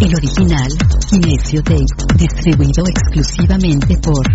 El 0.00 0.14
original, 0.14 0.68
Kinesio 1.10 1.62
Tape, 1.62 1.84
distribuido 2.16 2.84
exclusivamente 2.88 3.98
por 3.98 4.26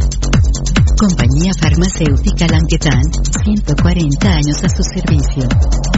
Compañía 0.96 1.52
Farmacéutica 1.60 2.46
Languetan, 2.48 3.02
140 3.44 4.30
años 4.30 4.64
a 4.64 4.70
su 4.70 4.84
servicio. 4.84 5.50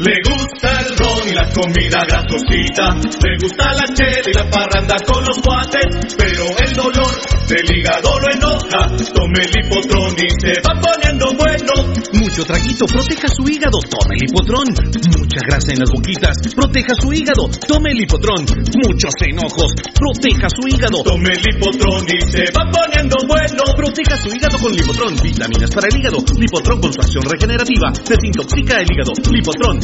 Le 0.00 0.10
gusta 0.26 0.80
el 0.80 0.96
ron 0.98 1.28
y 1.28 1.34
la 1.34 1.48
comida 1.54 2.02
grasosita, 2.02 2.98
le 2.98 3.38
gusta 3.38 3.74
la 3.74 3.86
chela 3.94 4.26
y 4.26 4.32
la 4.34 4.50
parranda 4.50 4.96
con 5.06 5.22
los 5.22 5.40
guates, 5.40 6.16
pero 6.18 6.46
el 6.50 6.72
dolor 6.74 7.14
del 7.46 7.78
hígado 7.78 8.18
lo 8.18 8.26
enoja, 8.26 8.90
tome 9.14 9.38
el 9.38 9.54
hipotrón 9.54 10.16
y 10.18 10.26
se 10.42 10.60
va 10.66 10.74
poniendo 10.82 11.30
bueno. 11.38 11.94
Mucho 12.14 12.42
traguito, 12.44 12.86
proteja 12.86 13.28
su 13.28 13.46
hígado, 13.46 13.78
tome 13.86 14.16
el 14.18 14.26
hipotrón. 14.26 14.66
Mucha 15.14 15.40
grasa 15.46 15.70
en 15.70 15.78
las 15.78 15.90
boquitas, 15.90 16.36
proteja 16.56 16.94
su 16.98 17.12
hígado, 17.12 17.46
tome 17.68 17.92
el 17.92 18.00
hipotrón. 18.02 18.46
Muchos 18.74 19.14
enojos, 19.30 19.78
proteja 19.94 20.48
su 20.50 20.66
hígado. 20.74 21.04
Tome 21.04 21.30
el 21.30 21.44
hipotrón 21.54 22.02
y 22.10 22.18
se 22.34 22.50
va 22.50 22.66
poniendo 22.66 23.16
bueno. 23.28 23.62
Proteja 23.76 24.16
su 24.16 24.28
hígado 24.34 24.58
con 24.58 24.72
Lipotrón, 24.72 25.14
vitaminas 25.22 25.70
para 25.70 25.86
el 25.86 25.96
hígado. 25.98 26.18
Lipotrón 26.38 26.80
con 26.80 26.92
su 26.92 27.00
acción 27.00 27.24
regenerativa, 27.30 27.92
desintoxica 27.94 28.80
el 28.80 28.88
hígado. 28.90 29.12
Lipotrón, 29.30 29.83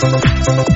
Municipal 0.00 0.70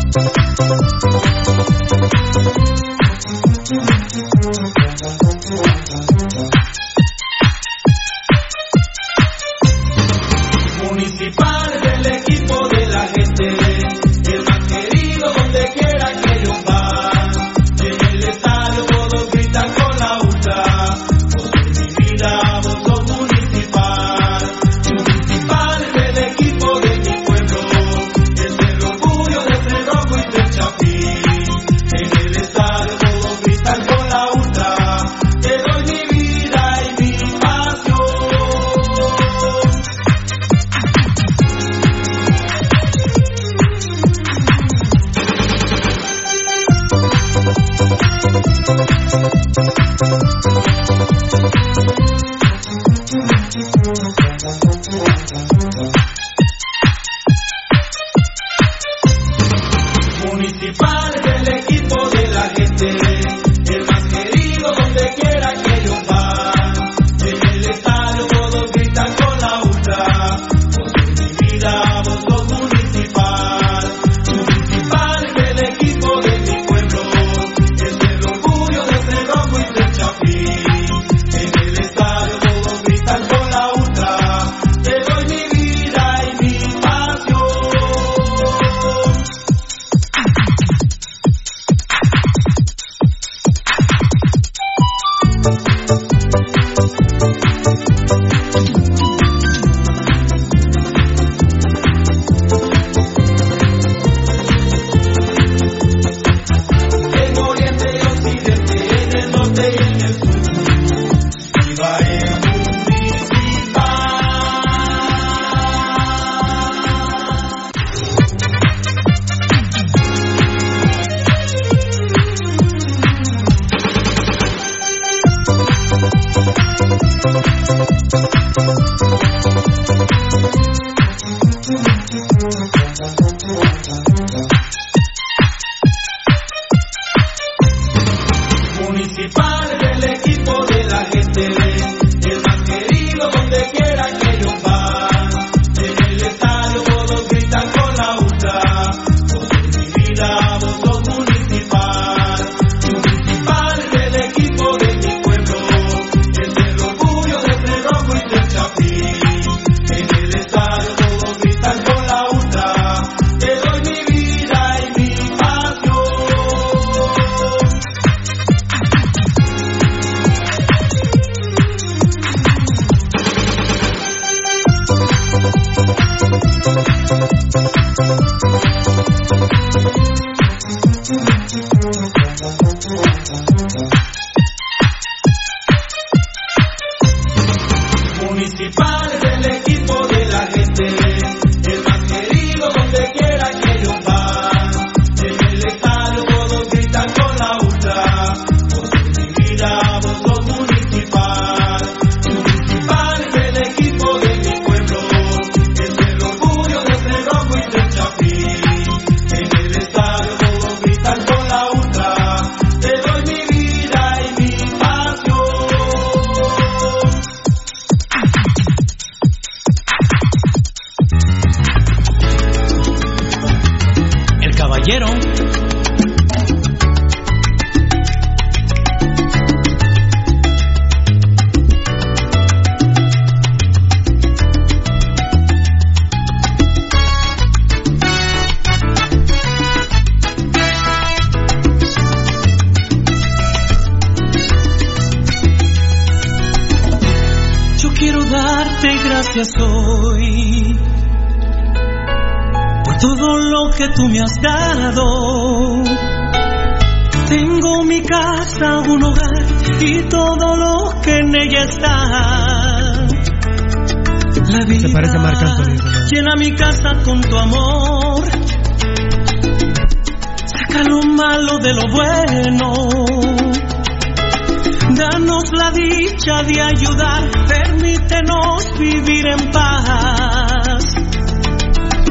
vivir 278.79 279.27
en 279.27 279.51
paz. 279.51 280.85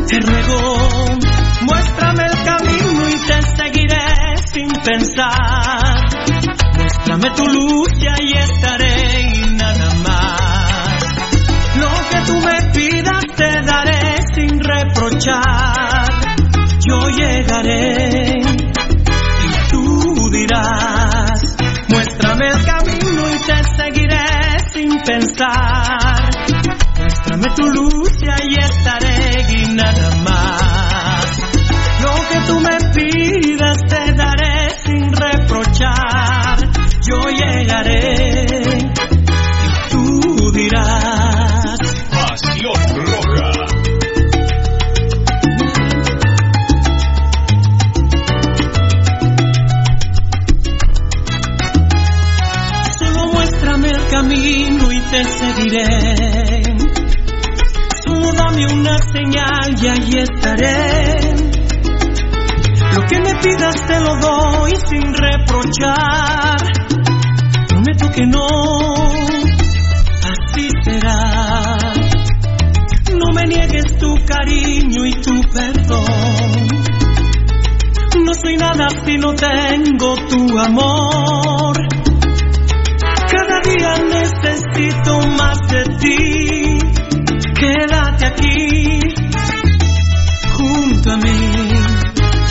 Te 0.07 0.19
ruego, 0.19 1.19
muéstrame 1.61 2.23
el 2.23 2.43
camino 2.43 3.09
y 3.09 3.17
te 3.27 3.41
seguiré 3.41 4.37
sin 4.51 4.67
pensar. 4.83 6.05
Muéstrame 6.75 7.29
tu 7.31 7.45
luz 7.45 7.62
camino 54.13 54.91
y 54.91 54.99
te 54.99 55.23
seguiré. 55.25 56.61
Solo 58.05 58.31
dame 58.33 58.67
una 58.67 58.97
señal 58.99 59.75
y 59.81 59.87
ahí 59.87 60.19
estaré. 60.19 61.15
Lo 62.93 63.01
que 63.07 63.19
me 63.21 63.33
pidas 63.41 63.75
te 63.87 63.99
lo 63.99 64.15
doy 64.17 64.73
sin 64.87 65.13
reprochar. 65.13 66.57
Prometo 67.67 68.11
que 68.11 68.25
no, 68.27 68.47
así 70.31 70.69
será. 70.83 71.77
No 73.17 73.33
me 73.33 73.43
niegues 73.47 73.97
tu 73.97 74.13
cariño 74.25 75.05
y 75.07 75.13
tu 75.13 75.41
perdón. 75.53 76.67
No 78.23 78.33
soy 78.35 78.57
nada 78.57 78.89
si 79.03 79.17
no 79.17 79.33
tengo 79.33 80.15
tu 80.29 80.59
amor. 80.59 82.12
Necesito 83.65 85.19
más 85.37 85.57
de 85.69 85.83
ti. 85.99 86.77
Quédate 87.55 88.25
aquí, 88.27 88.99
junto 90.53 91.11
a 91.11 91.17
mí. 91.17 91.71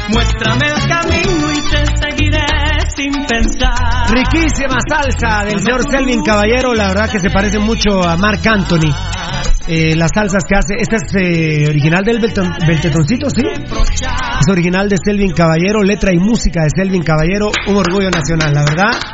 Muéstrame 0.09 0.67
el 0.69 0.89
camino 0.89 1.53
y 1.53 1.61
te 1.71 1.87
seguiré 2.01 2.47
sin 2.97 3.13
pensar. 3.27 4.11
Riquísima 4.11 4.79
salsa 4.89 5.45
del 5.45 5.61
señor 5.61 5.83
Selvin 5.91 6.23
Caballero, 6.23 6.75
la 6.75 6.89
verdad 6.89 7.11
que 7.11 7.21
se 7.21 7.31
parece 7.31 7.59
mucho 7.59 8.03
a 8.03 8.17
Marc 8.17 8.47
Anthony. 8.47 8.93
Eh, 9.69 9.95
las 9.95 10.11
salsas 10.13 10.45
que 10.49 10.57
hace, 10.57 10.75
esta 10.77 10.97
es 10.97 11.15
eh, 11.15 11.69
original 11.69 12.03
del 12.05 12.19
Beltetoncito, 12.21 13.31
¿sí? 13.31 13.43
Es 13.47 14.49
original 14.51 14.89
de 14.89 14.97
Selvin 15.03 15.33
Caballero, 15.33 15.83
letra 15.83 16.13
y 16.13 16.19
música 16.19 16.63
de 16.65 16.71
Selvin 16.75 17.03
Caballero, 17.03 17.51
un 17.69 17.77
orgullo 17.77 18.11
nacional, 18.11 18.53
la 18.53 18.65
verdad. 18.65 19.12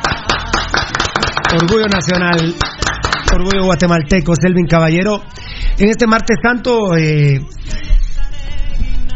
Orgullo 1.51 1.87
nacional, 1.87 2.55
orgullo 3.35 3.65
guatemalteco, 3.65 4.35
Selvin 4.37 4.67
Caballero. 4.67 5.23
En 5.79 5.89
este 5.89 6.07
martes 6.07 6.37
santo, 6.43 6.95
eh, 6.95 7.41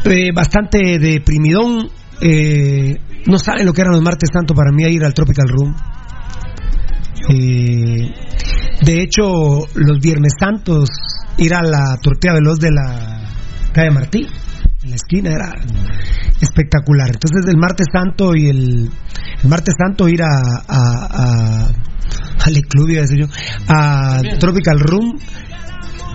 eh, 0.04 0.32
bastante 0.34 0.98
deprimidón. 0.98 1.90
eh, 2.20 2.96
no 3.26 3.38
saben 3.38 3.66
lo 3.66 3.72
que 3.72 3.82
eran 3.82 3.92
los 3.92 4.02
martes 4.02 4.30
santo 4.32 4.54
para 4.54 4.72
mí 4.72 4.82
ir 4.84 5.04
al 5.04 5.14
Tropical 5.14 5.48
Room. 5.48 5.74
Eh, 7.28 8.10
de 8.80 9.02
hecho, 9.02 9.66
los 9.74 10.00
viernes 10.00 10.32
santos, 10.38 10.88
ir 11.38 11.54
a 11.54 11.62
la 11.62 11.98
tortilla 12.02 12.34
veloz 12.34 12.58
de 12.58 12.70
la 12.72 13.28
calle 13.72 13.90
Martí, 13.90 14.26
en 14.82 14.90
la 14.90 14.96
esquina, 14.96 15.30
era 15.30 15.52
espectacular. 16.40 17.08
Entonces, 17.08 17.46
el 17.48 17.56
martes 17.58 17.86
santo 17.92 18.34
y 18.34 18.48
el, 18.48 18.90
el 19.42 19.48
martes 19.48 19.74
santo 19.78 20.08
ir 20.08 20.22
a, 20.22 20.28
a, 20.68 21.06
a 21.66 21.68
al 22.44 22.54
club, 22.68 22.88
iba 22.90 22.98
a 22.98 23.02
decir 23.02 23.20
yo, 23.20 23.26
a 23.68 24.20
Tropical 24.40 24.80
Room. 24.80 25.18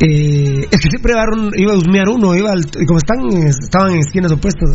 eh, 0.02 0.68
es 0.70 0.80
que 0.82 0.90
siempre 0.90 1.14
iba 1.14 1.74
a, 1.74 1.78
husmear 1.78 2.10
uno, 2.10 2.36
iba 2.36 2.52
al- 2.52 2.66
y 2.80 2.86
como 2.86 3.00
están, 3.00 3.20
estaban 3.48 3.92
en 3.94 4.00
esquinas 4.00 4.32
opuestas. 4.32 4.70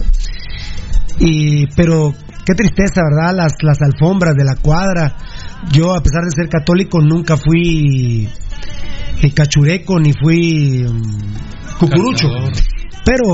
Y, 1.19 1.67
pero 1.77 2.13
qué 2.47 2.55
tristeza, 2.55 3.03
¿verdad? 3.05 3.35
Las, 3.37 3.53
las 3.63 3.79
alfombras 3.83 4.35
de 4.35 4.45
la 4.45 4.57
cuadra. 4.57 5.15
Yo, 5.73 5.95
a 5.95 6.03
pesar 6.03 6.25
de 6.25 6.31
ser 6.35 6.49
católico, 6.49 7.01
nunca 7.01 7.37
fui 7.37 8.29
eh, 9.23 9.33
cachureco 9.33 10.01
ni 10.01 10.13
fui 10.13 10.85
mm, 10.89 11.79
cucurucho. 11.79 12.29
Pero 13.05 13.25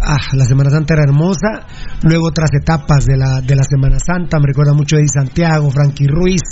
ah, 0.00 0.18
la 0.34 0.44
Semana 0.44 0.70
Santa 0.70 0.94
era 0.94 1.04
hermosa. 1.04 1.66
Luego 2.02 2.28
otras 2.28 2.50
etapas 2.60 3.04
de 3.04 3.16
la, 3.16 3.40
de 3.40 3.56
la 3.56 3.64
Semana 3.64 3.98
Santa. 3.98 4.38
Me 4.38 4.46
recuerda 4.46 4.72
mucho 4.72 4.96
Eddie 4.96 5.08
Santiago, 5.08 5.70
Frankie 5.70 6.06
Ruiz, 6.06 6.42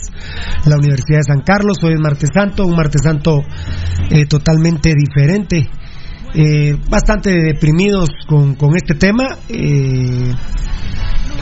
la 0.66 0.76
Universidad 0.76 1.18
de 1.18 1.34
San 1.34 1.42
Carlos. 1.42 1.78
Hoy 1.82 1.94
es 1.94 2.00
Martes 2.00 2.30
Santo, 2.34 2.66
un 2.66 2.76
Martes 2.76 3.02
Santo 3.02 3.42
eh, 4.10 4.26
totalmente 4.26 4.92
diferente. 4.94 5.68
Eh, 6.34 6.76
bastante 6.88 7.30
deprimidos 7.30 8.08
con, 8.26 8.54
con 8.54 8.74
este 8.74 8.94
tema. 8.94 9.36
eh, 9.48 10.34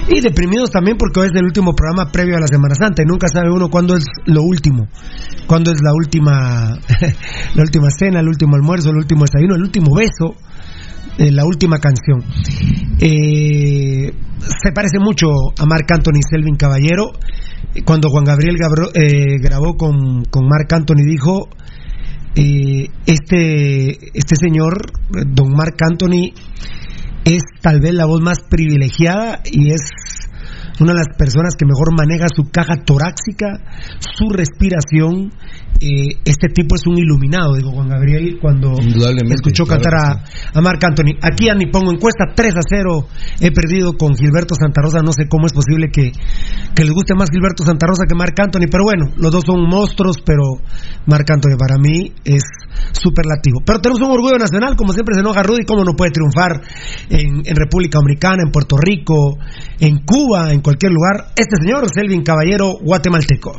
y 0.09 0.21
deprimidos 0.21 0.71
también 0.71 0.97
porque 0.97 1.21
hoy 1.21 1.27
es 1.27 1.33
el 1.35 1.45
último 1.45 1.75
programa 1.75 2.11
previo 2.11 2.37
a 2.37 2.41
la 2.41 2.47
Semana 2.47 2.75
Santa 2.75 3.03
y 3.03 3.07
nunca 3.07 3.29
sabe 3.29 3.51
uno 3.51 3.69
cuándo 3.69 3.97
es 3.97 4.05
lo 4.27 4.43
último, 4.43 4.89
cuándo 5.47 5.71
es 5.71 5.79
la 5.83 5.93
última, 5.93 6.79
la 7.55 7.63
última 7.63 7.91
cena, 7.91 8.21
el 8.21 8.29
último 8.29 8.57
almuerzo, 8.57 8.91
el 8.91 8.97
último 8.97 9.25
desayuno, 9.25 9.55
el 9.55 9.63
último 9.63 9.95
beso, 9.95 10.35
eh, 11.19 11.31
la 11.31 11.45
última 11.45 11.79
canción. 11.79 12.23
Eh, 13.01 14.13
se 14.41 14.73
parece 14.73 14.99
mucho 14.99 15.29
a 15.59 15.67
Marc 15.67 15.91
Anthony 15.93 16.21
Selvin 16.29 16.57
Caballero. 16.57 17.13
Cuando 17.85 18.09
Juan 18.11 18.25
Gabriel 18.25 18.57
eh, 18.95 19.39
grabó 19.41 19.77
con, 19.77 20.25
con 20.25 20.49
Marc 20.49 20.73
Anthony 20.73 21.05
dijo, 21.07 21.49
eh, 22.35 22.89
este, 23.07 24.19
este 24.19 24.37
señor, 24.37 24.87
don 25.11 25.53
Marc 25.53 25.81
Anthony, 25.83 26.33
es 27.25 27.43
tal 27.61 27.81
vez 27.81 27.95
la 27.95 28.07
voz 28.07 28.21
más 28.21 28.41
privilegiada 28.49 29.41
y 29.45 29.73
es 29.73 29.81
una 30.81 30.93
de 30.93 30.99
las 30.99 31.17
personas 31.17 31.55
que 31.57 31.67
mejor 31.67 31.93
maneja 31.97 32.27
su 32.35 32.51
caja 32.51 32.77
torácica, 32.85 33.61
su 34.01 34.29
respiración. 34.31 35.33
Eh, 35.81 36.21
este 36.25 36.49
tipo 36.49 36.75
es 36.75 36.87
un 36.87 36.99
iluminado, 36.99 37.55
digo 37.55 37.73
Juan 37.73 37.89
Gabriel, 37.89 38.39
cuando 38.41 38.75
escuchó 38.79 39.65
claro 39.65 39.81
cantar 39.81 39.95
a, 39.95 40.25
a 40.53 40.61
Marc 40.61 40.83
Anthony. 40.85 41.17
Aquí 41.23 41.49
ni 41.57 41.67
pongo 41.67 41.93
encuesta, 41.93 42.25
3 42.35 42.55
a 42.57 42.61
0. 42.69 43.07
He 43.41 43.51
perdido 43.51 43.97
con 43.97 44.15
Gilberto 44.15 44.55
Santa 44.55 44.83
Rosa. 44.83 45.01
No 45.03 45.13
sé 45.13 45.27
cómo 45.29 45.47
es 45.47 45.53
posible 45.53 45.89
que, 45.93 46.13
que 46.75 46.85
les 46.85 46.93
guste 46.93 47.15
más 47.15 47.31
Gilberto 47.31 47.65
Santa 47.65 47.87
Rosa 47.87 48.05
que 48.09 48.15
Marc 48.15 48.39
Anthony, 48.39 48.69
pero 48.71 48.85
bueno, 48.85 49.13
los 49.17 49.33
dos 49.33 49.45
son 49.45 49.63
monstruos, 49.69 50.17
pero 50.25 50.61
Marc 51.07 51.31
Anthony 51.31 51.57
para 51.59 51.79
mí 51.79 52.13
es 52.25 52.43
superlativo. 52.93 53.61
Pero 53.65 53.81
tenemos 53.81 54.01
un 54.03 54.11
orgullo 54.11 54.39
nacional, 54.39 54.77
como 54.77 54.93
siempre 54.93 55.15
se 55.15 55.21
enoja 55.21 55.43
Rudy, 55.43 55.65
cómo 55.65 55.85
no 55.85 55.95
puede 55.95 56.11
triunfar 56.11 56.61
en, 57.09 57.43
en 57.45 57.57
República 57.57 57.99
Dominicana, 57.99 58.43
en 58.45 58.53
Puerto 58.53 58.77
Rico, 58.77 59.39
en 59.79 59.99
Cuba, 60.05 60.53
en 60.53 60.61
cualquier 60.71 60.93
lugar. 60.93 61.33
Este 61.35 61.57
señor, 61.57 61.85
Selvin 61.93 62.23
Caballero, 62.23 62.79
guatemalteco. 62.81 63.57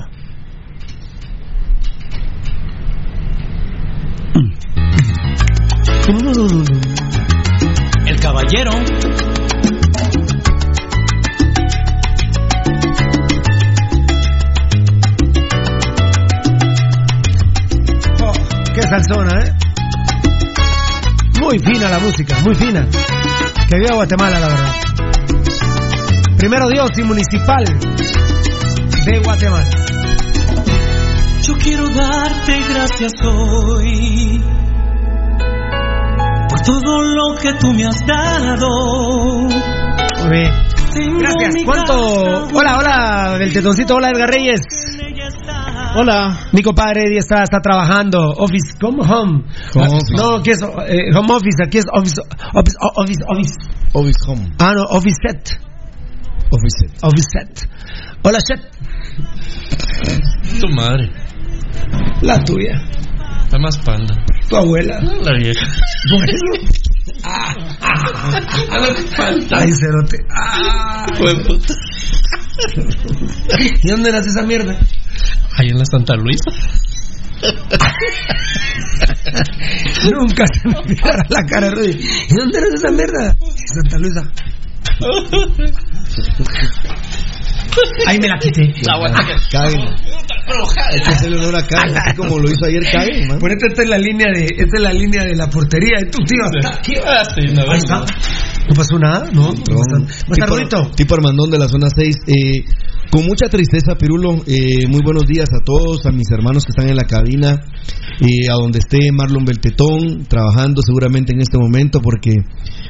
El 8.05 8.19
caballero. 8.19 8.71
Oh, 18.23 18.33
qué 18.73 18.81
salsona, 18.83 19.31
¿eh? 19.43 19.53
la 21.89 21.99
música, 21.99 22.39
muy 22.39 22.55
fina. 22.55 22.87
Que 23.69 23.77
viva 23.77 23.95
Guatemala, 23.95 24.39
la 24.39 24.47
verdad. 24.47 24.90
Primero 26.41 26.67
Dios 26.69 26.89
y 26.97 27.03
municipal 27.03 27.63
de 29.05 29.19
Guatemala. 29.23 29.69
Yo 31.43 31.53
quiero 31.57 31.87
darte 31.89 32.59
gracias 32.67 33.11
hoy 33.23 34.41
por 36.49 36.61
todo 36.61 37.01
lo 37.03 37.35
que 37.39 37.53
tú 37.59 37.71
me 37.73 37.85
has 37.85 38.03
dado. 38.07 39.47
Gracias. 41.19 41.53
¿Cuánto? 41.63 42.47
Hola, 42.55 42.77
hola, 42.79 43.37
del 43.37 43.53
tetoncito. 43.53 43.97
Hola, 43.97 44.09
Edgar 44.09 44.29
Reyes. 44.31 44.61
Hola. 45.95 46.39
Mi 46.53 46.63
compadre 46.63 47.01
Eddie 47.05 47.19
está, 47.19 47.43
está 47.43 47.59
trabajando. 47.61 48.19
Office, 48.31 48.73
come 48.81 49.03
home. 49.03 49.43
Home 49.75 49.85
Ah, 49.85 49.89
office. 49.89 50.13
No, 50.17 50.37
aquí 50.37 50.49
es 50.49 50.61
eh, 50.63 51.15
home 51.15 51.33
office. 51.35 51.63
Aquí 51.63 51.77
es 51.77 51.85
office, 51.93 52.19
office, 52.55 52.77
office, 52.95 53.23
office. 53.27 53.55
Office 53.93 54.19
home. 54.27 54.49
Ah, 54.57 54.73
no, 54.73 54.81
office 54.89 55.17
set. 55.23 55.70
Office. 56.51 56.83
Office 57.01 57.29
set. 57.31 57.69
Hola, 58.23 58.39
set. 58.45 58.59
Tu 60.59 60.67
madre. 60.67 61.09
La 62.21 62.43
tuya. 62.43 62.75
La 63.51 63.59
más 63.59 63.77
panda. 63.79 64.15
Tu 64.49 64.55
abuela. 64.55 64.99
La 65.01 65.37
vieja. 65.37 65.65
Bueno. 66.09 66.33
Ah, 67.23 67.53
Ay, 69.51 69.71
cerote. 69.73 70.17
Ah. 70.29 71.05
Puta. 71.45 71.73
¿Y 73.83 73.87
dónde 73.89 74.11
nace 74.11 74.29
esa 74.29 74.41
mierda? 74.43 74.79
Ahí 75.57 75.67
en 75.69 75.77
la 75.77 75.85
Santa 75.85 76.15
Luisa. 76.15 76.49
Nunca 80.11 80.45
se 80.53 80.67
me 80.67 80.77
olvidará 80.77 81.23
la 81.29 81.45
cara 81.47 81.69
de 81.69 81.75
Rudy. 81.75 81.99
¿Y 82.29 82.35
dónde 82.35 82.61
nace 82.61 82.75
esa 82.75 82.91
mierda? 82.91 83.35
Santa 83.65 83.97
Luisa. 83.97 84.31
Ahí 88.07 88.19
me 88.19 88.27
la 88.27 88.37
quité. 88.37 88.73
Caguen. 89.51 89.81
Hay 90.91 90.99
que 91.01 91.11
hacerle 91.11 91.37
honor 91.37 91.55
a 91.55 91.65
Caguen, 91.65 91.97
así 91.97 92.15
como 92.15 92.39
lo 92.39 92.49
hizo 92.49 92.65
ayer 92.65 92.83
Caguen, 92.91 93.27
man. 93.27 93.39
Ponete 93.39 93.67
esta 93.67 93.83
es 93.83 93.89
la 93.89 93.97
línea 93.97 94.27
de, 94.33 94.45
esta 94.45 94.77
es 94.77 94.81
la 94.81 94.93
línea 94.93 95.23
de 95.23 95.35
la 95.35 95.47
portería 95.47 95.97
de 95.99 96.05
tu 96.09 96.17
tío. 96.23 96.43
Ah, 97.05 97.23
sí, 97.35 97.41
no, 97.53 97.61
Ahí 97.71 97.77
está. 97.77 97.99
¿No 98.67 98.75
pasó 98.75 98.97
nada? 98.99 99.29
No. 99.31 99.53
Tipo 100.95 101.15
Armandón 101.15 101.49
de 101.51 101.59
la 101.59 101.67
zona 101.67 101.87
6. 101.89 102.15
Eh, 102.27 102.65
con 103.11 103.25
mucha 103.25 103.47
tristeza, 103.49 103.95
Pirulo, 103.99 104.41
eh, 104.47 104.87
muy 104.87 105.01
buenos 105.03 105.27
días 105.27 105.49
a 105.51 105.59
todos, 105.63 106.05
a 106.05 106.11
mis 106.11 106.31
hermanos 106.31 106.63
que 106.63 106.71
están 106.71 106.87
en 106.87 106.95
la 106.95 107.03
cabina, 107.03 107.59
eh, 108.21 108.47
a 108.49 108.55
donde 108.55 108.79
esté 108.79 109.11
Marlon 109.11 109.43
Beltetón, 109.43 110.23
trabajando 110.29 110.81
seguramente 110.81 111.33
en 111.33 111.41
este 111.41 111.57
momento, 111.57 111.99
porque 111.99 112.31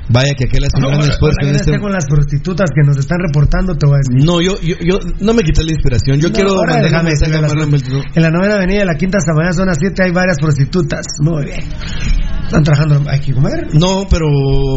vaya 0.09 0.33
que 0.37 0.45
aquel 0.45 0.63
hace 0.63 0.77
un 0.77 0.93
gran 0.93 1.09
esfuerzo 1.09 1.37
en 1.41 1.55
este 1.55 1.79
con 1.79 1.91
las 1.91 2.05
prostitutas 2.05 2.69
que 2.69 2.85
nos 2.85 2.97
están 2.97 3.17
reportando, 3.17 3.73
te 3.75 3.87
voy 3.87 3.95
a 3.95 4.01
decir. 4.05 4.23
No, 4.23 4.41
yo, 4.41 4.61
yo, 4.61 4.75
yo 4.79 4.99
no 5.21 5.33
me 5.33 5.41
quité 5.41 5.63
la 5.63 5.73
inspiración. 5.73 6.19
Yo 6.19 6.29
No, 6.29 6.33
quiero 6.35 6.53
un 6.53 7.05
mensaje 7.05 7.35
a 7.35 7.41
las 7.41 7.53
Marlon. 7.53 7.71
Beltetón. 7.71 8.03
En 8.13 8.21
la 8.21 8.29
novena 8.29 8.55
avenida 8.55 8.79
de 8.81 8.85
la 8.85 8.95
Quinta 8.95 9.17
Samaná, 9.19 9.53
zona 9.53 9.73
7, 9.73 10.03
hay 10.05 10.11
varias 10.11 10.37
prostitutas. 10.39 11.01
Muy 11.21 11.45
bien. 11.45 11.65
Están 12.51 12.63
trabajando. 12.63 13.09
¿Hay 13.09 13.21
que 13.21 13.31
comer? 13.31 13.73
No, 13.73 14.03
pero 14.09 14.27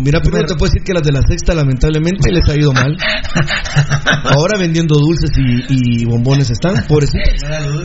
mira, 0.01 0.21
primero 0.21 0.47
te 0.47 0.55
puedo 0.55 0.71
decir 0.71 0.85
que 0.87 0.95
las 0.95 1.03
de 1.03 1.11
la 1.11 1.23
sexta 1.27 1.55
lamentablemente 1.55 2.31
les 2.31 2.49
ha 2.49 2.55
ido 2.55 2.73
mal. 2.73 2.97
Ahora 4.31 4.61
vendiendo 4.61 4.95
dulces 4.95 5.34
y, 5.37 6.03
y 6.03 6.05
bombones 6.05 6.51
están, 6.51 6.85
pobrecitos. 6.87 7.23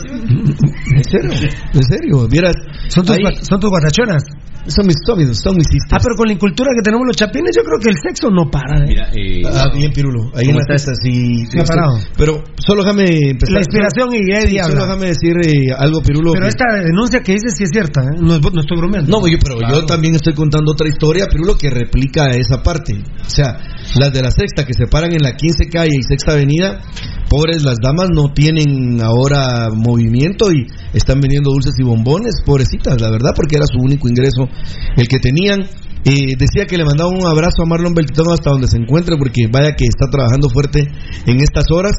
En 0.96 1.04
serio, 1.04 1.32
en 1.74 1.84
serio, 1.84 2.28
vieras. 2.30 2.56
¿Son 2.90 3.06
tus, 3.06 3.16
ahí- 3.16 3.36
son 3.42 3.60
tus 3.60 3.70
guatachonas? 3.70 4.24
son 4.68 4.86
mis 4.86 4.98
sobrinos, 5.04 5.40
son 5.42 5.56
mis 5.56 5.66
sisters. 5.66 5.94
Ah, 5.94 6.00
pero 6.04 6.16
con 6.16 6.28
la 6.28 6.34
incultura 6.34 6.70
que 6.76 6.84
tenemos 6.84 7.08
los 7.08 7.16
chapines, 7.16 7.56
yo 7.56 7.64
creo 7.64 7.80
que 7.80 7.90
el 7.90 7.96
sexo 8.06 8.30
no 8.30 8.52
para. 8.52 8.78
¿eh? 8.84 8.86
Mira, 8.88 9.08
eh, 9.16 9.42
Ah, 9.48 9.66
bien, 9.74 9.92
Pirulo. 9.92 10.30
Ahí 10.36 10.46
en 10.46 10.52
¿Cómo 10.52 10.60
las 10.60 10.68
fiestas 10.68 10.98
sí. 11.02 11.46
Sí 11.50 11.58
ha 11.60 11.64
parado. 11.64 11.98
Pero 12.16 12.44
solo 12.58 12.84
déjame 12.84 13.06
empezar. 13.32 13.54
La 13.54 13.60
inspiración 13.62 14.14
y 14.14 14.18
Sí, 14.20 14.32
Eddie 14.32 14.64
solo 14.64 14.84
déjame 14.86 15.06
decir 15.08 15.34
eh, 15.42 15.74
algo, 15.76 16.02
Pirulo. 16.04 16.34
Pero 16.34 16.44
que- 16.44 16.50
esta 16.50 16.66
denuncia 16.86 17.22
que 17.24 17.32
dices 17.34 17.54
sí 17.58 17.64
es 17.64 17.70
cierta, 17.72 18.02
¿eh? 18.02 18.18
no, 18.20 18.36
es- 18.36 18.42
no 18.42 18.60
estoy 18.62 18.78
bromeando. 18.78 19.10
No, 19.10 19.26
yo, 19.28 19.38
pero 19.42 19.58
yo 19.68 19.86
también 19.86 20.14
estoy 20.16 20.34
contando 20.36 20.74
otra 20.74 20.88
historia, 20.88 21.26
Pirulo, 21.32 21.58
que 21.58 21.70
replica 21.72 22.30
esa 22.32 22.62
parte. 22.62 22.94
O 23.26 23.30
sea, 23.30 23.58
las 23.96 24.14
de 24.14 24.22
la 24.22 24.32
sexta 24.32 24.66
que 24.66 24.74
se 24.74 24.88
paran 24.88 25.14
en 25.14 25.24
la 25.24 25.34
15 25.34 25.70
calle 25.70 25.96
y 25.98 26.04
sexta 26.04 26.34
avenida, 26.34 26.82
pobres 27.30 27.64
las 27.64 27.78
damas 27.82 28.10
no 28.14 28.34
tienen 28.34 29.02
ahora 29.02 29.70
movimiento 29.74 30.52
y 30.52 30.68
están 30.94 31.20
vendiendo 31.22 31.52
dulces 31.52 31.74
y 31.80 31.84
bombones, 31.84 32.42
pobrecitas, 32.46 33.02
la 33.02 33.10
verdad, 33.10 33.32
porque 33.36 33.56
era 33.56 33.66
su 33.66 33.80
único 33.80 34.08
ingreso 34.08 34.48
el 34.96 35.08
que 35.08 35.20
tenían. 35.20 35.62
Eh, 36.06 36.36
decía 36.38 36.66
que 36.66 36.78
le 36.78 36.86
mandaba 36.86 37.10
un 37.10 37.26
abrazo 37.26 37.64
a 37.64 37.66
Marlon 37.66 37.94
Beltitón 37.94 38.32
hasta 38.32 38.52
donde 38.52 38.68
se 38.68 38.78
encuentre, 38.78 39.18
porque 39.18 39.48
vaya 39.52 39.76
que 39.76 39.86
está 39.86 40.10
trabajando 40.10 40.50
fuerte 40.50 40.88
en 41.26 41.42
estas 41.42 41.66
horas. 41.72 41.94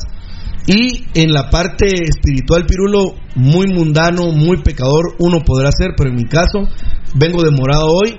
Y 0.66 1.04
en 1.14 1.32
la 1.32 1.50
parte 1.50 1.86
espiritual, 1.86 2.66
Pirulo, 2.66 3.14
muy 3.34 3.66
mundano, 3.66 4.30
muy 4.32 4.62
pecador, 4.62 5.16
uno 5.18 5.38
podrá 5.44 5.70
ser, 5.72 5.90
pero 5.96 6.10
en 6.10 6.16
mi 6.16 6.24
caso, 6.24 6.68
vengo 7.14 7.42
demorado 7.42 7.88
hoy 7.88 8.16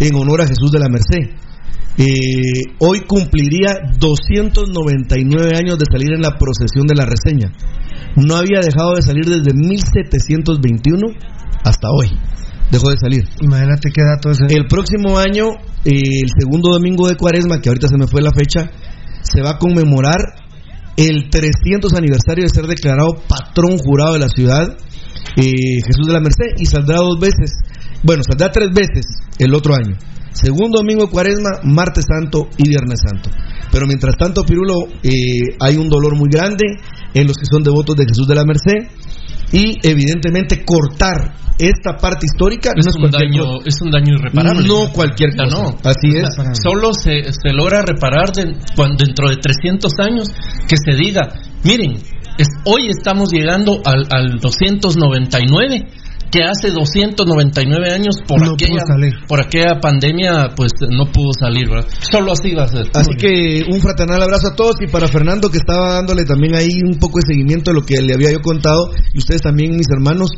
en 0.00 0.14
honor 0.16 0.42
a 0.42 0.46
Jesús 0.46 0.72
de 0.72 0.80
la 0.80 0.88
Merced. 0.88 1.41
Eh, 1.98 2.74
hoy 2.78 3.00
cumpliría 3.06 3.76
299 3.98 5.56
años 5.56 5.78
de 5.78 5.84
salir 5.90 6.12
en 6.14 6.22
la 6.22 6.38
procesión 6.38 6.86
de 6.86 6.94
la 6.94 7.04
reseña. 7.04 7.52
No 8.16 8.36
había 8.36 8.60
dejado 8.60 8.94
de 8.94 9.02
salir 9.02 9.24
desde 9.26 9.52
1721 9.54 11.08
hasta 11.64 11.88
hoy. 11.90 12.08
Dejó 12.70 12.90
de 12.90 12.96
salir. 12.98 13.24
Imagínate 13.40 13.90
qué 13.92 14.02
dato 14.02 14.30
ese. 14.30 14.46
El 14.48 14.66
próximo 14.66 15.18
año, 15.18 15.50
eh, 15.84 16.22
el 16.22 16.30
segundo 16.38 16.72
domingo 16.72 17.06
de 17.08 17.16
Cuaresma, 17.16 17.60
que 17.60 17.68
ahorita 17.68 17.88
se 17.88 17.98
me 17.98 18.06
fue 18.06 18.22
la 18.22 18.30
fecha, 18.30 18.70
se 19.22 19.42
va 19.42 19.50
a 19.50 19.58
conmemorar 19.58 20.20
el 20.96 21.28
300 21.30 21.92
aniversario 21.94 22.44
de 22.44 22.50
ser 22.50 22.66
declarado 22.66 23.14
patrón 23.28 23.78
jurado 23.78 24.14
de 24.14 24.18
la 24.18 24.28
ciudad, 24.28 24.76
eh, 25.36 25.82
Jesús 25.86 26.06
de 26.06 26.12
la 26.12 26.20
Merced, 26.20 26.56
y 26.58 26.66
saldrá 26.66 26.96
dos 26.96 27.18
veces, 27.20 27.52
bueno, 28.02 28.22
saldrá 28.22 28.50
tres 28.50 28.70
veces 28.72 29.04
el 29.38 29.54
otro 29.54 29.74
año. 29.74 29.96
Segundo 30.32 30.78
domingo 30.78 31.04
de 31.06 31.10
Cuaresma, 31.10 31.50
martes 31.64 32.04
santo 32.08 32.48
y 32.58 32.68
viernes 32.68 33.00
santo. 33.06 33.30
Pero 33.70 33.86
mientras 33.86 34.16
tanto, 34.16 34.44
Pirulo, 34.44 34.74
eh, 35.02 35.56
hay 35.60 35.76
un 35.76 35.88
dolor 35.88 36.16
muy 36.16 36.28
grande 36.30 36.64
en 37.14 37.26
los 37.26 37.36
que 37.36 37.44
son 37.50 37.62
devotos 37.62 37.96
de 37.96 38.04
Jesús 38.06 38.26
de 38.28 38.34
la 38.34 38.44
Merced 38.44 38.88
y 39.52 39.78
evidentemente 39.86 40.64
cortar 40.64 41.34
esta 41.58 41.96
parte 42.00 42.24
histórica 42.26 42.70
Es, 42.74 42.86
no 42.86 42.90
es 42.90 42.96
un 42.96 43.10
daño, 43.10 43.44
cosa. 43.44 43.68
es 43.68 43.80
un 43.82 43.90
daño 43.90 44.14
irreparable. 44.14 44.66
No 44.66 44.90
cualquier 44.92 45.36
cosa. 45.36 45.44
no. 45.56 45.76
Así 45.84 46.08
es. 46.16 46.28
Solo 46.62 46.92
se, 46.94 47.22
se 47.32 47.52
logra 47.52 47.82
reparar 47.82 48.32
de- 48.32 48.56
cuando 48.74 49.04
dentro 49.04 49.28
de 49.28 49.36
300 49.36 49.92
años 50.00 50.28
que 50.68 50.76
se 50.76 50.96
diga, 50.96 51.28
miren, 51.64 51.92
es- 52.38 52.48
hoy 52.64 52.88
estamos 52.88 53.30
llegando 53.30 53.80
al, 53.84 54.06
al 54.10 54.38
299 54.40 55.86
que 56.32 56.42
hace 56.42 56.70
299 56.70 57.92
años 57.92 58.16
por 58.26 58.40
No 58.40 58.54
aquella 58.54 58.82
por 59.28 59.40
aquella 59.40 59.78
pandemia 59.80 60.54
pues 60.56 60.72
no 60.88 61.12
pudo 61.12 61.32
salir, 61.38 61.68
¿verdad? 61.68 61.86
Solo 62.10 62.32
así 62.32 62.54
va 62.54 62.64
a 62.64 62.68
ser. 62.68 62.90
Así 62.94 63.14
que 63.18 63.64
un 63.70 63.80
fraternal 63.80 64.22
abrazo 64.22 64.48
a 64.48 64.56
todos 64.56 64.76
y 64.80 64.86
para 64.86 65.08
Fernando 65.08 65.50
que 65.50 65.58
estaba 65.58 65.92
dándole 65.92 66.24
también 66.24 66.54
ahí 66.54 66.80
un 66.84 66.98
poco 66.98 67.18
de 67.18 67.34
seguimiento 67.34 67.70
a 67.70 67.74
lo 67.74 67.82
que 67.82 68.00
le 68.00 68.14
había 68.14 68.32
yo 68.32 68.40
contado 68.40 68.90
y 69.12 69.18
ustedes 69.18 69.42
también 69.42 69.76
mis 69.76 69.90
hermanos, 69.90 70.30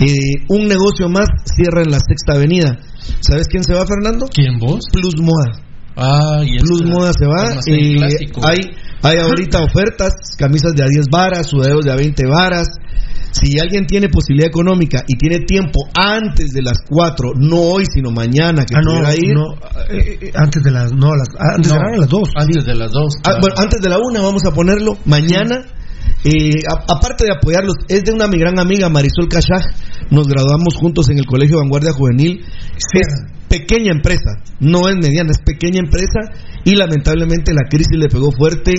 eh, 0.00 0.42
un 0.48 0.66
negocio 0.66 1.08
más 1.08 1.28
cierra 1.44 1.82
en 1.82 1.90
la 1.90 1.98
sexta 2.00 2.34
avenida. 2.34 2.78
¿Sabes 3.20 3.46
quién 3.48 3.64
se 3.64 3.74
va 3.74 3.86
Fernando? 3.86 4.26
¿Quién 4.32 4.58
vos? 4.58 4.80
Plus 4.92 5.20
Moda. 5.20 5.60
Ah, 5.96 6.40
y 6.42 6.58
Plus 6.58 6.80
este, 6.80 6.92
Moda 6.92 7.12
se 7.12 7.26
va. 7.26 7.60
eh, 7.66 7.96
clásico. 7.96 8.40
hay, 8.44 8.60
hay 9.02 9.18
ahorita 9.18 9.62
ofertas, 9.62 10.14
camisas 10.38 10.72
de 10.74 10.82
a 10.82 10.86
10 10.86 11.06
varas, 11.10 11.46
sudaderos 11.46 11.84
de 11.84 11.92
a 11.92 11.96
20 11.96 12.26
varas. 12.26 12.68
Si 13.34 13.58
alguien 13.58 13.86
tiene 13.86 14.08
posibilidad 14.08 14.46
económica 14.48 15.02
y 15.08 15.16
tiene 15.18 15.40
tiempo 15.40 15.80
antes 15.92 16.52
de 16.52 16.62
las 16.62 16.78
4, 16.88 17.32
no 17.36 17.56
hoy, 17.56 17.84
sino 17.92 18.10
mañana 18.12 18.64
que 18.64 18.76
Ah, 18.76 18.80
no, 18.80 19.00
ir. 19.12 19.34
no, 19.34 19.54
eh, 19.90 20.18
eh, 20.22 20.30
antes 20.36 20.62
de 20.62 20.70
las, 20.70 20.92
no, 20.92 21.10
las, 21.16 21.28
antes 21.56 21.72
No, 21.72 21.80
eran 21.80 21.98
las 22.00 22.08
dos. 22.08 22.28
Antes 22.36 22.64
de 22.64 22.74
las 22.76 22.92
dos. 22.92 23.14
Ah, 23.18 23.22
claro. 23.22 23.40
bueno, 23.40 23.54
antes 23.58 23.80
de 23.80 23.88
la 23.90 23.98
una 23.98 24.20
vamos 24.22 24.44
a 24.46 24.52
ponerlo 24.52 24.96
mañana. 25.04 25.64
Eh, 26.22 26.60
a- 26.70 26.94
aparte 26.94 27.24
de 27.24 27.32
apoyarlos, 27.32 27.74
es 27.88 28.04
de 28.04 28.12
una 28.12 28.28
mi 28.28 28.38
gran 28.38 28.58
amiga 28.58 28.88
Marisol 28.88 29.28
Cachaj. 29.28 29.64
Nos 30.10 30.26
graduamos 30.28 30.74
juntos 30.76 31.08
en 31.10 31.18
el 31.18 31.26
Colegio 31.26 31.58
Vanguardia 31.58 31.92
Juvenil. 31.92 32.40
Es 32.76 33.08
pequeña 33.58 33.92
empresa, 33.92 34.42
no 34.58 34.88
es 34.88 34.96
mediana, 34.96 35.30
es 35.30 35.40
pequeña 35.44 35.78
empresa 35.78 36.20
y 36.64 36.74
lamentablemente 36.74 37.52
la 37.54 37.68
crisis 37.68 37.96
le 37.96 38.08
pegó 38.08 38.30
fuerte. 38.32 38.72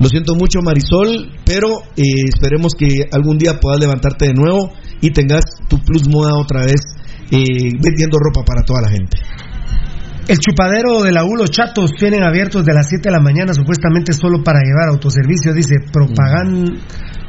Lo 0.00 0.08
siento 0.08 0.34
mucho 0.34 0.60
Marisol, 0.62 1.32
pero 1.44 1.68
eh, 1.96 2.26
esperemos 2.28 2.72
que 2.76 3.06
algún 3.12 3.38
día 3.38 3.60
puedas 3.60 3.80
levantarte 3.80 4.26
de 4.26 4.34
nuevo 4.34 4.72
y 5.00 5.10
tengas 5.10 5.44
tu 5.68 5.78
plus 5.78 6.08
moda 6.08 6.34
otra 6.36 6.64
vez 6.64 6.80
eh, 7.30 7.70
vendiendo 7.80 8.18
ropa 8.18 8.44
para 8.44 8.62
toda 8.62 8.82
la 8.82 8.90
gente. 8.90 9.16
El 10.28 10.38
chupadero 10.38 11.04
de 11.04 11.12
la 11.12 11.24
U, 11.24 11.36
los 11.36 11.52
chatos, 11.52 11.92
tienen 11.96 12.24
abiertos 12.24 12.64
de 12.64 12.74
las 12.74 12.88
7 12.88 13.10
de 13.10 13.12
la 13.12 13.22
mañana, 13.22 13.54
supuestamente 13.54 14.12
solo 14.12 14.42
para 14.42 14.58
llevar 14.58 14.88
autoservicio, 14.88 15.54
dice, 15.54 15.76
propagan, 15.92 16.80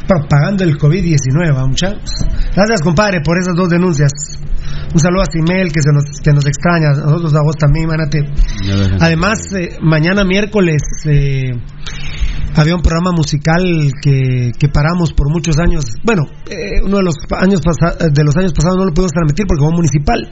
propagando 0.08 0.64
el 0.64 0.78
COVID-19, 0.78 1.56
¿va, 1.56 1.66
muchachos? 1.68 2.10
Gracias, 2.56 2.82
compadre, 2.82 3.22
por 3.24 3.38
esas 3.40 3.56
dos 3.56 3.70
denuncias. 3.70 4.12
Un 4.94 5.00
saludo 5.00 5.22
a 5.22 5.26
Simel 5.32 5.72
que, 5.72 5.82
se 5.82 5.92
nos, 5.92 6.20
que 6.24 6.32
nos 6.32 6.46
extraña, 6.46 6.90
nosotros 6.92 7.34
a 7.36 7.42
vos 7.44 7.56
también, 7.58 7.86
imagínate. 7.86 8.20
Además, 9.02 9.40
eh, 9.60 9.78
mañana 9.82 10.24
miércoles 10.24 10.82
eh, 11.06 11.52
había 12.56 12.76
un 12.76 12.82
programa 12.82 13.12
musical 13.12 13.62
que, 14.02 14.52
que 14.58 14.68
paramos 14.70 15.14
por 15.14 15.30
muchos 15.30 15.58
años. 15.60 15.94
Bueno, 16.04 16.24
eh, 16.50 16.82
uno 16.84 16.98
de 16.98 17.04
los 17.04 17.16
años 17.38 17.62
pasa- 17.62 17.98
de 18.10 18.24
los 18.24 18.36
años 18.38 18.54
pasados 18.54 18.78
no 18.78 18.86
lo 18.86 18.94
pudimos 18.94 19.12
transmitir 19.12 19.46
porque 19.46 19.64
fue 19.64 19.76
municipal. 19.76 20.30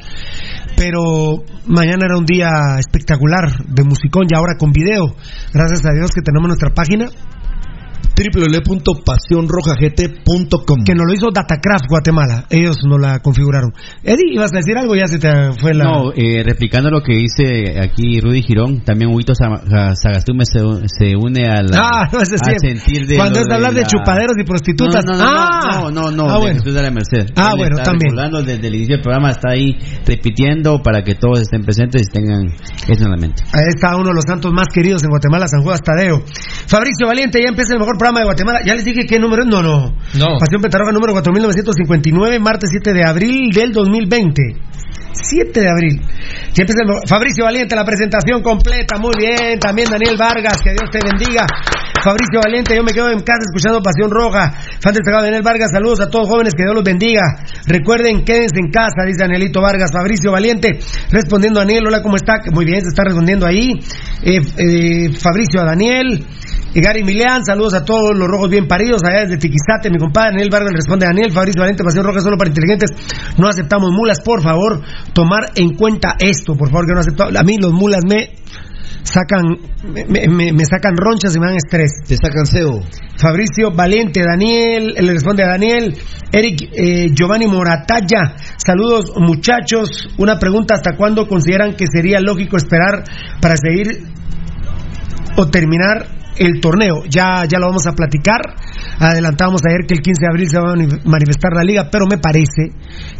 Pero 0.78 1.44
mañana 1.68 2.06
era 2.06 2.18
un 2.18 2.26
día 2.26 2.50
espectacular 2.80 3.64
de 3.68 3.84
musicón 3.84 4.24
y 4.30 4.36
ahora 4.36 4.56
con 4.58 4.72
video. 4.72 5.16
Gracias 5.54 5.86
a 5.86 5.92
Dios 5.94 6.12
que 6.12 6.22
tenemos 6.22 6.48
nuestra 6.48 6.74
página 6.74 7.06
www.pasionrojagt.com 8.16 10.84
que 10.86 10.94
nos 10.96 11.06
lo 11.08 11.14
hizo 11.14 11.28
Datacraft 11.34 11.86
Guatemala. 11.90 12.46
Ellos 12.50 12.78
nos 12.88 13.00
la 13.00 13.20
configuraron. 13.20 13.72
Eddie, 14.04 14.34
ibas 14.34 14.52
a 14.54 14.58
decir 14.58 14.78
algo, 14.78 14.96
ya 14.96 15.08
se 15.08 15.20
te 15.20 15.30
fue 15.62 15.74
la. 15.74 15.84
No, 15.86 16.12
eh, 16.16 16.44
replicando 16.44 16.90
lo 16.90 17.02
que 17.02 17.14
dice 17.16 17.80
aquí 17.80 18.20
Rudy 18.22 18.42
Girón, 18.44 18.82
también 18.84 19.12
Huito 19.14 19.34
Sa- 19.36 19.62
Sagastume 19.96 20.46
se, 20.46 20.60
se 20.88 21.16
une 21.16 21.48
a 21.48 21.62
la, 21.64 21.78
Ah, 21.78 22.10
no, 22.14 22.20
sentir 22.26 23.06
de 23.08 23.16
cuando 23.18 23.40
es 23.40 23.46
de 23.48 23.54
hablar 23.54 23.74
de 23.74 23.82
la- 23.82 23.88
chupaderos 23.88 24.36
y 24.40 24.44
prostitutas. 24.44 25.04
No, 25.06 25.14
no, 25.14 25.20
no, 25.20 25.26
ah, 25.30 25.90
no, 25.92 25.92
no, 25.92 26.12
no, 26.12 26.26
Ah, 26.30 26.34
de 26.36 26.40
bueno. 26.40 26.60
Jesús 26.60 26.74
de 26.74 26.82
la 26.82 26.92
Merced. 26.92 27.28
Ah, 27.36 27.50
Él 27.52 27.58
bueno, 27.58 27.76
está 27.78 27.92
también. 27.92 28.12
recordando 28.16 28.44
desde 28.44 28.68
el 28.68 28.76
inicio 28.76 28.96
del 28.96 29.04
programa, 29.04 29.32
está 29.32 29.52
ahí 29.52 29.78
repitiendo 30.06 30.82
para 30.82 31.04
que 31.04 31.16
todos 31.16 31.42
estén 31.42 31.64
presentes 31.64 32.04
y 32.08 32.12
tengan 32.12 32.48
eso 32.88 33.04
en 33.06 33.12
la 33.12 33.18
mente. 33.18 33.44
Ahí 33.54 33.66
está 33.70 33.96
uno 33.96 34.10
de 34.10 34.14
los 34.16 34.26
santos 34.26 34.52
más 34.54 34.68
queridos 34.74 35.04
en 35.04 35.10
Guatemala, 35.10 35.48
San 35.48 35.62
Juan 35.64 35.80
Tadeo. 35.84 36.24
Fabricio 36.68 37.08
Valiente, 37.08 37.40
ya 37.42 37.50
empieza 37.50 37.74
el 37.74 37.80
mejor 37.80 37.98
programa 38.06 38.20
de 38.20 38.26
Guatemala. 38.26 38.60
Ya 38.66 38.76
les 38.76 38.86
dije 38.86 39.06
qué 39.08 39.20
número 39.20 39.42
es. 39.44 39.48
No, 39.50 39.62
no. 39.64 39.90
No. 40.14 40.38
Pasión 40.38 40.62
Petarroga 40.62 40.92
número 40.92 41.14
4959, 41.14 42.40
martes 42.40 42.70
7 42.72 42.94
de 42.94 43.04
abril 43.04 43.50
del 43.52 43.72
2020. 43.72 44.42
7 45.12 45.60
de 45.62 45.70
abril. 45.70 46.02
El 46.58 46.68
mejor- 46.88 47.08
Fabricio 47.08 47.46
Valiente, 47.46 47.76
la 47.76 47.84
presentación 47.86 48.42
completa. 48.44 48.98
Muy 49.00 49.14
bien. 49.18 49.58
También 49.60 49.90
Daniel 49.90 50.16
Vargas, 50.20 50.62
que 50.62 50.72
Dios 50.72 50.90
te 50.92 51.00
bendiga. 51.02 51.46
Fabricio 52.04 52.40
Valiente, 52.44 52.76
yo 52.76 52.84
me 52.84 52.92
quedo 52.92 53.10
en 53.10 53.20
casa 53.22 53.42
escuchando 53.50 53.82
Pasión 53.82 54.12
Roja. 54.12 54.52
Fan 54.82 54.94
destacado 54.94 55.24
Daniel 55.24 55.42
Vargas, 55.42 55.72
saludos 55.74 56.02
a 56.02 56.10
todos 56.10 56.28
jóvenes, 56.28 56.54
que 56.54 56.62
Dios 56.64 56.76
los 56.76 56.84
bendiga. 56.84 57.22
Recuerden, 57.66 58.24
quédense 58.24 58.60
en 58.60 58.70
casa, 58.70 59.02
dice 59.08 59.22
Danielito 59.22 59.62
Vargas. 59.62 59.90
Fabricio 59.92 60.32
Valiente, 60.32 60.78
respondiendo 61.10 61.60
a 61.62 61.64
Daniel, 61.64 61.88
hola, 61.88 62.04
¿cómo 62.04 62.18
está? 62.18 62.42
Muy 62.52 62.66
bien, 62.66 62.82
se 62.82 62.90
está 62.90 63.04
respondiendo 63.06 63.48
ahí. 63.48 63.72
Eh, 64.22 64.40
eh, 64.58 65.10
Fabricio 65.18 65.62
a 65.62 65.66
Daniel. 65.66 66.24
Y 66.76 66.82
Gary 66.82 67.04
Milian, 67.06 67.44
saludos 67.46 67.74
a 67.74 67.86
todos 67.86 68.16
los 68.18 68.28
rojos 68.28 68.50
bien 68.50 68.68
paridos, 68.68 69.02
allá 69.04 69.22
desde 69.22 69.38
Tiquizate, 69.38 69.90
mi 69.90 69.98
compadre 69.98 70.32
Daniel 70.32 70.50
Vargas 70.52 70.72
le 70.72 70.76
responde 70.78 71.06
a 71.06 71.10
Daniel, 71.10 71.32
Fabricio 71.32 71.62
Valiente, 71.62 71.86
Pasión 71.86 72.04
Roja 72.04 72.20
solo 72.20 72.38
para 72.38 72.50
inteligentes, 72.50 72.90
no 73.38 73.48
aceptamos 73.48 73.92
mulas, 73.92 74.20
por 74.20 74.44
favor, 74.44 74.82
tomar 75.14 75.52
en 75.56 75.76
cuenta 75.76 76.16
esto, 76.20 76.54
por 76.56 76.70
favor, 76.70 76.86
que 76.86 76.94
no 76.94 77.00
aceptamos, 77.00 77.34
a 77.38 77.44
mí 77.44 77.58
los 77.58 77.72
mulas 77.72 78.02
me 78.06 78.34
sacan, 79.04 79.44
me, 80.10 80.28
me- 80.28 80.52
me 80.52 80.66
sacan 80.66 80.98
ronchas 80.98 81.34
y 81.36 81.40
me 81.40 81.46
dan 81.46 81.56
estrés. 81.56 81.92
Te 82.08 82.16
sacan 82.18 82.46
CEO. 82.46 82.82
Fabricio 83.18 83.72
Valiente, 83.72 84.22
Daniel, 84.28 84.96
le 85.00 85.14
responde 85.14 85.44
a 85.44 85.48
Daniel, 85.52 85.96
Eric 86.34 86.60
eh, 86.74 87.08
Giovanni 87.14 87.46
Moratalla, 87.48 88.36
saludos 88.58 89.14
muchachos, 89.16 90.10
una 90.18 90.38
pregunta, 90.40 90.74
¿hasta 90.76 90.98
cuándo 90.98 91.26
consideran 91.28 91.76
que 91.76 91.86
sería 91.88 92.20
lógico 92.20 92.58
esperar 92.58 93.04
para 93.40 93.56
seguir 93.56 94.04
o 95.38 95.48
terminar 95.48 96.08
el 96.38 96.60
torneo. 96.62 97.04
Ya, 97.10 97.46
ya 97.46 97.60
lo 97.60 97.68
vamos 97.68 97.88
a 97.88 97.94
platicar. 97.94 98.42
Adelantábamos 99.00 99.62
ayer 99.68 99.86
que 99.88 99.94
el 99.96 100.02
15 100.02 100.22
de 100.22 100.28
abril 100.28 100.50
se 100.50 100.60
va 100.60 100.72
a 100.72 100.76
mani- 100.76 101.02
manifestar 101.06 101.52
la 101.54 101.64
liga, 101.64 101.90
pero 101.92 102.06
me 102.10 102.18
parece 102.18 102.72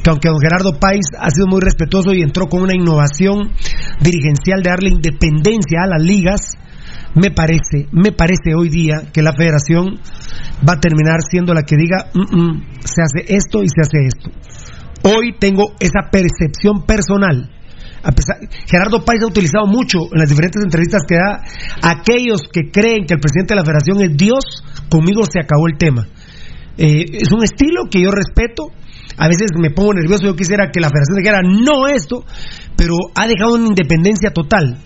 que 0.04 0.10
aunque 0.10 0.30
don 0.30 0.40
Gerardo 0.40 0.80
Páez 0.80 1.06
ha 1.20 1.30
sido 1.30 1.48
muy 1.48 1.62
respetuoso 1.62 2.14
y 2.14 2.22
entró 2.22 2.48
con 2.48 2.62
una 2.62 2.74
innovación 2.76 3.52
dirigencial 4.02 4.62
de 4.64 4.70
darle 4.70 4.90
independencia 4.90 5.84
a 5.84 5.88
las 5.88 6.02
ligas, 6.02 6.58
me 7.16 7.32
parece, 7.32 7.88
me 7.92 8.12
parece 8.12 8.56
hoy 8.58 8.70
día 8.70 9.04
que 9.14 9.22
la 9.22 9.32
federación 9.34 10.00
va 10.68 10.74
a 10.74 10.80
terminar 10.80 11.22
siendo 11.22 11.54
la 11.54 11.64
que 11.64 11.76
diga, 11.78 12.08
"Mm, 12.14 12.38
mm, 12.38 12.64
se 12.84 13.02
hace 13.02 13.36
esto 13.36 13.64
y 13.64 13.68
se 13.70 13.82
hace 13.82 13.98
esto. 14.08 14.32
Hoy 15.04 15.36
tengo 15.40 15.74
esa 15.80 16.10
percepción 16.12 16.86
personal. 16.86 17.52
A 18.06 18.12
pesar, 18.12 18.38
Gerardo 18.70 19.04
Páez 19.04 19.24
ha 19.24 19.28
utilizado 19.28 19.66
mucho 19.66 19.98
en 20.14 20.20
las 20.20 20.30
diferentes 20.30 20.62
entrevistas 20.64 21.02
que 21.08 21.16
da 21.16 21.42
aquellos 21.82 22.42
que 22.54 22.70
creen 22.72 23.06
que 23.08 23.16
el 23.16 23.20
presidente 23.20 23.54
de 23.56 23.60
la 23.60 23.66
federación 23.66 24.00
es 24.02 24.16
Dios, 24.16 24.64
conmigo 24.90 25.24
se 25.26 25.40
acabó 25.40 25.68
el 25.68 25.78
tema. 25.80 26.08
Eh, 26.78 27.06
es 27.22 27.32
un 27.32 27.44
estilo 27.44 27.90
que 27.90 28.02
yo 28.02 28.12
respeto. 28.12 28.68
A 29.18 29.28
veces 29.28 29.50
me 29.58 29.72
pongo 29.72 29.94
nervioso, 29.94 30.24
yo 30.26 30.36
quisiera 30.36 30.70
que 30.72 30.80
la 30.82 30.90
federación 30.90 31.18
dijera 31.18 31.40
no 31.42 31.88
esto, 31.88 32.24
pero 32.76 32.94
ha 33.16 33.28
dejado 33.28 33.56
una 33.56 33.68
independencia 33.68 34.30
total. 34.32 34.78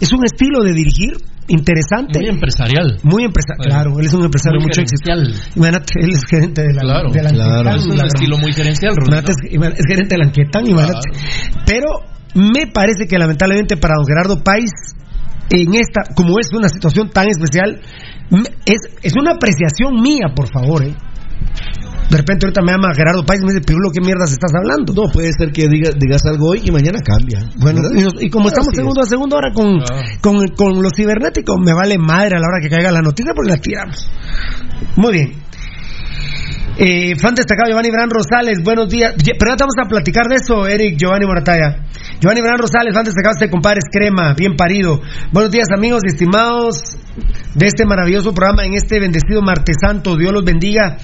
Es 0.00 0.12
un 0.12 0.24
estilo 0.24 0.62
de 0.64 0.72
dirigir 0.72 1.12
interesante. 1.48 2.20
Muy 2.20 2.28
empresarial. 2.28 2.98
Muy 3.02 3.24
empresarial, 3.24 3.66
claro, 3.68 3.98
él 3.98 4.06
es 4.06 4.14
un 4.14 4.24
empresario 4.24 4.60
Muy 4.60 4.68
mucho 4.68 4.80
éxito. 4.80 5.02
gerencial. 5.04 5.50
Imagínate, 5.56 5.92
él 6.00 6.10
es 6.10 6.24
gerente 6.24 6.62
de 6.62 6.72
la, 6.74 6.80
Claro, 6.82 7.10
de 7.10 7.22
la 7.22 7.30
claro. 7.30 7.52
Anquetán, 7.58 7.76
Es 7.76 7.84
un 7.86 7.98
la- 7.98 8.06
estilo 8.06 8.38
muy 8.38 8.52
gerencial. 8.52 8.92
Imagínate, 8.96 9.32
es, 9.32 9.86
gerente 9.88 10.14
de 10.14 10.18
la 10.18 10.24
Anquetán, 10.26 10.66
imagínate. 10.66 11.08
Pero 11.66 11.86
me 12.34 12.66
parece 12.72 13.06
que 13.06 13.18
lamentablemente 13.18 13.76
para 13.76 13.94
don 13.96 14.06
Gerardo 14.06 14.42
Páez, 14.42 14.70
en 15.50 15.74
esta, 15.74 16.02
como 16.14 16.38
es 16.38 16.48
una 16.52 16.68
situación 16.68 17.10
tan 17.10 17.28
especial, 17.28 17.80
es, 18.64 18.80
es 19.02 19.12
una 19.16 19.32
apreciación 19.32 20.00
mía, 20.02 20.28
por 20.34 20.48
favor, 20.50 20.84
¿eh? 20.84 20.94
De 22.08 22.18
repente 22.18 22.44
ahorita 22.46 22.60
me 22.62 22.72
llama 22.72 22.94
Gerardo 22.94 23.24
Páez 23.24 23.40
y 23.40 23.46
me 23.46 23.52
dice, 23.52 23.64
Pirulo, 23.64 23.90
¿qué 23.90 24.00
mierdas 24.00 24.32
estás 24.32 24.52
hablando? 24.54 24.92
No, 24.92 25.10
puede 25.10 25.30
ser 25.32 25.50
que 25.50 25.64
diga- 25.66 25.92
digas 25.98 26.22
algo 26.26 26.50
hoy 26.50 26.60
y 26.64 26.70
mañana 26.70 27.00
cambia. 27.00 27.40
Bueno, 27.58 27.80
y, 27.94 28.02
nos- 28.02 28.22
y 28.22 28.28
como 28.28 28.48
estamos 28.48 28.68
segundo 28.74 29.00
a 29.00 29.06
segundo 29.06 29.36
ahora 29.36 29.52
con, 29.54 29.78
con, 30.20 30.46
con 30.56 30.82
los 30.82 30.92
cibernéticos, 30.94 31.56
me 31.64 31.72
vale 31.72 31.96
madre 31.98 32.36
a 32.36 32.40
la 32.40 32.46
hora 32.48 32.60
que 32.62 32.68
caiga 32.68 32.92
la 32.92 33.00
noticia 33.00 33.32
porque 33.34 33.50
la 33.50 33.56
tiramos. 33.58 34.08
Muy 34.96 35.12
bien. 35.12 35.32
Eh, 36.78 37.12
fan 37.20 37.34
destacado 37.34 37.68
Giovanni 37.68 37.90
Bran 37.90 38.08
Rosales, 38.08 38.62
buenos 38.64 38.88
días. 38.88 39.12
Pero 39.16 39.56
te 39.56 39.62
vamos 39.62 39.76
a 39.76 39.88
platicar 39.88 40.26
de 40.28 40.36
eso, 40.36 40.66
Eric 40.66 40.96
Giovanni 40.96 41.26
Morataya. 41.26 41.84
Giovanni 42.18 42.40
Bran 42.40 42.56
Rosales, 42.56 42.94
fan 42.94 43.04
destacado, 43.04 43.34
este 43.34 43.50
compadre 43.50 43.80
es 43.84 43.90
crema, 43.92 44.32
bien 44.32 44.56
parido. 44.56 44.98
Buenos 45.32 45.52
días, 45.52 45.68
amigos 45.76 46.00
y 46.04 46.08
estimados 46.08 46.96
de 47.54 47.66
este 47.66 47.84
maravilloso 47.84 48.32
programa 48.32 48.64
en 48.64 48.72
este 48.72 49.00
bendecido 49.00 49.42
martes 49.42 49.76
santo. 49.84 50.16
Dios 50.16 50.32
los 50.32 50.44
bendiga 50.44 50.96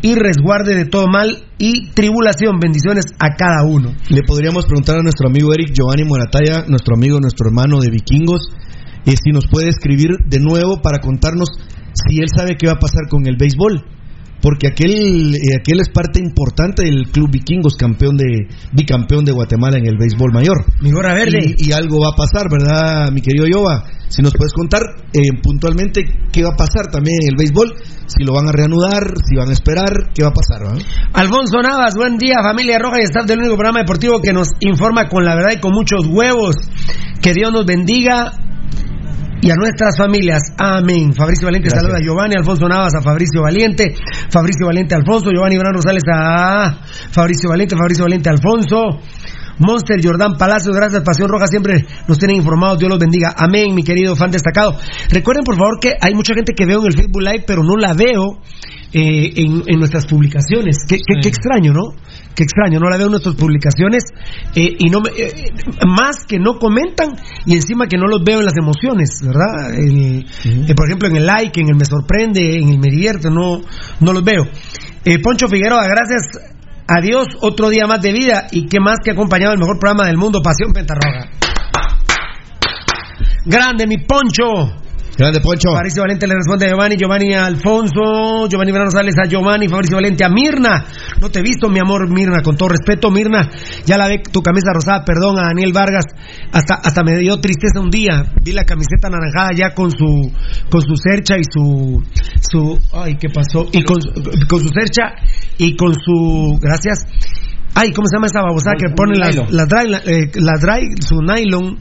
y 0.00 0.14
resguarde 0.14 0.76
de 0.76 0.84
todo 0.84 1.08
mal 1.08 1.44
y 1.58 1.90
tribulación. 1.90 2.60
Bendiciones 2.60 3.06
a 3.18 3.34
cada 3.34 3.64
uno. 3.64 3.94
Le 4.08 4.22
podríamos 4.22 4.64
preguntar 4.64 4.96
a 4.96 5.02
nuestro 5.02 5.26
amigo 5.26 5.52
Eric 5.52 5.72
Giovanni 5.74 6.04
Morataya, 6.04 6.66
nuestro 6.68 6.94
amigo, 6.94 7.18
nuestro 7.18 7.48
hermano 7.48 7.80
de 7.80 7.90
vikingos, 7.90 8.42
si 9.04 9.30
nos 9.32 9.48
puede 9.48 9.70
escribir 9.70 10.18
de 10.24 10.38
nuevo 10.38 10.82
para 10.82 11.00
contarnos 11.00 11.48
si 11.94 12.20
él 12.20 12.28
sabe 12.28 12.56
qué 12.56 12.68
va 12.68 12.74
a 12.74 12.78
pasar 12.78 13.08
con 13.10 13.26
el 13.26 13.36
béisbol. 13.36 13.95
Porque 14.46 14.68
aquel, 14.68 15.34
eh, 15.34 15.58
aquel 15.58 15.80
es 15.80 15.88
parte 15.88 16.20
importante 16.20 16.84
del 16.84 17.10
Club 17.10 17.32
Vikingos, 17.32 17.74
campeón 17.74 18.16
de, 18.16 18.46
bicampeón 18.72 19.24
de 19.24 19.32
Guatemala 19.32 19.76
en 19.76 19.86
el 19.86 19.98
béisbol 19.98 20.32
mayor. 20.32 20.64
Mi 20.80 20.92
gorra 20.92 21.14
verde. 21.14 21.56
Y, 21.58 21.70
y 21.70 21.72
algo 21.72 21.98
va 21.98 22.10
a 22.10 22.14
pasar, 22.14 22.46
¿verdad, 22.48 23.10
mi 23.10 23.22
querido 23.22 23.48
Yoba? 23.48 23.82
Si 24.06 24.22
nos 24.22 24.32
puedes 24.34 24.52
contar 24.52 24.82
eh, 25.12 25.34
puntualmente 25.42 26.06
qué 26.30 26.44
va 26.44 26.50
a 26.50 26.56
pasar 26.56 26.92
también 26.92 27.16
en 27.22 27.30
el 27.30 27.36
béisbol, 27.36 27.74
si 28.06 28.22
lo 28.22 28.34
van 28.34 28.46
a 28.46 28.52
reanudar, 28.52 29.14
si 29.28 29.34
van 29.34 29.48
a 29.48 29.52
esperar, 29.52 30.12
qué 30.14 30.22
va 30.22 30.28
a 30.28 30.32
pasar, 30.32 30.62
¿verdad? 30.62 30.86
Alfonso 31.12 31.60
Navas, 31.60 31.96
buen 31.96 32.16
día, 32.16 32.36
familia 32.40 32.78
roja 32.78 33.00
y 33.00 33.02
staff 33.02 33.26
del 33.26 33.40
único 33.40 33.56
programa 33.56 33.80
deportivo 33.80 34.20
que 34.20 34.32
nos 34.32 34.50
informa 34.60 35.08
con 35.08 35.24
la 35.24 35.34
verdad 35.34 35.54
y 35.56 35.60
con 35.60 35.72
muchos 35.72 36.06
huevos. 36.06 36.54
Que 37.20 37.34
Dios 37.34 37.50
nos 37.52 37.66
bendiga 37.66 38.30
y 39.40 39.50
a 39.50 39.54
nuestras 39.54 39.96
familias. 39.98 40.42
Amén. 40.58 41.12
Fabricio 41.12 41.46
Valiente 41.46 41.68
Gracias. 41.68 41.82
saluda 41.82 41.98
a 41.98 42.02
Giovanni, 42.02 42.34
Alfonso 42.36 42.68
Navas 42.68 42.94
a 42.94 43.02
Fabricio 43.02 43.42
Valiente, 43.42 43.94
Fabricio 44.30 44.66
Valiente 44.66 44.94
Alfonso, 44.94 45.30
Giovanni 45.30 45.58
Bran 45.58 45.74
Rosales 45.74 46.02
a 46.12 46.78
Fabricio 47.10 47.48
Valiente, 47.48 47.76
Fabricio 47.76 48.04
Valiente 48.04 48.28
Alfonso. 48.30 49.00
Monster 49.58 50.00
Jordán 50.02 50.36
Palacio, 50.38 50.72
gracias 50.72 51.02
Pasión 51.02 51.28
Roja, 51.28 51.46
siempre 51.46 51.84
nos 52.08 52.18
tienen 52.18 52.36
informados, 52.36 52.78
Dios 52.78 52.90
los 52.90 52.98
bendiga. 52.98 53.34
Amén, 53.36 53.74
mi 53.74 53.82
querido 53.82 54.14
fan 54.16 54.30
destacado. 54.30 54.76
Recuerden 55.10 55.44
por 55.44 55.56
favor 55.56 55.78
que 55.80 55.92
hay 56.00 56.14
mucha 56.14 56.34
gente 56.34 56.52
que 56.54 56.66
veo 56.66 56.80
en 56.80 56.86
el 56.86 56.92
Facebook 56.92 57.22
Live, 57.22 57.44
pero 57.46 57.62
no 57.62 57.76
la 57.76 57.94
veo 57.94 58.40
eh, 58.92 59.32
en, 59.36 59.62
en 59.66 59.78
nuestras 59.78 60.06
publicaciones. 60.06 60.76
Qué, 60.88 60.96
qué- 60.96 61.20
qué 61.22 61.28
extraño, 61.28 61.72
¿no? 61.72 61.94
Qué 62.34 62.42
extraño, 62.42 62.78
no 62.78 62.90
la 62.90 62.96
veo 62.98 63.06
en 63.06 63.12
nuestras 63.12 63.34
publicaciones 63.34 64.04
eh, 64.54 64.76
y 64.78 64.90
no 64.90 65.00
me- 65.00 65.10
eh, 65.10 65.52
más 65.86 66.24
que 66.26 66.38
no 66.38 66.58
comentan 66.58 67.16
y 67.46 67.54
encima 67.54 67.86
que 67.86 67.96
no 67.96 68.06
los 68.06 68.22
veo 68.24 68.40
en 68.40 68.44
las 68.44 68.56
emociones, 68.56 69.20
¿verdad? 69.24 69.74
El- 69.74 70.26
eh, 70.44 70.74
por 70.74 70.86
ejemplo, 70.86 71.08
en 71.08 71.16
el 71.16 71.26
like, 71.26 71.58
en 71.60 71.68
el 71.68 71.76
me 71.76 71.84
sorprende, 71.86 72.58
en 72.58 72.68
el 72.68 72.78
me 72.78 72.90
divierte, 72.90 73.30
no, 73.30 73.60
no 74.00 74.12
los 74.12 74.22
veo. 74.22 74.44
Poncho 75.22 75.46
Figueroa, 75.48 75.86
gracias 75.86 76.55
a 76.88 77.00
Dios, 77.00 77.26
otro 77.40 77.68
día 77.68 77.86
más 77.86 78.00
de 78.00 78.12
vida 78.12 78.46
y 78.50 78.66
qué 78.66 78.78
más 78.80 78.98
que 79.02 79.10
acompañado 79.10 79.52
el 79.52 79.58
mejor 79.58 79.78
programa 79.78 80.06
del 80.06 80.16
mundo, 80.16 80.40
Pasión 80.42 80.72
Pentarroja. 80.72 81.30
Grande, 83.44 83.86
mi 83.86 83.98
Poncho. 83.98 84.85
Grande 85.16 85.40
Poncho. 85.40 85.72
Fabricio 85.72 86.02
Valente 86.02 86.26
le 86.26 86.34
responde 86.34 86.66
a 86.66 86.68
Giovanni, 86.68 86.96
Giovanni 86.96 87.32
a 87.32 87.46
Alfonso, 87.46 88.46
Giovanni 88.48 88.70
Verano 88.70 88.90
Sales 88.90 89.16
a 89.16 89.26
Giovanni, 89.26 89.66
Fabricio 89.66 89.96
Valente 89.96 90.24
a 90.24 90.28
Mirna. 90.28 90.84
No 91.18 91.30
te 91.30 91.38
he 91.38 91.42
visto, 91.42 91.70
mi 91.70 91.78
amor, 91.78 92.10
Mirna, 92.10 92.42
con 92.42 92.54
todo 92.54 92.68
respeto, 92.68 93.10
Mirna. 93.10 93.48
Ya 93.86 93.96
la 93.96 94.08
ve 94.08 94.20
tu 94.30 94.42
camisa 94.42 94.72
rosada, 94.74 95.04
perdón 95.06 95.38
a 95.38 95.48
Daniel 95.48 95.72
Vargas. 95.72 96.04
Hasta, 96.52 96.74
hasta 96.74 97.02
me 97.02 97.16
dio 97.16 97.40
tristeza 97.40 97.80
un 97.80 97.88
día. 97.88 98.24
Vi 98.44 98.52
la 98.52 98.64
camiseta 98.64 99.08
anaranjada 99.08 99.52
ya 99.56 99.74
con 99.74 99.90
su, 99.90 100.30
con 100.70 100.82
su 100.82 100.96
cercha 100.96 101.38
y 101.38 101.44
su, 101.50 102.02
su, 102.42 102.78
ay, 102.92 103.16
¿qué 103.18 103.30
pasó? 103.30 103.66
Y 103.72 103.84
con, 103.84 103.96
con 104.46 104.60
su 104.60 104.68
cercha 104.68 105.14
y 105.56 105.76
con 105.76 105.94
su, 105.94 106.58
gracias. 106.60 106.98
Ay, 107.78 107.92
¿cómo 107.92 108.08
se 108.08 108.16
llama 108.16 108.28
esa 108.28 108.40
babosada 108.40 108.76
que 108.78 108.88
pone 108.96 109.18
la, 109.18 109.28
Nylon. 109.28 109.48
la 109.50 109.66
dry, 109.66 109.90
la, 109.90 109.98
eh, 109.98 110.30
la 110.36 110.56
dry, 110.58 110.96
su 110.98 111.20
nylon, 111.20 111.76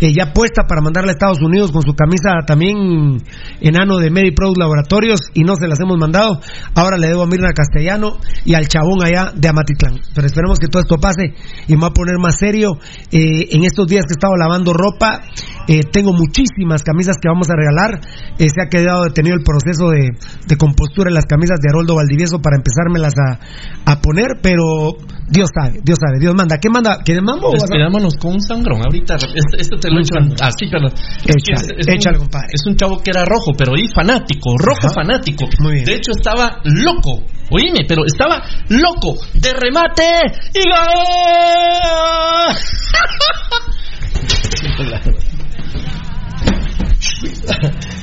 eh, 0.00 0.14
ya 0.14 0.32
puesta 0.32 0.62
para 0.68 0.80
mandarla 0.80 1.10
a 1.10 1.14
Estados 1.14 1.42
Unidos 1.42 1.72
con 1.72 1.82
su 1.82 1.92
camisa 1.96 2.46
también 2.46 3.18
enano 3.60 3.98
de 3.98 4.12
Mary 4.12 4.30
Pro 4.30 4.52
Laboratorios 4.56 5.18
y 5.34 5.42
no 5.42 5.56
se 5.56 5.66
las 5.66 5.80
hemos 5.80 5.98
mandado. 5.98 6.38
Ahora 6.76 6.98
le 6.98 7.08
debo 7.08 7.24
a 7.24 7.26
Mirna 7.26 7.48
Castellano 7.50 8.18
y 8.44 8.54
al 8.54 8.68
chabón 8.68 9.02
allá 9.02 9.32
de 9.34 9.48
Amatitlán. 9.48 9.98
Pero 10.14 10.24
esperemos 10.24 10.60
que 10.60 10.68
todo 10.68 10.82
esto 10.82 10.98
pase 10.98 11.34
y 11.66 11.74
me 11.74 11.80
va 11.80 11.88
a 11.88 11.94
poner 11.94 12.18
más 12.20 12.38
serio. 12.38 12.78
Eh, 13.10 13.48
en 13.50 13.64
estos 13.64 13.88
días 13.88 14.04
que 14.06 14.12
he 14.12 14.18
estado 14.22 14.36
lavando 14.36 14.72
ropa, 14.72 15.20
tengo 15.90 16.12
muchísimas 16.12 16.84
camisas 16.84 17.16
que 17.20 17.28
vamos 17.28 17.48
a 17.50 17.54
regalar. 17.56 18.00
Se 18.38 18.62
ha 18.62 18.68
quedado 18.68 19.02
detenido 19.02 19.34
el 19.34 19.42
proceso 19.42 19.90
de, 19.90 20.10
de 20.46 20.56
compostura 20.56 21.10
en 21.10 21.14
las 21.14 21.26
camisas 21.26 21.58
de 21.60 21.70
Haroldo 21.70 21.96
Valdivieso 21.96 22.38
para 22.38 22.56
empezármelas 22.56 23.14
a, 23.18 23.92
a 23.92 24.00
poner, 24.00 24.38
pero 24.42 24.94
Dios 25.30 25.39
sabe, 25.48 25.80
Dios 25.82 25.98
sabe, 26.00 26.18
Dios 26.20 26.34
manda. 26.34 26.58
¿Qué 26.60 26.68
manda? 26.68 26.98
¿Quieres 27.04 27.22
mambo? 27.22 27.48
o 27.48 27.52
vas 27.52 27.62
a- 27.62 27.66
Despidámonos 27.66 28.14
con 28.20 28.34
un 28.34 28.40
sangrón. 28.42 28.82
Ahorita, 28.84 29.14
este, 29.16 29.60
este 29.62 29.76
te 29.78 29.90
lo 29.90 30.00
echan 30.00 30.34
así, 30.40 30.66
pero. 30.70 30.88
es 30.88 30.94
que 31.24 31.32
Échale, 31.32 31.74
es, 31.78 31.86
es 31.86 31.94
échale, 31.94 32.18
un, 32.18 32.24
compadre. 32.24 32.48
es 32.52 32.62
un 32.66 32.76
chavo 32.76 33.00
que 33.02 33.10
era 33.10 33.24
rojo, 33.24 33.52
pero 33.56 33.74
ahí 33.74 33.88
fanático, 33.94 34.56
rojo 34.58 34.86
Ajá. 34.86 34.94
fanático. 34.94 35.46
Muy 35.60 35.72
bien. 35.74 35.84
De 35.84 35.94
hecho, 35.94 36.12
estaba 36.12 36.60
loco. 36.64 37.22
Oíme, 37.52 37.80
pero 37.88 38.04
estaba 38.06 38.42
loco 38.68 39.16
de 39.34 39.52
remate 39.52 40.04
y 40.54 40.60
gol. 40.68 42.56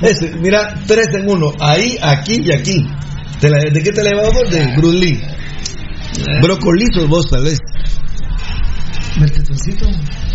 Ese, 0.01 0.33
mira, 0.35 0.75
tres 0.85 1.07
en 1.13 1.29
uno. 1.29 1.51
Ahí, 1.59 1.97
aquí 2.01 2.41
y 2.43 2.51
aquí. 2.51 2.85
¿Te 3.39 3.49
la- 3.49 3.57
¿De 3.59 3.81
qué 3.83 3.91
te 3.91 4.03
la 4.03 4.11
llevamos? 4.11 4.49
De 4.49 4.75
Bruce 4.75 4.97
Lee. 4.97 5.21
Brocolizos 6.41 7.07
vos, 7.07 7.29
tal 7.29 7.43
vez. 7.43 7.59
Mertetoncito. 9.19 9.85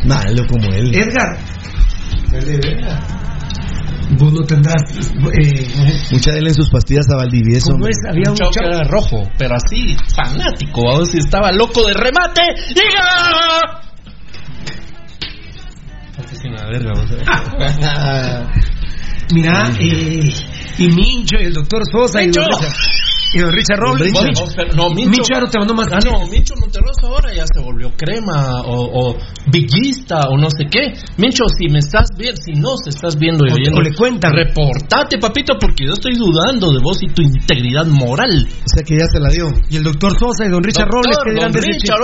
Malo 0.05 0.47
como 0.47 0.73
él. 0.73 0.95
Edgar. 0.95 1.39
Vos 4.19 4.33
no 4.33 4.43
tendrás. 4.45 4.83
Eh, 4.99 5.69
Mucha 6.11 6.33
de 6.33 6.39
él 6.39 6.49
en 6.49 6.55
sus 6.55 6.69
pastillas 6.71 7.09
a 7.11 7.17
Valdivieso. 7.17 7.73
¿Cómo 7.73 7.87
es? 7.87 7.97
Había 8.09 8.25
un 8.27 8.31
un 8.31 8.37
chavo 8.37 8.51
que 8.51 8.61
chavo. 8.61 8.73
era 8.75 8.85
rojo, 8.89 9.31
pero 9.39 9.55
así, 9.55 9.97
fanático. 10.15 10.83
Vamos, 10.85 11.11
si 11.11 11.19
estaba 11.19 11.51
loco 11.53 11.87
de 11.87 11.95
remate. 11.95 12.43
Así 16.19 16.49
una 16.49 16.67
verga, 16.67 16.93
vos. 16.95 17.11
Mira, 19.33 19.71
eh, 19.81 20.31
y 20.79 20.89
Mincho 20.89 21.37
y 21.41 21.45
el 21.45 21.55
doctor 21.55 21.83
Sosa 21.91 22.23
y 22.23 22.31
Don 23.41 23.53
Richard, 23.53 23.79
y 23.79 23.81
don 23.81 23.99
Richard 23.99 24.13
Robles. 24.13 24.13
Bueno, 24.13 24.53
pero 24.57 24.73
no, 24.75 24.91
Mincho, 24.91 25.11
Mincho 25.11 25.35
ya 25.35 25.41
no 25.41 25.47
te 25.49 25.59
mandó 25.59 25.75
más 25.75 25.89
Ah, 25.93 25.99
no, 26.05 26.27
Mincho 26.27 26.55
Monterroso 26.61 27.07
ahora 27.09 27.33
ya 27.35 27.45
se 27.47 27.61
volvió 27.61 27.93
crema 27.97 28.61
o, 28.63 29.11
o 29.11 29.17
villista 29.47 30.29
o 30.29 30.37
no 30.37 30.49
sé 30.51 30.67
qué. 30.71 30.93
Mincho, 31.17 31.45
si 31.59 31.69
me 31.69 31.79
estás 31.79 32.09
viendo, 32.17 32.41
si 32.43 32.53
no 32.53 32.77
se 32.77 32.91
estás 32.91 33.17
viendo 33.19 33.45
y 33.47 33.53
oyendo, 33.53 33.79
o 33.79 33.83
le 33.83 33.95
cuentan. 33.95 34.33
reportate, 34.33 35.19
papito, 35.19 35.55
porque 35.59 35.87
yo 35.87 35.93
estoy 35.93 36.15
dudando 36.17 36.73
de 36.73 36.81
vos 36.83 36.99
y 37.03 37.07
tu 37.09 37.23
integridad 37.23 37.87
moral. 37.87 38.47
O 38.49 38.69
sea 38.69 38.83
que 38.85 38.97
ya 38.97 39.07
se 39.07 39.21
la 39.21 39.29
dio. 39.31 39.49
Y 39.71 39.77
el 39.77 39.83
doctor 39.83 40.13
Sosa 40.19 40.45
y 40.47 40.51
don 40.51 40.63
Richard 40.63 40.89
Doctor, 40.89 41.05
Robles, 41.05 41.19
que 41.25 41.31
dirán 41.33 41.53
don 41.53 41.61
de 41.63 41.69
ese 41.69 41.79
Richard, 41.79 42.01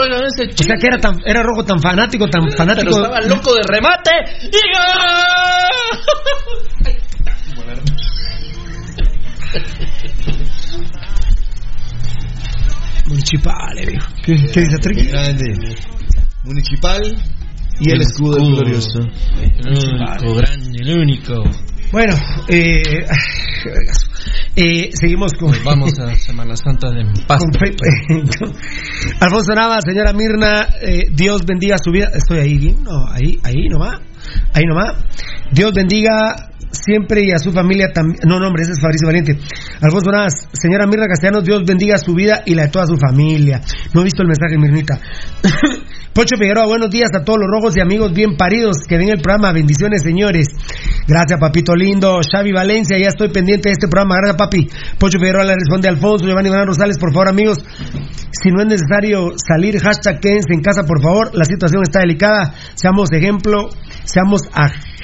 O 0.61 0.62
sea 0.64 0.77
que 0.81 0.87
era, 0.87 0.99
tan, 0.99 1.17
era 1.25 1.43
rojo 1.43 1.64
tan 1.64 1.81
fanático, 1.81 2.27
tan 2.29 2.43
Pero 2.45 2.57
fanático. 2.57 2.91
estaba 2.91 3.21
loco 3.23 3.55
de 3.55 3.62
remate 3.67 4.11
y 4.51 4.59
gol. 13.09 13.16
Municipal, 13.16 13.79
eh, 13.79 13.87
viejo. 13.87 14.09
¿Qué, 14.25 14.35
qué 14.53 14.61
dice 14.61 14.79
Triqui? 14.81 15.07
Grande. 15.09 15.44
Municipal 16.44 17.03
y 17.81 17.90
el, 17.90 18.01
escudo, 18.01 18.37
glorioso. 18.44 18.99
El 19.40 19.68
único, 19.77 20.35
grande, 20.35 20.79
el 20.83 20.99
único. 20.99 21.35
Bueno, 21.92 22.14
eh, 22.49 22.83
eh, 24.57 24.90
seguimos 24.92 25.33
con. 25.35 25.49
Pues 25.51 25.64
vamos 25.64 25.92
a 26.01 26.14
Semana 26.18 26.55
Santa 26.57 26.90
de 26.90 27.05
paz. 27.27 27.40
con 27.40 27.53
Fe- 27.55 27.77
con- 28.38 28.55
Alfonso 29.21 29.55
Nava, 29.55 29.79
señora 29.81 30.12
Mirna, 30.12 30.68
eh, 30.83 31.05
Dios 31.12 31.42
bendiga 31.47 31.77
su 31.83 31.90
vida. 31.90 32.09
Estoy 32.14 32.38
ahí 32.40 32.59
bien, 32.59 32.83
no, 32.83 33.07
ahí, 33.11 33.38
ahí 33.44 33.68
nomás, 33.68 34.01
ahí 34.55 34.64
nomás. 34.66 34.94
Dios 35.50 35.72
bendiga 35.74 36.48
siempre 36.70 37.24
y 37.24 37.32
a 37.32 37.38
su 37.38 37.52
familia 37.52 37.88
también. 37.92 38.20
No, 38.26 38.38
no, 38.38 38.48
hombre, 38.48 38.62
ese 38.62 38.72
es 38.72 38.80
Fabricio 38.80 39.06
Valiente. 39.06 39.38
Alfonso 39.80 40.11
Navas, 40.11 40.48
señora 40.52 40.87
Mirna 40.87 41.06
Castellanos, 41.06 41.44
Dios 41.44 41.64
bendiga 41.64 41.96
su 41.96 42.14
vida 42.14 42.42
y 42.44 42.54
la 42.54 42.64
de 42.64 42.68
toda 42.68 42.87
su 42.87 42.96
familia. 42.96 43.61
No 43.94 44.02
he 44.02 44.04
visto 44.04 44.22
el 44.22 44.28
mensaje, 44.28 44.58
Mirnita. 44.58 45.00
Pocho 46.12 46.37
Figueroa, 46.37 46.66
buenos 46.66 46.90
días 46.90 47.11
a 47.14 47.22
todos 47.22 47.38
los 47.38 47.48
rojos 47.48 47.76
y 47.76 47.80
amigos 47.80 48.12
bien 48.12 48.37
paridos 48.37 48.78
que 48.88 48.98
ven 48.98 49.08
el 49.08 49.20
programa. 49.20 49.52
Bendiciones, 49.52 50.02
señores. 50.02 50.48
Gracias, 51.06 51.38
papito 51.38 51.74
lindo. 51.74 52.18
Xavi 52.20 52.52
Valencia, 52.52 52.98
ya 52.98 53.08
estoy 53.08 53.28
pendiente 53.30 53.68
de 53.68 53.74
este 53.74 53.88
programa. 53.88 54.16
Gracias, 54.16 54.37
papi. 54.37 54.68
Pocho 54.98 55.18
Figueroa 55.18 55.44
le 55.44 55.54
responde 55.54 55.88
a 55.88 55.92
Alfonso. 55.92 56.26
Giovanni 56.26 56.48
Iván 56.48 56.66
Rosales, 56.66 56.98
por 56.98 57.12
favor, 57.12 57.28
amigos. 57.28 57.58
Si 58.32 58.50
no 58.50 58.61
es 58.61 58.66
necesario 58.66 59.30
salir, 59.37 59.78
hashtag 59.78 60.20
quédense 60.20 60.52
en 60.52 60.61
casa, 60.61 60.82
por 60.82 61.00
favor. 61.00 61.30
La 61.34 61.44
situación 61.44 61.82
está 61.82 62.00
delicada. 62.00 62.52
Seamos 62.74 63.12
ejemplo, 63.12 63.70
seamos 64.04 64.42
agentes 64.52 64.97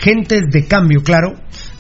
de 0.51 0.67
cambio, 0.67 1.03
claro. 1.03 1.33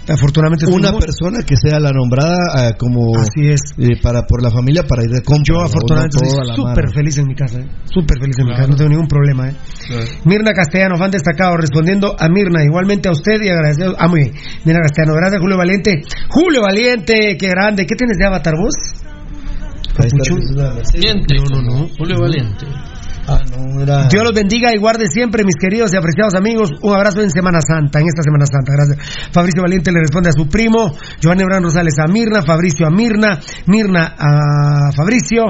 Afortunadamente 0.06 0.66
Una 0.66 0.88
somos- 0.88 1.04
persona 1.04 1.42
que 1.46 1.56
sea 1.56 1.80
la 1.80 1.90
nombrada 1.90 2.36
ah, 2.52 2.72
como 2.78 3.16
Así 3.16 3.48
es. 3.48 3.60
eh, 3.78 3.96
para 4.02 4.22
por 4.26 4.42
la 4.42 4.50
familia 4.50 4.82
para 4.86 5.02
ir 5.02 5.08
de 5.08 5.22
compra. 5.22 5.44
Yo 5.46 5.60
afortunadamente 5.62 6.18
la 6.44 6.54
súper 6.54 6.92
feliz 6.92 7.16
en 7.16 7.26
mi 7.26 7.34
casa, 7.34 7.60
¿eh? 7.60 7.66
súper 7.86 8.18
feliz 8.20 8.36
en 8.38 8.44
mi 8.46 8.52
casa, 8.54 8.66
no 8.68 8.76
tengo 8.76 8.90
ningún 8.90 9.08
problema. 9.08 9.48
¿eh? 9.48 9.54
Mirna 10.26 10.52
Castellano, 10.52 10.96
fan 10.98 11.10
destacado, 11.10 11.56
respondiendo 11.56 12.14
a 12.18 12.28
Mirna, 12.28 12.62
igualmente 12.62 13.08
a 13.08 13.12
usted 13.12 13.40
y 13.42 13.48
agradecido. 13.48 13.94
Ah, 13.98 14.06
muy 14.08 14.20
bien. 14.24 14.34
Mirna 14.66 14.82
Castellano, 14.82 15.14
gracias 15.16 15.40
Julio 15.40 15.56
Valiente. 15.56 16.02
Julio 16.28 16.60
Valiente, 16.60 17.36
qué 17.38 17.48
grande. 17.48 17.86
¿Qué 17.86 17.94
tienes 17.94 18.18
de 18.18 18.26
avatar 18.26 18.54
vos? 18.60 18.74
Ahí 19.96 20.08
está, 20.08 20.34
No, 20.34 21.62
no, 21.62 21.62
no. 21.62 21.88
Julio 21.96 22.20
Valiente. 22.20 22.66
Ah, 23.26 23.40
no, 23.50 23.80
era. 23.80 24.08
Dios 24.08 24.22
los 24.22 24.34
bendiga 24.34 24.70
y 24.74 24.78
guarde 24.78 25.06
siempre, 25.08 25.44
mis 25.44 25.56
queridos 25.56 25.92
y 25.92 25.96
apreciados 25.96 26.34
amigos. 26.34 26.70
Un 26.82 26.94
abrazo 26.94 27.22
en 27.22 27.30
Semana 27.30 27.60
Santa, 27.60 28.00
en 28.00 28.06
esta 28.06 28.22
Semana 28.22 28.44
Santa. 28.46 28.72
Gracias. 28.72 29.30
Fabricio 29.32 29.62
Valiente 29.62 29.92
le 29.92 30.00
responde 30.00 30.30
a 30.30 30.32
su 30.32 30.46
primo. 30.48 30.92
Giovanni 31.20 31.42
Abraham 31.42 31.64
Rosales 31.64 31.98
a 31.98 32.06
Mirna. 32.06 32.42
Fabricio 32.46 32.86
a 32.86 32.90
Mirna. 32.90 33.40
Mirna 33.66 34.14
a 34.18 34.92
Fabricio. 34.94 35.44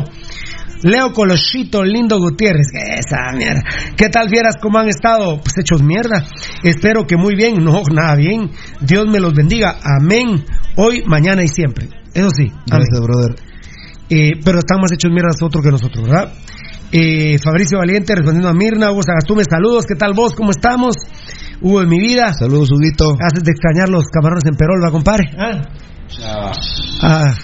Leo 0.85 1.13
Colochito, 1.13 1.83
lindo 1.83 2.19
Gutiérrez. 2.19 2.69
Esa 2.75 3.33
mierda. 3.37 3.63
¿Qué 3.97 4.09
tal, 4.09 4.29
vieras 4.29 4.57
cómo 4.61 4.79
han 4.79 4.89
estado? 4.89 5.41
Pues 5.41 5.57
hechos 5.59 5.83
mierda. 5.83 6.27
Espero 6.63 7.07
que 7.07 7.17
muy 7.17 7.35
bien. 7.35 7.57
No, 7.65 7.83
nada 7.93 8.15
bien. 8.15 8.51
Dios 8.81 9.07
me 9.11 9.19
los 9.19 9.33
bendiga. 9.33 9.77
Amén. 9.83 10.45
Hoy, 10.77 11.03
mañana 11.07 11.43
y 11.43 11.49
siempre. 11.49 11.89
Eso 12.13 12.29
sí. 12.31 12.49
Amén. 12.51 12.65
Gracias, 12.67 13.01
brother. 13.01 13.35
Eh, 14.11 14.33
pero 14.45 14.59
están 14.59 14.81
más 14.81 14.93
hechos 14.93 15.11
mierdas 15.11 15.37
otros 15.43 15.65
que 15.65 15.71
nosotros, 15.71 16.07
¿verdad? 16.07 16.33
Eh, 16.97 17.39
Fabricio 17.43 17.79
Valiente 17.79 18.15
respondiendo 18.15 18.49
a 18.49 18.55
Mirna, 18.55 18.93
Hugo 18.93 19.03
Sagastume, 19.03 19.43
saludos, 19.51 19.85
¿qué 19.85 19.97
tal 19.97 20.13
vos? 20.15 20.33
¿Cómo 20.35 20.51
estamos? 20.53 20.95
Hugo 21.61 21.81
de 21.81 21.87
mi 21.89 21.99
vida, 21.99 22.33
Saludos, 22.35 22.71
Huguito. 22.71 23.17
haces 23.21 23.43
de 23.43 23.51
extrañar 23.51 23.89
los 23.89 24.05
camarones 24.07 24.45
en 24.47 24.55
Perol, 24.55 24.81
¿va, 24.85 24.93
compadre? 24.93 25.25
Ah, 27.03 27.35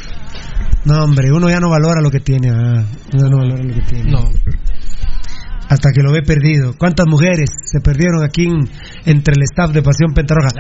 no, 0.85 1.03
hombre, 1.03 1.33
uno 1.33 1.49
ya 1.51 1.59
no 1.59 1.69
valora 1.69 2.01
lo 2.01 2.11
que 2.13 2.21
tiene, 2.21 2.51
ah, 2.51 2.85
uno 3.13 3.23
ya 3.25 3.29
no 3.29 3.39
valora 3.39 3.65
lo 3.65 3.75
que 3.75 3.81
tiene. 3.83 4.11
No. 4.13 4.21
Hasta 5.69 5.91
que 5.95 6.03
lo 6.03 6.13
ve 6.13 6.23
perdido. 6.23 6.75
¿Cuántas 6.79 7.07
mujeres 7.09 7.49
se 7.65 7.81
perdieron 7.81 8.23
aquí 8.25 8.45
en- 8.45 8.69
entre 9.05 9.35
el 9.37 9.43
staff 9.43 9.71
de 9.73 9.83
Pasión 9.83 10.13
Pentarroja? 10.15 10.51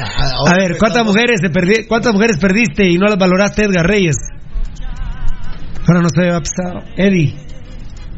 A 0.48 0.54
ver, 0.56 0.78
¿cuántas 0.78 1.04
mujeres, 1.04 1.40
se 1.40 1.48
perdi- 1.50 1.86
¿cuántas 1.88 2.12
mujeres 2.12 2.38
perdiste 2.38 2.88
y 2.88 2.96
no 2.98 3.06
las 3.06 3.18
valoraste, 3.18 3.64
Edgar 3.66 3.86
Reyes? 3.86 4.16
Ahora 5.86 6.00
no 6.00 6.08
se 6.08 6.28
ha 6.28 6.40
pisado. 6.40 6.80
Eddie. 6.96 7.36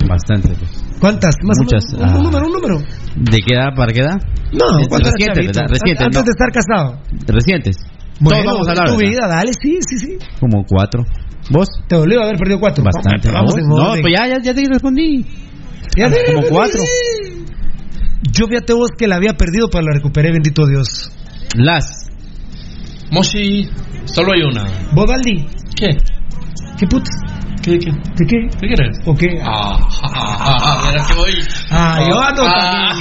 Bastante, 0.08 0.48
pues. 0.58 0.84
¿Cuántas? 1.00 1.34
Más 1.42 1.58
o 1.60 1.64
Muchas, 1.64 1.84
menos. 1.92 2.02
Un, 2.02 2.08
ah. 2.14 2.16
un 2.18 2.24
número, 2.24 2.46
un 2.46 2.52
número. 2.52 2.78
¿De 3.16 3.38
qué 3.46 3.54
edad 3.54 3.68
para 3.76 3.92
qué 3.92 4.00
edad? 4.00 4.20
No, 4.52 4.86
¿cuántas 4.88 5.12
recientes. 5.12 5.56
Recientes, 5.68 6.04
Antes 6.06 6.20
no. 6.20 6.24
de 6.24 6.30
estar 6.30 6.50
casado. 6.52 7.02
Recientes. 7.26 7.76
Bueno, 8.20 8.42
Todos 8.44 8.52
vamos 8.54 8.68
a 8.68 8.70
hablar. 8.72 8.88
tu 8.88 8.96
¿verdad? 8.96 9.10
vida, 9.10 9.28
dale, 9.28 9.52
sí, 9.60 9.78
sí, 9.88 9.98
sí. 9.98 10.18
Como 10.38 10.64
cuatro. 10.64 11.04
¿Vos? 11.50 11.68
¿Te 11.88 11.96
dolió 11.96 12.22
haber 12.22 12.36
perdido 12.36 12.60
cuatro? 12.60 12.84
Bastante. 12.84 13.28
No, 13.28 13.34
vamos 13.34 13.54
No, 13.56 14.00
pues 14.00 14.14
ya, 14.16 14.28
ya, 14.28 14.36
ya 14.42 14.54
te 14.54 14.62
respondí. 14.68 15.26
Ya 15.96 16.08
te- 16.08 16.32
como 16.34 16.46
cuatro. 16.48 16.80
Yo 18.32 18.46
fíjate 18.46 18.72
vos 18.72 18.88
que 18.96 19.08
la 19.08 19.16
había 19.16 19.34
perdido, 19.34 19.68
pero 19.70 19.84
la 19.84 19.94
recuperé, 19.94 20.30
bendito 20.32 20.66
Dios. 20.66 21.10
Las. 21.56 22.08
Moshi, 23.10 23.68
solo 24.04 24.32
hay 24.32 24.42
una. 24.42 24.64
¿Vos, 24.94 25.06
Valdi? 25.06 25.44
¿Qué? 25.76 25.88
¿Qué 26.78 26.86
putas? 26.86 27.14
¿Qué, 27.62 27.78
qué? 27.78 27.90
¿De 27.90 28.26
qué? 28.26 28.36
¿Qué 28.60 28.66
quieres? 28.66 28.98
¿O 29.06 29.14
qué? 29.14 29.28
Ah, 29.44 29.78
ah, 30.02 30.10
ah, 30.14 30.56
ah, 30.98 31.06
que 31.08 31.14
voy. 31.14 31.32
Ah, 31.70 31.98
yo 32.08 32.20
ando 32.20 32.42
Ah. 32.44 32.92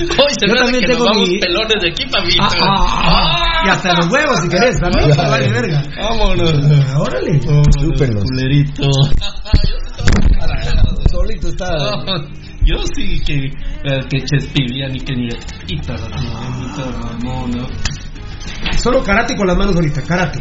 Hoy 0.00 0.32
se 0.38 0.46
Yo 0.48 0.54
también 0.54 0.80
que 0.80 0.86
tengo 0.86 1.04
nos 1.04 1.08
vamos 1.14 1.28
mi- 1.28 1.38
pelones 1.40 1.76
de 1.82 1.90
aquí, 1.90 2.06
papito. 2.06 2.42
Ah, 2.42 2.48
ah, 2.60 3.34
ah. 3.34 3.66
Y 3.66 3.68
hasta 3.70 3.94
los 3.94 4.06
huevos, 4.12 4.38
si 4.42 4.48
querés, 4.48 4.78
también. 4.80 5.10
Ah, 5.18 5.28
Vale, 5.28 5.48
verga. 5.50 5.82
Vámonos. 5.96 6.52
Ah, 6.54 6.98
Órale. 7.00 7.40
Chúpenlos. 7.40 8.24
Culerito. 8.24 8.82
Solito 11.10 11.48
está. 11.48 11.66
Yo 12.64 12.76
sí 12.94 13.20
que, 13.26 13.46
eh, 13.46 14.00
que 14.10 14.24
Chespivía 14.24 14.88
ni 14.88 15.00
que 15.00 15.14
ni 15.16 15.28
quita 15.66 15.94
la 15.94 16.08
mamona. 17.22 17.66
Solo 18.76 19.02
karate 19.02 19.34
con 19.36 19.46
las 19.46 19.56
manos 19.56 19.74
ahorita, 19.74 20.02
karate. 20.02 20.38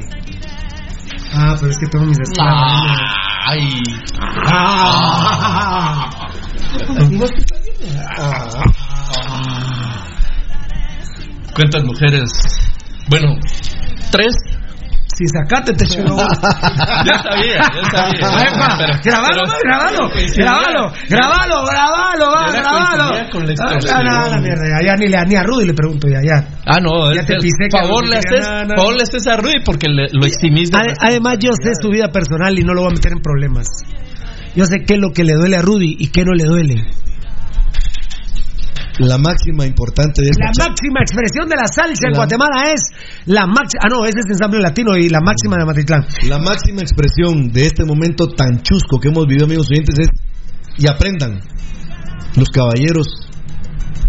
Ah, 1.34 1.56
pero 1.60 1.72
es 1.72 1.78
que 1.78 1.88
tengo 1.88 2.06
mis 2.06 2.20
esclavas. 2.20 3.00
Ay. 3.46 3.84
Ah. 4.20 6.10
¿Cuántas 11.54 11.84
mujeres? 11.84 12.32
Bueno, 13.10 13.36
tres. 14.12 14.36
Si 15.16 15.26
sacate 15.28 15.74
te 15.74 15.86
chulo. 15.94 16.16
Ya 16.18 17.18
sabía, 17.24 17.58
ya 17.58 17.90
sabía. 17.92 18.28
Pero- 18.78 18.94
grabalo, 19.04 19.44
grabalo, 19.64 20.10
grabalo, 20.38 20.92
grabalo, 21.10 21.66
grabalo, 21.66 22.26
va, 22.32 22.52
grabalo. 22.52 23.30
con 23.32 23.46
la 23.48 23.54
Ah, 23.96 24.04
no, 24.04 24.42
mierda, 24.42 24.64
ya, 24.86 24.94
ni, 24.96 25.08
le, 25.08 25.18
ni 25.26 25.36
a 25.36 25.44
Rudy 25.44 25.66
le 25.66 25.74
pregunto, 25.74 26.08
ya, 26.08 26.22
ya. 26.24 26.48
Ah, 26.66 26.80
no, 26.80 27.14
Ya 27.14 27.22
te 27.26 27.34
pisé, 27.42 27.70
favor 27.72 28.04
le 28.08 28.18
haces, 28.18 28.46
favor 28.76 28.96
le 28.96 29.04
haces 29.04 29.28
a 29.28 29.38
Rudy 29.38 29.64
porque 29.66 29.88
le- 29.88 30.10
lo 30.12 30.26
Ade- 30.78 30.96
Además, 31.02 31.38
yo 31.40 31.52
sé 31.54 31.72
su 31.82 31.90
vida 31.90 32.10
personal 32.10 32.58
y 32.60 32.64
no 32.64 32.74
lo 32.74 32.82
voy 32.82 32.92
a 32.92 32.94
meter 32.94 33.12
en 33.14 33.22
problemas. 33.22 33.66
Yo 34.56 34.66
sé 34.66 34.84
qué 34.86 34.96
es 34.96 35.00
lo 35.00 35.12
que 35.14 35.24
le 35.24 35.34
duele 35.34 35.56
a 35.58 35.62
Rudy 35.62 35.96
y 36.00 36.08
qué 36.12 36.24
no 36.26 36.34
le 36.34 36.44
duele. 36.44 36.76
La 39.00 39.18
máxima 39.18 39.66
importante 39.66 40.22
de 40.24 40.30
esta 40.32 40.46
La 40.46 40.70
máxima 40.70 41.00
expresión 41.02 41.48
de 41.48 41.56
la 41.56 41.68
salsa 41.68 42.08
en 42.08 42.12
La- 42.14 42.18
Guatemala 42.18 42.74
es 42.74 42.82
la 43.26 43.46
máxima. 43.46 43.82
Ah, 43.84 43.88
no, 43.90 44.06
ese 44.06 44.20
es 44.20 44.26
ensamble 44.32 44.60
latino 44.60 44.98
y 44.98 45.10
la 45.10 45.20
máxima 45.22 45.58
de 45.58 45.66
Matitlán. 45.66 46.06
La 46.28 46.40
máxima 46.40 46.82
expresión 46.82 47.50
de 47.50 47.62
este 47.64 47.86
momento 47.86 48.28
tan 48.28 48.62
chusco 48.64 49.00
que 49.00 49.10
hemos 49.10 49.26
vivido, 49.28 49.46
amigos 49.46 49.68
oyentes, 49.70 50.00
es 50.00 50.08
y 50.80 50.88
aprendan. 50.88 51.40
Los 52.36 52.50
caballeros 52.50 53.08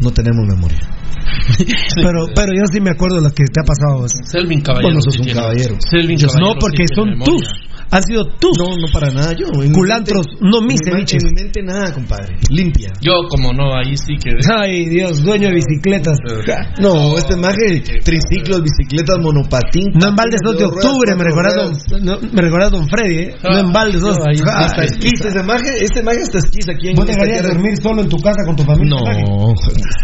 no 0.00 0.10
tenemos 0.10 0.46
memoria. 0.46 0.78
Pero, 1.94 2.26
pero 2.34 2.52
yo 2.54 2.64
sí 2.72 2.80
me 2.80 2.90
acuerdo 2.90 3.16
de 3.16 3.22
lo 3.22 3.30
que 3.34 3.44
te 3.44 3.60
ha 3.60 3.64
pasado. 3.64 4.06
Selvin 4.24 4.60
Caballero. 4.60 4.88
Vos 4.88 4.94
no 4.94 5.00
sos 5.02 5.14
sí 5.14 5.20
un 5.30 5.34
caballero. 5.36 5.76
Selvin 5.90 6.16
Yo- 6.18 6.26
Caballero 6.28 6.54
no, 6.54 6.58
porque 6.58 6.84
sí 6.88 6.94
son 6.94 7.18
tus. 7.20 7.42
Han 7.90 8.02
sido 8.02 8.26
tus. 8.38 8.52
No, 8.58 8.76
no 8.76 8.86
para 8.92 9.10
nada. 9.10 9.32
Yo, 9.32 9.46
Culantros, 9.72 10.26
mente- 10.26 10.38
no 10.40 10.60
mis 10.60 10.78
en 10.86 10.92
ceviches. 10.92 11.22
En 11.24 11.28
mi 11.34 11.42
mente 11.42 11.62
nada, 11.62 11.92
compadre. 11.92 12.36
Limpia. 12.50 12.92
Yo, 13.00 13.12
como 13.30 13.52
no, 13.52 13.74
ahí 13.74 13.96
sí 13.96 14.16
que. 14.22 14.30
Ay, 14.52 14.86
Dios, 14.88 15.22
dueño 15.22 15.48
de 15.48 15.54
bicicletas. 15.54 16.16
No, 16.80 17.16
este 17.18 17.36
maje, 17.36 17.80
triciclos, 18.04 18.62
bicicletas, 18.62 19.16
monopatín. 19.20 19.86
No 19.94 20.08
en 20.08 20.16
balde 20.16 20.36
sos 20.42 20.56
de 20.58 20.64
octubre, 20.64 21.14
me 21.16 21.24
cuatro 21.32 21.64
don, 21.64 22.04
no, 22.04 22.18
me 22.32 22.42
recuerdas 22.42 22.70
don 22.72 22.88
Freddy, 22.88 23.16
¿eh? 23.18 23.34
No 23.42 23.58
en 23.58 23.72
balde 23.72 23.98
sos. 24.00 24.16
Ah, 24.18 24.64
Hasta 24.64 24.84
esquís, 24.84 25.20
ese 25.20 25.42
maje, 25.42 25.68
ese 25.82 26.02
maje 26.02 26.18
hasta 26.22 26.38
esquís 26.38 26.68
aquí 26.68 26.88
en 26.88 26.94
¿Vos 26.94 27.06
dejarías 27.06 27.42
dormir 27.42 27.76
solo 27.82 28.02
en 28.02 28.08
tu 28.08 28.16
casa 28.18 28.38
con 28.46 28.56
tu 28.56 28.62
familia? 28.64 28.96
No, 29.00 29.52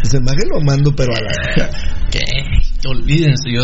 ese 0.03 0.21
maje 0.21 0.43
lo 0.53 0.61
mando, 0.61 0.93
pero 0.97 1.13
a 1.15 1.21
la. 1.21 1.71
¿Qué? 2.11 2.21
Olvídense, 2.87 3.51
yo 3.51 3.63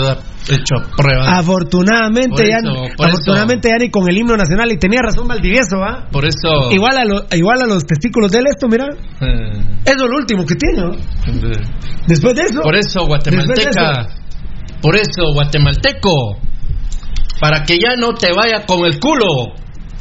he 0.48 0.54
hecho 0.54 0.76
pruebas. 0.96 1.28
Afortunadamente, 1.28 2.42
ya, 2.48 2.56
eso, 2.58 2.70
afortunadamente 3.08 3.68
ya 3.68 3.76
ni 3.78 3.90
con 3.90 4.08
el 4.08 4.16
himno 4.16 4.36
nacional. 4.36 4.70
Y 4.72 4.78
tenía 4.78 5.00
razón 5.02 5.28
Valdivieso, 5.28 5.76
¿ah? 5.82 6.06
Por 6.10 6.24
eso. 6.24 6.70
Igual, 6.72 6.96
a 6.96 7.04
lo- 7.04 7.26
igual 7.36 7.62
a 7.62 7.66
los 7.66 7.84
testículos 7.84 8.32
de 8.32 8.38
él 8.38 8.44
esto, 8.48 8.66
mira. 8.68 8.86
eh, 9.20 9.60
Eso 9.84 10.04
es 10.04 10.10
lo 10.10 10.16
último 10.16 10.44
que 10.46 10.54
tiene, 10.54 10.82
¿no? 10.82 10.94
eh, 10.94 11.62
Después 12.06 12.34
de 12.34 12.42
eso. 12.42 12.62
Por 12.62 12.74
eso, 12.76 13.06
guatemalteca. 13.06 14.08
Por 14.80 14.96
eso, 14.96 15.22
guatemalteco. 15.34 16.38
Para 17.40 17.62
que 17.64 17.78
ya 17.78 17.96
no 17.96 18.14
te 18.14 18.28
vaya 18.32 18.64
con 18.66 18.84
el 18.86 18.98
culo. 18.98 19.54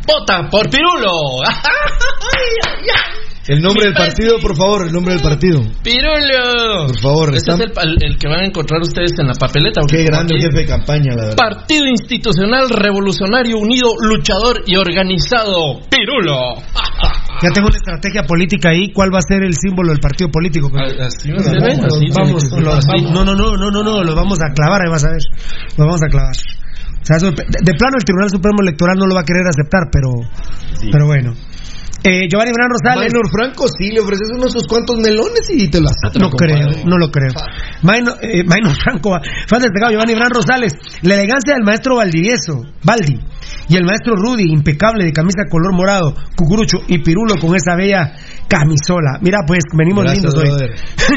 Vota 0.07 0.47
por 0.49 0.69
Pirulo. 0.69 1.11
El 3.49 3.61
nombre 3.61 3.85
del 3.85 3.93
partido, 3.95 4.37
por 4.39 4.55
favor, 4.55 4.85
el 4.85 4.93
nombre 4.93 5.13
del 5.15 5.23
partido. 5.23 5.59
Pirulo. 5.83 6.87
Por 6.87 6.99
favor, 7.01 7.35
Ese 7.35 7.49
es 7.51 7.59
el, 7.59 7.71
el- 7.81 8.03
el 8.03 8.17
que 8.17 8.27
van 8.27 8.41
a 8.41 8.45
encontrar 8.45 8.79
ustedes 8.81 9.17
en 9.17 9.25
la 9.27 9.33
papeleta. 9.33 9.81
Qué 9.89 10.03
grande 10.03 10.35
jefe 10.39 10.59
de 10.59 10.65
campaña, 10.65 11.15
la 11.15 11.23
verdad. 11.23 11.35
Partido 11.35 11.87
Institucional 11.87 12.69
Revolucionario 12.69 13.57
Unido, 13.57 13.89
Luchador 14.01 14.61
y 14.67 14.75
Organizado. 14.75 15.81
Pirulo. 15.89 16.37
Ya 17.41 17.51
tengo 17.51 17.67
una 17.69 17.77
estrategia 17.77 18.23
política 18.23 18.69
ahí. 18.71 18.91
¿Cuál 18.91 19.13
va 19.15 19.19
a 19.19 19.21
ser 19.21 19.43
el 19.43 19.53
símbolo 19.55 19.91
del 19.93 20.01
partido 20.01 20.29
político? 20.29 20.69
Ah, 20.75 20.83
no, 23.13 23.23
no, 23.23 23.33
no, 23.33 23.55
no, 23.55 23.71
no, 23.71 23.81
no, 23.83 24.03
los 24.03 24.13
vamos 24.15 24.37
a 24.41 24.51
clavar, 24.53 24.81
ahí 24.83 24.91
vas 24.91 25.05
a 25.05 25.09
ver. 25.11 25.21
Los 25.77 25.87
vamos 25.87 26.01
a 26.03 26.07
clavar. 26.07 26.35
O 26.35 27.05
sea, 27.05 27.17
de 27.17 27.73
plano 27.75 27.95
el 27.97 28.03
Tribunal 28.03 28.29
Supremo 28.29 28.57
Electoral 28.61 28.97
no 28.99 29.07
lo 29.07 29.15
va 29.15 29.21
a 29.21 29.23
querer 29.23 29.47
aceptar, 29.47 29.83
pero, 29.89 30.09
pero 30.91 31.05
bueno. 31.05 31.33
Eh, 32.03 32.27
Giovanni 32.29 32.51
Bran 32.51 32.69
Rosales. 32.69 33.11
Minor 33.11 33.29
Franco, 33.29 33.67
sí, 33.67 33.91
le 33.91 33.99
ofreces 33.99 34.29
unos 34.33 34.53
sus 34.53 34.67
cuantos 34.67 34.97
melones 34.97 35.49
y 35.49 35.69
te 35.69 35.81
lo 35.81 35.87
acepta. 35.89 36.19
No 36.19 36.29
creo, 36.29 36.65
compadre. 36.65 36.83
no 36.85 36.97
lo 36.97 37.11
creo. 37.11 37.33
Maino, 37.83 38.13
eh, 38.21 38.43
Franco, 38.83 39.11
fan 39.47 39.61
destacado 39.61 39.91
Giovanni 39.91 40.15
Bran 40.15 40.31
Rosales, 40.31 40.73
la 41.01 41.15
elegancia 41.15 41.53
del 41.53 41.63
maestro 41.63 41.97
Valdivieso, 41.97 42.63
Baldi, 42.83 43.19
y 43.67 43.75
el 43.75 43.83
maestro 43.83 44.15
Rudy, 44.15 44.51
impecable 44.51 45.05
de 45.05 45.11
camisa 45.11 45.43
color 45.49 45.73
morado, 45.73 46.15
cucurucho 46.35 46.77
y 46.87 47.03
pirulo 47.03 47.35
con 47.39 47.55
esa 47.55 47.75
bella 47.75 48.13
camisola. 48.49 49.19
Mira, 49.21 49.39
pues 49.47 49.59
venimos 49.77 50.03
Gracias, 50.03 50.33
lindos 50.33 50.59
hoy. 50.59 50.69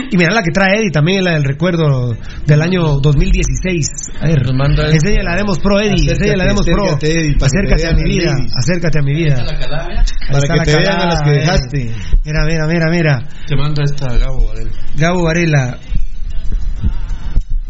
y 0.13 0.17
mira 0.17 0.33
la 0.33 0.43
que 0.43 0.51
trae 0.53 0.79
Eddie, 0.79 0.91
también 0.93 1.25
la 1.25 1.33
del 1.33 1.45
recuerdo 1.45 2.15
del 2.47 2.63
año 2.63 3.01
2016. 3.01 3.87
A 4.21 4.27
ver, 4.27 4.43
Nos 4.47 4.55
manda 4.55 4.85
esta. 4.85 4.95
enséñale 4.95 5.25
la 5.25 5.37
demos 5.37 5.59
pro, 5.59 5.81
Eddie, 5.81 5.95
Acércate, 5.95 6.13
enséñale 6.13 6.37
la 6.37 6.45
demos 6.45 6.67
pro. 6.67 6.85
acércate, 6.85 7.11
Eddie, 7.21 7.37
Acércate 7.43 7.87
a 7.89 7.93
mi 7.95 8.03
vida, 8.05 8.31
ladies. 8.33 8.53
acércate 8.57 8.99
a 8.99 9.03
mi 9.03 9.15
vida. 9.15 9.35
Ahí 9.35 10.33
Para 10.33 10.43
que 10.43 10.57
la 10.57 10.65
te 10.65 10.77
vean 10.77 11.01
a 11.01 11.07
las 11.07 11.23
que 11.23 11.31
dejaste. 11.31 11.95
Mira, 12.25 12.45
mira, 12.47 12.67
mira, 12.69 12.87
mira. 12.91 13.19
Te 13.49 13.57
manda 13.57 13.83
esta 13.83 14.17
Gabo, 14.19 14.47
Varela. 14.47 14.71
Gabo 14.97 15.23
Varela. 15.25 15.79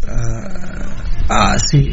Ah, 0.08 0.94
ah, 1.32 1.58
sí. 1.58 1.90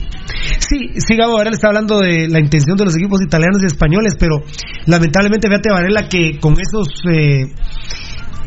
Sí, 0.60 0.90
sí, 0.98 1.16
Gabo 1.16 1.36
Varela 1.38 1.56
está 1.56 1.68
hablando 1.70 2.00
de 2.00 2.28
la 2.28 2.40
intención 2.40 2.78
de 2.78 2.86
los 2.86 2.96
equipos 2.96 3.22
italianos 3.22 3.62
y 3.64 3.66
españoles, 3.66 4.16
pero 4.20 4.44
lamentablemente 4.86 5.48
fíjate 5.48 5.72
Varela 5.72 6.08
que 6.08 6.40
con 6.40 6.54
esos 6.54 6.88
eh, 7.12 7.52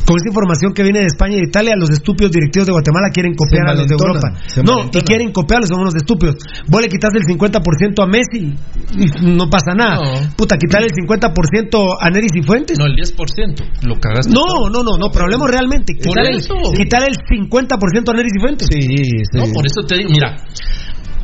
con 0.07 0.17
esa 0.17 0.29
información 0.29 0.73
que 0.73 0.83
viene 0.83 1.01
de 1.01 1.07
España 1.07 1.37
y 1.37 1.41
de 1.41 1.49
Italia, 1.49 1.75
los 1.77 1.91
estúpidos 1.91 2.33
directivos 2.33 2.67
de 2.67 2.73
Guatemala 2.73 3.11
quieren 3.13 3.35
copiar 3.35 3.69
a 3.69 3.75
los 3.75 3.87
de 3.87 3.95
Europa. 3.95 4.33
No, 4.65 4.91
y 4.93 5.01
quieren 5.03 5.33
copiarlos, 5.33 5.69
son 5.69 5.81
unos 5.81 5.95
estúpidos. 5.95 6.37
Vos 6.69 6.81
le 6.83 6.89
quitas 6.89 7.11
el 7.15 7.23
50% 7.23 8.03
a 8.03 8.07
Messi 8.07 8.55
y 8.99 9.35
no 9.37 9.49
pasa 9.49 9.75
nada. 9.75 9.99
No. 10.03 10.37
Puta, 10.37 10.57
quitarle 10.57 10.89
el 10.89 10.95
50% 10.95 11.97
a 12.01 12.11
Neris 12.11 12.33
y 12.35 12.43
Fuentes. 12.43 12.79
No, 12.79 12.87
el 12.87 12.97
10%. 12.97 13.87
Lo 13.87 13.99
cagaste. 14.01 14.33
No, 14.33 14.47
no, 14.71 14.83
no, 14.83 14.97
no, 14.99 15.11
pero 15.13 15.25
hablemos 15.25 15.51
realmente. 15.51 15.95
Por 15.95 16.17
Quitarle, 16.17 16.39
eso. 16.39 16.55
el, 16.55 16.77
quitarle 16.77 17.09
el 17.09 17.17
50% 17.17 18.11
a 18.11 18.13
Neris 18.15 18.33
y 18.37 18.41
Fuentes. 18.41 18.69
Sí, 18.73 18.81
sí. 18.83 19.39
No, 19.39 19.45
por 19.53 19.67
eso 19.67 19.83
te 19.87 19.97
digo, 19.97 20.11
mira. 20.11 20.37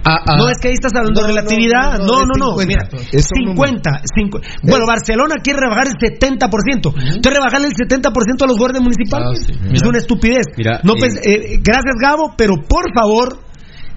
A- 0.09 0.23
a- 0.25 0.37
No, 0.39 0.49
es 0.49 0.59
que 0.61 0.69
ahí 0.69 0.75
estás 0.75 0.93
hablando 0.95 1.21
No, 1.21 1.27
de 1.27 1.33
relatividad. 1.35 1.99
no, 1.99 2.07
No, 2.07 2.17
no, 2.25 2.35
no, 2.39 2.47
no. 2.57 2.61
es 2.61 2.67
50. 2.67 2.89
Mira, 2.91 3.07
Es 3.13 3.27
un 3.31 3.47
50. 3.49 3.91
cincu- 4.17 4.41
Bueno, 4.63 4.87
Barcelona 4.87 5.35
quiere 5.43 5.61
rebajar 5.61 5.87
el 5.89 5.97
70%. 5.99 6.95
Entonces, 6.97 7.33
rebajarle 7.35 7.69
el 7.69 7.75
70% 7.77 8.45
a 8.45 8.47
los 8.49 8.57
guardias 8.59 8.83
municipales 8.83 9.29
Ah, 9.29 9.35
sí, 9.47 9.53
es 9.73 9.83
una 9.83 9.99
estupidez. 9.99 10.47
Mira, 10.57 10.81
no, 10.85 10.95
eh, 10.95 10.97
pues, 10.99 11.15
eh, 11.23 11.61
gracias, 11.63 11.95
Gabo, 12.01 12.35
pero 12.37 12.55
por 12.69 12.93
favor. 12.95 13.39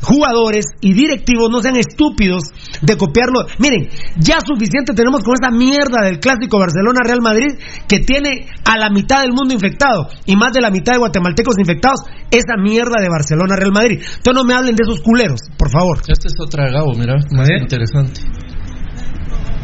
Jugadores 0.02 0.66
y 0.82 0.94
directivos 0.94 1.50
no 1.52 1.62
sean 1.62 1.76
estúpidos 1.76 2.44
de 2.82 2.98
copiarlo. 2.98 3.46
Miren, 3.60 3.90
ya 4.18 4.40
suficiente 4.46 4.94
tenemos 4.94 5.24
con 5.24 5.36
esa 5.40 5.52
mierda 5.52 6.04
del 6.04 6.20
clásico 6.20 6.58
Barcelona-Real 6.58 7.22
Madrid 7.22 7.54
que 7.88 8.00
tiene 8.00 8.48
a 8.66 8.78
la 8.78 8.90
mitad 8.90 9.22
del 9.22 9.32
mundo 9.32 9.54
infectado 9.54 10.08
y 10.26 10.36
más 10.36 10.54
de 10.54 10.62
la 10.62 10.72
mitad 10.72 10.94
de 10.94 11.00
guatemaltecos 11.00 11.56
infectados. 11.60 12.02
Esa 12.32 12.56
mierda 12.58 13.02
de 13.02 13.10
Barcelona-Real 13.10 13.72
Madrid. 13.72 14.00
Entonces 14.02 14.34
no 14.34 14.44
me 14.44 14.54
hablen 14.54 14.76
de 14.76 14.84
esos 14.84 15.02
culeros, 15.02 15.40
por 15.58 15.70
favor. 15.70 16.00
Esta 16.08 16.28
es 16.28 16.34
otra 16.40 16.72
Gabo, 16.72 16.94
mira. 16.98 17.16
Más 17.32 17.48
ver. 17.48 17.62
interesante. 17.62 18.22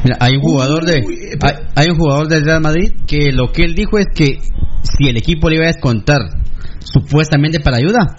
Mira, 0.03 0.17
hay 0.19 0.35
un 0.35 0.41
jugador 0.41 0.85
de 0.85 0.97
eh, 0.97 1.38
hay, 1.41 1.53
hay 1.75 1.89
un 1.89 1.97
jugador 1.97 2.27
del 2.27 2.45
Real 2.45 2.61
Madrid 2.61 2.91
que 3.07 3.31
lo 3.31 3.51
que 3.51 3.63
él 3.63 3.73
dijo 3.73 3.97
es 3.97 4.07
que 4.13 4.39
si 4.83 5.07
el 5.07 5.17
equipo 5.17 5.49
le 5.49 5.55
iba 5.55 5.65
a 5.65 5.67
descontar 5.67 6.21
supuestamente 6.79 7.59
para 7.59 7.77
ayuda, 7.77 8.15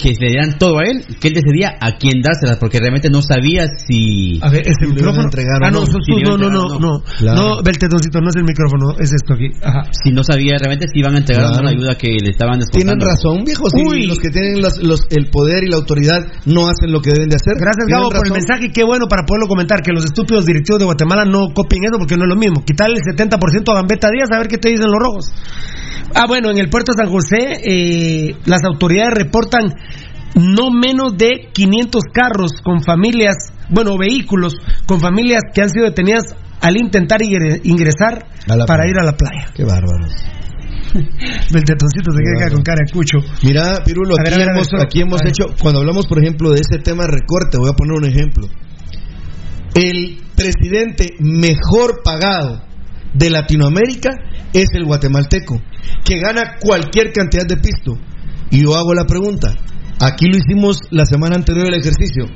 que 0.00 0.10
le 0.18 0.28
dieran 0.28 0.58
todo 0.58 0.78
a 0.78 0.82
él, 0.84 1.04
que 1.20 1.28
él 1.28 1.34
decidía 1.34 1.76
a 1.80 1.92
quién 1.98 2.22
dárselas, 2.22 2.56
porque 2.58 2.78
realmente 2.78 3.08
no 3.10 3.20
sabía 3.22 3.66
si... 3.76 4.38
A 4.42 4.48
ver, 4.50 4.64
le 4.66 4.86
micrófono. 4.88 5.10
iban 5.12 5.20
a 5.20 5.24
entregar 5.24 5.62
o 5.62 5.66
Ah, 5.66 5.70
no, 5.70 5.80
no. 5.80 5.86
Si 6.00 6.22
no, 6.22 6.38
no, 6.38 6.48
no, 6.50 6.68
no. 6.68 6.78
no. 6.78 7.02
Claro. 7.18 7.36
No, 7.56 7.62
Beltedoncito, 7.62 8.20
no 8.20 8.30
es 8.30 8.36
el 8.36 8.44
micrófono, 8.44 8.92
es 8.98 9.12
esto 9.12 9.34
aquí. 9.34 9.48
Ajá. 9.62 9.90
Si 9.92 10.10
no 10.12 10.24
sabía 10.24 10.56
realmente 10.58 10.86
si 10.92 11.00
iban 11.00 11.14
a 11.14 11.18
entregar 11.18 11.44
o 11.44 11.48
no 11.48 11.52
Claro. 11.52 11.64
la 11.64 11.70
ayuda 11.76 11.98
que 11.98 12.08
le 12.22 12.30
estaban 12.30 12.60
Tienen 12.72 13.00
razón, 13.00 13.44
viejo. 13.44 13.68
Si 13.70 13.82
Uy. 13.84 14.06
los 14.06 14.18
que 14.18 14.30
tienen 14.30 14.62
las- 14.62 14.78
los- 14.82 15.04
el 15.10 15.28
poder 15.30 15.64
y 15.64 15.68
la 15.70 15.76
autoridad 15.76 16.18
no 16.46 16.68
hacen 16.68 16.92
lo 16.92 17.00
que 17.02 17.10
deben 17.10 17.28
de 17.28 17.36
hacer. 17.36 17.54
Gracias, 17.58 17.86
Gabo, 17.88 18.08
por 18.10 18.26
el 18.26 18.32
mensaje. 18.32 18.70
Qué 18.72 18.84
bueno 18.84 19.06
para 19.08 19.24
poderlo 19.24 19.48
comentar. 19.48 19.82
Que 19.82 19.92
los 19.92 20.04
estúpidos 20.04 20.46
directivos 20.46 20.78
de 20.78 20.84
Guatemala 20.86 21.24
no 21.24 21.52
copien 21.54 21.84
eso 21.84 21.98
porque 21.98 22.16
no 22.16 22.24
es 22.24 22.28
lo 22.28 22.36
mismo. 22.36 22.64
Quitarle 22.64 22.96
el 22.96 23.02
70% 23.02 23.72
a 23.72 23.74
Gambetta 23.76 24.08
Díaz 24.10 24.28
a 24.32 24.38
ver 24.38 24.48
qué 24.48 24.58
te 24.58 24.68
dicen 24.70 24.86
los 24.90 24.98
rojos. 25.00 25.26
Ah, 26.14 26.26
bueno, 26.26 26.50
en 26.50 26.58
el 26.58 26.68
puerto 26.68 26.92
de 26.92 27.02
San 27.04 27.12
José, 27.12 27.60
eh, 27.64 28.34
las 28.44 28.62
autoridades 28.64 29.14
reportan 29.14 29.62
no 30.34 30.70
menos 30.70 31.16
de 31.16 31.48
500 31.52 32.02
carros 32.12 32.52
con 32.62 32.82
familias, 32.82 33.36
bueno, 33.68 33.96
vehículos 33.98 34.54
con 34.86 35.00
familias 35.00 35.42
que 35.54 35.62
han 35.62 35.70
sido 35.70 35.86
detenidas 35.86 36.24
al 36.60 36.76
intentar 36.76 37.20
ingre- 37.20 37.60
ingresar 37.64 38.26
para 38.46 38.64
playa. 38.66 38.90
ir 38.90 38.98
a 38.98 39.04
la 39.04 39.16
playa. 39.16 39.50
Qué 39.54 39.64
bárbaro. 39.64 40.06
El 40.94 41.64
tetoncito 41.64 42.10
se 42.10 42.18
queda 42.36 42.50
con 42.50 42.62
cara 42.62 42.78
de 42.84 42.92
cucho. 42.92 43.18
Mira, 43.42 43.82
Pirulo, 43.84 44.14
aquí 44.18 44.36
ver, 44.36 44.48
hemos, 44.52 44.68
aquí 44.80 45.00
hemos 45.02 45.24
hecho, 45.24 45.44
cuando 45.60 45.80
hablamos, 45.80 46.06
por 46.06 46.18
ejemplo, 46.22 46.50
de 46.50 46.60
ese 46.60 46.78
tema 46.82 47.06
recorte, 47.06 47.58
voy 47.58 47.70
a 47.70 47.74
poner 47.74 47.96
un 47.96 48.04
ejemplo. 48.06 48.48
El 49.74 50.18
presidente 50.34 51.14
mejor 51.20 52.02
pagado 52.02 52.62
de 53.14 53.30
Latinoamérica 53.30 54.10
es 54.52 54.66
el 54.74 54.84
guatemalteco, 54.84 55.60
que 56.04 56.18
gana 56.18 56.56
cualquier 56.60 57.12
cantidad 57.12 57.46
de 57.46 57.56
pisto. 57.56 57.96
Y 58.50 58.62
yo 58.64 58.76
hago 58.76 58.94
la 58.94 59.04
pregunta, 59.04 59.54
aquí 60.00 60.26
lo 60.26 60.38
hicimos 60.38 60.80
la 60.90 61.04
semana 61.04 61.36
anterior 61.36 61.66
del 61.66 61.80
ejercicio, 61.80 62.26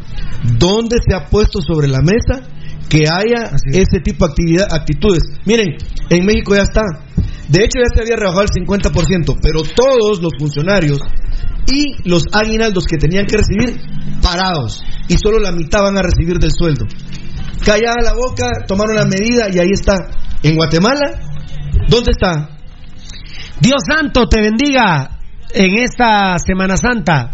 ¿dónde 0.58 0.96
se 1.06 1.16
ha 1.16 1.28
puesto 1.28 1.60
sobre 1.60 1.88
la 1.88 2.00
mesa 2.00 2.46
que 2.88 3.04
haya 3.08 3.50
ese 3.72 4.00
tipo 4.00 4.26
de 4.26 4.30
actividad, 4.32 4.66
actitudes? 4.70 5.22
Miren, 5.46 5.76
en 6.10 6.24
México 6.24 6.54
ya 6.54 6.62
está. 6.62 6.82
De 7.48 7.60
hecho 7.60 7.78
ya 7.78 7.94
se 7.94 8.02
había 8.02 8.16
rebajado 8.16 8.42
el 8.42 8.66
50%, 8.66 9.38
pero 9.42 9.62
todos 9.62 10.22
los 10.22 10.32
funcionarios 10.38 10.98
y 11.66 12.08
los 12.08 12.24
aguinaldos 12.32 12.84
que 12.84 12.96
tenían 12.96 13.26
que 13.26 13.36
recibir 13.36 13.80
parados 14.22 14.82
y 15.08 15.16
solo 15.16 15.38
la 15.38 15.52
mitad 15.52 15.82
van 15.82 15.98
a 15.98 16.02
recibir 16.02 16.38
del 16.38 16.52
sueldo. 16.52 16.86
Callada 17.64 17.96
la 18.02 18.14
boca, 18.14 18.50
tomaron 18.66 18.96
la 18.96 19.06
medida 19.06 19.48
y 19.52 19.58
ahí 19.58 19.70
está. 19.72 19.94
En 20.42 20.56
Guatemala, 20.56 21.12
¿dónde 21.88 22.10
está? 22.10 22.50
Dios 23.60 23.82
santo 23.88 24.26
te 24.28 24.40
bendiga 24.40 25.18
en 25.54 25.78
esta 25.78 26.36
Semana 26.38 26.76
Santa. 26.76 27.30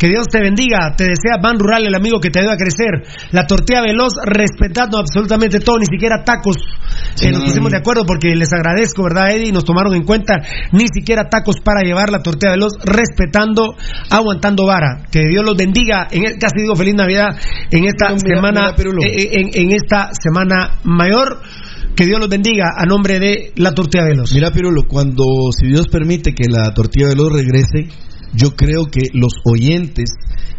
Que 0.00 0.08
Dios 0.08 0.28
te 0.32 0.40
bendiga. 0.40 0.94
Te 0.96 1.04
desea 1.04 1.36
Ban 1.42 1.58
Rural, 1.58 1.84
el 1.86 1.94
amigo 1.94 2.20
que 2.20 2.30
te 2.30 2.38
ayuda 2.40 2.54
a 2.54 2.56
crecer. 2.56 3.04
La 3.32 3.46
tortilla 3.46 3.82
veloz, 3.82 4.14
respetando 4.24 4.96
absolutamente 4.98 5.60
todo, 5.60 5.76
ni 5.78 5.84
siquiera 5.84 6.24
tacos. 6.24 6.56
Eh, 7.20 7.30
nos 7.30 7.44
pusimos 7.44 7.70
de 7.70 7.76
acuerdo 7.76 8.06
porque 8.06 8.34
les 8.34 8.50
agradezco, 8.50 9.02
¿verdad, 9.04 9.30
Eddie? 9.36 9.52
Nos 9.52 9.64
tomaron 9.66 9.92
en 9.94 10.04
cuenta 10.04 10.36
ni 10.72 10.86
siquiera 10.90 11.28
tacos 11.28 11.56
para 11.62 11.82
llevar 11.82 12.08
la 12.10 12.22
tortilla 12.22 12.52
veloz, 12.52 12.72
respetando, 12.82 13.74
aguantando 14.08 14.64
vara. 14.64 15.02
Que 15.12 15.28
Dios 15.28 15.44
los 15.44 15.54
bendiga. 15.56 16.08
En, 16.10 16.24
el- 16.26 16.38
casi 16.38 16.62
digo 16.62 16.74
feliz 16.76 16.94
Navidad 16.94 17.36
en 17.70 17.84
esta 17.84 18.08
mira, 18.14 18.36
semana, 18.36 18.60
mira, 18.62 18.76
Pirulo. 18.76 19.02
eh, 19.04 19.28
en, 19.32 19.50
en 19.52 19.72
esta 19.72 20.10
semana 20.14 20.78
mayor. 20.84 21.42
Que 21.94 22.06
Dios 22.06 22.20
los 22.20 22.28
bendiga 22.30 22.70
a 22.74 22.86
nombre 22.86 23.18
de 23.18 23.52
la 23.56 23.74
tortilla 23.74 24.04
veloz. 24.04 24.32
Mira, 24.32 24.50
Pirulo, 24.50 24.84
cuando, 24.88 25.24
si 25.50 25.66
Dios 25.66 25.88
permite 25.88 26.32
que 26.34 26.44
la 26.48 26.72
tortilla 26.72 27.08
veloz 27.08 27.32
regrese, 27.32 27.88
yo 28.32 28.54
creo 28.54 28.86
que 28.86 29.08
los 29.12 29.32
oyentes 29.44 30.10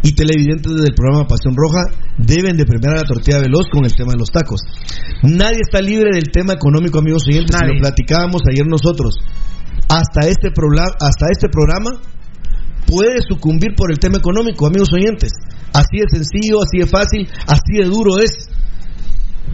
y 0.04 0.14
televidentes 0.14 0.74
del 0.74 0.94
programa 0.96 1.28
Pasión 1.28 1.56
Roja 1.56 1.86
deben 2.18 2.58
de 2.58 2.66
premiar 2.66 2.96
a 2.96 3.02
la 3.02 3.08
tortilla 3.08 3.40
veloz 3.40 3.68
con 3.72 3.86
el 3.86 3.94
tema 3.94 4.14
de 4.14 4.20
los 4.20 4.32
tacos. 4.32 4.62
Nadie 5.24 5.60
está 5.62 5.82
libre 5.82 6.10
del 6.14 6.32
tema 6.32 6.54
económico, 6.54 7.00
amigos 7.00 7.24
oyentes, 7.28 7.56
Nadie. 7.56 7.76
lo 7.76 7.82
platicábamos 7.82 8.42
ayer 8.50 8.66
nosotros. 8.68 9.16
Hasta 9.88 10.28
este, 10.28 10.50
hasta 10.50 11.26
este 11.32 11.50
programa 11.50 11.92
puede 12.88 13.22
sucumbir 13.28 13.76
por 13.76 13.92
el 13.92 14.00
tema 14.00 14.18
económico, 14.18 14.68
amigos 14.68 14.90
oyentes. 14.94 15.32
Así 15.74 15.98
de 16.00 16.08
sencillo, 16.10 16.60
así 16.64 16.80
de 16.80 16.88
fácil, 16.88 17.28
así 17.48 17.80
de 17.80 17.86
duro 17.86 18.20
es. 18.20 18.50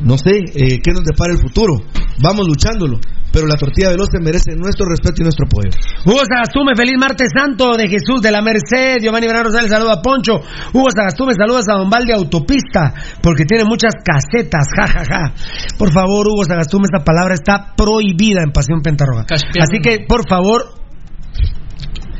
No 0.03 0.17
sé 0.17 0.31
eh, 0.53 0.79
qué 0.83 0.91
nos 0.91 1.03
depara 1.03 1.33
el 1.33 1.39
futuro. 1.39 1.77
Vamos 2.21 2.47
luchándolo. 2.47 2.99
Pero 3.31 3.45
la 3.45 3.55
tortilla 3.55 3.89
veloz 3.89 4.07
se 4.11 4.19
merece 4.19 4.55
nuestro 4.55 4.87
respeto 4.87 5.21
y 5.21 5.23
nuestro 5.23 5.45
apoyo. 5.45 5.69
Hugo 6.05 6.21
Sagastume, 6.25 6.73
feliz 6.75 6.95
martes 6.97 7.29
santo 7.35 7.75
de 7.75 7.87
Jesús 7.87 8.21
de 8.21 8.31
la 8.31 8.41
Merced. 8.41 8.97
Giovanni 9.01 9.27
Bernardo 9.27 9.51
Rosales, 9.51 9.69
saluda 9.69 9.99
a 9.99 10.01
Poncho. 10.01 10.39
Hugo 10.73 10.87
Sagastume, 10.89 11.33
saludos 11.37 11.65
a 11.69 11.77
Don 11.77 11.89
Valde 11.89 12.13
Autopista, 12.13 12.93
porque 13.21 13.43
tiene 13.45 13.65
muchas 13.65 13.93
casetas, 14.03 14.67
jajaja. 14.73 15.33
Por 15.77 15.91
favor, 15.91 16.27
Hugo 16.27 16.45
Sagastume, 16.45 16.85
esta 16.85 17.03
palabra 17.03 17.33
está 17.33 17.75
prohibida 17.75 18.41
en 18.41 18.51
Pasión 18.51 18.81
Pentarroja. 18.81 19.25
Así 19.29 19.79
que, 19.83 20.05
por 20.07 20.27
favor, 20.27 20.86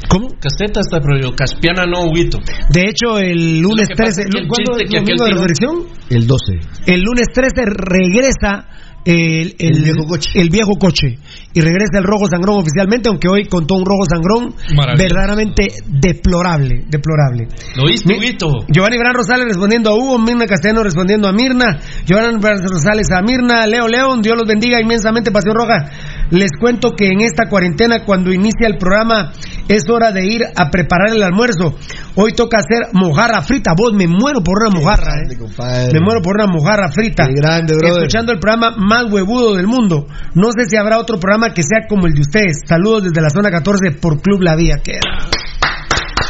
¿Cómo? 0.09 0.27
Caseta 0.39 0.79
está 0.81 0.99
prohibido, 0.99 1.33
Caspiana 1.35 1.85
no, 1.85 2.03
Huguito. 2.05 2.37
de 2.69 2.81
hecho, 2.89 3.19
el 3.19 3.59
lunes 3.59 3.87
Lo 3.89 3.95
que 3.95 4.03
pasa 4.03 4.21
13, 4.21 4.21
es 4.21 4.27
que 4.33 4.39
el 4.41 4.47
¿cuándo 4.47 4.77
es 4.77 4.83
el 4.83 4.89
domingo 5.05 5.23
de 5.25 5.31
resurrección? 5.31 5.75
El 6.09 6.27
12. 6.27 6.53
El 6.85 7.01
lunes 7.01 7.27
13 7.33 7.53
regresa 7.65 8.65
el, 9.05 9.55
El 9.57 9.83
viejo 9.83 10.05
coche. 10.05 10.29
el 10.35 10.49
viejo 10.49 10.71
coche. 10.77 11.17
Y 11.53 11.61
regresa 11.61 11.97
el 11.97 12.03
rojo 12.03 12.27
sangrón 12.27 12.57
oficialmente, 12.59 13.07
aunque 13.09 13.29
hoy 13.29 13.45
contó 13.45 13.75
un 13.75 13.85
rojo 13.85 14.03
sangrón 14.05 14.53
verdaderamente 14.97 15.67
deplorable, 15.87 16.83
deplorable. 16.89 17.47
¿Lo 17.75 17.85
Mi- 17.85 18.17
Huguito? 18.17 18.47
Giovanni 18.67 18.97
Bran 18.97 19.13
Rosales 19.13 19.45
respondiendo 19.47 19.91
a 19.91 19.95
Hugo, 19.95 20.19
Mirna 20.19 20.45
Castellano 20.45 20.83
respondiendo 20.83 21.27
a 21.29 21.31
Mirna, 21.33 21.79
Giovanni 22.05 22.37
Bran 22.39 22.59
Rosales 22.67 23.07
a 23.11 23.21
Mirna, 23.21 23.65
Leo 23.65 23.87
León, 23.87 24.21
Dios 24.21 24.35
los 24.37 24.45
bendiga 24.47 24.79
inmensamente, 24.81 25.31
Pasión 25.31 25.55
Roja. 25.55 25.89
Les 26.29 26.49
cuento 26.59 26.91
que 26.95 27.07
en 27.07 27.21
esta 27.21 27.47
cuarentena, 27.49 28.03
cuando 28.05 28.31
inicia 28.33 28.67
el 28.67 28.77
programa, 28.77 29.31
es 29.67 29.83
hora 29.89 30.11
de 30.11 30.25
ir 30.25 30.43
a 30.43 30.69
preparar 30.69 31.15
el 31.15 31.23
almuerzo. 31.23 31.75
Hoy 32.15 32.33
toca 32.33 32.57
hacer 32.57 32.89
mojarra 32.93 33.41
frita. 33.41 33.73
Vos 33.77 33.93
me 33.93 34.07
muero 34.07 34.41
por 34.41 34.61
una 34.61 34.69
mojarra, 34.69 35.13
grande, 35.15 35.35
eh. 35.35 35.37
compadre. 35.37 35.93
Me 35.93 35.99
muero 36.01 36.21
por 36.21 36.35
una 36.35 36.47
mojarra 36.47 36.89
frita. 36.91 37.27
Qué 37.27 37.33
grande, 37.33 37.75
brother. 37.75 38.03
Escuchando 38.03 38.33
el 38.33 38.39
programa 38.39 38.75
más 38.77 39.11
huevudo 39.11 39.55
del 39.55 39.67
mundo. 39.67 40.07
No 40.35 40.51
sé 40.51 40.65
si 40.67 40.75
habrá 40.75 40.99
otro 40.99 41.19
programa 41.19 41.53
que 41.53 41.63
sea 41.63 41.87
como 41.87 42.07
el 42.07 42.13
de 42.13 42.21
ustedes. 42.21 42.61
Saludos 42.67 43.03
desde 43.03 43.21
la 43.21 43.29
zona 43.29 43.49
14 43.49 43.91
por 44.01 44.21
Club 44.21 44.41
La 44.41 44.55
Vía. 44.55 44.77
Que... 44.83 44.99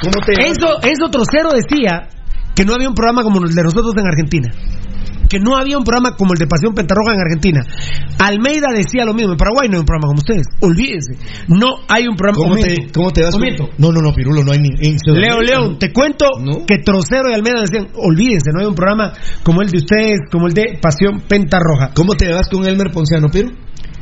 ¿Cómo 0.02 0.26
te 0.26 0.48
Enzo, 0.48 0.78
Enzo 0.84 1.10
Trocero 1.10 1.52
decía 1.54 2.10
que 2.54 2.66
no 2.66 2.74
había 2.74 2.90
un 2.90 2.96
programa 2.96 3.24
como 3.24 3.44
el 3.44 3.54
de 3.54 3.64
nosotros 3.64 3.94
en 3.98 4.08
Argentina. 4.08 4.50
Que 5.30 5.40
no 5.40 5.58
había 5.58 5.78
un 5.78 5.84
programa 5.84 6.16
como 6.16 6.34
el 6.34 6.40
de 6.40 6.48
Pasión 6.48 6.74
Pentarroja 6.74 7.14
en 7.14 7.20
Argentina. 7.20 7.62
Almeida 8.20 8.68
decía 8.76 9.06
lo 9.06 9.14
mismo. 9.14 9.32
En 9.34 9.38
Paraguay 9.38 9.68
no 9.68 9.76
hay 9.76 9.80
un 9.80 9.86
programa 9.86 10.08
como 10.08 10.20
ustedes. 10.20 10.48
Olvídense. 10.62 11.14
No 11.48 11.76
hay 11.88 12.08
un 12.08 12.16
programa 12.16 12.38
¿Cómo 12.38 12.56
como 12.56 12.66
te, 12.66 12.92
¿Cómo 12.94 13.12
te 13.12 13.24
vas? 13.24 13.32
Comiento. 13.32 13.70
No, 13.78 13.92
no, 13.92 14.02
no, 14.02 14.14
Pirulo, 14.14 14.44
no 14.44 14.52
hay 14.52 14.60
ni. 14.60 14.70
en 14.80 14.98
Leo 15.06 15.42
León, 15.42 15.78
te 15.80 15.92
cuento 15.92 16.26
¿No? 16.40 16.66
que 16.66 16.78
Trocero 16.80 17.30
y 17.30 17.34
Almeida 17.34 17.62
decían, 17.62 17.90
olvídense, 17.96 18.52
no 18.54 18.62
hay 18.62 18.68
un 18.68 18.76
programa 18.76 19.14
como 19.44 19.62
el 19.62 19.70
de 19.70 19.78
ustedes, 19.78 20.20
como 20.32 20.48
el 20.48 20.54
de 20.54 20.80
Pasión 20.82 21.22
Pentarroja. 21.28 21.92
¿Cómo 21.94 22.14
te 22.14 22.32
vas 22.32 22.48
con 22.50 22.66
Elmer 22.66 22.92
Ponciano, 22.92 23.28
Piru? 23.30 23.52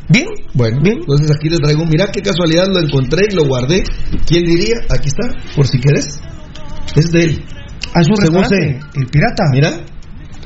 ¿Bien? 0.10 0.28
Bueno, 0.54 0.80
Bien. 0.82 0.98
entonces 1.00 1.32
aquí 1.32 1.50
te 1.50 1.58
traigo. 1.58 1.86
Mira 1.86 2.12
qué 2.12 2.22
casualidad 2.22 2.68
lo 2.68 2.80
encontré 2.80 3.26
y 3.32 3.36
lo 3.36 3.46
guardé. 3.46 3.84
¿Quién 4.28 4.46
diría? 4.46 4.76
Aquí 4.90 5.08
está, 5.08 5.28
por 5.56 5.66
si 5.68 5.80
querés. 5.80 6.22
Es 6.96 7.12
de 7.12 7.24
él. 7.24 7.44
Ah, 7.94 8.02
es 8.02 8.08
un 8.08 8.16
restaurante, 8.18 8.80
el 8.96 9.06
pirata. 9.08 9.44
Mira, 9.52 9.72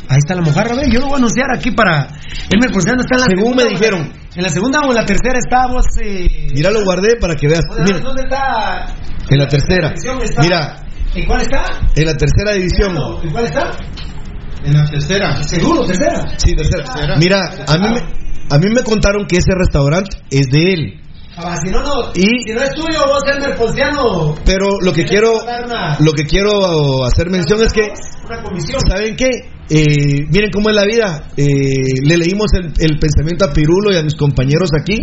Ahí 0.09 0.17
está 0.17 0.33
la 0.35 0.41
mojarra, 0.41 0.75
ve, 0.75 0.89
yo 0.91 0.99
lo 0.99 1.05
voy 1.05 1.13
a 1.15 1.17
anunciar 1.17 1.47
aquí 1.55 1.69
para... 1.71 2.07
Elmer 2.49 2.71
Ponciano 2.71 3.01
está 3.01 3.15
en 3.15 3.21
la 3.21 3.27
Según 3.27 3.43
segunda 3.43 3.63
me 3.63 3.69
dijeron. 3.69 4.13
En 4.35 4.43
la 4.43 4.49
segunda 4.49 4.79
o 4.81 4.89
en 4.89 4.95
la 4.95 5.05
tercera 5.05 5.37
estábamos... 5.37 5.85
Eh... 6.01 6.47
mira, 6.53 6.71
lo 6.71 6.83
guardé 6.83 7.15
para 7.21 7.35
que 7.35 7.47
veas. 7.47 7.61
¿Dónde, 7.69 7.93
Mira, 7.93 7.99
dónde 8.03 8.23
está? 8.23 8.85
en 9.29 9.37
la 9.37 9.47
tercera. 9.47 9.93
está? 9.93 10.41
Mira, 10.41 10.75
¿En 11.13 11.25
cuál 11.27 11.41
está? 11.41 11.63
en 11.95 12.05
la 12.05 12.13
tercera 12.15 12.53
división. 12.53 12.97
¿En 13.23 13.31
cuál 13.31 13.45
está? 13.45 13.71
En 14.63 14.73
la 14.73 14.85
tercera. 14.89 15.43
Seguro, 15.43 15.85
tercera. 15.85 16.25
Sí, 16.37 16.55
tercera. 16.55 16.83
Mira, 17.17 17.39
a 17.67 17.77
mí, 17.77 17.87
me, 17.93 17.99
a 18.49 18.57
mí 18.57 18.65
me 18.73 18.83
contaron 18.83 19.25
que 19.27 19.37
ese 19.37 19.53
restaurante 19.55 20.17
es 20.31 20.47
de 20.49 20.73
él. 20.73 21.01
Ah, 21.37 21.55
si 21.63 21.69
no, 21.71 21.81
no. 21.83 22.11
Y- 22.15 22.43
Si 22.43 22.51
no 22.53 22.61
es 22.63 22.71
tuyo, 22.73 22.99
vos, 23.05 23.21
Elmer 23.31 23.55
Ponciano... 23.55 24.35
Pero 24.43 24.67
lo 24.81 24.91
que 24.91 25.05
quiero, 25.05 25.33
lo 25.99 26.11
que 26.13 26.25
quiero 26.25 27.05
hacer 27.05 27.29
mención 27.29 27.61
es 27.61 27.71
que 27.71 27.91
Una 28.27 28.41
comisión. 28.43 28.79
¿Saben 28.89 29.15
qué? 29.15 29.29
Eh, 29.69 30.25
miren 30.29 30.49
cómo 30.51 30.69
es 30.69 30.75
la 30.75 30.85
vida. 30.85 31.27
Eh, 31.37 32.01
le 32.03 32.17
leímos 32.17 32.47
el, 32.53 32.73
el 32.79 32.99
pensamiento 32.99 33.45
a 33.45 33.53
Pirulo 33.53 33.93
y 33.93 33.97
a 33.97 34.03
mis 34.03 34.15
compañeros 34.15 34.69
aquí. 34.79 34.95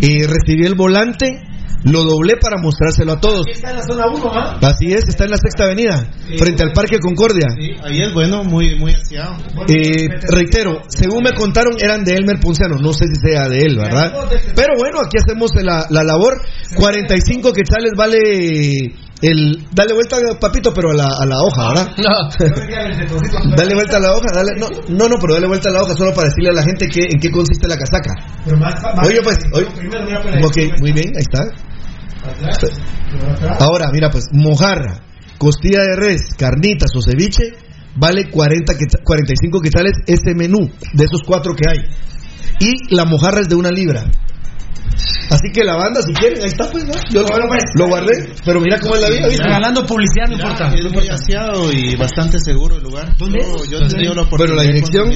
Eh, 0.00 0.26
recibí 0.26 0.66
el 0.66 0.74
volante, 0.74 1.40
lo 1.84 2.02
doblé 2.04 2.34
para 2.40 2.60
mostrárselo 2.60 3.12
a 3.12 3.20
todos. 3.20 3.46
Está 3.50 3.70
en 3.70 3.76
la 3.76 3.82
zona 3.82 4.06
1, 4.06 4.30
¿ah? 4.32 4.58
Así 4.62 4.92
es, 4.92 5.04
está 5.08 5.24
en 5.24 5.30
la 5.30 5.36
sexta 5.36 5.64
avenida, 5.64 6.10
frente 6.38 6.62
al 6.62 6.72
Parque 6.72 6.98
Concordia. 6.98 7.48
Sí, 7.58 7.70
ahí 7.82 8.02
es 8.02 8.12
bueno, 8.12 8.44
muy, 8.44 8.78
muy 8.78 8.92
aseado. 8.92 9.36
Eh, 9.68 10.08
reitero, 10.30 10.82
según 10.88 11.22
me 11.22 11.32
contaron, 11.32 11.74
eran 11.78 12.04
de 12.04 12.14
Elmer 12.14 12.40
Ponciano. 12.40 12.76
No 12.76 12.92
sé 12.92 13.06
si 13.06 13.30
sea 13.30 13.48
de 13.48 13.58
él, 13.58 13.76
¿verdad? 13.76 14.12
Pero 14.54 14.74
bueno, 14.78 14.98
aquí 15.00 15.16
hacemos 15.18 15.50
la, 15.62 15.86
la 15.90 16.04
labor. 16.04 16.40
45 16.76 17.52
quetzales 17.52 17.92
vale 17.96 18.94
El, 19.22 19.66
dale 19.72 19.94
vuelta, 19.94 20.16
papito, 20.38 20.72
pero 20.74 20.90
a 20.90 20.94
la, 20.94 21.06
a 21.06 21.24
la 21.24 21.36
hoja, 21.40 21.68
¿verdad? 21.68 21.92
dale 23.56 23.74
vuelta 23.74 23.96
a 23.96 24.00
la 24.00 24.12
hoja, 24.12 24.26
dale, 24.34 24.50
no, 24.58 24.68
no, 24.88 25.08
no, 25.08 25.16
pero 25.20 25.34
dale 25.34 25.46
vuelta 25.46 25.70
a 25.70 25.72
la 25.72 25.82
hoja 25.82 25.94
solo 25.96 26.12
para 26.12 26.28
decirle 26.28 26.50
a 26.50 26.52
la 26.52 26.62
gente 26.62 26.88
que, 26.88 27.00
en 27.04 27.20
qué 27.20 27.30
consiste 27.30 27.66
la 27.68 27.76
casaca. 27.76 28.12
Oye, 29.06 29.20
pues, 29.22 29.38
oye, 29.54 29.66
ok, 30.44 30.56
muy 30.80 30.92
bien, 30.92 31.08
ahí 31.16 31.22
está. 31.22 31.44
Ahora, 33.60 33.86
mira, 33.92 34.10
pues, 34.10 34.24
mojarra, 34.32 35.00
costilla 35.38 35.80
de 35.82 35.96
res, 35.96 36.22
carnitas 36.36 36.90
o 36.96 37.00
ceviche, 37.00 37.52
vale 37.96 38.28
40 38.30 38.74
queta- 38.74 38.98
45 39.04 39.60
quetzales 39.60 39.92
ese 40.06 40.34
menú, 40.34 40.68
de 40.92 41.04
esos 41.04 41.20
cuatro 41.26 41.54
que 41.54 41.68
hay. 41.70 41.78
Y 42.60 42.94
la 42.94 43.04
mojarra 43.04 43.40
es 43.40 43.48
de 43.48 43.54
una 43.54 43.70
libra. 43.70 44.04
Así 45.30 45.50
que 45.52 45.64
la 45.64 45.76
banda, 45.76 46.00
si 46.02 46.12
quieren, 46.14 46.40
ahí 46.42 46.48
está, 46.48 46.70
pues, 46.70 46.84
¿no? 46.84 46.92
Yo 47.10 47.22
lo 47.22 47.86
guardé, 47.88 48.32
pero 48.44 48.60
mira 48.60 48.78
cómo 48.80 48.94
es 48.96 49.00
la 49.02 49.08
vida, 49.10 49.26
¿viste? 49.28 49.42
Regalando 49.44 49.86
publicidad 49.86 50.26
no 50.28 50.34
importa. 50.34 50.72
Es 50.74 50.92
muy 50.92 51.08
aseado 51.08 51.72
y 51.72 51.96
bastante 51.96 52.38
seguro 52.38 52.76
el 52.76 52.82
lugar. 52.82 53.16
¿Dónde? 53.18 53.40
Yo, 53.42 53.64
yo 53.70 53.78
he 53.78 53.88
tenido 53.88 54.14
la 54.14 54.22
Pero 54.22 54.54
oportunidad 54.54 54.56
la 54.56 54.62
de 54.62 54.68
dirección. 54.68 55.12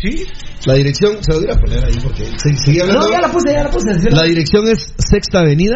Sí. 0.00 0.24
la 0.64 0.74
dirección, 0.74 1.22
se 1.22 1.32
lo 1.32 1.40
voy 1.40 1.50
a 1.50 1.56
poner 1.56 1.84
ahí 1.84 1.98
porque 2.02 2.24
se- 2.24 2.56
sigue 2.56 2.80
hablando. 2.82 3.06
No, 3.06 3.10
ya 3.12 3.20
la 3.20 3.28
puse, 3.30 3.52
ya 3.52 3.64
la 3.64 3.70
puse. 3.70 4.10
La 4.10 4.22
dirección 4.22 4.68
es 4.68 4.94
Sexta 4.96 5.40
Avenida, 5.40 5.74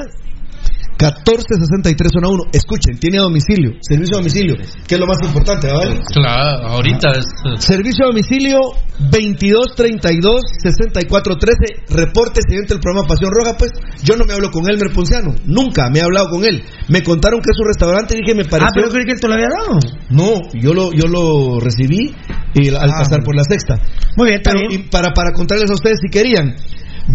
1463 1.10 2.10
zona 2.12 2.28
1. 2.28 2.44
Escuchen, 2.52 2.98
tiene 2.98 3.18
domicilio, 3.18 3.72
servicio 3.80 4.16
a 4.16 4.20
domicilio, 4.20 4.54
que 4.86 4.94
es 4.94 5.00
lo 5.00 5.06
más 5.06 5.18
importante, 5.24 5.68
¿vale? 5.72 6.00
Claro, 6.12 6.68
ahorita 6.68 7.10
es. 7.18 7.26
eh, 7.26 7.56
Servicio 7.58 8.04
a 8.04 8.08
domicilio 8.08 8.58
2232 8.98 10.42
6413. 10.62 11.94
Reporte 11.94 12.40
siguiente 12.46 12.74
el 12.74 12.80
programa 12.80 13.06
Pasión 13.08 13.30
Roja, 13.32 13.56
pues 13.56 13.72
yo 14.02 14.16
no 14.16 14.24
me 14.24 14.32
hablo 14.32 14.50
con 14.50 14.68
Elmer 14.68 14.92
Ponciano, 14.92 15.34
nunca 15.46 15.90
me 15.90 15.98
he 15.98 16.02
hablado 16.02 16.28
con 16.30 16.44
él. 16.44 16.62
Me 16.88 17.02
contaron 17.02 17.40
que 17.40 17.50
es 17.50 17.58
un 17.58 17.66
restaurante 17.66 18.14
y 18.16 18.20
dije, 18.20 18.34
me 18.34 18.44
pareció. 18.44 18.68
Ah, 18.68 18.72
pero 18.74 18.88
creí 18.90 19.04
que 19.04 19.12
él 19.12 19.20
te 19.20 19.28
lo 19.28 19.34
había 19.34 19.48
dado. 19.48 19.78
No, 20.10 20.40
yo 20.54 20.74
lo, 20.74 20.92
yo 20.92 21.06
lo 21.08 21.60
recibí 21.60 22.14
y 22.54 22.68
al 22.68 22.90
Ah, 22.90 22.98
pasar 22.98 23.22
por 23.24 23.34
la 23.34 23.42
sexta. 23.44 23.76
Muy 24.16 24.28
bien, 24.28 24.40
Pero 24.44 24.60
y 24.70 24.78
para, 24.90 25.12
para 25.14 25.32
contarles 25.32 25.70
a 25.70 25.74
ustedes 25.74 25.98
si 26.02 26.08
querían, 26.10 26.54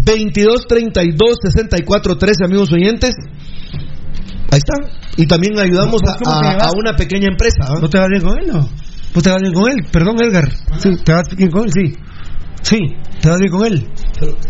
22 0.04 0.66
32 0.68 1.38
64 1.42 2.16
13, 2.18 2.44
amigos 2.44 2.72
oyentes. 2.72 3.14
Ahí 4.50 4.58
está. 4.58 4.74
Y 5.16 5.26
también 5.26 5.58
ayudamos 5.58 6.00
a, 6.08 6.16
¿Cómo 6.16 6.40
te 6.40 6.46
a- 6.48 6.70
una 6.78 6.96
pequeña 6.96 7.28
empresa. 7.28 7.64
¿ah? 7.68 7.74
¿No 7.80 7.88
te 7.88 7.98
vas 7.98 8.08
bien 8.08 8.22
con 8.22 8.38
él, 8.38 8.46
no? 8.46 8.68
¿No 9.14 9.22
te 9.22 9.30
vas 9.30 9.40
bien 9.40 9.52
con 9.54 9.70
él? 9.70 9.84
Perdón, 9.90 10.16
Edgar. 10.22 10.48
Sí, 10.78 10.90
¿te 11.04 11.12
vas 11.12 11.28
bien 11.36 11.50
con 11.50 11.64
él? 11.64 11.72
Sí. 11.72 11.94
Sí, 12.60 12.76
¿te 13.22 13.28
vas 13.30 13.38
bien 13.38 13.52
con 13.52 13.66
él? 13.66 13.86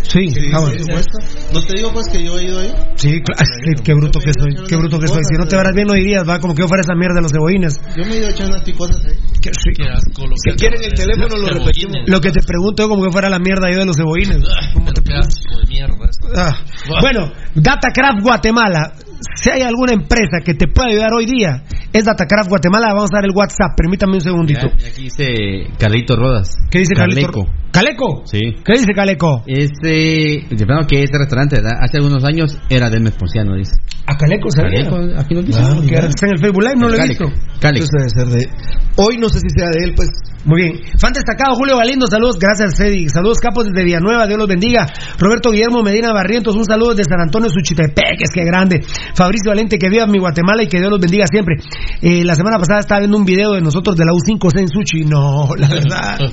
Sí, 0.02 0.30
supuesto. 0.30 1.18
No 1.52 1.60
te 1.62 1.76
digo 1.76 1.92
pues 1.92 2.08
que 2.08 2.24
yo 2.24 2.38
he 2.38 2.44
ido 2.44 2.58
ahí. 2.58 2.72
Sí, 2.96 3.20
cla- 3.20 3.36
sí, 3.44 3.82
qué 3.84 3.92
bruto 3.94 4.18
que 4.18 4.32
soy, 4.38 4.54
qué 4.66 4.76
bruto 4.76 4.98
que 4.98 5.08
soy. 5.08 5.22
Si 5.24 5.36
no 5.38 5.46
te 5.46 5.56
verás 5.56 5.74
bien 5.74 5.86
no 5.86 5.92
dirías, 5.94 6.26
va, 6.26 6.40
como 6.40 6.54
que 6.54 6.62
yo 6.62 6.68
fuera 6.68 6.80
esa 6.80 6.94
mierda 6.94 7.16
de 7.16 7.22
los 7.22 7.32
cebollines. 7.32 7.78
Yo 7.96 8.04
me 8.06 8.14
he 8.14 8.18
ido 8.18 8.28
a 8.28 8.30
echar 8.30 8.46
unas 8.48 8.62
picosas 8.62 8.96
ahí. 9.04 9.14
Qué 9.42 9.50
rico. 9.50 9.82
Qué 9.84 9.88
asco 9.90 10.26
lo 10.26 10.34
Si 10.36 10.50
que 10.50 10.56
quieren 10.56 10.80
el 10.82 10.94
teléfono, 10.94 11.36
lo 11.36 11.48
repetimos. 11.48 11.96
Lo 12.06 12.20
que 12.20 12.30
te 12.32 12.40
pregunto 12.42 12.82
es 12.84 12.88
como 12.88 13.04
que 13.04 13.12
fuera 13.12 13.28
la 13.28 13.38
mierda 13.38 13.70
yo 13.70 13.78
de 13.78 13.84
los 13.86 13.96
cebollines. 13.96 14.38
¿Cómo 14.72 14.92
te 14.92 15.02
Qué 15.02 15.14
asco 15.14 15.58
de 15.60 15.66
mierda. 15.68 15.94
esto. 16.08 16.28
Ah, 16.34 16.56
Bueno, 17.02 17.30
Datacraft 17.54 18.22
Guatemala. 18.22 18.92
Si 19.34 19.50
hay 19.50 19.62
alguna 19.62 19.92
empresa 19.92 20.38
que 20.44 20.54
te 20.54 20.66
pueda 20.68 20.88
ayudar 20.88 21.10
hoy 21.12 21.26
día, 21.26 21.62
es 21.92 22.04
Datacraft 22.04 22.48
Guatemala. 22.48 22.88
Vamos 22.94 23.10
a 23.12 23.16
dar 23.18 23.24
el 23.24 23.32
WhatsApp. 23.34 23.76
Permítame 23.76 24.14
un 24.14 24.20
segundito. 24.20 24.66
Mira, 24.76 24.88
Aquí 24.88 25.02
dice 25.04 25.34
Carlito 25.78 26.16
Rodas. 26.16 26.50
¿Qué 26.70 26.80
dice 26.80 26.94
Carlito? 26.94 27.30
Caleco. 27.32 27.52
¿Caleco? 27.70 28.22
Sí. 28.26 28.40
¿Qué 28.64 28.72
dice 28.72 28.92
Caleco? 28.94 29.42
Este, 29.46 30.46
plano 30.66 30.86
que 30.86 31.02
este 31.02 31.18
restaurante, 31.18 31.56
¿verdad? 31.56 31.78
hace 31.80 31.98
algunos 31.98 32.24
años 32.24 32.58
era 32.70 32.88
de 32.90 32.98
Ponciano, 33.10 33.54
dice. 33.56 33.72
¿A 34.06 34.16
Caleco 34.16 34.48
sabía? 34.50 34.84
Caleco, 34.88 35.20
aquí 35.20 35.34
no 35.34 35.42
dice. 35.42 35.60
Ah, 35.62 35.76
Que 35.86 35.94
está 35.96 36.26
en 36.26 36.32
el 36.32 36.38
Facebook 36.38 36.62
Live, 36.62 36.76
no 36.76 36.88
lo 36.88 36.94
he 36.94 36.98
Caleco. 36.98 37.24
visto. 37.26 37.60
Caleco. 37.60 37.86
Debe 37.98 38.10
ser 38.10 38.26
de. 38.28 38.48
Hoy 38.96 39.16
no 39.18 39.28
sé 39.28 39.38
si 39.40 39.48
sea 39.50 39.68
de 39.70 39.84
él, 39.84 39.94
pues. 39.94 40.08
Muy 40.44 40.62
bien. 40.62 40.80
Fan 40.98 41.12
destacado, 41.12 41.56
Julio 41.56 41.76
Galindo, 41.76 42.06
saludos, 42.06 42.38
gracias 42.38 42.76
Freddy. 42.76 43.08
Saludos 43.08 43.38
capos 43.38 43.66
desde 43.66 43.84
Villanueva, 43.84 44.26
Dios 44.26 44.38
los 44.38 44.48
bendiga. 44.48 44.86
Roberto 45.18 45.50
Guillermo 45.50 45.82
Medina 45.82 46.12
Barrientos, 46.12 46.56
un 46.56 46.64
saludo 46.64 46.94
desde 46.94 47.10
San 47.10 47.20
Antonio 47.20 47.50
Suchitepec, 47.50 48.22
es 48.22 48.30
que 48.32 48.44
grande. 48.44 48.80
Fabricio 49.14 49.50
Valente, 49.50 49.78
que 49.78 49.88
viva 49.88 50.06
mi 50.06 50.18
Guatemala 50.18 50.62
y 50.62 50.66
que 50.68 50.78
Dios 50.78 50.90
los 50.90 51.00
bendiga 51.00 51.26
siempre. 51.26 51.56
Eh, 52.02 52.24
la 52.24 52.34
semana 52.34 52.58
pasada 52.58 52.80
estaba 52.80 53.00
viendo 53.00 53.16
un 53.16 53.24
video 53.24 53.52
de 53.52 53.60
nosotros 53.60 53.96
de 53.96 54.04
la 54.04 54.12
U5C 54.12 54.60
en 54.60 54.68
Suchi. 54.68 55.04
No, 55.04 55.48
la 55.56 55.68
verdad. 55.68 56.18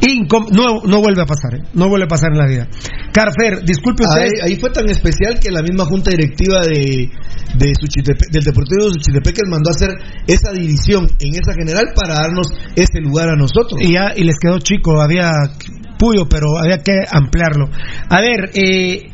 Incom- 0.00 0.50
no, 0.50 0.80
no 0.84 1.00
vuelve 1.00 1.22
a 1.22 1.26
pasar, 1.26 1.54
¿eh? 1.54 1.62
no 1.74 1.88
vuelve 1.88 2.04
a 2.06 2.08
pasar 2.08 2.32
en 2.32 2.38
la 2.38 2.46
vida. 2.46 2.66
Carfer, 3.12 3.64
disculpe 3.64 4.04
usted. 4.04 4.22
Ahí, 4.22 4.50
ahí 4.52 4.56
fue 4.56 4.70
tan 4.70 4.88
especial 4.88 5.38
que 5.40 5.50
la 5.50 5.62
misma 5.62 5.84
junta 5.84 6.10
directiva 6.10 6.62
de, 6.62 7.10
de 7.56 7.72
Suchitepe- 7.74 8.30
del 8.30 8.42
Deportivo 8.44 8.86
de 8.86 8.90
Suchitepeques 8.94 9.42
mandó 9.48 9.70
a 9.70 9.74
hacer 9.76 9.90
esa 10.26 10.52
división 10.52 11.06
en 11.20 11.34
esa 11.34 11.52
general 11.54 11.86
para 11.94 12.14
darnos 12.14 12.46
ese 12.74 13.00
lugar 13.00 13.28
a 13.28 13.36
nosotros. 13.36 13.80
Y 13.80 13.92
ya, 13.92 14.12
y 14.16 14.24
les 14.24 14.36
quedó 14.40 14.58
chico, 14.58 15.00
había 15.00 15.30
puyo, 15.98 16.28
pero 16.28 16.58
había 16.58 16.78
que 16.78 16.92
ampliarlo. 17.10 17.68
A 18.08 18.20
ver, 18.20 18.50
eh, 18.54 19.10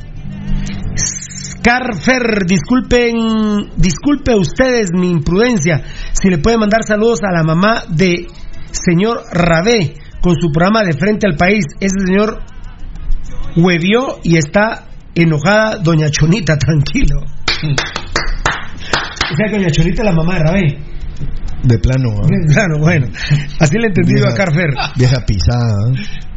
Carfer, 1.64 2.44
disculpen, 2.46 3.72
disculpe 3.76 4.34
ustedes 4.34 4.90
mi 4.92 5.10
imprudencia. 5.10 5.82
Si 6.12 6.28
le 6.28 6.36
puede 6.36 6.58
mandar 6.58 6.84
saludos 6.84 7.20
a 7.22 7.32
la 7.32 7.42
mamá 7.42 7.84
de 7.88 8.26
señor 8.70 9.22
Rabé 9.32 9.94
con 10.20 10.34
su 10.38 10.52
programa 10.52 10.82
de 10.82 10.92
frente 10.92 11.26
al 11.26 11.36
país. 11.36 11.64
Ese 11.80 11.96
señor 12.06 12.42
huevió 13.56 14.18
y 14.22 14.36
está 14.36 14.88
enojada 15.14 15.78
doña 15.78 16.10
Chonita, 16.10 16.54
tranquilo. 16.58 17.20
O 17.22 19.34
sea 19.34 19.46
que 19.48 19.56
doña 19.56 19.70
Chonita 19.70 20.02
es 20.02 20.06
la 20.06 20.12
mamá 20.12 20.34
de 20.34 20.40
Rabé. 20.40 20.78
De 21.62 21.78
plano. 21.78 22.10
¿ah? 22.22 22.28
Claro, 22.52 22.78
bueno. 22.78 23.06
Así 23.58 23.78
le 23.78 23.84
he 23.84 23.86
entendido 23.86 24.28
a 24.28 24.34
Carfer. 24.34 24.68
Vieja 24.96 25.24
pisada. 25.24 25.76
¿ah? 25.86 25.92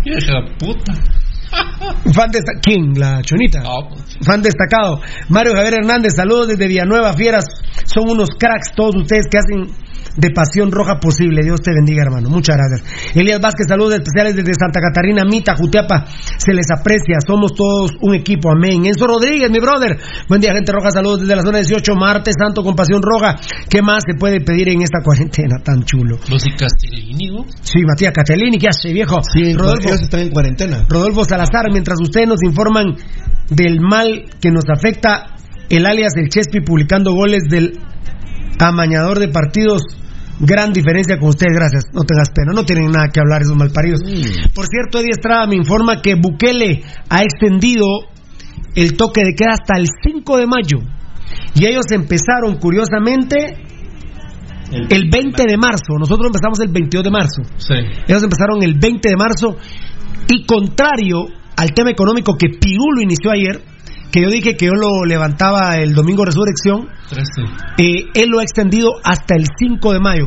Vieja 0.05 0.35
puta. 0.57 0.93
Fan 2.13 2.31
destacado. 2.31 2.61
¿Quién? 2.61 2.93
La 2.95 3.21
chonita. 3.21 3.63
Pues, 3.89 4.17
Fan 4.25 4.41
destacado. 4.41 5.01
Mario 5.29 5.53
Javier 5.53 5.75
Hernández, 5.75 6.13
saludos 6.15 6.49
desde 6.49 6.67
Villanueva, 6.67 7.13
Fieras. 7.13 7.45
Son 7.87 8.09
unos 8.09 8.29
cracks 8.37 8.73
todos 8.75 8.95
ustedes 8.95 9.25
que 9.31 9.37
hacen 9.37 9.73
de 10.17 10.31
pasión 10.31 10.71
roja 10.71 10.99
posible. 10.99 11.43
Dios 11.43 11.61
te 11.61 11.71
bendiga, 11.71 12.03
hermano. 12.03 12.29
Muchas 12.29 12.57
gracias. 12.57 13.15
Elías 13.15 13.39
Vázquez, 13.39 13.67
saludos 13.67 13.95
especiales 13.95 14.35
desde 14.35 14.53
Santa 14.59 14.79
Catarina, 14.81 15.23
Mita, 15.23 15.55
Jutiapa. 15.55 16.05
Se 16.37 16.53
les 16.53 16.65
aprecia. 16.71 17.17
Somos 17.25 17.53
todos 17.53 17.91
un 18.01 18.15
equipo. 18.15 18.49
Amén. 18.51 18.85
Enzo 18.85 19.07
Rodríguez, 19.07 19.49
mi 19.49 19.59
brother. 19.59 19.97
Buen 20.27 20.41
día, 20.41 20.53
gente 20.53 20.71
roja. 20.71 20.89
Saludos 20.91 21.21
desde 21.21 21.35
la 21.35 21.43
zona 21.43 21.59
18. 21.59 21.95
Martes 21.95 22.35
Santo 22.37 22.63
con 22.63 22.75
pasión 22.75 23.01
roja. 23.01 23.35
¿Qué 23.69 23.81
más 23.81 24.03
se 24.05 24.17
puede 24.17 24.41
pedir 24.41 24.69
en 24.69 24.81
esta 24.81 24.99
cuarentena 25.03 25.57
tan 25.63 25.83
chulo? 25.83 26.17
Los 26.29 26.45
y 26.45 26.51
Castellini, 26.51 27.29
¿no? 27.29 27.45
Sí, 27.61 27.79
Matías 27.85 28.11
Catelini, 28.11 28.57
¿qué 28.57 28.67
hace, 28.69 28.91
viejo? 28.91 29.21
Sí, 29.21 29.53
Rodolfo, 29.53 29.89
ellos 29.89 30.01
están 30.01 30.21
en 30.21 30.29
cuarentena. 30.31 30.85
Rodolfo 30.89 31.25
Salazar, 31.25 31.71
mientras 31.71 31.99
ustedes 32.01 32.27
nos 32.27 32.41
informan 32.43 32.95
del 33.49 33.79
mal 33.79 34.25
que 34.41 34.51
nos 34.51 34.65
afecta, 34.69 35.36
el 35.69 35.85
alias 35.85 36.13
El 36.15 36.29
Chespi 36.29 36.61
publicando 36.61 37.13
goles 37.13 37.43
del 37.49 37.79
amañador 38.59 39.19
de 39.19 39.27
partidos. 39.29 39.83
Gran 40.39 40.71
diferencia 40.71 41.17
con 41.17 41.29
ustedes, 41.29 41.53
gracias. 41.55 41.85
No 41.93 42.03
tengas 42.03 42.29
pena, 42.29 42.53
no 42.53 42.63
tienen 42.63 42.91
nada 42.91 43.09
que 43.11 43.19
hablar 43.19 43.41
esos 43.41 43.55
malparidos. 43.55 44.01
Por 44.53 44.67
cierto, 44.67 44.99
Eddie 44.99 45.11
Estrada 45.11 45.47
me 45.47 45.55
informa 45.55 46.01
que 46.01 46.13
Bukele 46.15 46.83
ha 47.09 47.23
extendido 47.23 47.85
el 48.75 48.95
toque 48.95 49.23
de 49.23 49.33
queda 49.33 49.53
hasta 49.53 49.79
el 49.79 49.87
5 49.87 50.37
de 50.37 50.45
mayo. 50.45 50.77
Y 51.55 51.65
ellos 51.65 51.85
empezaron, 51.91 52.57
curiosamente, 52.57 53.57
el 54.71 55.09
20 55.09 55.43
de 55.47 55.57
marzo. 55.57 55.97
Nosotros 55.97 56.27
empezamos 56.27 56.59
el 56.59 56.71
22 56.71 57.03
de 57.03 57.11
marzo. 57.11 57.41
Sí. 57.57 57.73
Ellos 58.07 58.23
empezaron 58.23 58.61
el 58.61 58.77
20 58.77 59.09
de 59.09 59.15
marzo 59.15 59.57
y 60.29 60.45
contrario 60.45 61.25
al 61.55 61.73
tema 61.73 61.89
económico 61.89 62.37
que 62.37 62.49
Pirulo 62.49 63.01
inició 63.01 63.31
ayer, 63.31 63.61
que 64.11 64.21
yo 64.21 64.29
dije 64.29 64.55
que 64.55 64.65
yo 64.67 64.73
lo 64.73 65.05
levantaba 65.05 65.77
el 65.77 65.93
domingo 65.93 66.23
de 66.23 66.27
resurrección, 66.27 66.87
eh, 67.77 68.05
él 68.13 68.29
lo 68.29 68.39
ha 68.39 68.43
extendido 68.43 68.91
hasta 69.03 69.35
el 69.35 69.45
5 69.59 69.93
de 69.93 69.99
mayo. 69.99 70.25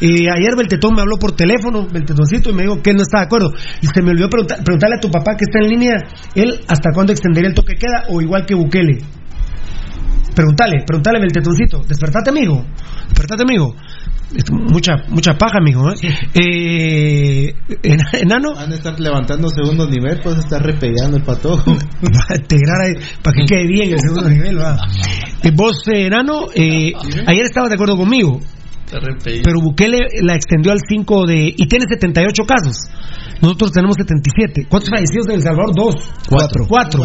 Eh, 0.00 0.26
ayer 0.30 0.54
Beltetón 0.56 0.94
me 0.94 1.00
habló 1.02 1.16
por 1.18 1.32
teléfono, 1.32 1.86
Beltetoncito, 1.90 2.50
y 2.50 2.52
me 2.54 2.62
dijo 2.62 2.82
que 2.82 2.90
él 2.90 2.96
no 2.96 3.02
está 3.02 3.18
de 3.20 3.24
acuerdo. 3.24 3.52
Y 3.80 3.86
se 3.86 4.02
me 4.02 4.10
olvidó 4.10 4.28
preguntar- 4.28 4.62
preguntarle 4.64 4.96
a 4.96 5.00
tu 5.00 5.10
papá 5.10 5.32
que 5.36 5.44
está 5.44 5.58
en 5.62 5.68
línea, 5.70 5.94
él 6.34 6.60
hasta 6.68 6.90
cuándo 6.94 7.12
extendería 7.12 7.48
el 7.48 7.54
toque 7.54 7.74
queda 7.74 8.04
o 8.10 8.20
igual 8.20 8.44
que 8.46 8.54
Bukele. 8.54 8.98
Pregúntale, 10.34 10.82
pregúntale, 10.86 11.20
Beltetoncito. 11.20 11.82
Despertate, 11.86 12.30
amigo. 12.30 12.64
Despertate, 13.08 13.42
amigo. 13.42 13.74
Mucha, 14.50 14.96
mucha 15.08 15.34
paja, 15.36 15.58
amigo. 15.58 15.90
¿eh? 15.90 15.94
Eh, 16.34 17.54
en- 17.82 18.00
enano, 18.22 18.54
Van 18.54 18.72
a 18.72 18.74
estar 18.74 18.98
levantando 18.98 19.48
segundo 19.48 19.86
nivel, 19.88 20.20
pues 20.22 20.38
estar 20.38 20.62
repellando 20.62 21.16
el 21.18 21.22
patojo. 21.22 21.74
Para 23.22 23.34
que 23.36 23.44
quede 23.46 23.66
bien 23.66 23.92
el 23.92 24.00
segundo 24.00 24.28
nivel. 24.30 24.58
va. 24.58 24.76
Eh, 25.42 25.50
vos, 25.54 25.76
eh, 25.88 26.06
enano, 26.06 26.46
eh, 26.54 26.92
ayer 27.26 27.44
estabas 27.44 27.68
de 27.70 27.74
acuerdo 27.74 27.96
conmigo, 27.96 28.40
pero 29.42 29.60
Bukele 29.62 29.98
la 30.22 30.34
extendió 30.34 30.72
al 30.72 30.80
5 30.86 31.26
de. 31.26 31.54
y 31.56 31.66
tiene 31.66 31.84
78 31.88 32.42
casos. 32.44 32.76
Nosotros 33.40 33.72
tenemos 33.72 33.96
77. 33.96 34.66
¿Cuántos 34.68 34.90
fallecidos 34.90 35.26
El 35.28 35.42
Salvador? 35.42 35.74
Dos. 35.74 35.94
Cuatro. 36.28 36.64
Cuatro. 36.68 37.00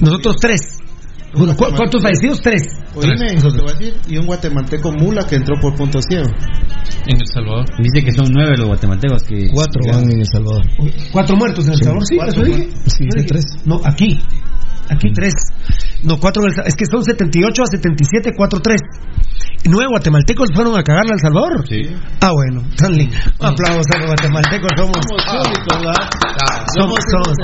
Nosotros 0.00 0.36
tres. 0.40 0.60
¿Cu- 1.34 1.46
cu- 1.56 1.74
¿Cuántos 1.76 2.02
fallecidos? 2.02 2.40
Tres. 2.40 2.62
Oíme, 2.94 3.34
te 3.36 3.48
voy 3.60 3.70
a 3.70 3.74
decir, 3.78 3.94
y 4.08 4.16
un 4.16 4.26
guatemalteco 4.26 4.92
mula 4.92 5.24
que 5.26 5.36
entró 5.36 5.54
por 5.60 5.74
punto 5.74 6.00
ciego. 6.02 6.26
En 7.06 7.16
El 7.20 7.26
Salvador. 7.32 7.64
Dice 7.78 8.04
que 8.04 8.12
son 8.12 8.28
nueve 8.32 8.54
los 8.56 8.66
guatemaltecos 8.68 9.22
que... 9.24 9.48
Cuatro 9.52 9.80
van 9.92 10.10
en 10.10 10.20
El 10.20 10.26
Salvador. 10.26 10.64
Cuatro 11.12 11.36
muertos 11.36 11.66
en 11.66 11.72
El 11.74 11.78
Salvador, 11.78 12.06
sí, 12.06 12.16
cuatro 12.16 12.42
eso 12.42 12.56
dije. 12.56 12.68
Sí, 12.86 13.04
dije, 13.14 13.26
tres. 13.26 13.44
No, 13.66 13.80
aquí. 13.84 14.18
Aquí 14.90 15.12
tres. 15.12 15.34
No, 16.02 16.18
cuatro. 16.18 16.42
en 16.44 16.48
El 16.50 16.54
Sa- 16.56 16.62
Es 16.62 16.74
que 16.74 16.86
son 16.86 17.04
78 17.04 17.62
a 17.62 17.66
77, 17.66 18.32
4, 18.34 18.60
3. 18.60 18.80
Nueve 19.64 19.88
guatemaltecos 19.90 20.48
fueron 20.54 20.78
a 20.78 20.82
cagarle 20.82 21.12
a 21.12 21.14
El 21.14 21.20
Salvador. 21.20 21.64
Sí. 21.68 21.82
Ah, 22.20 22.32
bueno. 22.32 22.62
Tan 22.76 22.96
lindo. 22.96 23.16
Un 23.40 23.46
aplauso 23.46 23.90
a 23.94 23.98
los 23.98 24.06
guatemaltecos. 24.06 24.70
Somos. 24.76 24.96
Somos, 26.76 26.98
somos, 27.10 27.36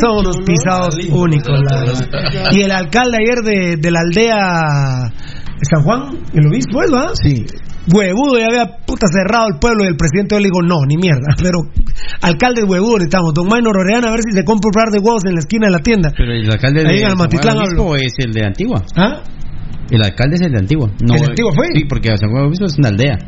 somos 0.00 0.20
unos 0.22 0.36
pisados 0.46 0.96
únicos, 1.10 1.60
la 1.70 1.80
verdad. 1.80 2.52
Y 2.52 2.62
el 2.62 2.70
alcalde 2.70 3.18
ayer 3.18 3.38
de, 3.44 3.76
de 3.76 3.90
la 3.90 4.00
aldea 4.00 5.12
San 5.62 5.82
Juan, 5.82 6.18
el 6.32 6.46
obispo, 6.46 6.82
¿es, 6.82 6.92
va? 6.92 7.10
Sí. 7.14 7.44
Huevudo, 7.92 8.38
ya 8.38 8.46
había 8.46 8.66
puta 8.86 9.06
cerrado 9.12 9.48
el 9.48 9.58
pueblo 9.58 9.84
y 9.84 9.88
el 9.88 9.96
presidente 9.96 10.36
le 10.36 10.48
dijo, 10.48 10.62
no, 10.62 10.84
ni 10.86 10.96
mierda. 10.96 11.34
Pero 11.42 11.60
alcalde 12.22 12.62
huevudo 12.64 12.98
necesitamos. 12.98 13.34
Don 13.34 13.48
Maynor 13.48 13.76
Orellana, 13.76 14.08
a 14.08 14.10
ver 14.12 14.20
si 14.22 14.36
se 14.36 14.44
compra 14.44 14.68
un 14.68 14.72
par 14.72 14.92
de 14.92 15.00
huevos 15.00 15.24
en 15.26 15.34
la 15.34 15.40
esquina 15.40 15.66
de 15.66 15.72
la 15.72 15.80
tienda. 15.80 16.12
Pero 16.16 16.32
el 16.32 16.50
alcalde 16.50 16.80
Ahí 16.86 17.00
de 17.00 17.06
Obispo 17.06 17.50
hablo. 17.50 17.96
es 17.96 18.12
el 18.18 18.32
de 18.32 18.46
Antigua. 18.46 18.82
¿Ah? 18.96 19.20
El 19.90 20.02
alcalde 20.02 20.36
es 20.36 20.40
el 20.42 20.52
de 20.52 20.58
Antigua. 20.58 20.88
No, 21.02 21.14
¿El 21.14 21.20
de 21.20 21.26
Antigua 21.28 21.52
fue? 21.54 21.66
Sí, 21.74 21.84
porque 21.88 22.08
San 22.16 22.30
Juan 22.30 22.44
Obispo 22.46 22.66
es 22.66 22.78
una 22.78 22.88
aldea. 22.88 23.18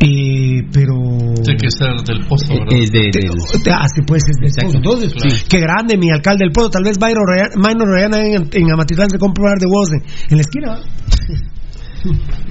Eh, 0.00 0.60
pero... 0.72 0.94
Tiene 1.42 1.56
que 1.60 1.70
ser 1.70 1.94
del 2.06 2.26
pozo, 2.26 2.52
¿verdad? 2.54 2.72
Es 2.78 2.90
de, 2.90 3.10
de- 3.12 3.70
Ah, 3.72 3.86
sí, 3.94 4.02
pues 4.06 4.22
es 4.28 4.36
del 4.36 4.48
Exacto. 4.48 4.80
Pozo. 4.82 5.02
Entonces, 5.04 5.12
Claro. 5.14 5.36
qué 5.48 5.60
grande 5.60 5.96
mi 5.96 6.10
alcalde 6.10 6.44
del 6.44 6.52
pueblo. 6.52 6.70
Tal 6.70 6.84
vez 6.84 6.98
Maynor 7.00 7.88
Orellana 7.88 8.18
en, 8.18 8.48
en 8.52 8.72
Amatitlán 8.72 9.08
se 9.10 9.18
compra 9.18 9.44
un 9.44 9.50
par 9.50 9.58
de 9.58 9.66
huevos 9.66 9.90
en, 9.92 10.02
en 10.30 10.36
la 10.36 10.42
esquina. 10.42 10.78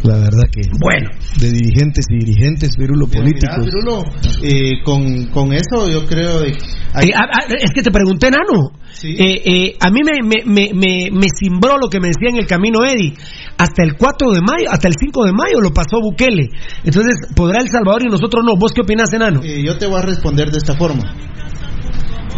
La 0.04 0.16
verdad 0.16 0.44
que. 0.52 0.62
Bueno. 0.80 1.10
De 1.40 1.52
dirigentes 1.52 2.06
y 2.10 2.26
dirigentes, 2.26 2.76
Pirulo, 2.76 3.08
Pero 3.08 3.24
políticos. 3.24 3.66
Pirulo, 3.66 4.04
eh, 4.42 4.82
con, 4.84 5.28
con 5.28 5.54
eso 5.54 5.90
yo 5.90 6.06
creo 6.06 6.42
de 6.42 6.50
Eh, 6.50 7.12
ah, 7.16 7.28
ah, 7.32 7.46
es 7.50 7.72
que 7.74 7.82
te 7.82 7.92
pregunté, 7.92 8.30
Nano. 8.30 8.72
Sí. 8.92 9.16
Eh, 9.18 9.42
eh, 9.46 9.78
a 9.80 9.90
mí 9.90 10.02
me, 10.04 10.22
me, 10.24 10.44
me, 10.46 10.74
me, 10.74 11.10
me 11.12 11.28
cimbró 11.38 11.78
lo 11.78 11.90
que 11.90 12.00
me 12.00 12.08
decía 12.08 12.30
en 12.30 12.38
el 12.38 12.48
camino 12.48 12.86
Eddie. 12.86 13.14
Hasta 13.58 13.84
el 13.84 13.96
4 13.98 14.32
de 14.32 14.42
mayo, 14.42 14.70
hasta 14.70 14.88
el 14.88 14.96
5 15.00 15.26
de 15.26 15.32
mayo 15.32 15.62
lo 15.62 15.72
pasó 15.72 16.02
Bukele. 16.02 16.50
Entonces, 16.84 17.16
¿podrá 17.36 17.62
El 17.62 17.70
Salvador 17.70 18.04
y 18.06 18.10
nosotros 18.10 18.44
no? 18.46 18.56
¿Vos 18.58 18.72
qué 18.74 18.82
opinás, 18.82 19.14
Enano? 19.14 19.42
Eh, 19.44 19.64
yo 19.64 19.78
te 19.78 19.86
voy 19.86 20.00
a 20.00 20.02
responder 20.04 20.50
de 20.52 20.58
esta 20.58 20.76
forma. 20.76 21.04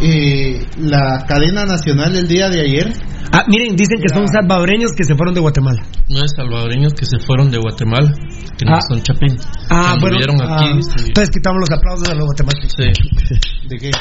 Eh, 0.02 0.66
la 0.78 1.24
cadena 1.28 1.66
nacional 1.66 2.14
del 2.14 2.28
día 2.28 2.50
de 2.50 2.62
ayer, 2.62 2.94
Ah, 3.32 3.44
miren, 3.48 3.76
dicen 3.76 4.00
que 4.00 4.14
son 4.14 4.28
salvadoreños 4.28 4.92
que 4.96 5.04
se 5.04 5.16
fueron 5.16 5.34
de 5.34 5.42
Guatemala. 5.42 5.82
No 6.10 6.24
es 6.24 6.32
salvadoreños 6.36 6.94
que 6.94 7.06
se 7.06 7.18
fueron 7.20 7.50
de 7.52 7.58
Guatemala, 7.58 8.14
que 8.58 8.66
no 8.66 8.76
Ah. 8.76 8.80
son 8.88 9.02
chapín. 9.02 9.36
Ah, 9.70 9.96
bueno. 10.00 10.18
aquí. 10.18 10.66
ah, 10.70 10.78
sí. 10.82 11.06
Entonces 11.08 11.32
quitamos 11.36 11.60
los 11.62 11.78
aplausos 11.78 12.08
a 12.08 12.14
los 12.14 12.26
guatemaltecos. 12.26 12.74
Sí. 12.78 13.68
¿de 13.70 13.78
qué? 13.78 13.92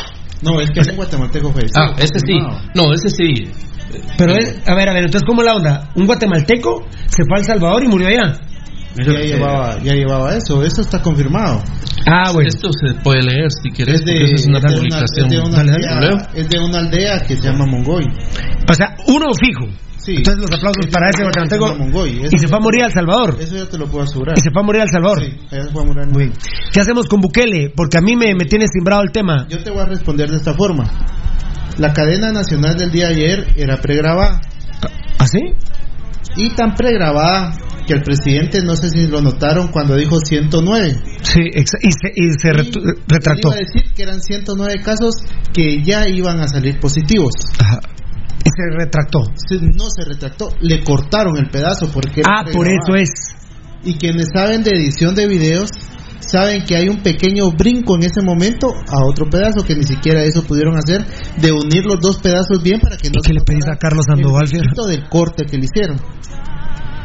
No, 0.43 0.61
es 0.61 0.71
que 0.71 0.81
es 0.81 0.89
un 0.89 0.97
guatemalteco. 0.97 1.53
Ah, 1.75 1.95
ese 1.99 2.19
sí. 2.25 2.39
No, 2.75 2.93
ese 2.93 3.09
sí. 3.09 3.51
Pero, 4.19 4.35
es, 4.35 4.69
a 4.69 4.75
ver, 4.75 4.89
a 4.89 4.93
ver, 4.93 5.05
entonces, 5.05 5.23
¿cómo 5.27 5.43
la 5.43 5.55
onda? 5.55 5.89
Un 5.95 6.07
guatemalteco 6.07 6.87
se 7.07 7.23
fue 7.27 7.37
a 7.37 7.41
El 7.41 7.45
Salvador 7.45 7.83
y 7.85 7.89
murió 7.89 8.09
allá. 8.09 8.39
Ya 8.97 9.13
llevaba, 9.21 9.79
ya 9.83 9.93
llevaba 9.95 10.37
eso, 10.37 10.63
eso 10.63 10.81
está 10.83 11.01
confirmado. 11.03 11.63
Ah, 12.07 12.31
bueno. 12.33 12.49
Esto 12.49 12.69
se 12.73 12.95
puede 13.03 13.23
leer 13.23 13.49
si 13.51 13.71
querés, 13.71 14.01
Es 14.01 14.05
de, 14.05 14.13
porque 14.13 14.25
esa 14.27 14.35
es 14.35 14.47
una 14.47 14.59
es 14.59 14.63
de 14.65 14.77
publicación. 14.77 15.27
es 15.27 15.31
de 15.33 15.39
una 15.41 15.57
Dale, 15.57 15.73
dale. 15.73 15.87
aldea, 15.89 16.01
¿Leo? 16.01 16.17
es 16.35 16.49
de 16.49 16.59
una 16.61 16.79
aldea 16.79 17.21
que 17.27 17.37
se 17.37 17.43
llama 17.43 17.67
Mongoy. 17.67 18.05
O 18.71 18.75
sea, 18.75 18.95
uno 19.09 19.27
fijo. 19.41 19.67
Sí. 19.99 20.17
Entonces, 20.19 20.43
los 20.43 20.51
aplausos 20.53 20.87
para 20.93 21.09
ese 21.09 21.23
es 21.23 21.25
guatemalteco. 21.25 22.07
Y 22.31 22.39
se 22.39 22.47
fue 22.47 22.59
a 22.59 22.61
morir 22.61 22.83
a 22.83 22.87
El 22.89 22.93
Salvador. 22.93 23.37
Eso 23.41 23.57
ya 23.57 23.67
te 23.67 23.79
lo 23.79 23.87
puedo 23.87 24.05
asegurar. 24.05 24.37
Y 24.37 24.41
se 24.43 24.51
fue 24.51 24.61
a 24.61 24.65
morir 24.65 24.81
a 24.83 24.85
El 24.85 24.91
Salvador. 24.91 25.25
Sí, 25.25 25.33
allá 25.51 25.63
se 25.65 25.71
fue 25.73 25.83
a 25.83 25.87
morir. 25.87 26.07
Muy 26.13 26.25
bien. 26.25 26.33
¿Qué 26.73 26.81
hacemos 26.81 27.09
con 27.09 27.21
Bukele? 27.23 27.73
Porque 27.75 27.97
a 27.97 28.01
mí 28.03 28.15
me, 28.15 28.35
me 28.35 28.45
tiene 28.45 28.67
cimbrado 28.71 29.03
el 29.03 29.11
tema. 29.13 29.47
Yo 29.49 29.63
te 29.63 29.71
voy 29.71 29.81
a 29.81 29.87
responder 29.87 30.31
de 30.31 30.37
esta 30.37 30.53
forma. 30.53 30.85
La 31.79 31.93
cadena 31.95 32.33
nacional 32.33 32.77
del 32.77 32.91
día 32.91 33.09
de 33.09 33.15
ayer 33.15 33.47
era 33.57 33.79
pregrabada. 33.79 34.41
¿Ah, 35.19 35.27
sí? 35.27 35.41
Y 36.37 36.51
tan 36.51 36.75
pregrabada 36.75 37.53
que 37.87 37.95
el 37.95 38.03
presidente, 38.03 38.61
no 38.63 38.77
sé 38.77 38.89
si 38.91 39.07
lo 39.07 39.21
notaron 39.21 39.69
cuando 39.69 39.97
dijo 39.97 40.19
109. 40.19 40.97
Sí, 41.23 41.41
y 41.41 41.63
se, 41.67 41.79
y 42.15 42.31
se 42.41 42.53
retractó. 42.53 43.49
iba 43.49 43.55
a 43.55 43.59
decir 43.59 43.93
que 43.95 44.03
eran 44.03 44.21
109 44.21 44.75
casos 44.83 45.15
que 45.53 45.83
ya 45.83 46.09
iban 46.09 46.41
a 46.41 46.49
salir 46.49 46.79
positivos. 46.81 47.33
Ajá. 47.59 47.81
Y 48.45 48.49
se 48.51 48.77
retractó. 48.77 49.21
Se- 49.37 49.57
No 49.61 49.89
se 49.91 50.05
retractó, 50.05 50.49
le 50.61 50.83
cortaron 50.83 51.37
el 51.37 51.49
pedazo 51.49 51.89
porque 51.93 52.23
Ah, 52.29 52.45
por 52.53 52.67
eso 52.69 52.95
es. 52.97 53.11
Y 53.85 53.95
quienes 53.95 54.29
saben 54.35 54.63
de 54.63 54.71
edición 54.73 55.15
de 55.15 55.27
videos 55.27 55.71
saben 56.21 56.65
que 56.65 56.75
hay 56.77 56.89
un 56.89 57.03
pequeño 57.03 57.51
brinco 57.53 57.97
en 57.97 58.05
ese 58.05 58.23
momento 58.23 58.69
a 58.69 59.05
otro 59.07 59.29
pedazo 59.29 59.63
que 59.65 59.75
ni 59.75 59.85
siquiera 59.85 60.23
eso 60.25 60.43
pudieron 60.43 60.75
hacer 60.77 61.05
de 61.41 61.53
unir 61.53 61.85
los 61.85 62.01
dos 62.01 62.19
pedazos 62.19 62.63
bien 62.63 62.81
para 62.81 62.97
que 62.97 63.09
no 63.11 63.21
¿Y 63.21 63.27
qué 63.27 63.33
le 63.35 63.41
pedís 63.45 63.67
a 63.71 63.77
Carlos 63.77 64.07
Sandoval, 64.09 64.45
el 64.51 64.89
del 64.99 65.09
corte 65.09 65.45
que 65.45 65.59
le 65.59 65.65
hicieron. 65.65 65.99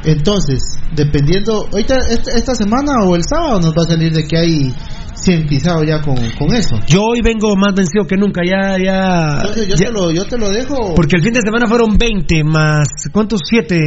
Entonces, 0.06 0.60
dependiendo, 0.96 1.68
ahorita 1.72 1.96
esta, 2.10 2.32
esta 2.38 2.56
semana 2.56 2.92
o 3.06 3.16
el 3.16 3.24
sábado 3.24 3.60
nos 3.60 3.72
va 3.72 3.84
a 3.84 3.88
salir 3.92 4.14
de 4.14 4.24
que 4.26 4.38
hay 4.38 4.74
100 5.14 5.48
pisados 5.48 5.86
ya 5.86 6.00
con, 6.02 6.16
con 6.38 6.54
eso. 6.56 6.78
Yo 6.88 7.02
hoy 7.04 7.22
vengo 7.22 7.54
más 7.58 7.74
vencido 7.76 8.06
que 8.08 8.16
nunca, 8.16 8.42
ya, 8.46 8.78
ya. 8.82 9.34
Entonces 9.42 9.68
yo, 9.68 9.76
ya- 9.76 9.88
te 9.88 9.92
lo, 9.92 10.12
yo 10.12 10.26
te 10.26 10.38
lo 10.38 10.50
dejo. 10.50 10.96
Porque 10.96 11.18
el 11.18 11.24
fin 11.24 11.34
de 11.34 11.42
semana 11.42 11.68
fueron 11.68 11.98
20 11.98 12.44
más. 12.46 12.88
¿Cuántos? 13.12 13.42
7? 13.50 13.78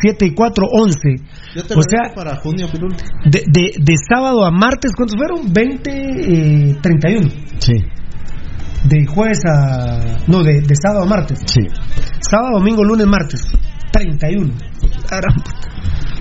7 0.00 0.26
y 0.26 0.34
4, 0.34 0.66
11. 0.70 0.98
yo 1.56 1.64
te 1.64 1.74
o 1.74 1.76
lo 1.78 1.82
sea, 1.82 2.02
dejo 2.10 2.14
para 2.14 2.36
junio, 2.36 2.68
de, 3.24 3.42
de, 3.46 3.72
de 3.76 3.94
sábado 4.08 4.44
a 4.44 4.52
martes, 4.52 4.92
¿cuántos 4.96 5.16
fueron? 5.16 5.52
20, 5.52 5.90
eh, 5.90 6.76
31. 6.80 7.28
Sí, 7.58 7.72
De 8.84 9.06
jueves 9.06 9.40
a. 9.50 9.98
No, 10.28 10.44
de, 10.44 10.60
de 10.60 10.74
sábado 10.80 11.02
a 11.02 11.06
martes. 11.06 11.40
sí. 11.46 11.60
Sábado, 12.20 12.58
domingo, 12.60 12.84
lunes, 12.84 13.06
martes. 13.08 13.44
31. 13.92 14.52
Caramba. 15.08 15.42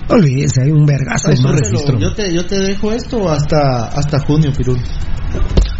Olvídense, 0.09 0.61
hay 0.63 0.71
un 0.71 0.86
vergazo 0.86 1.30
de 1.30 1.36
Yo 1.38 1.43
más. 1.43 1.61
yo, 1.99 2.13
te, 2.13 2.34
yo 2.34 2.45
te 2.45 2.55
dejo 2.59 2.91
esto 2.91 3.30
hasta, 3.30 3.88
hasta 3.88 4.19
junio, 4.19 4.51
Pirul. 4.55 4.78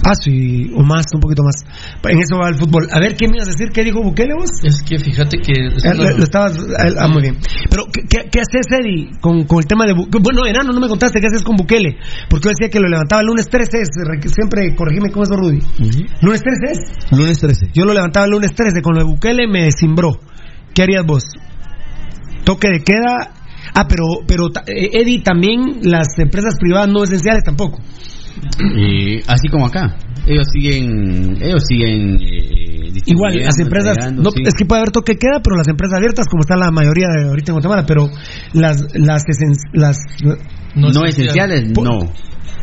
Ah, 0.06 0.16
sí, 0.16 0.70
o 0.76 0.82
más, 0.84 1.06
un 1.14 1.20
poquito 1.22 1.44
más. 1.44 1.56
En 2.10 2.20
eso 2.20 2.38
va 2.38 2.50
el 2.50 2.56
fútbol. 2.56 2.88
A 2.92 3.00
ver, 3.00 3.16
¿qué 3.16 3.28
me 3.28 3.36
ibas 3.38 3.48
a 3.48 3.52
decir? 3.52 3.70
¿Qué 3.72 3.84
dijo 3.84 4.02
Bukele 4.02 4.34
vos? 4.34 4.50
Es 4.64 4.82
que 4.84 4.98
fíjate 4.98 5.38
que. 5.38 5.68
es 5.68 5.86
Eh, 5.86 5.94
lo, 5.94 6.10
lo 6.18 6.24
estabas. 6.24 6.58
eh, 6.58 6.96
Ah, 7.00 7.08
muy 7.08 7.22
bien. 7.22 7.38
Pero, 7.70 7.86
¿qué, 7.94 8.02
qué, 8.10 8.30
qué 8.30 8.40
haces, 8.42 8.66
Eddie, 8.72 9.12
con, 9.22 9.44
con 9.46 9.60
el 9.60 9.66
tema 9.66 9.86
de. 9.86 9.94
Bu- 9.94 10.10
Bueno, 10.22 10.46
Enano, 10.46 10.74
no 10.74 10.80
me 10.82 10.88
contaste 10.90 11.20
qué 11.22 11.28
haces 11.28 11.44
con 11.44 11.56
Bukele. 11.56 11.98
Porque 12.30 12.46
yo 12.46 12.50
decía 12.50 12.70
que 12.70 12.80
lo 12.82 12.90
levantaba 12.90 13.22
el 13.22 13.28
lunes 13.28 13.48
13. 13.48 13.82
es, 13.82 13.90
re- 14.04 14.28
Siempre, 14.28 14.76
corregime 14.76 15.10
cómo 15.12 15.24
es, 15.24 15.30
Rudy. 15.30 15.60
¿Lunes 16.22 16.42
13 16.42 16.72
es? 16.72 17.12
Lunes 17.18 17.38
13. 17.40 17.68
Yo 17.74 17.86
lo 17.86 17.94
levantaba 17.94 18.26
el 18.26 18.32
lunes 18.32 18.54
13. 18.56 18.82
Con 18.82 18.96
lo 18.96 19.00
de 19.02 19.06
Bukele 19.06 19.48
me 19.48 19.70
cimbró. 19.72 20.20
¿Qué 20.74 20.84
harías 20.84 21.06
vos? 21.06 21.24
Toque 22.44 22.68
de 22.70 22.80
queda. 22.84 23.32
Ah, 23.74 23.86
pero, 23.88 24.04
pero 24.28 24.48
eh, 24.68 24.90
Eddie, 24.94 25.22
también 25.22 25.80
las 25.84 26.08
empresas 26.18 26.56
privadas 26.60 26.90
no 26.90 27.04
esenciales 27.04 27.44
tampoco. 27.44 27.80
Y 28.78 29.20
así 29.28 29.48
como 29.50 29.66
acá. 29.68 29.96
Ellos 30.26 30.46
siguen. 30.54 31.38
Ellos 31.42 31.64
siguen. 31.68 32.18
eh, 32.22 32.92
Igual, 33.06 33.36
las 33.38 33.58
empresas, 33.60 33.98
no, 34.14 34.30
sí. 34.32 34.44
es 34.46 34.54
que 34.54 34.66
puede 34.66 34.82
haber 34.82 34.92
toque 34.92 35.14
de 35.14 35.20
queda, 35.20 35.42
pero 35.44 35.58
las 35.58 35.68
empresas 35.68 35.98
abiertas, 35.98 36.28
como 36.30 36.42
está 36.42 36.56
la 36.56 36.70
mayoría 36.72 37.08
de 37.08 37.28
ahorita 37.28 37.52
en 37.52 37.56
Guatemala, 37.56 37.86
pero 37.88 38.08
las 38.54 38.78
las, 38.94 39.24
esen- 39.26 39.58
las 39.74 39.98
No, 40.76 41.06
esenciales, 41.06 41.72
no. 41.72 42.00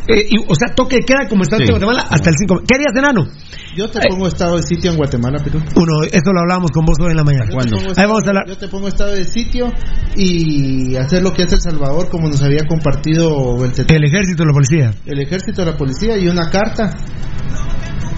Eh, 0.07 0.27
y- 0.29 0.37
o 0.47 0.55
sea, 0.55 0.73
toque 0.75 0.99
queda 1.05 1.27
como 1.29 1.43
está 1.43 1.57
Sí. 1.57 1.63
en 1.63 1.69
Guatemala 1.69 2.05
hasta 2.09 2.29
el 2.29 2.35
5. 2.37 2.61
¿Qué 2.67 2.75
harías, 2.75 2.93
enano? 2.95 3.27
Yo 3.75 3.89
te 3.89 3.99
pongo 4.09 4.27
estado 4.27 4.57
de 4.57 4.63
sitio 4.63 4.91
en 4.91 4.97
Guatemala, 4.97 5.39
Pirul. 5.43 5.63
Uno, 5.75 6.03
eso 6.03 6.33
lo 6.33 6.41
hablábamos 6.41 6.71
con 6.71 6.83
vos 6.85 6.97
hoy 6.99 7.11
en 7.11 7.17
la 7.17 7.23
mañana. 7.23 7.45
Yo 7.51 7.57
te, 7.59 7.69
pongo 7.69 7.77
Ahí 7.85 7.89
estado, 7.91 8.07
vamos 8.09 8.23
a 8.25 8.29
hablar. 8.29 8.43
yo 8.47 8.57
te 8.57 8.67
pongo 8.67 8.87
estado 8.87 9.11
de 9.15 9.23
sitio 9.23 9.71
y 10.17 10.95
hacer 10.97 11.23
lo 11.23 11.31
que 11.33 11.43
hace 11.43 11.55
El 11.55 11.61
Salvador, 11.61 12.09
como 12.09 12.27
nos 12.27 12.41
había 12.43 12.65
compartido 12.67 13.63
el, 13.63 13.71
TT, 13.71 13.91
El 13.95 14.03
ejército 14.05 14.43
la 14.45 14.53
policía. 14.53 14.91
el 15.05 15.19
ejército, 15.21 15.63
la 15.63 15.77
policía 15.77 16.17
y 16.17 16.27
una 16.27 16.49
carta 16.49 16.89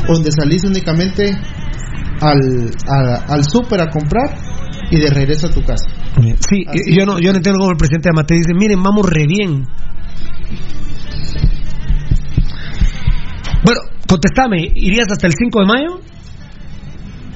donde 0.07 0.31
salís 0.31 0.63
únicamente 0.63 1.37
al, 2.21 2.71
a- 2.89 3.25
al 3.33 3.43
súper 3.43 3.81
a 3.81 3.89
comprar 3.89 4.35
y 4.89 4.99
de 4.99 5.09
regreso 5.09 5.47
a 5.47 5.49
tu 5.51 5.61
casa. 5.63 5.85
Sí, 6.49 6.63
Así 6.67 6.95
yo 6.97 7.05
no, 7.05 7.19
yo 7.19 7.31
no 7.31 7.37
entiendo 7.37 7.59
cómo 7.59 7.71
el 7.71 7.77
presidente 7.77 8.09
de 8.09 8.13
Amate 8.13 8.33
dice, 8.35 8.53
miren, 8.53 8.81
vamos 8.81 9.05
re 9.09 9.25
bien. 9.27 9.63
Bueno, 13.63 13.79
contestame, 14.07 14.71
¿irías 14.75 15.07
hasta 15.11 15.27
el 15.27 15.33
5 15.33 15.59
de 15.59 15.65
mayo? 15.65 16.01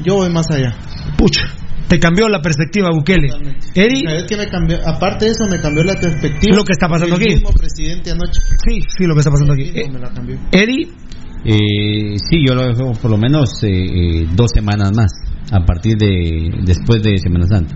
Yo 0.04 0.16
voy 0.16 0.30
más 0.30 0.50
allá. 0.52 0.76
Pucha, 1.18 1.42
te 1.88 2.00
cambió 2.00 2.28
la 2.28 2.42
perspectiva, 2.42 2.92
Bukele. 2.92 3.30
Eri, 3.76 4.02
¿Sabes 4.06 4.26
qué 4.28 4.38
me 4.38 4.48
cambió? 4.48 4.78
Aparte 4.86 5.26
de 5.26 5.32
eso, 5.32 5.48
me 5.50 5.60
cambió 5.60 5.84
la 5.84 5.96
perspectiva. 5.96 6.56
Lo 6.56 6.64
que 6.64 6.74
está 6.74 6.88
pasando 6.88 7.16
aquí. 7.16 7.36
mismo 7.36 7.50
presidente 7.52 8.12
anoche. 8.12 8.42
sí, 8.68 8.80
sí, 8.96 9.06
lo 9.06 9.14
que 9.14 9.20
está 9.20 9.32
pasando 9.32 9.54
aquí. 9.54 9.64
El 9.70 9.74
mismo 9.74 9.90
Eh, 9.90 9.94
me 9.94 10.00
la 10.00 10.14
cambió. 10.14 10.38
Eri, 10.52 10.92
Eh, 11.46 12.18
sí, 12.18 12.44
yo 12.46 12.56
lo 12.56 12.66
dejo 12.68 12.92
por 12.94 13.12
lo 13.12 13.18
menos 13.18 13.64
eh, 13.64 13.70
eh, 13.70 14.28
dos 14.36 14.52
semanas 14.54 14.92
más. 14.94 15.12
A 15.52 15.66
partir 15.66 15.96
de. 15.98 16.50
Después 16.66 17.02
de 17.04 17.18
Semana 17.18 17.46
Santa. 17.48 17.76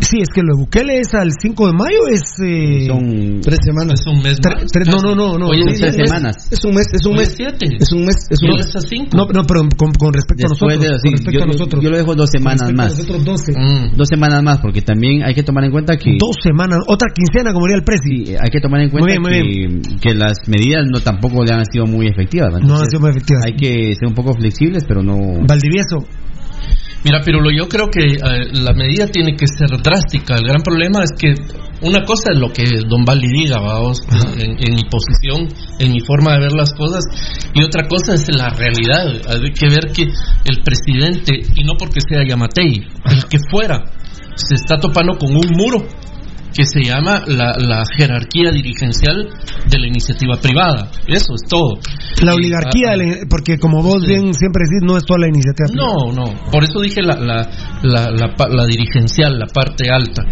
Sí, 0.00 0.18
es 0.20 0.28
que 0.34 0.42
lo 0.42 0.56
de 0.56 0.60
Bukele 0.64 0.98
es 0.98 1.14
al 1.14 1.30
5 1.30 1.68
de 1.68 1.72
mayo, 1.72 2.00
es... 2.10 2.20
Eh, 2.44 2.86
Son 2.88 3.40
Tres 3.40 3.58
semanas. 3.64 4.00
Es 4.00 4.06
un 4.12 4.20
mes 4.20 4.36
tre- 4.40 4.56
más. 4.60 4.66
tre- 4.72 4.90
no, 4.90 4.98
no, 5.00 5.14
no, 5.14 5.38
no. 5.38 5.52
Es 5.54 5.78
tres 5.78 5.94
un 5.94 6.00
mes. 6.00 6.08
semanas. 6.10 6.48
Es 6.50 6.64
un 6.64 6.74
mes, 6.74 6.86
es 6.92 7.06
un 7.06 7.12
Hoy 7.12 7.18
mes. 7.20 7.28
es 7.28 7.34
siete. 7.36 7.66
Es 7.78 7.92
un 7.92 8.04
mes, 8.04 8.16
es 8.28 8.42
un 8.42 8.50
mes. 8.50 8.66
es 8.66 8.76
a 8.76 8.80
cinco. 8.80 9.16
No, 9.16 9.26
no, 9.32 9.44
pero 9.46 9.60
con, 9.78 9.92
con 9.92 10.12
respecto 10.12 10.48
Después 10.50 10.74
a 10.74 10.76
nosotros. 10.76 10.80
de 10.80 10.98
sí, 10.98 11.02
con 11.08 11.12
respecto 11.12 11.38
yo, 11.38 11.44
a 11.44 11.46
nosotros. 11.46 11.84
yo 11.84 11.90
lo 11.90 11.96
dejo 11.96 12.14
dos 12.16 12.30
Con 12.30 12.40
semanas 12.40 12.72
más. 12.74 12.90
Nosotros 12.98 13.24
12. 13.24 13.52
Mm. 13.52 13.96
Dos 13.96 14.08
semanas 14.08 14.42
más, 14.42 14.58
porque 14.58 14.82
también 14.82 15.22
hay 15.22 15.34
que 15.34 15.42
tomar 15.44 15.64
en 15.64 15.70
cuenta 15.70 15.96
que 15.96 16.10
Dos 16.18 16.36
semanas, 16.42 16.80
otra 16.88 17.08
quincena, 17.14 17.52
como 17.54 17.66
diría 17.66 17.78
el 17.78 17.84
presi. 17.84 18.26
sí, 18.26 18.34
hay 18.34 18.50
que 18.50 18.60
tomar 18.60 18.80
en 18.82 18.90
cuenta 18.90 19.20
Muy 19.20 19.30
bien, 19.32 19.72
muy 19.72 19.82
que, 19.82 19.96
que 20.10 20.14
las 20.14 20.34
medidas 20.48 20.84
no 20.92 20.98
tampoco 21.00 21.44
le 21.44 21.52
han 21.54 21.64
sido 21.64 21.86
muy 21.86 22.08
efectivas. 22.08 22.50
¿no? 22.60 22.66
No 22.66 22.74
han 22.80 22.90
sido 22.90 23.00
muy 23.00 23.10
efectivas. 23.10 23.44
Hay 23.46 23.54
que 23.54 23.94
ser 23.94 24.08
un 24.08 24.14
poco 24.14 24.34
flexibles, 24.34 24.84
pero 24.86 25.00
no. 25.02 25.16
Valdivieso. 25.46 26.04
Mira, 27.04 27.20
Pirulo, 27.20 27.50
yo 27.50 27.68
creo 27.68 27.88
que 27.90 28.14
eh, 28.14 28.18
la 28.52 28.72
medida 28.74 29.06
tiene 29.08 29.34
que 29.34 29.46
ser 29.46 29.68
drástica. 29.82 30.36
El 30.36 30.44
gran 30.44 30.62
problema 30.62 31.02
es 31.02 31.10
que 31.18 31.34
una 31.82 32.04
cosa 32.04 32.30
es 32.32 32.38
lo 32.38 32.52
que 32.52 32.62
Don 32.86 33.04
Valdi 33.04 33.26
diga, 33.26 33.58
vamos, 33.58 33.98
en, 34.38 34.50
en 34.52 34.74
mi 34.74 34.84
posición, 34.88 35.48
en 35.80 35.90
mi 35.90 36.00
forma 36.00 36.34
de 36.34 36.40
ver 36.40 36.52
las 36.52 36.72
cosas, 36.74 37.02
y 37.54 37.62
otra 37.62 37.88
cosa 37.88 38.14
es 38.14 38.28
la 38.28 38.50
realidad. 38.50 39.20
Hay 39.28 39.52
que 39.52 39.68
ver 39.68 39.90
que 39.92 40.02
el 40.04 40.62
presidente, 40.62 41.40
y 41.56 41.64
no 41.64 41.72
porque 41.76 42.00
sea 42.00 42.24
Yamatei, 42.24 42.86
el 43.10 43.24
que 43.24 43.38
fuera, 43.50 43.82
se 44.36 44.54
está 44.54 44.76
topando 44.76 45.18
con 45.18 45.34
un 45.34 45.48
muro 45.56 45.84
que 46.54 46.64
se 46.66 46.82
llama 46.84 47.22
la, 47.26 47.52
la 47.58 47.82
jerarquía 47.96 48.50
dirigencial 48.52 49.28
de 49.68 49.78
la 49.78 49.86
iniciativa 49.86 50.36
privada. 50.40 50.90
Eso 51.06 51.34
es 51.34 51.42
todo. 51.48 51.78
La 52.22 52.32
Y, 52.32 52.36
oligarquía, 52.36 52.90
ah, 52.92 53.26
porque 53.28 53.58
como 53.58 53.82
vos 53.82 54.04
bien 54.06 54.32
siempre 54.34 54.62
decís, 54.68 54.82
no 54.86 54.96
es 54.96 55.04
toda 55.04 55.20
la 55.20 55.28
iniciativa. 55.28 55.68
no, 55.74 56.12
no, 56.12 56.50
por 56.50 56.64
eso 56.64 56.80
dije 56.80 57.02
la, 57.02 57.16
la, 57.16 57.48
la, 57.82 58.10
la 58.10 58.34
pa- 58.36 58.48
la 58.48 58.66
dirigencial, 58.66 59.38
la 59.38 59.46
parte 59.46 59.90
alta. 59.90 60.22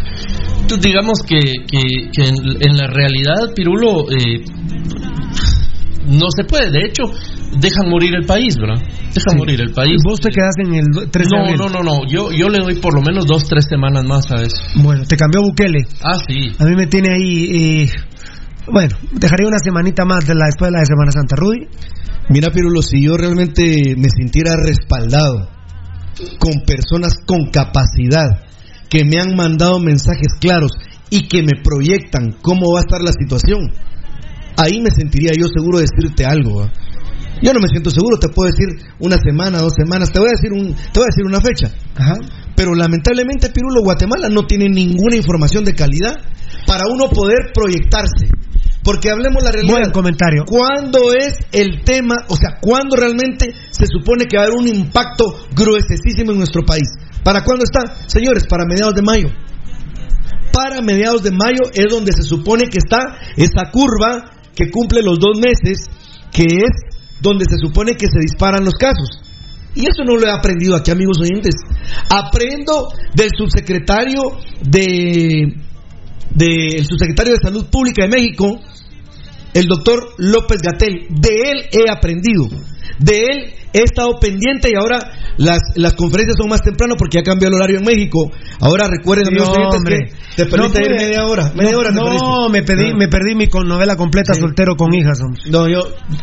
Entonces, 0.60 0.82
digamos 0.82 1.20
que, 1.26 1.40
que, 1.40 2.10
que 2.12 2.28
en, 2.28 2.36
en 2.60 2.76
la 2.76 2.86
realidad, 2.86 3.52
Pirulo, 3.54 4.10
eh, 4.10 4.44
no 6.10 6.26
se 6.36 6.44
puede. 6.44 6.70
De 6.70 6.80
hecho, 6.86 7.04
dejan 7.58 7.88
morir 7.88 8.14
el 8.14 8.26
país, 8.26 8.56
¿verdad? 8.56 8.82
Dejan 9.14 9.36
morir 9.38 9.60
el 9.60 9.72
país. 9.72 9.96
Vos 10.04 10.20
te 10.20 10.30
quedás 10.30 10.54
en 10.64 10.74
el 10.74 11.10
13 11.10 11.28
de 11.30 11.36
No, 11.36 11.42
abril. 11.44 11.56
no, 11.58 11.68
no, 11.68 11.82
no. 11.82 12.06
Yo, 12.08 12.30
yo 12.32 12.48
le 12.48 12.58
doy 12.58 12.76
por 12.76 12.94
lo 12.94 13.00
menos 13.02 13.26
dos, 13.26 13.44
tres 13.48 13.64
semanas 13.68 14.04
más 14.04 14.30
a 14.30 14.36
eso. 14.42 14.62
Bueno, 14.76 15.04
te 15.08 15.16
cambió 15.16 15.40
Bukele. 15.42 15.86
Ah, 16.02 16.18
sí. 16.26 16.52
A 16.58 16.64
mí 16.64 16.74
me 16.76 16.86
tiene 16.86 17.08
ahí. 17.14 17.84
eh, 17.84 17.90
bueno, 18.72 18.94
dejaría 19.12 19.48
una 19.48 19.58
semanita 19.58 20.04
más 20.04 20.26
de 20.26 20.34
la, 20.34 20.46
después 20.46 20.68
de 20.70 20.72
la 20.72 20.80
de 20.80 20.86
Semana 20.86 21.10
Santa. 21.12 21.34
Rudy. 21.36 21.66
Mira, 22.28 22.50
Pirulo, 22.50 22.82
si 22.82 23.02
yo 23.02 23.16
realmente 23.16 23.94
me 23.96 24.08
sintiera 24.08 24.54
respaldado 24.56 25.48
con 26.38 26.52
personas 26.66 27.14
con 27.26 27.50
capacidad 27.50 28.28
que 28.88 29.04
me 29.04 29.18
han 29.18 29.34
mandado 29.34 29.80
mensajes 29.80 30.34
claros 30.40 30.70
y 31.08 31.26
que 31.28 31.42
me 31.42 31.60
proyectan 31.62 32.36
cómo 32.42 32.72
va 32.72 32.80
a 32.80 32.82
estar 32.82 33.00
la 33.00 33.12
situación, 33.12 33.60
ahí 34.56 34.80
me 34.80 34.90
sentiría 34.90 35.32
yo 35.38 35.46
seguro 35.48 35.78
de 35.78 35.84
decirte 35.84 36.24
algo. 36.24 36.60
¿va? 36.60 36.72
Yo 37.42 37.52
no 37.54 37.60
me 37.60 37.68
siento 37.68 37.90
seguro, 37.90 38.18
te 38.18 38.28
puedo 38.28 38.50
decir 38.50 38.68
una 38.98 39.16
semana, 39.16 39.58
dos 39.58 39.72
semanas, 39.74 40.12
te 40.12 40.18
voy 40.18 40.28
a 40.28 40.36
decir 40.36 40.52
un, 40.52 40.74
te 40.74 41.00
voy 41.00 41.08
a 41.08 41.12
decir 41.12 41.24
una 41.24 41.40
fecha. 41.40 41.72
Pero 42.54 42.74
lamentablemente, 42.74 43.48
Pirulo, 43.50 43.82
Guatemala 43.82 44.28
no 44.28 44.46
tiene 44.46 44.68
ninguna 44.68 45.16
información 45.16 45.64
de 45.64 45.72
calidad 45.72 46.16
para 46.66 46.84
uno 46.92 47.08
poder 47.08 47.52
proyectarse. 47.54 48.28
Porque 48.82 49.10
hablemos 49.10 49.42
la 49.42 49.52
realidad. 49.52 49.74
Buen 49.74 49.90
comentario. 49.90 50.44
¿Cuándo 50.46 51.12
es 51.12 51.36
el 51.52 51.82
tema? 51.84 52.16
O 52.28 52.36
sea, 52.36 52.58
¿cuándo 52.60 52.96
realmente 52.96 53.52
se 53.70 53.86
supone 53.86 54.24
que 54.24 54.36
va 54.36 54.44
a 54.44 54.46
haber 54.46 54.58
un 54.58 54.68
impacto 54.68 55.46
gruesísimo 55.54 56.32
en 56.32 56.38
nuestro 56.38 56.62
país? 56.62 56.88
¿Para 57.22 57.44
cuándo 57.44 57.64
está? 57.64 57.94
Señores, 58.06 58.46
para 58.48 58.64
mediados 58.64 58.94
de 58.94 59.02
mayo. 59.02 59.28
Para 60.52 60.80
mediados 60.80 61.22
de 61.22 61.30
mayo 61.30 61.70
es 61.72 61.86
donde 61.90 62.12
se 62.12 62.22
supone 62.22 62.64
que 62.68 62.78
está 62.78 63.18
esa 63.36 63.70
curva 63.70 64.39
que 64.60 64.70
cumple 64.70 65.00
los 65.02 65.18
dos 65.18 65.38
meses, 65.38 65.86
que 66.30 66.44
es 66.44 66.70
donde 67.22 67.46
se 67.48 67.56
supone 67.56 67.94
que 67.94 68.06
se 68.12 68.20
disparan 68.20 68.64
los 68.64 68.74
casos. 68.74 69.08
Y 69.74 69.82
eso 69.82 70.04
no 70.04 70.16
lo 70.16 70.26
he 70.26 70.30
aprendido 70.30 70.76
aquí, 70.76 70.90
amigos 70.90 71.18
oyentes. 71.20 71.54
Aprendo 72.10 72.88
del 73.14 73.30
subsecretario 73.36 74.20
de 74.62 75.54
del 76.34 76.86
subsecretario 76.86 77.32
de 77.32 77.38
Salud 77.42 77.66
Pública 77.70 78.04
de 78.04 78.08
México, 78.08 78.60
el 79.54 79.66
doctor 79.66 80.14
López 80.18 80.58
Gatel. 80.62 81.06
De 81.08 81.50
él 81.50 81.66
he 81.72 81.90
aprendido. 81.90 82.48
De 82.98 83.20
él 83.20 83.54
he 83.72 83.82
estado 83.82 84.18
pendiente 84.20 84.70
y 84.70 84.74
ahora 84.74 84.98
las, 85.36 85.58
las 85.76 85.94
conferencias 85.94 86.36
son 86.38 86.48
más 86.48 86.62
temprano 86.62 86.94
porque 86.98 87.18
ya 87.18 87.22
cambió 87.22 87.48
el 87.48 87.54
horario 87.54 87.78
en 87.78 87.84
México. 87.84 88.30
Ahora 88.60 88.88
recuerden, 88.88 89.26
Sí, 89.26 89.30
amigos 89.32 89.48
oyentes, 89.56 89.76
hombre. 89.78 89.98
que 90.36 90.44
te 90.44 90.46
perdiste 90.46 90.80
No 90.80 90.86
ir 90.86 90.92
media 91.00 91.24
hora. 91.26 91.52
Media 91.54 91.72
no, 91.72 91.78
hora 91.78 91.90
no, 91.92 92.48
me 92.48 92.62
perdí, 92.62 92.90
Ah. 92.90 92.96
me 92.96 93.08
perdí 93.08 93.34
mi 93.34 93.46
con 93.48 93.66
novela 93.68 93.96
completa 93.96 94.34
soltero 94.34 94.76
con 94.76 94.92
hijas. 94.94 95.18
hombre. 95.22 95.42
No, 95.50 95.68
yo. 95.68 95.82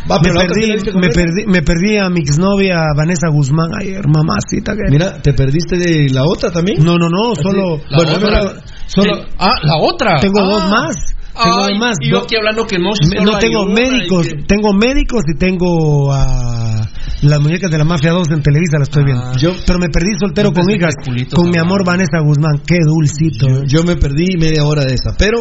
Va, 0.10 0.20
me, 0.20 0.32
otra 0.32 0.42
sí 0.54 0.72
perdí, 0.72 1.00
me, 1.00 1.10
perdí, 1.10 1.46
me 1.48 1.62
perdí 1.62 1.98
a 1.98 2.10
mi 2.10 2.20
exnovia 2.22 2.84
Vanessa 2.96 3.28
Guzmán 3.30 3.70
ayer, 3.80 4.02
mamacita. 4.08 4.74
Que... 4.76 4.92
Mira, 4.92 5.22
¿te 5.22 5.34
perdiste 5.34 5.78
de 5.78 6.10
la 6.10 6.24
otra 6.26 6.52
también? 6.52 6.84
No, 6.84 6.96
no, 6.98 7.10
no, 7.10 7.36
solo. 7.36 7.82
La 7.90 7.98
Bueno, 7.98 8.14
otra. 8.18 8.30
no, 8.40 8.44
no, 8.46 8.52
solo- 8.88 9.16
Sí. 9.16 9.22
Ah, 9.40 9.50
la 9.64 9.78
otra. 9.78 10.20
Tengo 10.20 10.40
Ah. 10.42 10.46
dos 10.50 10.70
más. 10.70 10.96
Tengo 11.44 11.64
Ay, 11.64 11.74
dos 11.74 11.80
más. 11.80 11.96
y 12.02 12.10
yo 12.10 12.20
aquí 12.20 12.36
hablando 12.36 12.66
que 12.66 12.78
no, 12.80 12.90
no 13.24 13.38
tengo 13.40 13.66
médicos, 13.66 14.28
que- 14.28 14.44
tengo 14.48 14.74
médicos 14.74 15.24
y 15.34 15.38
tengo 15.38 16.12
a 16.14 16.82
las 17.22 17.40
muñecas 17.42 17.72
de 17.72 17.78
la 17.78 17.84
mafia 17.86 18.12
2 18.12 18.28
en 18.32 18.42
Televisa, 18.42 18.78
la 18.78 18.84
estoy 18.84 19.04
viendo. 19.04 19.24
Ah. 19.26 19.34
Yo, 19.38 19.52
pero 19.66 19.80
me 19.80 19.90
perdí 19.90 20.10
soltero 20.20 20.52
con 20.54 20.70
hijas, 20.70 20.94
con 21.34 21.50
mi 21.50 21.58
amor. 21.58 21.84
Vanessa 21.86 22.20
Guzmán, 22.20 22.62
qué 22.66 22.78
dulcito. 22.86 23.48
Yo, 23.48 23.64
yo 23.66 23.84
me 23.84 23.96
perdí 23.96 24.38
media 24.38 24.64
hora 24.66 24.84
de 24.84 24.94
esa. 24.96 25.16
Pero, 25.18 25.38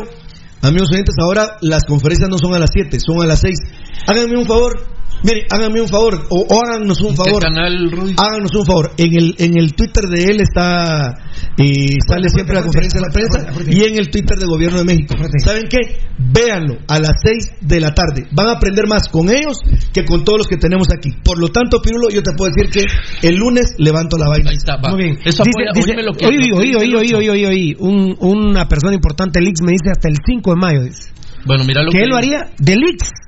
amigos 0.63 0.91
oyentes, 0.93 1.15
ahora 1.21 1.57
las 1.61 1.85
conferencias 1.85 2.29
no 2.31 2.39
son 2.39 2.55
a 2.55 2.59
las 2.59 2.71
7, 2.73 2.99
son 3.05 3.23
a 3.23 3.27
las 3.27 3.41
6. 3.41 3.57
Háganme 4.07 4.39
un 4.39 4.47
favor. 4.47 4.73
Miren, 5.23 5.45
háganme 5.51 5.81
un 5.81 5.89
favor. 5.89 6.27
O, 6.31 6.41
o 6.49 6.61
háganos 6.65 7.01
un 7.01 7.09
¿En 7.11 7.17
qué 7.17 7.23
favor. 7.25 7.43
canal? 7.43 7.91
Háganos 8.17 8.55
un 8.55 8.67
favor. 8.67 8.93
En 8.97 9.15
el, 9.17 9.35
en 9.39 9.59
el 9.59 9.75
Twitter 9.75 10.05
de 10.05 10.25
él 10.25 10.41
está. 10.41 11.15
Y 11.59 11.97
sale 12.07 12.29
siempre 12.31 12.55
la 12.55 12.63
conferencia 12.63 13.01
de 13.01 13.07
la 13.07 13.13
prensa. 13.13 13.47
Y 13.69 13.85
en 13.85 13.99
el 13.99 14.11
Twitter 14.11 14.39
del 14.39 14.49
Gobierno 14.49 14.79
de 14.79 14.85
México. 14.85 15.15
¿Saben 15.45 15.69
qué? 15.69 15.99
Véanlo 16.19 16.77
a 16.89 16.99
las 16.99 17.13
6 17.25 17.51
de 17.63 17.81
la 17.81 17.95
tarde. 17.95 18.27
Van 18.33 18.49
a 18.49 18.53
aprender 18.53 18.87
más 18.87 19.09
con 19.09 19.29
ellos 19.31 19.59
que 19.93 20.05
con 20.05 20.25
todos 20.25 20.39
los 20.39 20.47
que 20.49 20.57
tenemos 20.59 20.87
aquí. 20.97 21.11
Por 21.25 21.39
lo 21.39 21.49
tanto, 21.49 21.81
Pirulo, 21.83 22.09
yo 22.11 22.23
te 22.23 22.33
puedo 22.37 22.53
decir 22.55 22.71
que 22.71 23.29
el 23.29 23.37
lunes 23.37 23.75
levanto 23.79 24.17
la 24.19 24.29
vaina. 24.29 24.51
Ahí 24.51 24.57
está, 24.57 24.77
va. 24.77 24.91
Muy 24.91 25.03
bien. 25.05 25.19
Eso 25.25 25.43
Dice, 25.45 25.63
apoya, 25.69 25.71
dice- 25.75 25.91
oíme 25.91 26.03
lo 26.03 26.13
que 26.13 26.27
oí, 26.27 26.37
oí, 26.53 26.53
oí, 26.53 26.75
oí, 26.75 26.89
Lucho. 27.05 27.17
oí, 27.19 27.29
oí, 27.31 27.45
oí. 27.47 27.77
Un- 27.79 28.17
una 28.21 28.69
persona 28.69 28.95
importante, 28.95 29.41
Lix, 29.41 29.61
me 29.63 29.73
dice 29.73 29.91
hasta 29.91 30.09
el 30.09 30.17
5 30.25 30.51
de 30.51 30.57
mayo. 30.57 30.83
Dice. 30.85 31.11
Bueno, 31.47 31.65
mira 31.65 31.83
lo 31.83 31.91
que 31.91 31.99
que 31.99 32.05
él 32.05 32.11
lo 32.11 32.17
haría 32.17 32.51
de 32.59 32.77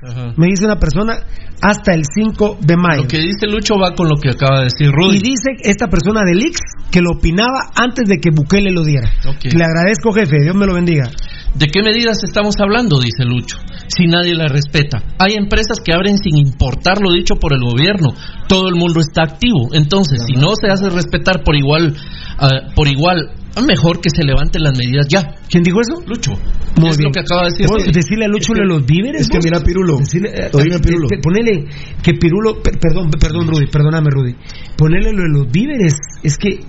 Ajá. 0.03 0.33
me 0.37 0.47
dice 0.47 0.65
una 0.65 0.77
persona, 0.77 1.19
hasta 1.61 1.93
el 1.93 2.03
5 2.05 2.59
de 2.61 2.77
mayo. 2.77 3.03
Lo 3.03 3.07
que 3.07 3.19
dice 3.19 3.47
Lucho 3.47 3.75
va 3.77 3.93
con 3.95 4.07
lo 4.07 4.15
que 4.15 4.29
acaba 4.29 4.59
de 4.59 4.65
decir 4.65 4.91
Rudy. 4.91 5.17
Y 5.17 5.19
dice 5.19 5.51
esta 5.63 5.87
persona 5.87 6.21
de 6.25 6.35
Lix 6.35 6.59
que 6.91 7.01
lo 7.01 7.11
opinaba 7.17 7.71
antes 7.75 8.07
de 8.07 8.17
que 8.19 8.29
Bukele 8.31 8.71
lo 8.71 8.83
diera. 8.83 9.09
Le 9.43 9.63
agradezco, 9.63 10.11
jefe, 10.13 10.37
Dios 10.41 10.55
me 10.55 10.65
lo 10.65 10.73
bendiga. 10.73 11.09
¿De 11.55 11.67
qué 11.67 11.81
medidas 11.81 12.23
estamos 12.23 12.55
hablando? 12.59 12.99
Dice 12.99 13.25
Lucho. 13.25 13.57
Si 13.87 14.05
nadie 14.05 14.35
la 14.35 14.47
respeta. 14.47 15.03
Hay 15.17 15.33
empresas 15.33 15.79
que 15.83 15.93
abren 15.93 16.17
sin 16.17 16.37
importar 16.37 17.01
lo 17.01 17.11
dicho 17.11 17.35
por 17.35 17.53
el 17.53 17.61
gobierno. 17.61 18.13
Todo 18.47 18.69
el 18.69 18.75
mundo 18.75 18.99
está 18.99 19.23
activo. 19.23 19.69
Entonces, 19.73 20.23
si 20.25 20.33
no 20.33 20.53
se 20.55 20.67
hace 20.67 20.89
respetar 20.89 21.43
por 21.43 21.55
igual, 21.55 21.95
ah, 22.37 22.69
por 22.75 22.87
igual, 22.87 23.31
mejor 23.65 23.99
que 24.01 24.09
se 24.09 24.23
levanten 24.23 24.63
las 24.63 24.77
medidas 24.77 25.07
ya. 25.09 25.35
¿Quién 25.49 25.63
dijo 25.63 25.79
eso? 25.81 26.01
Lucho. 26.07 26.31
Muy 26.79 26.89
es 26.89 26.97
bien. 26.97 27.09
lo 27.09 27.13
que 27.13 27.19
acaba 27.19 27.43
de 27.43 27.49
decir. 27.51 27.67
¿Vos 27.67 27.81
Rudy. 27.83 27.91
decirle 27.91 28.25
a 28.25 28.27
Lucho 28.29 28.53
Es 28.53 28.59
que- 28.59 28.61
de 28.61 28.67
los 28.67 28.85
víveres. 28.85 29.21
es 29.21 29.27
que 29.29 29.37
vos? 29.37 29.45
mira, 29.45 29.59
Pirulo. 29.61 29.97
Decirle, 29.97 30.29
eh, 30.29 30.49
Oíme, 30.53 30.75
eh, 30.75 30.79
Pirulo. 30.79 31.07
eh, 31.11 31.19
ponele 31.21 31.65
que 32.01 32.13
Pirulo, 32.13 32.61
per- 32.61 32.79
perdón, 32.79 33.09
perdón, 33.11 33.47
Rudy, 33.47 33.67
perdóname, 33.67 34.09
Rudy. 34.11 34.35
Ponele 34.77 35.11
lo 35.11 35.23
de 35.23 35.29
los 35.29 35.51
víveres. 35.51 35.95
Es 36.23 36.37
que, 36.37 36.59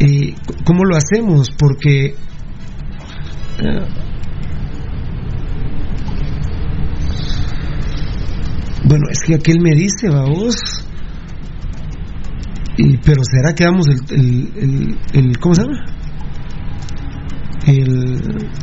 eh, 0.00 0.34
¿cómo 0.64 0.84
lo 0.84 0.96
hacemos? 0.96 1.50
Porque. 1.56 2.14
eh, 3.60 3.86
bueno, 8.84 9.04
es 9.10 9.18
que 9.26 9.34
aquel 9.34 9.60
me 9.60 9.74
dice, 9.74 10.08
vamos. 10.10 10.56
Y, 12.76 12.96
pero 12.98 13.22
será 13.24 13.54
que 13.54 13.64
damos 13.64 13.86
el, 13.88 14.18
el, 14.18 14.52
el, 14.56 14.98
el- 15.12 15.38
¿cómo 15.38 15.54
se 15.54 15.62
llama? 15.62 15.84
El, 17.66 18.18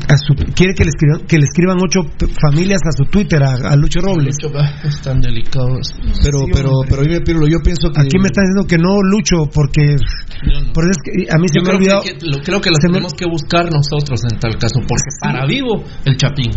a 0.10 0.16
su- 0.18 0.36
quiere 0.54 0.74
que 0.76 0.84
le 0.84 0.90
escriban 0.90 1.26
que 1.26 1.38
le 1.38 1.46
escriban 1.46 1.78
ocho 1.82 2.02
familias 2.42 2.82
a 2.84 2.92
su 2.92 3.06
Twitter 3.10 3.42
a, 3.44 3.72
a 3.72 3.76
Lucho 3.78 4.02
Robles. 4.02 4.36
Lucho, 4.44 4.54
ah, 4.60 4.70
están 4.84 5.22
delicados. 5.22 5.94
Pero, 6.22 6.40
Sí, 6.46 6.52
pero, 6.54 6.70
hombre. 6.72 6.88
pero, 6.90 7.02
oíme, 7.04 7.22
Pirulo, 7.22 7.48
yo 7.48 7.60
pienso 7.64 7.90
que. 7.92 8.02
Aquí 8.02 8.20
me 8.20 8.28
están 8.28 8.44
diciendo 8.46 8.68
que 8.68 8.78
no 8.78 9.00
Lucho 9.02 9.48
porque 9.54 9.96
Yo 9.96 10.60
no. 10.60 10.74
por 10.74 10.84
eso 10.84 10.92
es 10.92 11.00
que 11.04 11.32
a 11.32 11.38
mí 11.40 11.48
se 11.48 11.60
Yo 11.60 11.64
me 11.64 11.70
ha 11.70 11.72
creo 11.72 11.78
olvidado. 11.80 12.02
que, 12.04 12.18
que- 12.18 12.26
lo- 12.28 12.42
creo 12.44 12.60
que 12.62 12.70
lo 12.72 12.76
se 12.76 12.88
me- 12.88 12.94
tenemos 13.00 13.14
que 13.14 13.26
buscar 13.26 13.66
nosotros 13.72 14.20
en 14.32 14.40
tal 14.40 14.58
caso, 14.58 14.80
porque 14.88 15.10
para 15.22 15.46
vivo 15.46 15.84
el 16.06 16.18
Chapín. 16.18 16.52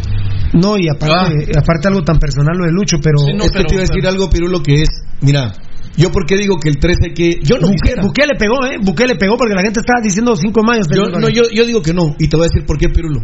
No, 0.55 0.76
y 0.76 0.88
aparte, 0.88 1.47
aparte 1.57 1.88
algo 1.88 2.03
tan 2.03 2.18
personal 2.18 2.57
lo 2.59 2.66
de 2.66 2.72
Lucho, 2.72 2.97
pero 3.03 3.18
Sí, 3.18 3.32
no, 3.38 3.45
es 3.45 3.53
que 3.53 3.59
pero- 3.59 3.68
te 3.68 3.74
iba 3.74 3.82
a 3.82 3.86
decir 3.86 4.03
pero- 4.03 4.09
algo, 4.11 4.28
Pirulo, 4.30 4.62
que 4.62 4.82
es. 4.82 4.88
Mira, 5.20 5.53
Yo 5.97 6.11
porque 6.11 6.36
digo 6.36 6.57
que 6.57 6.70
el 6.70 6.78
13 6.78 6.99
hay 7.09 7.14
que... 7.14 7.38
Yo 7.43 7.57
no 7.59 7.68
Buque- 7.68 7.76
quisiera. 7.82 8.03
Bukele 8.03 8.32
pegó, 8.38 8.64
¿eh? 8.66 8.78
Bukele 8.82 9.14
pegó 9.16 9.36
porque 9.36 9.55
la 9.55 9.62
gente 9.62 9.80
estaba 9.80 10.01
diciendo 10.03 10.34
5 10.34 10.61
de 10.61 10.66
mayo. 10.66 10.82
Yo, 10.95 11.03
no, 11.20 11.28
yo, 11.28 11.43
yo 11.53 11.66
digo 11.66 11.82
que 11.82 11.93
no, 11.93 12.14
y 12.18 12.28
te 12.28 12.36
voy 12.36 12.47
a 12.47 12.49
decir 12.49 12.64
por 12.66 12.78
qué, 12.78 12.88
Pirulo. 12.88 13.20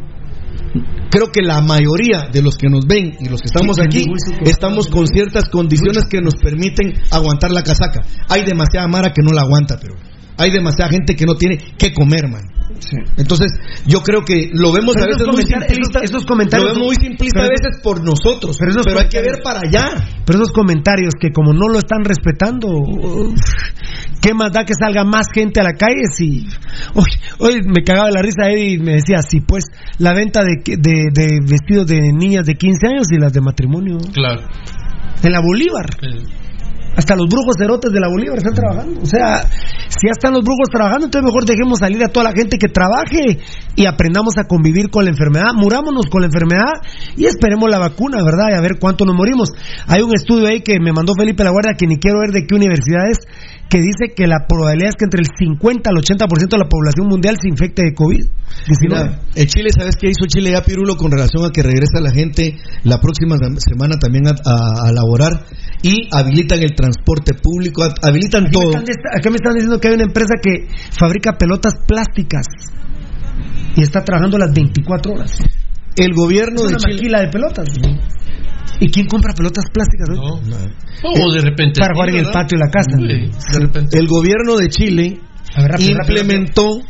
Creo 1.11 1.29
que 1.33 1.41
la 1.41 1.63
mayoría 1.63 2.29
de 2.31 2.43
los 2.43 2.57
que 2.57 2.69
nos 2.69 2.87
ven 2.87 3.17
y 3.19 3.29
los 3.31 3.41
que 3.41 3.47
estamos 3.47 3.77
Sí, 3.77 3.83
aquí 3.83 4.05
estamos 4.45 4.89
con 4.89 5.07
ciertas 5.07 5.49
condiciones 5.49 6.05
que 6.11 6.21
nos 6.21 6.35
permiten 6.35 6.93
aguantar 7.11 7.51
la 7.51 7.63
casaca. 7.63 8.01
Hay 8.29 8.45
demasiada 8.45 8.87
mara 8.87 9.13
que 9.15 9.23
no 9.23 9.33
la 9.33 9.41
aguanta, 9.43 9.79
pero 9.81 9.95
hay 10.37 10.51
demasiada 10.51 10.91
gente 10.91 11.17
que 11.17 11.25
no 11.25 11.35
tiene 11.35 11.57
que 11.79 11.95
comer, 11.95 12.29
man. 12.29 12.43
Entonces, 13.17 13.53
yo 13.87 14.01
creo 14.03 14.25
que 14.25 14.51
lo 14.53 14.73
vemos 14.73 14.95
Pero 14.95 15.05
a 15.05 15.09
veces 15.09 15.23
esos 15.23 15.35
muy 15.35 15.43
comentarios- 15.45 15.69
simplista. 15.75 15.99
esos- 16.01 16.11
esos 16.11 16.25
comentarios 16.25 16.69
lo 16.69 16.75
vemos 16.75 16.87
muy 16.89 16.97
simplista 16.97 17.41
a 17.41 17.43
pero- 17.43 17.55
veces 17.59 17.83
por 17.83 18.05
nosotros, 18.05 18.57
pero 18.59 18.73
pero, 18.73 18.81
esos 18.91 19.03
hay 19.03 19.09
que 19.09 19.23
ver 19.23 19.41
para 19.43 19.61
allá. 19.61 20.05
Pero 20.25 20.39
esos 20.39 20.53
comentarios 20.53 21.15
que 21.21 21.31
como 21.31 21.53
no 21.53 21.69
lo 21.69 21.79
están 21.79 22.05
respetando, 22.05 22.69
uf, 22.69 23.35
¿qué 24.21 24.35
más 24.35 24.53
da 24.53 24.65
que 24.65 24.75
salga 24.79 25.05
más 25.05 25.27
gente 25.33 25.61
a 25.61 25.65
la 25.65 25.73
calle 25.75 26.03
si... 26.15 26.47
Hoy, 26.95 27.05
hoy 27.39 27.61
me 27.65 27.83
cagaba 27.85 28.11
la 28.11 28.23
risa 28.23 28.49
Eddie 28.51 28.75
y 28.75 28.79
me 28.79 28.93
decía, 28.95 29.23
sí, 29.23 29.41
pues 29.41 29.65
la 29.99 30.13
venta 30.15 30.43
de, 30.43 30.57
de, 30.65 31.07
de 31.13 31.39
vestidos 31.47 31.87
de 31.87 32.01
niñas 32.13 32.47
de 32.47 32.55
15 32.55 32.87
años 32.87 33.07
y 33.11 33.19
las 33.19 33.33
de 33.33 33.41
matrimonio 33.41 33.99
Claro. 34.13 34.43
en 35.23 35.33
la 35.33 35.41
Bolívar. 35.41 35.87
Hasta 36.99 37.15
los 37.15 37.29
brujos 37.29 37.55
cerotes 37.57 37.93
de 37.93 38.01
la 38.01 38.09
Bolívar 38.09 38.39
están 38.39 38.55
trabajando. 38.55 39.01
O 39.01 39.07
sea, 39.07 39.47
si 39.87 40.09
ya 40.09 40.19
están 40.19 40.33
los 40.33 40.43
brujos 40.43 40.67
trabajando, 40.69 41.07
entonces 41.07 41.31
mejor 41.31 41.45
dejemos 41.45 41.79
salir 41.79 42.03
a 42.03 42.09
toda 42.09 42.25
la 42.25 42.33
gente 42.33 42.59
que 42.59 42.67
trabaje 42.67 43.39
y 43.77 43.87
aprendamos 43.87 44.35
a 44.37 44.49
convivir 44.49 44.91
con 44.91 45.05
la 45.05 45.11
enfermedad. 45.11 45.55
Murámonos 45.55 46.07
con 46.11 46.23
la 46.23 46.27
enfermedad 46.27 46.83
y 47.17 47.27
esperemos 47.27 47.71
la 47.71 47.79
vacuna, 47.79 48.19
¿verdad? 48.25 48.51
Y 48.51 48.55
a 48.55 48.61
ver 48.61 48.81
cuánto 48.81 49.05
nos 49.05 49.15
morimos. 49.15 49.51
Hay 49.87 50.03
un 50.03 50.13
estudio 50.13 50.49
ahí 50.49 50.61
que 50.61 50.81
me 50.81 50.93
mandó 50.93 51.13
Felipe 51.17 51.45
La 51.45 51.51
Guardia 51.51 51.75
que 51.79 51.87
ni 51.87 51.99
quiero 51.99 52.19
ver 52.19 52.33
de 52.33 52.49
qué 52.49 52.57
universidad 52.57 53.09
es, 53.09 53.19
que 53.69 53.79
dice 53.79 54.15
que 54.17 54.27
la 54.27 54.47
probabilidad 54.49 54.89
es 54.91 54.97
que 54.97 55.05
entre 55.05 55.21
el 55.21 55.29
50 55.39 55.91
al 55.91 55.97
80% 55.97 56.49
de 56.49 56.59
la 56.59 56.69
población 56.69 57.07
mundial 57.07 57.37
se 57.41 57.49
infecte 57.49 57.83
de 57.83 57.95
COVID-19. 57.95 58.29
Mira, 58.89 59.21
el 59.35 59.47
Chile, 59.47 59.69
¿sabes 59.77 59.97
qué 60.01 60.09
hizo 60.09 60.25
Chile 60.27 60.53
ya, 60.53 60.63
Pirulo, 60.63 60.97
con 60.97 61.11
relación 61.11 61.45
a 61.45 61.51
que 61.51 61.63
regresa 61.63 62.01
la 62.01 62.11
gente 62.11 62.57
la 62.85 62.99
próxima 63.01 63.37
semana 63.59 63.97
también 64.01 64.27
a, 64.27 64.31
a- 64.31 64.89
a 64.89 64.93
laborar 64.93 65.45
y 65.83 66.09
habilitan 66.13 66.61
el 66.63 66.75
transporte 66.75 67.35
público, 67.35 67.85
habilitan 68.03 68.47
Aquí 68.47 68.57
me, 68.57 68.63
todo? 68.65 68.73
están, 68.73 68.85
aquí 69.17 69.29
me 69.29 69.37
están 69.37 69.53
diciendo 69.55 69.79
que 69.81 69.89
hay 69.89 69.95
una 69.95 70.05
empresa 70.05 70.35
que 70.43 70.69
fabrica 70.99 71.33
pelotas 71.39 71.75
plásticas 71.87 72.47
y 73.77 73.83
está 73.83 74.03
trabajando 74.03 74.39
las 74.39 74.53
24 74.55 75.13
horas. 75.13 75.39
El 75.95 76.15
gobierno 76.15 76.57
Es 76.57 76.63
de 76.63 76.69
una 76.69 76.79
Chile. 76.79 76.95
maquila 76.95 77.21
de 77.21 77.29
pelotas. 77.29 77.69
¿Y 78.81 78.91
quién 78.91 79.07
compra 79.07 79.35
pelotas 79.35 79.65
plásticas? 79.73 80.09
hoy? 80.11 80.19
O 81.03 81.33
de 81.33 81.41
repente. 81.41 81.81
Para 81.81 81.95
jugar 81.95 82.11
en 82.11 82.17
el 82.17 82.31
patio 82.31 82.59
de 82.59 82.65
la 82.65 82.71
casa. 82.71 82.97
Sí, 82.97 83.53
de 83.53 83.59
repente. 83.59 83.99
El 83.99 84.07
gobierno 84.07 84.57
de 84.57 84.69
Chile 84.69 85.21
A 85.55 85.63
ver, 85.63 85.71
rápido, 85.73 85.91
implementó 85.91 86.81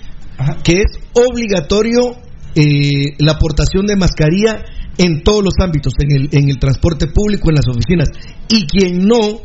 que 0.62 0.80
es 0.80 0.98
obligatorio 1.14 2.16
eh, 2.54 3.14
la 3.18 3.32
aportación 3.32 3.86
de 3.86 3.96
mascarilla 3.96 4.64
en 4.96 5.22
todos 5.22 5.44
los 5.44 5.54
ámbitos, 5.60 5.92
en 5.98 6.16
el, 6.16 6.28
en 6.32 6.48
el 6.48 6.58
transporte 6.58 7.06
público, 7.06 7.50
en 7.50 7.56
las 7.56 7.68
oficinas. 7.68 8.08
Y 8.48 8.66
quien 8.66 9.06
no 9.06 9.40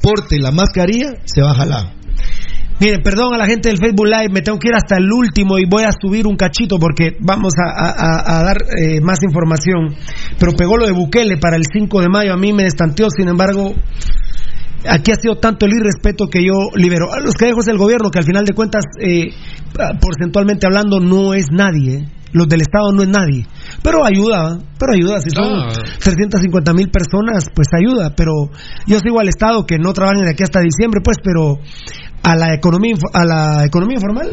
porte 0.00 0.38
la 0.38 0.50
mascarilla 0.50 1.14
se 1.24 1.42
va 1.42 1.50
a 1.50 1.54
jalar. 1.54 2.03
Miren, 2.80 3.02
perdón 3.02 3.34
a 3.34 3.38
la 3.38 3.46
gente 3.46 3.68
del 3.68 3.78
Facebook 3.78 4.06
Live, 4.06 4.30
me 4.30 4.42
tengo 4.42 4.58
que 4.58 4.68
ir 4.68 4.74
hasta 4.74 4.96
el 4.96 5.10
último 5.10 5.58
y 5.58 5.64
voy 5.64 5.84
a 5.84 5.90
subir 5.92 6.26
un 6.26 6.36
cachito 6.36 6.76
porque 6.78 7.16
vamos 7.20 7.52
a, 7.56 8.40
a- 8.40 8.42
dar 8.44 8.56
eh, 8.76 9.00
más 9.00 9.18
información. 9.22 9.94
Pero 10.38 10.52
pegó 10.52 10.76
lo 10.76 10.86
de 10.86 10.92
Bukele 10.92 11.38
para 11.38 11.56
el 11.56 11.62
5 11.72 12.00
de 12.00 12.08
mayo, 12.08 12.32
a 12.32 12.36
mí 12.36 12.52
me 12.52 12.64
destanteó, 12.64 13.06
sin 13.10 13.28
embargo, 13.28 13.74
aquí 14.88 15.12
ha 15.12 15.16
sido 15.16 15.36
tanto 15.36 15.66
el 15.66 15.72
irrespeto 15.74 16.26
que 16.28 16.44
yo 16.44 16.54
libero. 16.74 17.12
A 17.12 17.20
los 17.20 17.34
cadejos 17.34 17.64
del 17.64 17.78
gobierno, 17.78 18.10
que 18.10 18.18
al 18.18 18.24
final 18.24 18.44
de 18.44 18.54
cuentas, 18.54 18.82
eh, 19.00 19.28
porcentualmente 20.00 20.66
hablando, 20.66 20.98
no 21.00 21.32
es 21.32 21.46
nadie. 21.52 21.94
¿eh? 21.98 22.08
Los 22.32 22.48
del 22.48 22.62
Estado 22.62 22.90
no 22.92 23.04
es 23.04 23.08
nadie. 23.08 23.46
Pero 23.84 24.04
ayuda, 24.04 24.58
pero 24.76 24.92
ayuda. 24.92 25.20
Si 25.20 25.30
son 25.30 25.44
Ah. 25.44 25.72
350 26.00 26.72
mil 26.74 26.90
personas, 26.90 27.46
pues 27.54 27.68
ayuda. 27.72 28.12
Pero 28.16 28.32
yo 28.88 28.98
sigo 28.98 29.20
al 29.20 29.28
Estado 29.28 29.64
que 29.64 29.78
no 29.78 29.92
trabajan 29.92 30.24
de 30.24 30.30
aquí 30.32 30.42
hasta 30.42 30.58
diciembre, 30.60 31.00
pues, 31.00 31.18
pero 31.22 31.60
a 32.26 32.34
la 32.36 32.54
economía 32.54 32.94
a 33.12 33.24
la 33.26 33.64
economía 33.66 33.96
informal, 33.96 34.30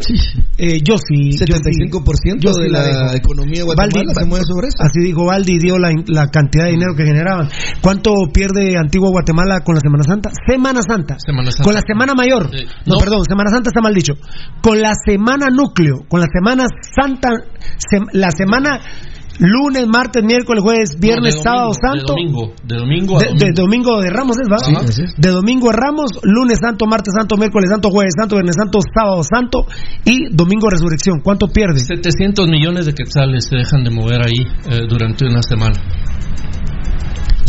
eh, 0.57 0.81
yo 0.81 0.95
sí. 0.97 1.31
yo 1.37 1.45
sí- 1.57 1.89
75% 1.89 2.39
yo 2.39 2.53
sí 2.53 2.63
de 2.63 2.69
la 2.69 2.83
dejo. 2.83 3.15
economía 3.15 3.59
de 3.59 3.63
Guatemala 3.63 3.91
Valdi- 4.13 4.19
se 4.19 4.25
mueve 4.25 4.45
sobre 4.45 4.67
eso. 4.69 4.77
Así 4.79 5.01
dijo 5.03 5.25
Valdi, 5.25 5.59
dio 5.59 5.77
la, 5.77 5.91
la 6.07 6.27
cantidad 6.27 6.65
de 6.65 6.71
dinero 6.71 6.93
que 6.95 7.03
generaban. 7.05 7.49
¿Cuánto 7.81 8.11
pierde 8.33 8.77
Antigua 8.77 9.09
Guatemala 9.09 9.59
con 9.65 9.75
la 9.75 9.81
Semana 9.81 10.03
Santa? 10.03 10.31
Semana 10.47 10.81
Santa. 10.81 11.17
Semana 11.19 11.51
Santa. 11.51 11.63
Con 11.65 11.73
la 11.73 11.81
Semana 11.85 12.13
Mayor. 12.15 12.49
Sí. 12.51 12.65
No, 12.85 12.95
No. 12.95 12.99
perdón, 12.99 13.23
Semana 13.27 13.49
Santa 13.51 13.69
está 13.69 13.81
mal 13.81 13.93
dicho. 13.93 14.13
Con 14.61 14.79
la 14.81 14.93
Semana 15.05 15.47
Núcleo, 15.53 16.05
con 16.07 16.21
la 16.21 16.27
Semana 16.33 16.65
Santa, 16.95 17.29
sem- 17.91 18.07
la 18.13 18.31
semana 18.31 18.79
lunes, 19.39 19.87
martes, 19.87 20.23
miércoles, 20.23 20.61
jueves, 20.63 20.95
viernes, 20.99 21.35
No, 21.37 21.41
sábado, 21.41 21.71
domingo, 21.73 21.81
santo. 21.81 22.13
De 22.13 22.19
domingo, 22.19 22.53
de 22.63 22.75
domingo 22.77 23.17
a 23.17 23.19
De, 23.19 23.25
domingo. 23.27 23.45
de 23.45 23.53
domingo 23.53 24.01
de 24.01 24.09
Ramos 24.09 24.37
es, 24.41 24.47
¿va? 24.51 24.57
Sí, 24.87 25.03
De 25.17 25.29
domingo 25.29 25.69
a 25.69 25.73
Ramos, 25.73 26.11
lunes 26.23 26.59
santo, 26.61 26.85
martes 26.85 27.13
santo, 27.17 27.37
miércoles 27.37 27.69
santo, 27.69 27.89
jueves 27.89 28.13
santo, 28.17 28.35
viernes 28.35 28.55
santo, 28.55 28.79
sábado 28.93 29.23
santo 29.23 29.65
y 30.05 30.33
domingo 30.35 30.69
resurrección. 30.69 31.21
¿Cuánto 31.23 31.47
pierde? 31.47 31.79
700 31.79 32.47
millones 32.47 32.85
de 32.85 32.93
quetzales 32.93 33.45
se 33.45 33.55
dejan 33.57 33.83
de 33.83 33.91
mover 33.91 34.21
ahí 34.25 34.45
eh, 34.69 34.85
durante 34.87 35.25
una 35.25 35.41
semana. 35.41 35.79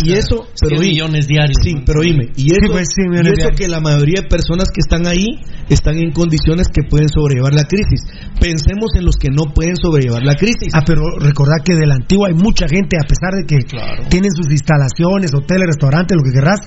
Y 0.02 0.12
eso, 0.14 0.46
pero 0.60 0.76
100 0.76 0.80
oí- 0.80 0.88
millones 0.90 1.26
diarios. 1.26 1.56
Sí, 1.62 1.74
pero 1.86 2.00
oíme, 2.00 2.28
y 2.36 2.46
eso, 2.52 2.66
Sí, 2.66 2.68
pues, 2.70 2.88
100 2.94 3.14
y 3.14 3.28
eso 3.40 3.48
que 3.56 3.68
la 3.68 3.80
mayoría 3.80 4.22
de 4.22 4.28
personas 4.28 4.68
que 4.72 4.80
están 4.80 5.06
ahí 5.06 5.26
están 5.68 5.96
en 5.98 6.10
condiciones 6.12 6.68
que 6.68 6.82
pueden 6.88 7.08
sobrellevar 7.08 7.54
la 7.54 7.64
crisis. 7.64 8.02
Pensemos 8.40 8.90
en 8.96 9.04
los 9.04 9.16
que 9.16 9.28
no 9.30 9.52
pueden 9.54 9.76
sobrellevar 9.76 10.22
la 10.24 10.34
crisis. 10.34 10.72
Ah, 10.74 10.82
pero 10.86 11.02
recordad 11.18 11.62
que 11.64 11.74
de 11.74 11.86
la 11.86 11.94
antigua 11.94 12.28
hay 12.28 12.34
mucha 12.34 12.66
gente, 12.68 12.96
a 12.96 13.06
pesar 13.06 13.32
de 13.34 13.44
que 13.46 13.58
Claro. 13.66 14.04
tienen 14.08 14.30
sus 14.32 14.50
instalaciones, 14.50 15.32
hoteles, 15.34 15.66
restaurantes, 15.66 16.16
lo 16.16 16.22
que 16.22 16.32
querrás, 16.32 16.60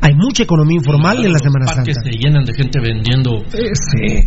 hay 0.00 0.14
mucha 0.14 0.42
economía 0.42 0.76
informal 0.76 1.18
en 1.18 1.24
la 1.32 1.38
Los 1.38 1.42
Semana 1.42 1.66
parques 1.66 1.94
Santa. 1.94 2.10
se 2.10 2.18
llenan 2.18 2.44
de 2.44 2.52
gente 2.54 2.80
vendiendo. 2.80 3.44
Eh, 3.52 3.70
sí. 3.74 4.24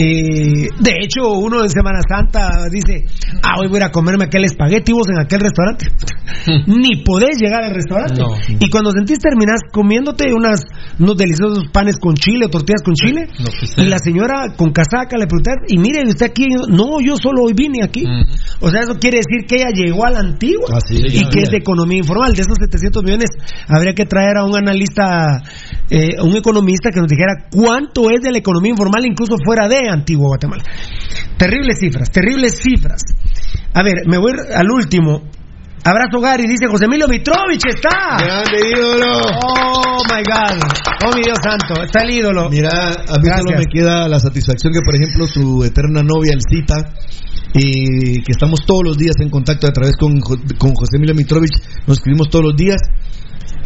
Eh, 0.00 0.68
de 0.78 0.92
hecho, 1.02 1.32
uno 1.32 1.62
en 1.64 1.70
Semana 1.70 1.98
Santa 2.08 2.68
dice, 2.70 3.04
ah, 3.42 3.58
hoy 3.58 3.68
voy 3.68 3.82
a 3.82 3.90
comerme 3.90 4.26
aquel 4.26 4.44
espagueti, 4.44 4.92
vos 4.92 5.08
en 5.08 5.18
aquel 5.18 5.40
restaurante. 5.40 5.88
Ni 6.66 7.02
podés 7.02 7.40
llegar 7.40 7.64
al 7.64 7.74
restaurante. 7.74 8.20
No. 8.20 8.36
Y 8.60 8.70
cuando 8.70 8.92
sentís 8.92 9.18
terminás 9.18 9.60
comiéndote 9.72 10.32
unas, 10.32 10.60
unos 11.00 11.16
deliciosos 11.16 11.64
panes 11.72 11.96
con 11.98 12.14
chile 12.14 12.46
o 12.46 12.48
tortillas 12.48 12.82
con 12.84 12.94
chile. 12.94 13.28
Y 13.76 13.86
la 13.86 13.98
señora 13.98 14.54
con 14.56 14.70
casaca 14.70 15.16
le 15.18 15.26
pregunté, 15.26 15.50
y 15.66 15.78
mire, 15.78 16.02
¿y 16.04 16.08
usted 16.08 16.26
aquí? 16.26 16.46
No, 16.68 17.00
yo 17.00 17.16
solo 17.16 17.42
hoy 17.42 17.54
vine 17.54 17.82
aquí. 17.82 18.04
O 18.60 18.70
sea, 18.70 18.82
eso 18.82 18.94
quiere 19.00 19.18
decir 19.18 19.46
que 19.48 19.56
ella 19.56 19.70
llegó 19.74 20.06
a 20.06 20.10
la 20.10 20.20
antigua 20.20 20.78
y 20.92 21.28
que 21.28 21.40
es 21.42 21.50
de 21.50 21.58
economía 21.58 21.98
informal. 21.98 22.34
De 22.34 22.42
esos 22.42 22.56
700 22.58 23.02
millones, 23.02 23.30
habría 23.66 23.94
que 23.94 24.04
traer 24.04 24.36
a 24.36 24.44
un 24.44 24.56
analista, 24.56 25.42
eh, 25.90 26.20
un 26.22 26.36
economista 26.36 26.90
que 26.90 27.00
nos 27.00 27.08
dijera 27.08 27.48
cuánto 27.50 28.10
es 28.10 28.20
de 28.20 28.30
la 28.30 28.38
economía 28.38 28.70
informal, 28.70 29.04
incluso 29.04 29.36
fuera 29.48 29.66
de 29.66 29.88
Antigua 29.88 30.28
Guatemala. 30.28 30.62
Terribles 31.38 31.78
cifras, 31.80 32.10
terribles 32.10 32.60
cifras. 32.60 33.00
A 33.72 33.82
ver, 33.82 34.04
me 34.06 34.18
voy 34.18 34.32
al 34.54 34.70
último. 34.70 35.22
Abrazo 35.84 36.20
Gary, 36.20 36.46
dice 36.46 36.66
José 36.68 36.84
Emilio 36.84 37.08
Mitrovich, 37.08 37.64
está. 37.66 38.18
¡Grande 38.18 38.58
ídolo! 38.60 39.06
Oh 39.40 40.02
my 40.04 40.20
God, 40.20 40.60
oh 41.06 41.16
mi 41.16 41.22
Dios 41.22 41.38
santo, 41.42 41.82
está 41.82 42.02
el 42.02 42.10
ídolo. 42.10 42.50
Mira, 42.50 42.68
a 42.68 43.16
mí 43.16 43.24
Gracias. 43.24 43.42
solo 43.48 43.58
me 43.58 43.64
queda 43.72 44.06
la 44.06 44.20
satisfacción 44.20 44.72
que, 44.74 44.80
por 44.84 44.94
ejemplo, 44.94 45.26
su 45.26 45.64
eterna 45.64 46.02
novia, 46.02 46.34
Elcita, 46.34 46.92
y 47.54 48.20
que 48.22 48.32
estamos 48.32 48.66
todos 48.66 48.82
los 48.84 48.98
días 48.98 49.14
en 49.20 49.30
contacto 49.30 49.66
a 49.66 49.72
través 49.72 49.96
con, 49.96 50.20
con 50.20 50.74
José 50.74 50.96
Emilio 50.96 51.14
Mitrovich, 51.14 51.56
nos 51.86 51.98
escribimos 51.98 52.28
todos 52.28 52.44
los 52.44 52.56
días. 52.56 52.82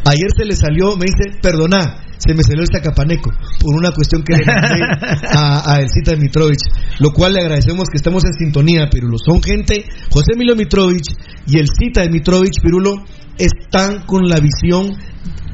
Ayer 0.04 0.30
se 0.36 0.44
le 0.44 0.54
salió, 0.54 0.96
me 0.96 1.06
dice, 1.06 1.40
perdona, 1.42 2.04
se 2.26 2.34
me 2.34 2.42
salió 2.42 2.62
el 2.62 2.68
sacapaneco 2.72 3.30
por 3.60 3.74
una 3.74 3.90
cuestión 3.92 4.22
que 4.22 4.36
le 4.36 4.44
mandé 4.44 4.80
a, 5.36 5.72
a 5.74 5.80
Elcita 5.80 6.16
Mitrovich, 6.16 6.62
lo 7.00 7.10
cual 7.12 7.34
le 7.34 7.40
agradecemos 7.40 7.88
que 7.90 7.96
estemos 7.96 8.24
en 8.24 8.32
sintonía, 8.34 8.88
Pirulo. 8.90 9.16
Son 9.24 9.42
gente, 9.42 9.84
José 10.10 10.32
Emilio 10.34 10.54
Mitrovich 10.56 11.08
y 11.46 11.58
Elcita 11.58 12.02
de 12.02 12.10
Mitrovich, 12.10 12.60
Pirulo, 12.62 12.94
están 13.38 14.02
con 14.06 14.28
la 14.28 14.36
visión 14.38 14.92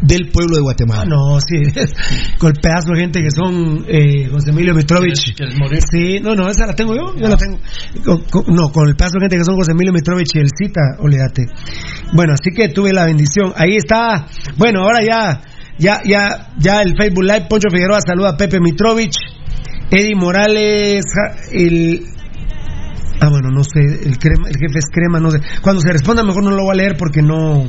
del 0.01 0.31
pueblo 0.31 0.57
de 0.57 0.63
Guatemala. 0.63 1.03
Ah, 1.03 1.07
no, 1.09 1.41
sí, 1.41 1.57
con 2.39 2.53
el 2.55 2.61
pedazo 2.61 2.93
de 2.95 3.01
gente 3.01 3.21
que 3.21 3.31
son 3.31 3.85
eh, 3.89 4.29
José 4.31 4.51
Emilio 4.51 4.73
Mitrovich. 4.75 5.35
Sí, 5.91 6.21
no, 6.23 6.35
no, 6.35 6.49
esa 6.49 6.67
la 6.67 6.75
tengo 6.75 6.95
yo, 6.95 7.15
yo 7.17 7.29
la 7.29 7.37
tengo. 7.37 7.59
Con- 8.05 8.23
con- 8.31 8.55
no, 8.55 8.69
con 8.71 8.89
el 8.89 8.95
pedazo 8.95 9.15
de 9.19 9.25
gente 9.25 9.37
que 9.39 9.45
son 9.45 9.57
José 9.57 9.73
Emilio 9.73 9.93
Mitrovich 9.93 10.35
y 10.35 10.39
el 10.39 10.49
Cita, 10.57 10.81
olvídate. 11.01 11.47
Bueno, 12.13 12.35
así 12.35 12.51
que 12.55 12.69
tuve 12.69 12.93
la 12.93 13.07
bendición. 13.07 13.53
Ahí 13.57 13.77
está. 13.77 14.27
Bueno, 14.57 14.83
ahora 14.83 15.01
ya, 15.05 15.41
ya, 15.79 16.01
ya, 16.05 16.53
ya 16.59 16.83
el 16.83 16.95
Facebook 16.97 17.25
Live, 17.25 17.47
Poncho 17.49 17.69
Figueroa 17.71 18.01
saluda 18.07 18.31
a 18.31 18.37
Pepe 18.37 18.61
Mitrovich, 18.61 19.17
Eddie 19.91 20.17
Morales, 20.17 21.05
el 21.53 22.03
Ah, 23.21 23.29
bueno, 23.31 23.51
no 23.51 23.65
sé, 23.65 23.81
el, 23.81 24.17
crema, 24.19 24.49
el 24.49 24.55
jefe 24.55 24.79
es 24.79 24.87
crema, 24.93 25.19
no 25.19 25.31
sé. 25.31 25.41
Cuando 25.61 25.81
se 25.81 25.91
responda 25.91 26.23
mejor 26.23 26.45
no 26.45 26.51
lo 26.51 26.63
voy 26.63 26.75
a 26.75 26.83
leer 26.83 26.97
porque 26.97 27.21
no... 27.21 27.67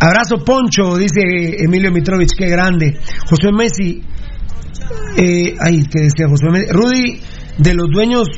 Abrazo 0.00 0.44
Poncho, 0.44 0.96
dice 0.98 1.22
Emilio 1.64 1.90
Mitrovich, 1.92 2.32
qué 2.36 2.48
grande. 2.48 2.98
José 3.26 3.52
Messi, 3.52 4.02
eh, 5.16 5.54
ay, 5.60 5.86
¿qué 5.90 6.00
decía 6.00 6.26
José 6.28 6.46
Messi? 6.50 6.72
Rudy, 6.72 7.20
de 7.58 7.74
los 7.74 7.88
dueños, 7.88 8.28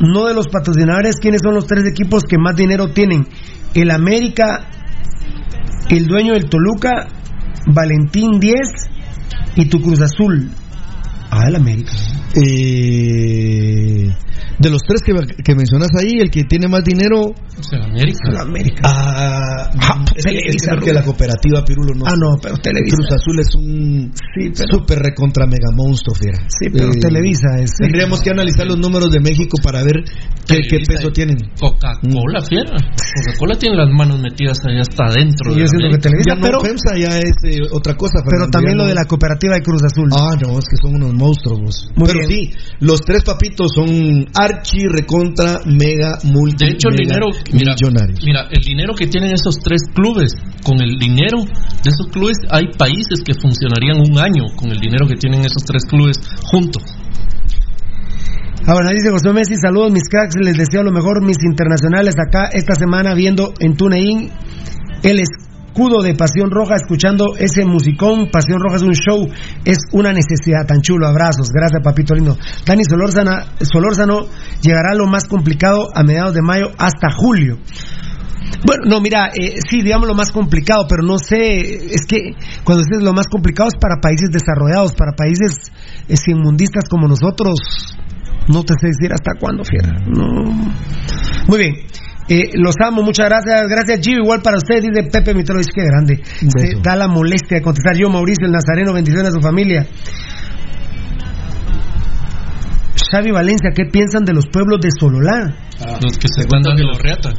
no 0.00 0.26
de 0.26 0.34
los 0.34 0.48
patrocinadores, 0.48 1.16
¿quiénes 1.20 1.40
son 1.42 1.54
los 1.54 1.66
tres 1.66 1.84
equipos 1.86 2.22
que 2.22 2.38
más 2.38 2.56
dinero 2.56 2.92
tienen? 2.92 3.26
El 3.74 3.90
América, 3.90 4.68
el 5.90 6.06
dueño 6.06 6.32
del 6.34 6.48
Toluca, 6.48 7.08
Valentín 7.66 8.40
10 8.40 8.54
y 9.56 9.68
tu 9.68 9.80
Cruz 9.80 10.00
Azul. 10.00 10.50
Ah, 11.30 11.48
el 11.48 11.56
América. 11.56 11.92
Eh, 12.34 14.12
de 14.58 14.70
los 14.70 14.82
tres 14.86 15.02
que, 15.02 15.12
que 15.42 15.54
mencionas 15.54 15.88
ahí, 15.98 16.20
el 16.20 16.30
que 16.30 16.44
tiene 16.44 16.68
más 16.68 16.84
dinero. 16.84 17.32
Es 17.58 17.66
el 17.72 17.82
América. 17.82 18.18
El 18.30 18.36
América. 18.38 18.82
Ah, 18.84 19.70
Ah, 19.76 20.04
es, 20.14 20.24
que- 20.24 20.30
es 20.30 20.34
que 20.34 20.40
Televisa, 20.40 20.70
porque 20.74 20.92
la 20.92 21.02
cooperativa 21.02 21.64
Pirulo 21.64 21.94
no. 21.94 22.04
Ah, 22.06 22.14
no, 22.16 22.36
pero 22.40 22.56
Televisa. 22.58 22.96
Cruz 22.96 23.08
Azul 23.12 23.40
es 23.40 23.54
un 23.54 24.12
Sí, 24.14 24.50
pero- 24.56 24.78
super 24.78 24.98
recontra 24.98 25.46
mega 25.46 25.68
monstruo, 25.74 26.14
fiera. 26.14 26.38
Sí, 26.48 26.70
pero 26.72 26.92
Eh, 26.92 26.98
Televisa 27.00 27.58
es. 27.60 27.72
Tendríamos 27.78 28.20
que 28.20 28.30
analizar 28.30 28.66
los 28.66 28.78
números 28.78 29.10
de 29.10 29.20
México 29.20 29.56
para 29.62 29.82
ver 29.82 30.04
qué, 30.46 30.60
qué 30.68 30.78
peso 30.86 31.10
tienen. 31.10 31.36
Coca-Cola, 31.58 32.40
fiera. 32.48 32.76
Coca-Cola 32.78 33.54
tiene 33.58 33.76
las 33.76 33.90
manos 33.90 34.20
metidas 34.20 34.58
allá 34.64 34.80
hasta 34.82 35.04
adentro. 35.06 35.52
Sí, 35.52 35.58
yo 35.58 35.62
de 35.64 35.68
siento 35.68 35.88
que. 35.90 35.98
Televisa, 35.98 36.30
Ya 36.30 36.34
no, 36.36 36.40
pero, 36.42 36.60
FEMSA 36.60 36.92
ya 36.98 37.18
es 37.18 37.34
eh, 37.44 37.60
otra 37.72 37.94
cosa. 37.96 38.18
pero 38.24 38.46
Fernando, 38.46 38.50
también 38.50 38.72
ya 38.74 38.76
lo 38.78 38.82
no- 38.84 38.88
de 38.88 38.94
la 38.94 39.04
cooperativa 39.06 39.54
de 39.54 39.62
Cruz 39.62 39.82
Azul. 39.84 40.08
Ah, 40.12 40.36
no, 40.40 40.58
es 40.58 40.64
que 40.68 40.76
son 40.80 40.94
unos 40.96 41.14
monstruos. 41.14 41.90
Muy 41.96 42.06
Pero 42.08 42.28
bien. 42.28 42.30
sí, 42.30 42.52
los 42.80 43.00
tres 43.02 43.22
papitos 43.24 43.72
son 43.74 44.26
archi, 44.44 44.86
recontra, 44.88 45.60
mega, 45.66 46.18
multi, 46.24 46.66
De 46.66 46.72
hecho, 46.72 46.88
el 46.88 46.96
dinero, 46.96 47.26
mira, 47.52 47.74
mira, 48.24 48.48
el 48.50 48.62
dinero 48.62 48.94
que 48.94 49.06
tienen 49.06 49.32
esos 49.32 49.56
tres 49.62 49.82
clubes, 49.94 50.32
con 50.62 50.80
el 50.80 50.98
dinero 50.98 51.40
de 51.44 51.88
esos 51.88 52.08
clubes, 52.12 52.36
hay 52.50 52.68
países 52.76 53.20
que 53.24 53.34
funcionarían 53.34 53.98
un 53.98 54.18
año 54.18 54.44
con 54.56 54.70
el 54.70 54.78
dinero 54.78 55.06
que 55.06 55.16
tienen 55.16 55.40
esos 55.40 55.64
tres 55.64 55.84
clubes 55.88 56.16
juntos. 56.50 56.82
Ah, 58.66 58.72
bueno, 58.72 58.90
dice 58.90 59.10
José 59.10 59.30
Messi, 59.32 59.56
saludos 59.56 59.92
mis 59.92 60.08
cracks, 60.08 60.36
les 60.40 60.56
deseo 60.56 60.82
lo 60.82 60.90
mejor, 60.90 61.22
mis 61.22 61.36
internacionales 61.44 62.14
acá 62.16 62.48
esta 62.50 62.74
semana 62.74 63.14
viendo 63.14 63.52
en 63.60 63.76
TuneIn 63.76 64.30
el 65.02 65.20
escudo 65.74 66.02
de 66.02 66.14
Pasión 66.14 66.52
Roja, 66.52 66.76
escuchando 66.76 67.34
ese 67.36 67.64
musicón, 67.64 68.30
Pasión 68.30 68.60
Roja 68.60 68.76
es 68.76 68.82
un 68.82 68.94
show, 68.94 69.28
es 69.64 69.78
una 69.90 70.12
necesidad, 70.12 70.66
tan 70.66 70.80
chulo, 70.80 71.08
abrazos, 71.08 71.48
gracias 71.52 71.82
papito 71.82 72.14
lindo. 72.14 72.38
Dani 72.64 72.84
Solórzana, 72.84 73.56
Solórzano 73.60 74.26
llegará 74.62 74.94
lo 74.94 75.06
más 75.06 75.26
complicado 75.26 75.88
a 75.92 76.04
mediados 76.04 76.34
de 76.34 76.42
mayo 76.42 76.66
hasta 76.78 77.08
julio. 77.16 77.58
Bueno, 78.64 78.84
no, 78.86 79.00
mira, 79.00 79.30
eh, 79.34 79.56
sí, 79.68 79.82
digamos 79.82 80.06
lo 80.06 80.14
más 80.14 80.30
complicado, 80.30 80.86
pero 80.88 81.02
no 81.02 81.18
sé, 81.18 81.58
es 81.92 82.06
que 82.06 82.20
cuando 82.62 82.84
dices 82.84 83.02
lo 83.02 83.12
más 83.12 83.26
complicado 83.26 83.68
es 83.68 83.74
para 83.80 84.00
países 84.00 84.30
desarrollados, 84.30 84.94
para 84.94 85.10
países 85.16 85.72
eh, 86.06 86.16
sinmundistas 86.16 86.84
como 86.88 87.08
nosotros, 87.08 87.58
no 88.46 88.62
te 88.62 88.74
sé 88.80 88.88
decir 88.88 89.10
hasta 89.12 89.32
cuándo, 89.40 89.64
fiera. 89.64 89.92
No. 90.06 90.52
Muy 91.48 91.58
bien. 91.58 91.74
Eh, 92.28 92.50
los 92.54 92.74
amo, 92.80 93.02
muchas 93.02 93.28
gracias. 93.28 93.68
Gracias, 93.68 94.00
Gio. 94.00 94.22
Igual 94.22 94.40
para 94.42 94.56
usted, 94.56 94.80
dice 94.80 95.08
Pepe 95.10 95.34
Mitrovich, 95.34 95.68
qué 95.74 95.84
grande. 95.84 96.22
Se 96.24 96.80
da 96.82 96.96
la 96.96 97.08
molestia 97.08 97.58
de 97.58 97.62
contestar. 97.62 97.96
Yo, 97.96 98.08
Mauricio, 98.08 98.46
el 98.46 98.52
Nazareno, 98.52 98.92
bendiciones 98.92 99.28
a 99.28 99.32
su 99.32 99.40
familia. 99.40 99.86
Xavi 103.10 103.30
Valencia, 103.30 103.70
¿qué 103.74 103.84
piensan 103.84 104.24
de 104.24 104.32
los 104.32 104.46
pueblos 104.46 104.80
de 104.80 104.88
Sololá? 104.98 105.54
Los 106.00 106.16
que 106.18 106.28
se 106.28 106.42
están 106.42 106.62
dando 106.62 106.98
reata. 106.98 107.32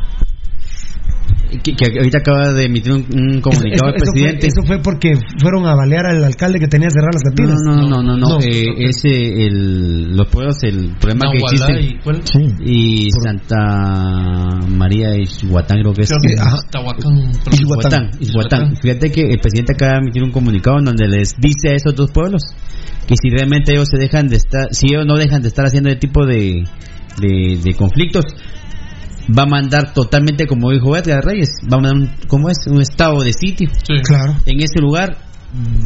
Que, 1.64 1.74
que 1.76 1.97
ahorita 1.97 2.18
acaba 2.20 2.53
de 2.53 2.66
emitir 2.66 2.91
un, 2.93 3.06
un 3.14 3.41
comunicado 3.41 3.89
Eso- 3.89 3.95
el 3.95 3.95
eso 3.95 4.06
fue- 4.06 4.12
presidente. 4.14 4.47
Eso 4.47 4.62
fue, 4.66 4.80
porque 4.82 5.14
fueron 5.41 5.66
a 5.66 5.76
balear 5.76 6.06
al 6.08 6.24
alcalde 6.24 6.60
que 6.60 6.68
tenía 6.68 6.89
cerradas 6.89 7.16
las 7.16 7.24
No, 7.24 7.36
cantinas. 7.36 7.60
no, 7.66 7.76
no, 7.89 8.03
no, 8.03 8.18
no, 8.18 8.39
eh, 8.41 8.88
es 8.89 9.03
el, 9.06 10.16
los 10.16 10.28
pueblos, 10.28 10.58
el 10.64 10.95
problema 10.99 11.32
que 11.32 11.39
Nahualá 11.39 11.68
existe. 11.80 11.95
y 11.95 11.99
¿cuál? 12.03 12.22
Y 12.66 13.08
Santa 13.24 14.60
María 14.70 15.16
y 15.18 15.22
Ixhuatán, 15.24 15.80
creo 15.82 15.93
que 15.93 16.01
es. 16.03 16.10
Creo 16.10 16.20
que 16.22 17.56
Ixhuatán, 17.56 18.12
Ixhuatán. 18.20 18.76
Fíjate 18.78 19.12
que 19.12 19.22
el 19.22 19.39
presidente 19.39 19.74
acaba 19.74 19.93
de 19.93 19.97
emitir 19.99 20.24
un 20.24 20.32
comunicado 20.32 20.80
en 20.80 20.86
donde 20.86 21.08
les 21.08 21.36
dice 21.39 21.70
a 21.70 21.74
esos 21.74 21.95
dos 21.95 22.12
pueblos 22.12 22.41
que 23.08 23.16
si 23.22 23.30
realmente 23.30 23.72
ellos 23.74 23.88
se 23.89 23.97
dejan 23.97 24.28
de 24.28 24.38
estar, 24.38 24.68
si 24.74 24.88
ellos 24.88 25.06
no 25.06 25.16
dejan 25.16 25.41
de 25.41 25.47
estar 25.49 25.66
haciendo 25.66 25.89
ese 25.89 25.99
tipo 25.99 26.26
de, 26.26 26.64
de, 27.20 27.60
de 27.64 27.74
conflictos, 27.76 28.26
va 29.28 29.44
a 29.44 29.46
mandar 29.46 29.94
totalmente, 29.94 30.46
como 30.46 30.72
dijo 30.72 30.96
Edgar 30.96 31.24
Reyes, 31.24 31.50
va 31.72 31.78
a 31.78 31.82
mandar 31.82 31.94
un, 31.96 32.12
¿cómo 32.28 32.50
es? 32.50 32.58
Un 32.68 32.82
estado 32.82 33.22
de 33.22 33.34
sitio. 33.34 33.70
Claro. 34.04 34.36
En 34.46 34.60
ese 34.60 34.80
lugar 34.80 35.18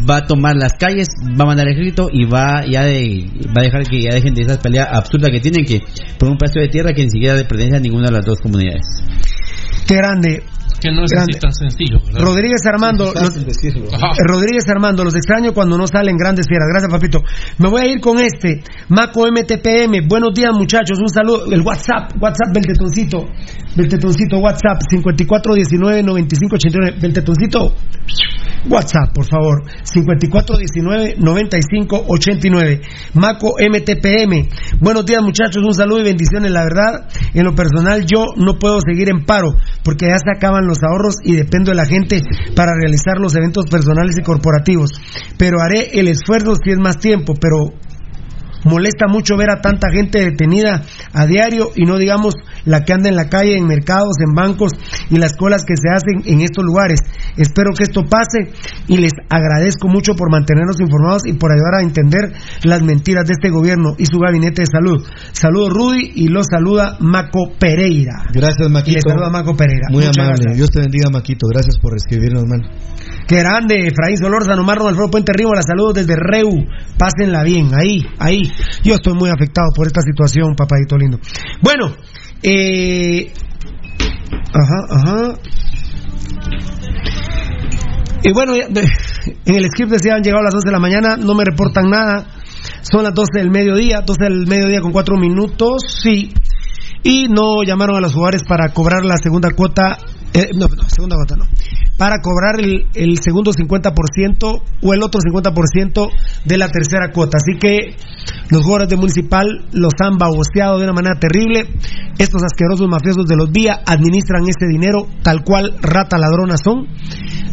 va 0.09 0.17
a 0.17 0.25
tomar 0.25 0.55
las 0.55 0.73
calles, 0.73 1.07
va 1.23 1.43
a 1.43 1.47
mandar 1.47 1.67
el 1.67 1.73
ejército 1.73 2.09
y 2.11 2.25
va 2.25 2.65
ya 2.65 2.83
de, 2.83 3.29
va 3.55 3.61
a 3.61 3.63
dejar 3.63 3.83
que 3.83 4.01
ya 4.01 4.13
dejen 4.13 4.33
de 4.33 4.41
esa 4.41 4.59
pelea 4.59 4.85
absurda 4.91 5.29
que 5.29 5.39
tienen 5.39 5.65
que 5.65 5.81
por 6.17 6.29
un 6.29 6.37
pedazo 6.37 6.59
de 6.59 6.69
tierra 6.69 6.93
que 6.93 7.03
ni 7.03 7.09
siquiera 7.11 7.35
le 7.35 7.45
pertenece 7.45 7.77
a 7.77 7.79
ninguna 7.79 8.07
de 8.07 8.13
las 8.13 8.25
dos 8.25 8.39
comunidades. 8.39 8.85
Qué 9.87 9.95
grande. 9.95 10.43
Que 10.81 10.91
no 10.91 11.03
es 11.03 11.11
Grande. 11.11 11.33
así 11.33 11.39
tan 11.41 11.53
sencillo, 11.53 11.99
¿verdad? 12.05 12.21
Rodríguez 12.21 12.65
Armando, 12.65 13.11
los- 13.13 13.35
Rodríguez 14.27 14.67
Armando, 14.69 15.03
los 15.03 15.15
extraño 15.15 15.53
cuando 15.53 15.77
no 15.77 15.85
salen 15.87 16.15
grandes 16.17 16.45
fieras. 16.47 16.67
Gracias, 16.71 16.89
papito. 16.91 17.21
Me 17.57 17.67
voy 17.69 17.81
a 17.81 17.85
ir 17.87 17.99
con 17.99 18.17
este. 18.19 18.63
Maco 18.87 19.25
MTPM. 19.27 20.07
Buenos 20.07 20.33
días, 20.33 20.51
muchachos. 20.53 20.99
Un 20.99 21.09
saludo. 21.09 21.51
El 21.51 21.61
WhatsApp, 21.61 22.13
WhatsApp 22.21 22.53
del 22.53 22.65
tetoncito. 22.65 23.25
Del 23.75 23.87
tetoncito, 23.89 24.37
WhatsApp 24.39 24.79
5419-9589. 24.93 26.99
Del 26.99 27.13
tetoncito. 27.13 27.73
WhatsApp, 28.69 29.13
por 29.13 29.25
favor. 29.25 29.63
5419-9589. 29.83 32.81
Maco 33.15 33.55
MTPM. 33.59 34.47
Buenos 34.79 35.05
días, 35.05 35.21
muchachos. 35.21 35.61
Un 35.63 35.73
saludo 35.73 35.99
y 36.01 36.03
bendiciones. 36.03 36.51
La 36.51 36.63
verdad, 36.63 37.07
en 37.33 37.43
lo 37.45 37.53
personal, 37.55 38.05
yo 38.05 38.25
no 38.37 38.57
puedo 38.59 38.79
seguir 38.81 39.09
en 39.09 39.25
paro 39.25 39.55
porque 39.83 40.07
ya 40.07 40.17
se 40.17 40.29
acaban 40.35 40.65
los 40.69 40.83
ahorros 40.83 41.15
y 41.23 41.35
dependo 41.35 41.71
de 41.71 41.77
la 41.77 41.85
gente 41.85 42.21
para 42.55 42.73
realizar 42.73 43.17
los 43.19 43.35
eventos 43.35 43.65
personales 43.69 44.15
y 44.17 44.23
corporativos. 44.23 44.91
Pero 45.37 45.59
haré 45.61 45.99
el 45.99 46.07
esfuerzo 46.07 46.53
si 46.55 46.71
es 46.71 46.79
más 46.79 46.99
tiempo, 46.99 47.33
pero 47.39 47.73
molesta 48.65 49.07
mucho 49.07 49.37
ver 49.37 49.49
a 49.51 49.61
tanta 49.61 49.89
gente 49.91 50.19
detenida 50.19 50.81
a 51.13 51.25
diario 51.25 51.69
y 51.75 51.85
no 51.85 51.97
digamos 51.97 52.35
la 52.65 52.83
que 52.83 52.93
anda 52.93 53.09
en 53.09 53.15
la 53.15 53.29
calle, 53.29 53.57
en 53.57 53.65
mercados, 53.67 54.15
en 54.25 54.33
bancos 54.35 54.71
y 55.09 55.17
las 55.17 55.35
colas 55.35 55.63
que 55.65 55.75
se 55.75 55.89
hacen 55.89 56.21
en 56.31 56.41
estos 56.41 56.63
lugares. 56.63 56.99
Espero 57.37 57.71
que 57.77 57.83
esto 57.83 58.03
pase 58.03 58.51
y 58.87 58.97
les 58.97 59.13
agradezco 59.29 59.87
mucho 59.87 60.13
por 60.15 60.31
mantenernos 60.31 60.79
informados 60.79 61.25
y 61.25 61.33
por 61.33 61.51
ayudar 61.51 61.75
a 61.79 61.81
entender 61.83 62.33
las 62.63 62.81
mentiras 62.81 63.25
de 63.25 63.33
este 63.33 63.49
gobierno 63.49 63.95
y 63.97 64.05
su 64.05 64.19
gabinete 64.19 64.61
de 64.63 64.67
salud. 64.67 65.05
Saludos 65.31 65.69
Rudy 65.73 66.11
y 66.15 66.27
los 66.27 66.47
saluda 66.49 66.97
Maco 66.99 67.51
Pereira. 67.59 68.25
Gracias, 68.33 68.67
Y 68.67 68.71
Maquito. 68.71 68.95
les 68.95 69.03
saluda 69.03 69.29
Maco 69.29 69.55
Pereira. 69.55 69.87
Muy 69.89 70.03
Muchas 70.05 70.17
amable. 70.17 70.35
gracias. 70.43 70.57
Dios 70.57 70.69
te 70.71 70.79
bendiga, 70.81 71.09
Maquito. 71.11 71.47
Gracias 71.47 71.77
por 71.79 71.95
escribirnos, 71.95 72.43
hermano. 72.43 72.69
Qué 73.27 73.37
grande, 73.37 73.87
Efraín 73.87 74.17
Solórzano, 74.17 74.63
Marlon 74.63 74.87
Alfredo 74.89 75.11
Puente 75.11 75.31
Río, 75.33 75.49
saludos 75.65 75.93
desde 75.93 76.15
Reu. 76.15 76.49
Pásenla 76.97 77.43
bien, 77.43 77.69
ahí, 77.75 78.01
ahí. 78.17 78.48
Yo 78.83 78.95
estoy 78.95 79.13
muy 79.13 79.29
afectado 79.29 79.67
por 79.75 79.87
esta 79.87 80.01
situación, 80.01 80.55
papadito 80.55 80.97
lindo. 80.97 81.19
Bueno, 81.61 81.95
eh. 82.43 83.31
Ajá, 84.53 84.85
ajá. 84.89 85.33
Y 88.21 88.33
bueno, 88.33 88.53
en 88.55 89.55
el 89.55 89.65
script 89.67 89.91
decía 89.91 90.15
han 90.15 90.23
llegado 90.23 90.43
las 90.43 90.53
12 90.53 90.67
de 90.67 90.71
la 90.71 90.79
mañana, 90.79 91.15
no 91.15 91.35
me 91.35 91.43
reportan 91.45 91.89
nada. 91.89 92.27
Son 92.81 93.03
las 93.03 93.13
12 93.13 93.39
del 93.39 93.49
mediodía, 93.49 94.01
12 94.05 94.23
del 94.23 94.47
mediodía 94.47 94.81
con 94.81 94.91
4 94.91 95.17
minutos, 95.17 95.83
sí. 96.01 96.33
Y 97.03 97.27
no 97.29 97.63
llamaron 97.63 97.95
a 97.95 98.01
los 98.01 98.13
jugadores 98.13 98.43
para 98.43 98.73
cobrar 98.73 99.05
la 99.05 99.15
segunda 99.17 99.51
cuota, 99.51 99.97
eh, 100.33 100.49
no, 100.53 100.67
no, 100.67 100.83
segunda 100.89 101.15
cuota 101.15 101.35
no, 101.35 101.45
para 101.97 102.21
cobrar 102.21 102.59
el, 102.59 102.85
el 102.93 103.19
segundo 103.19 103.51
50% 103.51 104.61
o 104.81 104.93
el 104.93 105.03
otro 105.03 105.19
50% 105.21 106.09
de 106.45 106.57
la 106.57 106.69
tercera 106.69 107.11
cuota. 107.11 107.37
Así 107.37 107.57
que 107.59 107.95
los 108.49 108.61
jugadores 108.61 108.89
de 108.89 108.95
Municipal 108.95 109.47
los 109.73 109.93
han 109.99 110.17
baboseado 110.17 110.77
de 110.77 110.85
una 110.85 110.93
manera 110.93 111.19
terrible. 111.19 111.67
Estos 112.17 112.43
asquerosos 112.43 112.87
mafiosos 112.87 113.25
de 113.25 113.35
los 113.35 113.51
Vía 113.51 113.81
administran 113.85 114.43
ese 114.43 114.67
dinero 114.67 115.07
tal 115.23 115.43
cual 115.43 115.75
rata 115.81 116.17
ladrona 116.17 116.55
son. 116.57 116.87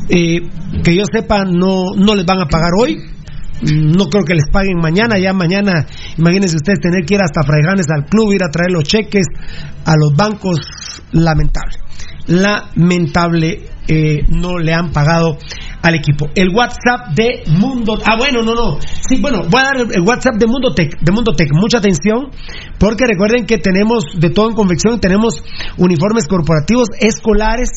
Eh, 0.09 0.43
que 0.85 0.95
yo 0.95 1.05
sepa, 1.11 1.45
no, 1.45 1.95
no 1.97 2.15
les 2.15 2.27
van 2.27 2.41
a 2.41 2.47
pagar 2.47 2.71
hoy. 2.79 2.99
No 3.63 4.07
creo 4.11 4.25
que 4.25 4.35
les 4.35 4.51
paguen 4.53 4.79
mañana, 4.79 5.19
ya 5.19 5.33
mañana, 5.33 5.87
imagínense 6.19 6.57
ustedes 6.57 6.79
tener 6.79 7.07
que 7.07 7.15
ir 7.15 7.23
hasta 7.23 7.43
Fraijanes 7.43 7.87
al 7.89 8.05
club, 8.05 8.35
ir 8.35 8.45
a 8.45 8.51
traer 8.51 8.71
los 8.71 8.85
cheques 8.85 9.25
a 9.87 9.95
los 9.97 10.15
bancos, 10.15 10.61
lamentable. 11.13 11.86
Lamentable, 12.27 13.61
eh, 13.89 14.25
no 14.29 14.59
le 14.59 14.75
han 14.75 14.91
pagado 14.93 15.39
al 15.83 15.95
equipo. 15.95 16.29
El 16.35 16.51
WhatsApp 16.55 17.15
de 17.15 17.43
Mundo. 17.59 17.99
Ah, 18.05 18.17
bueno, 18.19 18.43
no, 18.43 18.55
no. 18.55 18.79
Sí, 18.81 19.21
bueno, 19.21 19.43
voy 19.49 19.61
a 19.61 19.65
dar 19.65 19.77
el 19.93 20.03
WhatsApp 20.03 20.37
de 20.37 20.47
Mundo 20.47 20.75
Tech. 20.75 20.99
De 21.01 21.13
Mundo 21.13 21.33
Tech. 21.33 21.49
Mucha 21.53 21.79
atención, 21.79 22.31
porque 22.79 23.05
recuerden 23.07 23.47
que 23.47 23.59
tenemos 23.59 24.05
de 24.19 24.31
todo 24.31 24.49
en 24.51 24.57
confección. 24.57 25.01
Tenemos 25.01 25.43
uniformes 25.77 26.27
corporativos, 26.27 26.89
escolares, 27.01 27.71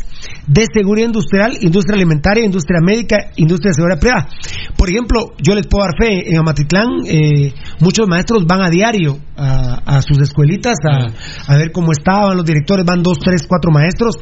de 0.48 0.66
seguridad 0.74 1.08
industrial, 1.08 1.58
industria 1.62 1.96
alimentaria, 1.96 2.44
industria 2.44 2.80
médica, 2.82 3.18
industria 3.36 3.70
de 3.70 3.74
seguridad 3.76 4.00
privada. 4.00 4.28
Por 4.76 4.90
ejemplo, 4.90 5.34
yo 5.42 5.54
les 5.54 5.68
puedo 5.68 5.86
dar 5.86 5.96
fe, 5.98 6.32
en 6.32 6.38
Amatitlán, 6.38 6.88
eh, 7.06 7.54
muchos 7.80 8.08
maestros 8.08 8.46
van 8.48 8.62
a 8.62 8.70
diario 8.70 9.20
a, 9.36 10.02
sus 10.02 10.18
escuelitas 10.20 10.76
a, 10.84 11.54
a 11.54 11.58
ver 11.58 11.72
cómo 11.72 11.92
estaban 11.92 12.36
los 12.36 12.46
directores, 12.46 12.86
van 12.86 13.04
dos, 13.04 13.20
tres, 13.20 13.46
cuatro 13.48 13.72
maestros. 13.72 14.16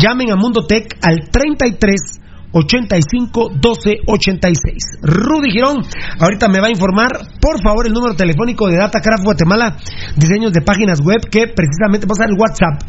Llamen 0.00 0.32
a 0.32 0.36
Mundo 0.36 0.66
Tech 0.66 0.96
al 1.02 1.28
33 1.30 2.20
85 2.52 3.50
12 3.60 3.96
86. 4.06 5.00
Rudy 5.02 5.50
Girón, 5.50 5.78
ahorita 6.18 6.48
me 6.48 6.60
va 6.60 6.66
a 6.66 6.70
informar, 6.70 7.10
por 7.40 7.62
favor, 7.62 7.86
el 7.86 7.92
número 7.92 8.14
telefónico 8.14 8.68
de 8.68 8.76
Datacraft 8.76 9.24
Guatemala, 9.24 9.76
diseños 10.16 10.52
de 10.52 10.62
páginas 10.62 11.00
web, 11.00 11.20
que 11.30 11.46
precisamente 11.48 12.06
va 12.06 12.12
a 12.12 12.22
ser 12.22 12.30
el 12.30 12.38
WhatsApp 12.38 12.82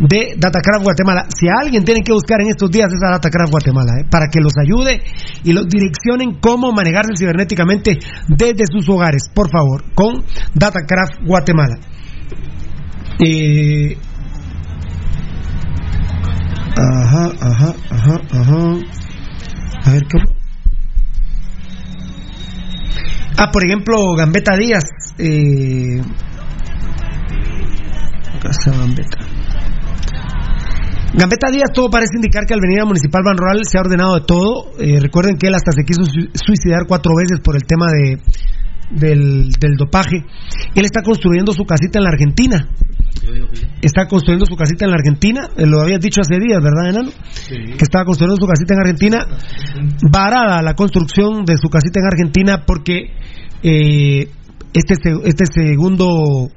de 0.00 0.34
Datacraft 0.36 0.84
Guatemala. 0.84 1.26
Si 1.34 1.46
alguien 1.48 1.84
tiene 1.84 2.02
que 2.02 2.12
buscar 2.12 2.40
en 2.40 2.48
estos 2.48 2.70
días 2.70 2.92
es 2.92 3.02
a 3.02 3.12
Datacraft 3.12 3.50
Guatemala, 3.50 3.92
¿eh? 4.00 4.06
para 4.10 4.28
que 4.28 4.40
los 4.40 4.52
ayude 4.58 5.02
y 5.44 5.52
los 5.52 5.68
direccionen 5.68 6.38
cómo 6.40 6.72
manejarse 6.72 7.12
cibernéticamente 7.16 7.98
desde 8.28 8.64
sus 8.70 8.88
hogares, 8.88 9.30
por 9.34 9.50
favor, 9.50 9.84
con 9.94 10.24
Datacraft 10.54 11.24
Guatemala. 11.26 11.78
Eh, 13.18 13.96
Ajá, 16.76 17.30
ajá, 17.40 17.74
ajá, 17.90 18.20
ajá. 18.32 18.78
A 19.84 19.90
ver, 19.92 20.02
¿cómo? 20.10 20.24
Ah, 23.36 23.50
por 23.52 23.64
ejemplo, 23.64 24.14
Gambetta 24.16 24.56
Díaz. 24.56 24.84
Eh... 25.18 26.02
Casa 28.42 28.70
Gambetta. 28.78 29.18
Gambetta 31.14 31.50
Díaz, 31.50 31.70
todo 31.74 31.90
parece 31.90 32.16
indicar 32.16 32.46
que 32.46 32.54
al 32.54 32.60
venir 32.60 32.80
a 32.80 32.84
Municipal 32.84 33.22
Ban 33.24 33.36
Rural 33.36 33.60
se 33.64 33.76
ha 33.78 33.80
ordenado 33.80 34.14
de 34.14 34.24
todo. 34.26 34.70
Eh, 34.78 35.00
recuerden 35.00 35.36
que 35.36 35.48
él 35.48 35.54
hasta 35.54 35.72
se 35.72 35.84
quiso 35.84 36.04
su- 36.04 36.30
suicidar 36.34 36.86
cuatro 36.86 37.12
veces 37.16 37.40
por 37.42 37.56
el 37.56 37.62
tema 37.64 37.86
de, 37.90 38.18
del 38.90 39.76
dopaje. 39.76 40.24
Él 40.74 40.84
está 40.84 41.02
construyendo 41.02 41.52
su 41.52 41.64
casita 41.64 41.98
en 41.98 42.04
la 42.04 42.10
Argentina. 42.10 42.68
Está 43.82 44.06
construyendo 44.06 44.46
su 44.46 44.56
casita 44.56 44.84
en 44.84 44.90
la 44.90 44.96
Argentina. 44.96 45.48
Eh, 45.56 45.66
Lo 45.66 45.80
habías 45.80 46.00
dicho 46.00 46.20
hace 46.20 46.38
días, 46.38 46.62
¿verdad, 46.62 46.90
Enano? 46.90 47.10
Que 47.48 47.84
estaba 47.84 48.04
construyendo 48.04 48.36
su 48.40 48.46
casita 48.46 48.74
en 48.74 48.80
Argentina. 48.80 49.26
Varada 50.10 50.62
la 50.62 50.74
construcción 50.74 51.44
de 51.44 51.56
su 51.56 51.68
casita 51.68 52.00
en 52.00 52.06
Argentina 52.06 52.64
porque 52.66 53.12
eh, 53.62 54.28
este, 54.72 54.94
este 55.24 55.44
segundo 55.46 56.50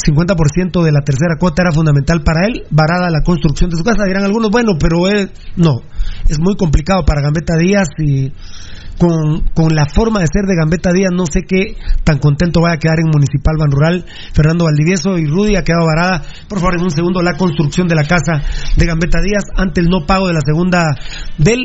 50% 0.00 0.82
de 0.82 0.92
la 0.92 1.00
tercera 1.00 1.36
cuota 1.38 1.62
era 1.62 1.72
fundamental 1.72 2.22
para 2.22 2.46
él. 2.46 2.64
Varada 2.70 3.10
la 3.10 3.22
construcción 3.22 3.70
de 3.70 3.76
su 3.76 3.84
casa. 3.84 4.04
Dirán 4.04 4.24
algunos, 4.24 4.50
bueno, 4.50 4.72
pero 4.78 5.08
él 5.08 5.30
no. 5.56 5.82
Es 6.28 6.38
muy 6.38 6.56
complicado 6.56 7.04
para 7.04 7.22
Gambetta 7.22 7.56
Díaz 7.56 7.88
y 7.98 8.32
con, 9.00 9.48
con 9.54 9.74
la 9.74 9.86
forma 9.86 10.20
de 10.20 10.26
ser 10.26 10.44
de 10.44 10.54
Gambetta 10.54 10.92
Díaz, 10.92 11.10
no 11.10 11.24
sé 11.24 11.44
qué 11.48 11.74
tan 12.04 12.18
contento 12.18 12.60
vaya 12.60 12.74
a 12.74 12.78
quedar 12.78 12.98
en 13.00 13.08
Municipal 13.10 13.56
Ban 13.58 13.70
Rural. 13.70 14.04
Fernando 14.34 14.66
Valdivieso 14.66 15.16
y 15.16 15.26
Rudy 15.26 15.56
ha 15.56 15.64
quedado 15.64 15.86
varada. 15.86 16.22
Por 16.48 16.58
favor, 16.58 16.74
en 16.76 16.84
un 16.84 16.90
segundo, 16.90 17.22
la 17.22 17.38
construcción 17.38 17.88
de 17.88 17.94
la 17.94 18.04
casa 18.04 18.42
de 18.76 18.86
Gambetta 18.86 19.22
Díaz 19.22 19.44
ante 19.56 19.80
el 19.80 19.88
no 19.88 20.04
pago 20.06 20.26
de 20.28 20.34
la 20.34 20.40
segunda 20.44 20.94
del 21.38 21.64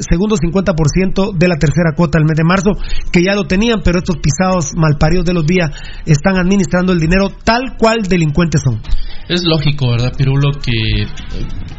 segundo 0.00 0.36
50% 0.36 1.36
de 1.36 1.48
la 1.48 1.56
tercera 1.56 1.92
cuota 1.96 2.18
del 2.18 2.26
mes 2.26 2.36
de 2.36 2.44
marzo, 2.44 2.70
que 3.12 3.22
ya 3.22 3.34
lo 3.34 3.44
tenían, 3.44 3.80
pero 3.84 3.98
estos 3.98 4.16
pisados 4.18 4.72
malparidos 4.76 5.24
de 5.24 5.34
los 5.34 5.46
días 5.46 5.70
están 6.06 6.36
administrando 6.36 6.92
el 6.92 7.00
dinero 7.00 7.30
tal 7.44 7.76
cual 7.78 8.02
delincuentes 8.08 8.62
son. 8.62 8.80
Es 9.28 9.44
lógico, 9.44 9.90
¿verdad, 9.92 10.12
Pirulo? 10.16 10.50
Que 10.60 11.02
eh, 11.02 11.06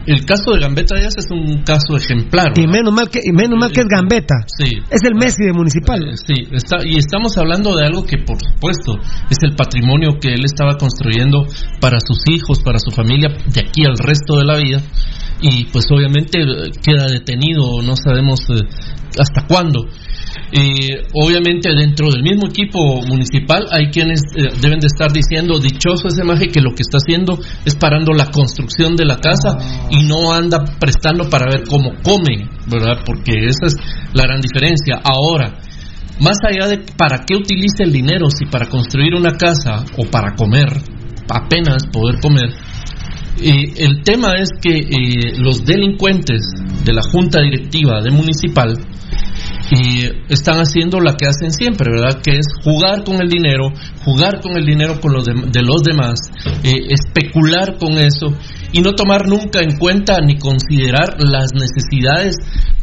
el 0.05 0.25
caso 0.25 0.51
de 0.53 0.61
Gambetta 0.61 0.95
Díaz 0.95 1.17
es 1.17 1.27
un 1.31 1.63
caso 1.63 1.97
ejemplar. 1.97 2.57
Y 2.57 2.65
menos 2.65 2.93
mal 2.93 3.09
que, 3.09 3.19
y 3.21 3.33
menos 3.33 3.59
mal 3.59 3.73
que 3.73 3.81
es 3.81 3.87
Gambetta. 3.87 4.35
Sí. 4.47 4.71
Es 4.89 5.03
el 5.03 5.15
Messi 5.15 5.43
de 5.45 5.53
Municipal. 5.53 5.99
Eh, 6.01 6.15
Sí, 6.15 6.47
está, 6.51 6.77
y 6.85 6.95
estamos 6.95 7.37
hablando 7.37 7.75
de 7.75 7.85
algo 7.85 8.05
que, 8.05 8.17
por 8.19 8.37
supuesto, 8.41 8.93
es 9.29 9.37
el 9.41 9.55
patrimonio 9.55 10.17
que 10.21 10.33
él 10.33 10.45
estaba 10.45 10.77
construyendo 10.77 11.45
para 11.81 11.97
sus 11.99 12.23
hijos, 12.29 12.61
para 12.63 12.79
su 12.79 12.91
familia, 12.91 13.29
de 13.29 13.61
aquí 13.61 13.83
al 13.85 13.97
resto 13.97 14.37
de 14.37 14.45
la 14.45 14.57
vida. 14.57 14.81
Y 15.41 15.65
pues 15.65 15.85
obviamente 15.91 16.39
eh, 16.39 16.71
queda 16.83 17.07
detenido, 17.07 17.81
no 17.81 17.95
sabemos 17.95 18.41
eh, 18.49 18.61
hasta 19.17 19.47
cuándo. 19.47 19.87
Eh, 20.53 21.07
obviamente 21.13 21.69
dentro 21.73 22.09
del 22.09 22.23
mismo 22.23 22.47
equipo 22.47 23.01
municipal 23.07 23.67
hay 23.71 23.89
quienes 23.89 24.19
eh, 24.35 24.49
deben 24.61 24.79
de 24.79 24.87
estar 24.87 25.09
diciendo 25.11 25.59
dichoso 25.59 26.09
ese 26.09 26.25
maje 26.25 26.47
que 26.47 26.59
lo 26.59 26.71
que 26.71 26.81
está 26.81 26.97
haciendo 26.97 27.39
es 27.63 27.75
parando 27.75 28.11
la 28.11 28.31
construcción 28.31 28.97
de 28.97 29.05
la 29.05 29.17
casa 29.17 29.57
y 29.89 30.03
no 30.03 30.33
anda 30.33 30.59
prestando 30.77 31.29
para 31.29 31.45
ver 31.45 31.63
cómo 31.67 31.91
comen, 32.03 32.49
¿verdad? 32.67 32.99
Porque 33.05 33.45
esa 33.47 33.67
es 33.67 33.75
la 34.13 34.23
gran 34.23 34.41
diferencia. 34.41 34.99
Ahora, 35.03 35.57
más 36.19 36.37
allá 36.43 36.67
de 36.67 36.79
para 36.97 37.23
qué 37.25 37.35
utilice 37.35 37.83
el 37.83 37.93
dinero, 37.93 38.27
si 38.29 38.45
para 38.45 38.67
construir 38.67 39.15
una 39.15 39.37
casa 39.37 39.85
o 39.97 40.03
para 40.05 40.35
comer, 40.35 40.67
apenas 41.29 41.87
poder 41.93 42.19
comer, 42.19 42.49
eh, 43.41 43.73
el 43.77 44.03
tema 44.03 44.33
es 44.37 44.49
que 44.61 44.77
eh, 44.77 45.33
los 45.37 45.65
delincuentes 45.65 46.41
de 46.85 46.93
la 46.93 47.01
junta 47.01 47.41
directiva 47.41 48.01
de 48.01 48.11
municipal 48.11 48.77
eh, 49.71 50.11
están 50.27 50.59
haciendo 50.59 50.99
la 50.99 51.15
que 51.15 51.27
hacen 51.27 51.51
siempre, 51.51 51.91
¿verdad? 51.91 52.21
Que 52.21 52.31
es 52.31 52.47
jugar 52.61 53.05
con 53.05 53.21
el 53.21 53.29
dinero, 53.29 53.71
jugar 54.03 54.41
con 54.41 54.57
el 54.57 54.65
dinero 54.65 54.99
con 54.99 55.13
los 55.13 55.25
de, 55.25 55.33
de 55.33 55.61
los 55.61 55.81
demás, 55.81 56.19
eh, 56.63 56.87
especular 56.89 57.77
con 57.77 57.93
eso 57.93 58.35
y 58.71 58.81
no 58.81 58.93
tomar 58.93 59.27
nunca 59.27 59.59
en 59.61 59.77
cuenta 59.77 60.19
ni 60.21 60.37
considerar 60.37 61.15
las 61.19 61.51
necesidades, 61.53 62.35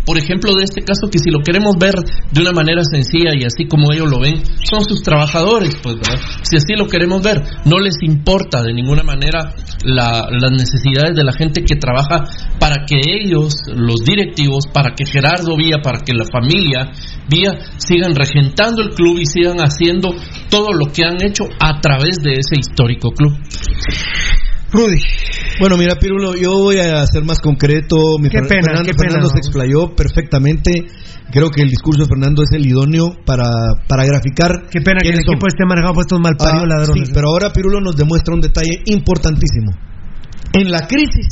por 0.05 0.17
ejemplo, 0.17 0.55
de 0.57 0.65
este 0.65 0.81
caso, 0.83 1.09
que 1.11 1.19
si 1.19 1.31
lo 1.31 1.41
queremos 1.45 1.77
ver 1.79 1.93
de 2.33 2.41
una 2.41 2.53
manera 2.53 2.81
sencilla 2.83 3.33
y 3.39 3.45
así 3.45 3.67
como 3.69 3.93
ellos 3.93 4.09
lo 4.11 4.21
ven, 4.21 4.43
son 4.65 4.83
sus 4.89 5.03
trabajadores, 5.03 5.77
pues, 5.83 5.97
¿verdad? 5.97 6.19
Si 6.43 6.57
así 6.57 6.73
lo 6.79 6.87
queremos 6.87 7.23
ver, 7.23 7.43
no 7.67 7.79
les 7.79 7.97
importa 8.03 8.63
de 8.63 8.73
ninguna 8.73 9.03
manera 9.03 9.53
la- 9.85 10.27
las 10.31 10.51
necesidades 10.51 11.15
de 11.15 11.25
la 11.25 11.33
gente 11.33 11.63
que 11.63 11.77
trabaja 11.77 12.25
para 12.59 12.87
que 12.87 12.97
ellos, 13.21 13.55
los 13.67 14.01
directivos, 14.03 14.65
para 14.73 14.95
que 14.95 15.05
Gerardo 15.05 15.57
Vía, 15.57 15.77
para 15.83 16.01
que 16.01 16.15
la 16.15 16.25
familia 16.25 16.91
Vía 17.29 17.53
sigan 17.77 18.15
regentando 18.15 18.81
el 18.81 18.91
club 18.95 19.19
y 19.21 19.27
sigan 19.27 19.59
haciendo 19.59 20.15
todo 20.49 20.73
lo 20.73 20.87
que 20.91 21.05
han 21.05 21.23
hecho 21.23 21.45
a 21.61 21.81
través 21.81 22.23
de 22.23 22.33
ese 22.33 22.59
histórico 22.59 23.11
club. 23.11 23.35
Rudy. 24.71 24.99
Bueno, 25.61 25.77
mira, 25.79 25.97
Pirulo, 25.99 26.35
yo 26.37 26.53
voy 26.53 26.79
a 26.79 27.05
ser 27.07 27.25
más 27.25 27.41
concreto. 27.41 27.97
Mi 28.21 28.29
Qué 28.29 28.39
pena, 28.43 28.49
Fernando, 28.49 28.83
qué 28.85 28.93
pena, 28.95 29.11
Fernando 29.13 29.29
¿no? 29.29 29.33
se 29.33 29.39
explayó 29.39 29.95
perfectamente. 29.97 30.71
Creo 31.33 31.51
que 31.51 31.63
el 31.63 31.71
discurso 31.71 32.03
de 32.03 32.09
Fernando 32.09 32.43
es 32.43 32.51
el 32.53 32.67
idóneo 32.67 33.17
para, 33.25 33.49
para 33.87 34.05
graficar. 34.05 34.69
Qué 34.71 34.81
pena 34.81 35.01
que 35.03 35.09
el 35.09 35.17
son. 35.17 35.35
equipo 35.35 35.47
esté 35.49 35.65
manejado 35.67 35.95
por 35.95 36.03
estos 36.03 36.21
malparidos 36.21 36.65
Ah, 36.65 36.67
ladrones. 36.79 37.09
Sí, 37.09 37.13
pero 37.15 37.29
ahora 37.29 37.51
Pirulo 37.53 37.81
nos 37.81 37.97
demuestra 37.97 38.35
un 38.35 38.41
detalle 38.41 38.83
importantísimo. 38.87 39.73
En 40.53 40.71
la 40.71 40.87
crisis, 40.87 41.27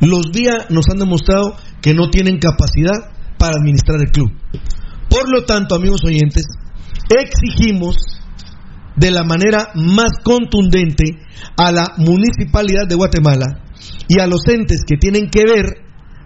los 0.00 0.30
Vía 0.32 0.66
nos 0.70 0.86
han 0.90 0.98
demostrado 0.98 1.54
que 1.82 1.94
no 1.94 2.08
tienen 2.10 2.38
capacidad 2.38 3.10
para 3.38 3.56
administrar 3.60 4.00
el 4.00 4.10
club. 4.10 4.30
Por 5.08 5.30
lo 5.30 5.44
tanto, 5.44 5.74
amigos 5.74 6.00
oyentes, 6.04 6.44
exigimos 7.08 7.96
de 8.98 9.10
la 9.10 9.24
manera 9.24 9.70
más 9.74 10.10
contundente 10.24 11.04
a 11.56 11.70
la 11.70 11.84
municipalidad 11.98 12.86
de 12.88 12.96
Guatemala 12.96 13.64
y 14.08 14.20
a 14.20 14.26
los 14.26 14.40
entes 14.48 14.82
que 14.86 14.96
tienen 14.96 15.30
que 15.30 15.44
ver 15.44 15.66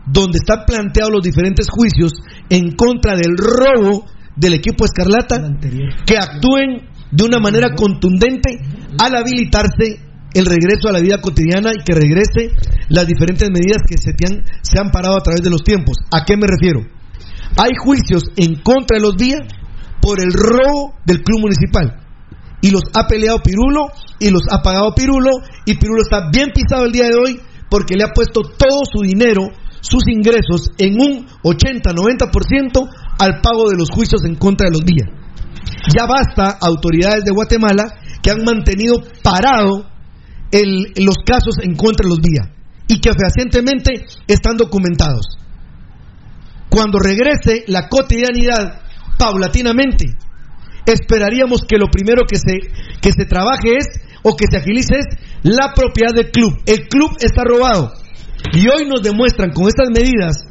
donde 0.07 0.39
están 0.39 0.65
planteados 0.67 1.13
los 1.13 1.23
diferentes 1.23 1.67
juicios 1.69 2.13
en 2.49 2.73
contra 2.75 3.15
del 3.15 3.37
robo 3.37 4.07
del 4.35 4.55
equipo 4.55 4.85
Escarlata, 4.85 5.37
que 6.07 6.17
actúen 6.17 6.89
de 7.11 7.25
una 7.25 7.39
manera 7.39 7.75
contundente 7.77 8.59
al 8.99 9.17
habilitarse 9.17 10.01
el 10.35 10.47
regreso 10.47 10.89
a 10.89 10.93
la 10.93 11.01
vida 11.01 11.21
cotidiana 11.21 11.73
y 11.79 11.85
que 11.85 11.95
regrese 11.95 12.57
las 12.89 13.07
diferentes 13.07 13.49
medidas 13.51 13.83
que 13.87 13.99
se, 13.99 14.11
han, 14.11 14.43
se 14.63 14.81
han 14.81 14.91
parado 14.91 15.19
a 15.19 15.23
través 15.23 15.43
de 15.43 15.51
los 15.51 15.63
tiempos. 15.63 15.99
¿A 16.11 16.25
qué 16.25 16.37
me 16.37 16.47
refiero? 16.47 16.81
Hay 17.59 17.73
juicios 17.79 18.25
en 18.37 18.57
contra 18.63 18.97
de 18.97 19.03
los 19.03 19.17
días 19.17 19.43
por 20.01 20.21
el 20.21 20.33
robo 20.33 20.95
del 21.05 21.23
club 21.23 21.41
municipal. 21.41 22.01
Y 22.63 22.71
los 22.71 22.83
ha 22.95 23.07
peleado 23.07 23.43
Pirulo 23.43 23.89
y 24.19 24.31
los 24.31 24.43
ha 24.51 24.63
pagado 24.63 24.95
Pirulo 24.95 25.31
y 25.67 25.77
Pirulo 25.77 26.03
está 26.03 26.31
bien 26.31 26.51
pisado 26.55 26.87
el 26.87 26.93
día 26.93 27.09
de 27.09 27.17
hoy 27.17 27.41
porque 27.69 27.97
le 27.97 28.05
ha 28.05 28.15
puesto 28.15 28.43
todo 28.43 28.81
su 28.91 29.03
dinero, 29.03 29.49
sus 29.81 30.03
ingresos 30.09 30.71
en 30.79 30.95
un 30.95 31.27
80-90% 31.43 32.89
al 33.19 33.41
pago 33.41 33.69
de 33.69 33.77
los 33.77 33.91
juicios 33.91 34.25
en 34.25 34.37
contra 34.37 34.69
de 34.69 34.79
los 34.79 34.85
días. 34.87 35.09
Ya 35.95 36.07
basta 36.07 36.57
autoridades 36.61 37.25
de 37.25 37.33
Guatemala 37.33 37.85
que 38.23 38.31
han 38.31 38.45
mantenido 38.45 39.03
parado 39.23 39.91
los 40.97 41.17
casos 41.25 41.57
en 41.63 41.75
contra 41.75 42.05
de 42.05 42.11
los 42.11 42.21
días 42.21 42.49
y 42.87 43.01
que 43.01 43.11
fehacientemente 43.13 44.05
están 44.27 44.57
documentados. 44.57 45.39
cuando 46.69 46.99
regrese 46.99 47.65
la 47.67 47.87
cotidianidad 47.89 48.81
paulatinamente, 49.19 50.17
esperaríamos 50.87 51.63
que 51.69 51.79
lo 51.79 51.87
primero 51.89 52.23
que 52.29 52.37
se, 52.37 52.59
que 53.01 53.13
se 53.13 53.25
trabaje 53.25 53.77
es, 53.79 53.87
o 54.23 54.37
que 54.37 54.47
se 54.51 54.59
agilice 54.59 54.95
es, 54.99 55.07
la 55.43 55.73
propiedad 55.75 56.15
del 56.15 56.31
club. 56.31 56.55
El 56.67 56.89
club 56.89 57.17
está 57.21 57.43
robado. 57.45 57.93
Y 58.53 58.69
hoy 58.69 58.87
nos 58.87 59.03
demuestran 59.03 59.51
con 59.51 59.69
estas 59.69 59.89
medidas 59.95 60.45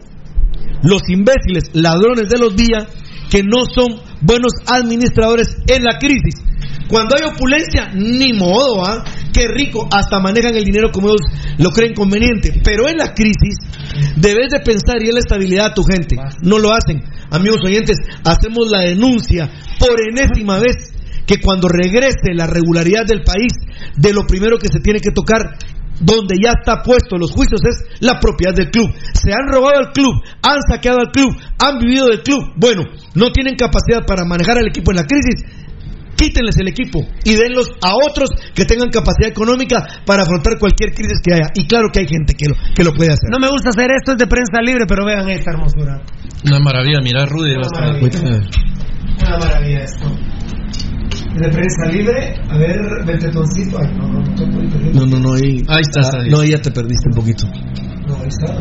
los 0.84 1.02
imbéciles, 1.10 1.70
ladrones 1.74 2.30
de 2.30 2.40
los 2.40 2.56
días, 2.56 2.88
que 3.30 3.44
no 3.44 3.66
son 3.74 4.02
buenos 4.22 4.53
administradores 4.66 5.56
en 5.68 5.84
la 5.84 5.98
crisis. 5.99 6.36
Cuando 6.90 7.16
hay 7.16 7.24
opulencia, 7.24 7.90
ni 7.94 8.34
modo, 8.34 8.86
¿ah? 8.86 9.06
Qué 9.32 9.48
rico, 9.48 9.88
hasta 9.91 10.20
manejan 10.20 10.56
el 10.58 10.66
dinero 10.66 10.91
como 10.91 11.08
ellos 11.08 11.22
lo 11.58 11.70
creen 11.70 11.94
conveniente. 11.94 12.60
Pero 12.66 12.90
en 12.90 12.98
la 12.98 13.14
crisis, 13.14 13.56
debes 14.18 14.49
de 14.52 14.60
pensar 14.60 15.02
y 15.02 15.08
en 15.08 15.14
la 15.14 15.20
estabilidad 15.20 15.68
a 15.68 15.74
tu 15.74 15.84
gente. 15.84 16.18
No 16.41 16.60
lo 16.60 16.72
hacen. 16.74 17.02
Amigos 17.30 17.60
oyentes, 17.64 17.98
hacemos 18.26 18.70
la 18.70 18.82
denuncia 18.82 19.49
por 19.82 19.98
enésima 19.99 20.60
vez 20.60 20.94
que 21.26 21.40
cuando 21.41 21.68
regrese 21.68 22.34
la 22.34 22.48
regularidad 22.48 23.06
del 23.06 23.24
país, 23.24 23.52
de 23.98 24.14
lo 24.14 24.26
primero 24.28 24.58
que 24.58 24.68
se 24.68 24.80
tiene 24.80 24.99
que 24.99 25.12
tocar 25.12 25.58
donde 25.99 26.36
ya 26.44 26.52
está 26.60 26.82
puesto 26.82 27.18
los 27.18 27.32
juicios 27.32 27.62
es 27.64 28.02
la 28.02 28.20
propiedad 28.20 28.53
del 28.56 28.72
club. 28.72 28.90
Se 29.14 29.32
han 29.32 29.48
robado 29.52 29.78
al 29.78 29.91
club, 29.91 30.16
han 30.41 30.58
saqueado 30.70 30.99
al 30.99 31.12
club, 31.12 31.30
han 31.60 31.78
vivido 31.80 32.08
del 32.08 32.22
club. 32.24 32.41
Bueno, 32.58 32.84
no 33.14 33.32
tienen 33.32 33.56
capacidad 33.56 34.06
para 34.06 34.26
manejar 34.26 34.58
al 34.58 34.68
equipo 34.68 34.91
en 34.91 34.98
la 34.98 35.06
crisis. 35.06 35.45
Quítenles 36.16 36.58
el 36.58 36.68
equipo 36.68 36.99
y 37.24 37.34
denlos 37.36 37.70
a 37.82 37.94
otros 37.95 38.30
que 38.53 38.66
tengan 38.66 38.90
capacidad 38.90 39.30
económica 39.30 39.86
para 40.06 40.24
afrontar 40.24 40.60
cualquier 40.60 40.94
crisis 40.94 41.20
que 41.24 41.34
haya. 41.34 41.49
Y 41.56 41.66
claro 41.68 41.88
que 41.91 41.99
hay 42.02 42.08
gente 42.08 42.34
que 42.34 42.48
lo, 42.49 42.56
que 42.76 42.84
lo 42.84 42.94
puede 42.94 43.12
hacer. 43.12 43.30
No 43.32 43.40
me 43.40 43.49
gusta 43.49 43.70
hacer 43.70 43.90
esto, 43.98 44.12
es 44.14 44.18
de 44.18 44.28
prensa 44.28 44.62
libre, 44.62 44.86
pero 44.88 45.06
vean 45.06 45.30
esta 45.30 45.52
hermosura. 45.52 46.02
Una 46.45 46.60
maravilla, 46.60 46.99
mirar 47.03 47.28
Rudy. 47.30 47.53
va 47.56 47.62
a 47.62 47.98
estar- 47.98 48.41
Una 49.20 49.38
maravilla 49.38 49.84
esto. 49.84 50.06
Es 51.36 51.42
de 51.42 51.50
prensa 51.50 51.86
libre. 51.92 52.36
A 52.50 52.58
ver, 52.58 52.78
ventetoncito. 53.06 53.78
Ay, 53.80 53.88
no, 53.98 54.08
no, 54.08 54.20
no, 54.20 54.36
no, 54.36 54.46
no, 54.48 54.80
no, 54.80 54.92
No, 54.94 55.06
no, 55.06 55.20
no. 55.20 55.34
Ahí, 55.34 55.64
Ahí 55.68 55.82
estás, 55.82 56.10
ah, 56.14 56.20
ahí. 56.22 56.30
No, 56.30 56.40
ahí 56.42 56.52
ya 56.52 56.62
te 56.62 56.72
perdiste 56.72 57.10
un 57.10 57.16
poquito. 57.16 57.48
no, 58.08 58.16
ahí 58.16 58.28
está. 58.28 58.54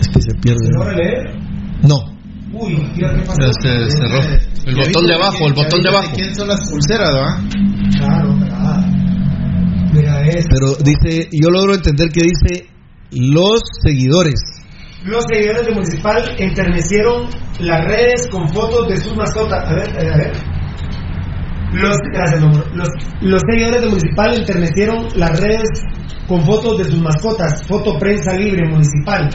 Es 0.00 0.08
que 0.08 0.20
se 0.20 0.34
pierde. 0.42 0.66
¿Se 0.66 0.72
¿no? 0.72 0.78
logra 0.78 0.96
leer? 0.96 1.34
No. 1.82 2.16
Uy, 2.52 2.76
mira 2.94 3.12
qué 3.14 3.22
pasó. 3.22 3.52
Se, 3.60 3.90
se 3.90 3.96
cerró. 3.96 4.18
El 4.66 4.76
botón 4.76 5.06
de 5.06 5.14
abajo, 5.14 5.46
el 5.46 5.54
botón 5.54 5.82
de 5.82 5.88
abajo. 5.88 6.10
¿Quién 6.14 6.34
son 6.34 6.48
las 6.48 6.70
pulseras, 6.70 7.10
va? 7.10 7.40
Claro, 7.96 8.34
claro. 8.38 8.86
Mira 9.92 10.22
esto. 10.28 10.48
Pero 10.50 10.74
dice, 10.84 11.28
yo 11.32 11.48
logro 11.50 11.74
entender 11.74 12.08
que 12.10 12.22
dice 12.22 12.66
los 13.12 13.60
seguidores. 13.82 14.40
Los 15.06 15.24
seguidores 15.32 15.66
de 15.66 15.72
Municipal 15.72 16.34
enternecieron 16.36 17.28
las 17.60 17.84
redes 17.84 18.28
con 18.28 18.48
fotos 18.48 18.88
de 18.88 18.96
sus 18.96 19.16
mascotas. 19.16 19.64
A 19.64 19.72
ver, 19.72 19.88
a 19.88 20.02
ver, 20.02 20.12
a 20.12 20.16
ver. 20.16 20.32
Los, 21.72 21.96
gracias, 22.12 22.40
mi 22.40 22.46
amor. 22.48 22.66
los, 22.74 22.88
los 23.20 23.42
seguidores 23.48 23.80
de 23.82 23.88
Municipal 23.88 24.34
enternecieron 24.34 25.06
las 25.14 25.40
redes 25.40 25.68
con 26.26 26.42
fotos 26.42 26.78
de 26.78 26.84
sus 26.84 27.00
mascotas. 27.00 27.62
Foto 27.68 27.96
prensa 27.98 28.34
libre 28.36 28.68
municipal. 28.68 29.30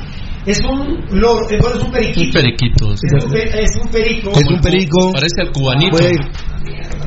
Es 0.45 0.59
un 0.59 1.05
loro, 1.11 1.49
eh, 1.49 1.57
bueno, 1.61 1.77
es 1.77 1.83
un 1.83 1.91
periquito. 1.91 2.33
Periquitos. 2.33 2.99
Es 3.03 3.23
un, 3.23 3.37
es 3.37 3.75
un 3.81 3.91
perico. 3.91 4.31
Es 4.31 4.47
un 4.47 4.59
perico. 4.59 5.11
Parece 5.13 5.41
al 5.41 5.51
cubanito. 5.51 5.99
Ir. 6.03 6.19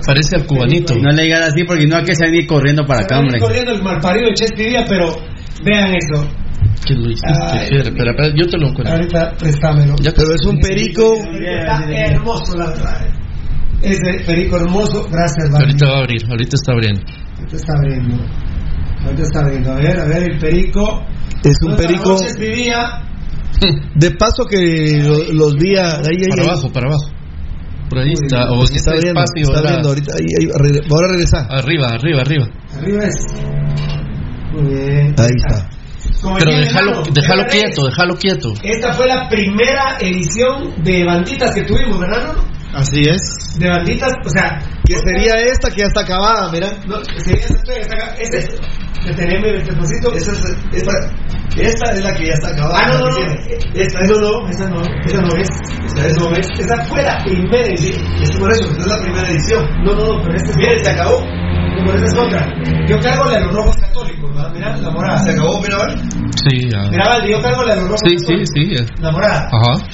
Parece 0.07 0.37
al 0.37 0.47
cubanito. 0.47 0.95
No 0.95 1.11
le 1.11 1.23
digas 1.25 1.49
así 1.49 1.65
porque 1.65 1.87
no 1.87 1.97
hay 1.97 2.05
que 2.05 2.15
salir 2.15 2.47
corriendo 2.47 2.87
para 2.87 3.03
acá, 3.03 3.19
hombre. 3.19 3.41
corriendo 3.41 3.73
el 3.73 3.83
malparido 3.83 4.29
de 4.29 4.35
Chespi 4.35 4.65
Díaz, 4.71 4.87
pero 4.89 5.15
vean 5.65 5.95
eso. 5.95 6.27
¿Quién 6.85 7.03
lo 7.03 7.11
hiciste? 7.11 7.29
Ay. 7.29 7.69
Espera, 7.79 8.13
yo 8.35 8.47
te 8.47 8.59
lo 8.59 8.69
encuentro. 8.69 8.95
Ahorita 8.95 9.33
préstamelo. 9.39 9.95
Ya 10.03 10.13
Pero 10.15 10.35
es 10.35 10.47
un 10.47 10.59
perico. 10.59 11.15
Está 11.15 11.85
hermoso 11.91 12.57
la 12.57 12.67
verdad. 12.69 13.07
Ese 13.83 14.25
perico 14.27 14.57
hermoso, 14.57 15.07
gracias, 15.11 15.51
Vali. 15.53 15.65
Ahorita 15.67 15.87
va 15.87 15.95
a 15.97 15.99
abrir, 16.01 16.23
ahorita 16.31 16.55
está 16.57 16.73
abriendo. 16.73 17.03
Ahorita 17.39 17.57
está 17.57 17.73
abriendo. 17.77 18.17
Ahorita 19.05 19.23
está 19.23 19.41
abriendo. 19.41 19.73
A 19.73 19.75
ver, 19.77 20.01
a 20.01 20.05
ver, 20.07 20.23
el 20.33 20.39
perico. 20.39 21.03
Es 21.45 21.57
un 21.63 21.77
perico. 21.77 22.17
vivía. 22.39 23.03
De 23.95 24.11
paso 24.13 24.45
que 24.49 25.03
lo- 25.05 25.33
los 25.33 25.57
días. 25.59 25.99
Ahí, 26.09 26.17
ahí, 26.17 26.29
Para 26.31 26.43
ahí. 26.43 26.49
abajo, 26.49 26.73
para 26.73 26.87
abajo. 26.87 27.11
Por 27.91 27.99
ahí 27.99 28.13
está. 28.15 28.51
O 28.51 28.65
está 28.65 28.77
este 28.77 28.91
abriendo, 28.91 29.21
espacio. 29.21 29.43
está 29.45 29.59
abriendo 29.61 29.89
ahorita. 29.91 30.13
Ahí, 30.17 30.27
ahí, 30.41 30.47
regre- 30.47 30.87
ahora 30.91 31.09
regresa. 31.13 31.47
Arriba, 31.51 31.89
arriba, 31.89 32.21
arriba. 32.23 32.47
Arriba 32.79 33.05
es. 33.05 33.15
Muy 34.53 34.63
bien. 34.75 35.15
Ahí 35.19 35.31
está. 35.37 35.69
Pero 36.39 36.51
déjalo, 36.51 37.03
déjalo 37.13 37.43
esta 37.43 37.53
quieto, 37.53 37.87
déjalo 37.87 38.17
quieto. 38.17 38.53
Esta 38.63 38.93
fue 38.95 39.07
la 39.07 39.29
primera 39.29 39.99
edición 40.01 40.73
de 40.83 41.05
banditas 41.05 41.55
que 41.55 41.63
tuvimos, 41.63 41.99
¿verdad? 42.01 42.35
Así 42.73 43.03
es. 43.03 43.59
De 43.59 43.69
banditas, 43.69 44.13
o 44.25 44.29
sea. 44.29 44.59
Que 44.87 44.97
sería 44.99 45.41
esta 45.41 45.71
que 45.71 45.81
ya 45.81 45.87
está 45.87 46.01
acabada, 46.01 46.51
mira. 46.51 46.71
No, 46.87 46.97
sería 47.19 47.45
esta, 47.45 47.73
esta, 47.73 48.15
esta, 48.17 48.39
esta, 48.39 48.55
detenerme 49.05 49.51
el 49.51 49.63
telefoncito. 49.63 50.13
Esta 50.15 50.33
es, 50.33 50.57
esta, 50.73 50.93
esta 51.57 51.93
es 51.93 52.03
la 52.03 52.13
que 52.15 52.27
ya 52.27 52.33
está 52.35 52.49
acabada. 52.51 52.79
Ah, 52.85 52.89
no, 52.93 52.99
no, 53.01 53.11
no. 53.11 53.35
Esta, 53.75 54.01
no, 54.01 54.17
no, 54.21 54.49
esa 54.49 54.69
no, 54.69 54.83
esa 54.83 55.21
no 55.23 55.37
es. 55.37 55.49
Esa 55.87 56.07
es, 56.09 56.19
no 56.21 56.31
es. 56.37 56.49
Esa 56.59 56.85
fue 56.87 57.03
la 57.03 57.23
primera 57.25 57.67
edición. 57.67 58.03
Es 58.23 58.31
por 58.39 58.51
eso, 58.53 58.65
esta 58.71 58.81
es 58.81 58.87
la 58.87 58.99
primera 59.03 59.29
edición. 59.29 59.65
No, 59.85 59.95
no, 59.95 60.05
no, 60.15 60.23
pero 60.23 60.35
esta 60.37 60.51
es 60.51 60.57
Miren, 60.57 60.85
se 60.85 60.91
acabó. 60.91 61.21
No, 61.21 61.83
pero 61.87 61.97
esa 61.97 62.07
es 62.07 62.15
otra. 62.17 62.53
Yo 62.89 62.99
cargo 63.01 63.25
la 63.25 63.39
de 63.39 63.45
los 63.47 63.55
rojos 63.55 63.77
católicos, 63.77 64.31
¿verdad? 64.35 64.51
Mira, 64.55 64.77
la 64.77 64.91
morada. 64.91 65.19
Se 65.25 65.31
acabó, 65.33 65.61
mira, 65.61 65.77
¿vale? 65.79 65.95
Sí, 66.49 66.71
ya. 66.71 66.83
Mira, 66.91 67.09
Valdi, 67.09 67.31
yo 67.33 67.41
cargo 67.43 67.63
la 67.65 67.75
de 67.75 67.81
los 67.81 67.89
rojos 67.91 68.01
Sí, 68.05 68.17
sí, 68.19 68.25
católicos. 68.27 68.51
sí. 68.55 68.75
eh. 68.83 68.87
La 69.01 69.11
morada. 69.13 69.49
Ajá. 69.53 69.87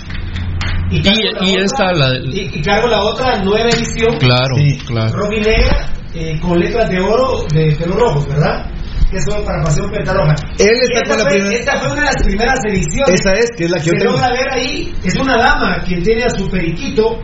Y, 0.90 1.02
cargo 1.02 1.20
Y- 1.20 1.22
la 1.22 1.30
y 1.46 1.50
otra- 1.52 1.64
esta, 1.64 1.92
la 1.92 2.10
del- 2.10 2.34
y, 2.34 2.40
y 2.54 2.62
cargo 2.62 2.88
la 2.88 3.00
otra 3.00 3.42
nueva 3.42 3.68
edición. 3.70 4.16
Claro, 4.18 4.54
Sí. 4.56 4.78
claro. 4.86 5.32
y 5.32 5.40
negra 5.40 5.86
eh, 6.14 6.38
con 6.40 6.58
letras 6.58 6.90
de 6.90 7.00
oro 7.00 7.44
de 7.52 7.76
pelo 7.76 7.94
rojos, 7.94 8.26
¿verdad? 8.26 8.66
Que 9.10 9.16
es 9.18 9.24
para 9.26 9.62
Pasión 9.62 9.90
Pentarroja. 9.90 10.34
Él 10.58 10.68
está 10.82 11.00
esta 11.02 11.08
con 11.08 11.18
la 11.18 11.24
fue- 11.24 11.32
primera. 11.32 11.56
Esta 11.58 11.76
fue 11.78 11.88
una 11.92 12.00
de 12.00 12.06
las 12.06 12.22
primeras 12.22 12.58
ediciones. 12.64 13.20
Esa 13.20 13.32
es, 13.32 13.50
que 13.56 13.64
es 13.64 13.70
la 13.70 13.78
que 13.78 13.84
yo 13.86 13.92
Se 13.92 13.98
tengo. 13.98 14.12
logra 14.12 14.28
ver 14.30 14.52
ahí, 14.52 14.94
es 15.02 15.16
una 15.16 15.36
dama 15.36 15.78
quien 15.84 16.02
tiene 16.02 16.24
a 16.24 16.30
su 16.30 16.48
periquito 16.48 17.18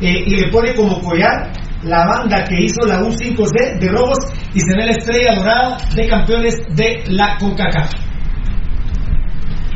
eh, 0.00 0.24
y 0.26 0.36
le 0.36 0.50
pone 0.50 0.74
como 0.74 0.98
collar 1.00 1.52
la 1.82 2.06
banda 2.06 2.42
que 2.44 2.64
hizo 2.64 2.86
la 2.86 3.00
U5C 3.02 3.78
de 3.78 3.88
Robos 3.88 4.18
y 4.54 4.60
se 4.60 4.74
ve 4.76 4.86
la 4.86 4.92
estrella 4.92 5.34
dorada 5.36 5.76
de 5.94 6.08
campeones 6.08 6.54
de 6.70 7.04
la 7.08 7.36
CONCACAF. 7.38 7.90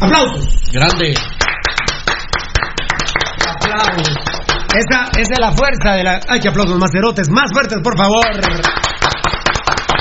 ¡Aplausos! 0.01 0.49
Grande. 0.73 1.15
¡Aplausos! 3.47 4.09
Esa, 4.75 5.11
esa 5.21 5.33
es 5.33 5.39
la 5.39 5.53
fuerza 5.53 5.97
de 5.97 6.05
la... 6.05 6.21
¡Ay, 6.29 6.41
que 6.41 6.49
aplausos 6.49 6.79
más 6.79 6.91
cerotes! 6.93 7.29
¡Más 7.31 7.51
fuertes, 7.53 7.79
por 7.83 7.97
favor! 7.99 8.25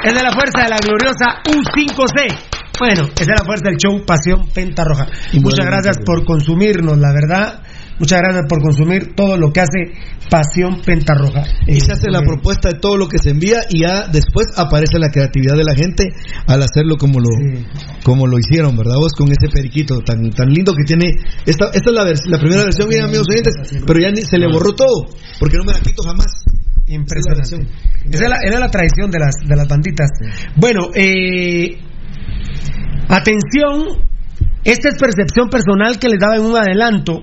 Es 0.04 0.14
de 0.16 0.24
la 0.24 0.32
fuerza 0.32 0.64
de 0.64 0.70
la 0.70 0.78
gloriosa 0.80 1.42
U5C. 1.46 2.38
Bueno, 2.80 3.04
esa 3.20 3.32
es 3.34 3.40
la 3.40 3.46
fuerza 3.46 3.66
del 3.70 3.76
show 3.78 4.06
Pasión 4.06 4.48
Penta 4.54 4.84
Roja. 4.86 5.08
Y 5.34 5.40
Muchas 5.42 5.66
gracias 5.66 5.98
por 6.06 6.24
consumirnos, 6.24 6.98
la 6.98 7.12
verdad. 7.12 7.62
Muchas 8.00 8.22
gracias 8.22 8.46
por 8.48 8.62
consumir 8.62 9.14
todo 9.14 9.36
lo 9.36 9.52
que 9.52 9.60
hace 9.60 9.92
Pasión 10.30 10.82
Penta 10.86 11.14
Roja. 11.16 11.44
Y 11.68 11.82
se 11.82 11.92
hace 11.92 12.10
la 12.10 12.20
porque- 12.20 12.28
propuesta 12.36 12.70
de 12.70 12.80
todo 12.80 12.96
lo 12.96 13.10
que 13.10 13.18
se 13.18 13.32
envía 13.32 13.60
y 13.70 13.82
ya 13.82 14.08
después 14.08 14.48
aparece 14.56 14.98
la 14.98 15.10
creatividad 15.10 15.58
de 15.58 15.66
la 15.66 15.76
gente 15.76 16.06
al 16.48 16.64
hacerlo 16.64 16.96
como 16.98 17.20
lo 17.20 17.28
Sí. 17.28 17.66
como 18.06 18.26
lo 18.26 18.40
hicieron, 18.40 18.78
¿verdad? 18.78 18.96
Vos 18.96 19.12
con 19.12 19.28
ese 19.28 19.50
periquito 19.54 20.00
tan 20.00 20.30
tan 20.32 20.48
lindo 20.48 20.74
que 20.74 20.86
tiene. 20.86 21.12
Esta, 21.46 21.66
esta 21.74 21.90
es 21.90 21.94
la, 21.96 22.06
la 22.06 22.40
primera 22.40 22.64
versión, 22.64 22.88
bien 22.88 23.04
amigos 23.04 23.28
oyentes, 23.30 23.54
pero 23.86 24.00
ya 24.00 24.12
ni- 24.12 24.22
se 24.22 24.38
le 24.38 24.48
borró 24.48 24.74
todo, 24.74 25.08
porque 25.38 25.58
no 25.58 25.66
me 25.66 25.74
la 25.74 25.80
quito 25.82 26.02
jamás. 26.04 26.28
Impresionante. 26.90 27.72
Esa 28.10 28.24
es 28.24 28.30
la, 28.30 28.38
es 28.38 28.72
tradición 28.72 29.12
de 29.12 29.20
las, 29.20 29.36
de 29.46 29.56
las 29.56 29.68
banditas. 29.68 30.10
Bueno, 30.56 30.90
eh, 30.96 31.78
atención, 33.08 34.08
esta 34.64 34.90
es 34.90 34.96
percepción 34.96 35.50
personal 35.50 36.00
que 36.00 36.10
les 36.10 36.20
daba 36.20 36.38
en 36.38 36.42
un 36.42 36.58
adelanto. 36.58 37.22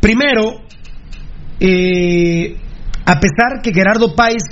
Primero, 0.00 0.60
eh, 1.58 2.56
a 3.04 3.18
pesar 3.18 3.60
que 3.62 3.72
Gerardo 3.74 4.14
Páez 4.14 4.44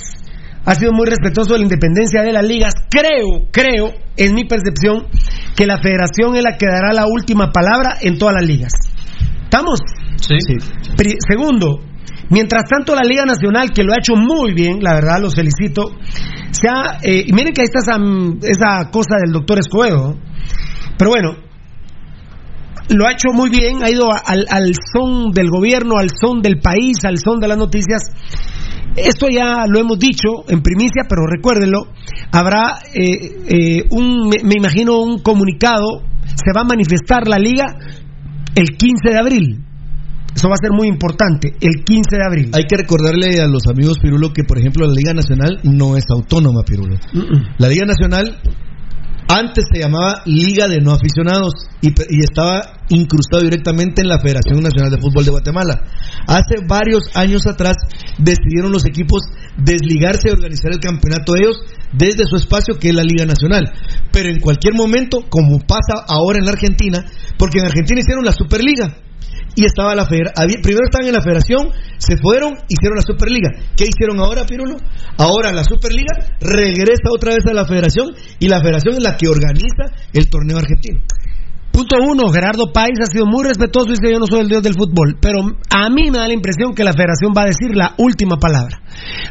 ha 0.64 0.74
sido 0.74 0.92
muy 0.92 1.06
respetuoso 1.06 1.52
de 1.52 1.60
la 1.60 1.64
independencia 1.64 2.22
de 2.22 2.32
las 2.32 2.44
ligas, 2.44 2.74
creo, 2.90 3.48
creo, 3.52 3.94
en 4.16 4.34
mi 4.34 4.44
percepción, 4.44 5.06
que 5.54 5.66
la 5.66 5.80
federación 5.80 6.34
es 6.34 6.42
la 6.42 6.56
que 6.56 6.66
dará 6.66 6.92
la 6.92 7.06
última 7.06 7.52
palabra 7.52 7.96
en 8.00 8.18
todas 8.18 8.34
las 8.34 8.44
ligas. 8.44 8.72
¿Estamos? 9.44 9.78
Sí. 10.16 10.34
Segundo, 11.28 11.80
mientras 12.30 12.64
tanto 12.68 12.94
la 12.94 13.02
Liga 13.02 13.24
Nacional, 13.24 13.70
que 13.70 13.82
lo 13.82 13.92
ha 13.92 13.98
hecho 13.98 14.14
muy 14.16 14.54
bien, 14.54 14.78
la 14.80 14.94
verdad, 14.94 15.20
los 15.20 15.34
felicito, 15.34 15.90
se 16.50 16.68
ha, 16.68 16.98
eh, 17.02 17.24
y 17.26 17.32
miren 17.32 17.52
que 17.52 17.62
ahí 17.62 17.68
está 17.72 17.80
esa, 17.80 18.00
esa 18.42 18.90
cosa 18.90 19.16
del 19.24 19.32
doctor 19.32 19.58
Escobedo, 19.58 20.16
pero 20.96 21.10
bueno, 21.10 21.36
lo 22.88 23.06
ha 23.06 23.12
hecho 23.12 23.32
muy 23.32 23.50
bien, 23.50 23.82
ha 23.82 23.90
ido 23.90 24.08
al, 24.12 24.46
al 24.48 24.72
son 24.92 25.30
del 25.32 25.50
gobierno, 25.50 25.98
al 25.98 26.08
son 26.10 26.40
del 26.40 26.60
país, 26.60 27.04
al 27.04 27.18
son 27.18 27.38
de 27.38 27.48
las 27.48 27.58
noticias. 27.58 28.02
Esto 28.96 29.26
ya 29.30 29.66
lo 29.68 29.78
hemos 29.78 29.98
dicho 29.98 30.48
en 30.48 30.62
primicia, 30.62 31.04
pero 31.08 31.22
recuérdenlo, 31.26 31.88
habrá 32.32 32.78
eh, 32.94 33.36
eh, 33.46 33.84
un, 33.90 34.28
me 34.28 34.54
imagino, 34.56 34.98
un 35.00 35.18
comunicado, 35.18 36.02
se 36.24 36.52
va 36.54 36.62
a 36.62 36.64
manifestar 36.64 37.28
la 37.28 37.38
liga 37.38 37.66
el 38.54 38.76
15 38.76 39.10
de 39.10 39.18
abril. 39.18 39.64
Eso 40.38 40.48
va 40.48 40.54
a 40.54 40.62
ser 40.62 40.70
muy 40.70 40.86
importante, 40.86 41.52
el 41.60 41.82
15 41.82 42.14
de 42.14 42.24
abril. 42.24 42.50
Hay 42.54 42.62
que 42.70 42.76
recordarle 42.76 43.40
a 43.40 43.48
los 43.48 43.66
amigos 43.66 43.98
Pirulo 43.98 44.32
que, 44.32 44.44
por 44.44 44.56
ejemplo, 44.56 44.86
la 44.86 44.94
Liga 44.94 45.12
Nacional 45.12 45.58
no 45.64 45.96
es 45.96 46.04
autónoma, 46.14 46.62
Pirulo. 46.62 46.94
La 47.58 47.66
Liga 47.66 47.86
Nacional 47.86 48.38
antes 49.26 49.64
se 49.68 49.80
llamaba 49.80 50.22
Liga 50.26 50.68
de 50.68 50.78
No 50.80 50.92
Aficionados 50.92 51.54
y, 51.80 51.88
y 51.88 52.20
estaba 52.22 52.84
incrustado 52.88 53.42
directamente 53.42 54.00
en 54.00 54.06
la 54.06 54.20
Federación 54.20 54.62
Nacional 54.62 54.92
de 54.92 55.00
Fútbol 55.00 55.24
de 55.24 55.32
Guatemala. 55.32 55.82
Hace 56.28 56.62
varios 56.68 57.10
años 57.16 57.44
atrás 57.48 57.74
decidieron 58.18 58.70
los 58.70 58.86
equipos 58.86 59.22
desligarse 59.56 60.28
de 60.28 60.34
organizar 60.34 60.70
el 60.70 60.78
campeonato 60.78 61.34
ellos 61.34 61.58
desde 61.92 62.26
su 62.26 62.36
espacio 62.36 62.78
que 62.78 62.90
es 62.90 62.94
la 62.94 63.02
Liga 63.02 63.26
Nacional. 63.26 63.72
Pero 64.12 64.30
en 64.30 64.38
cualquier 64.38 64.74
momento, 64.74 65.24
como 65.28 65.58
pasa 65.58 66.06
ahora 66.06 66.38
en 66.38 66.44
la 66.44 66.52
Argentina, 66.52 67.04
porque 67.36 67.58
en 67.58 67.66
Argentina 67.66 67.98
hicieron 67.98 68.24
la 68.24 68.30
Superliga 68.30 69.07
y 69.58 69.64
estaba 69.66 69.94
la 69.96 70.06
federación. 70.06 70.62
Primero 70.62 70.84
estaban 70.86 71.08
en 71.08 71.14
la 71.14 71.20
federación, 71.20 71.70
se 71.98 72.16
fueron, 72.16 72.54
hicieron 72.68 72.96
la 72.96 73.02
Superliga. 73.02 73.50
¿Qué 73.76 73.84
hicieron 73.90 74.20
ahora, 74.20 74.46
Pirulo? 74.46 74.76
Ahora 75.18 75.50
la 75.52 75.64
Superliga 75.64 76.14
regresa 76.40 77.10
otra 77.10 77.34
vez 77.34 77.44
a 77.50 77.52
la 77.52 77.66
federación 77.66 78.14
y 78.38 78.46
la 78.46 78.60
federación 78.60 78.94
es 78.94 79.02
la 79.02 79.16
que 79.16 79.26
organiza 79.26 79.90
el 80.12 80.30
torneo 80.30 80.58
argentino. 80.58 81.00
Punto 81.72 81.96
uno, 82.02 82.28
Gerardo 82.30 82.72
Páez 82.72 82.98
ha 83.02 83.06
sido 83.06 83.26
muy 83.26 83.44
respetuoso 83.44 83.88
y 83.90 83.92
dice 83.92 84.12
yo 84.12 84.18
no 84.18 84.26
soy 84.26 84.40
el 84.40 84.48
dios 84.48 84.62
del 84.62 84.74
fútbol, 84.74 85.16
pero 85.20 85.40
a 85.70 85.90
mí 85.90 86.10
me 86.10 86.18
da 86.18 86.26
la 86.28 86.34
impresión 86.34 86.74
que 86.74 86.82
la 86.84 86.92
federación 86.92 87.32
va 87.36 87.42
a 87.42 87.46
decir 87.46 87.74
la 87.76 87.94
última 87.98 88.36
palabra. 88.38 88.80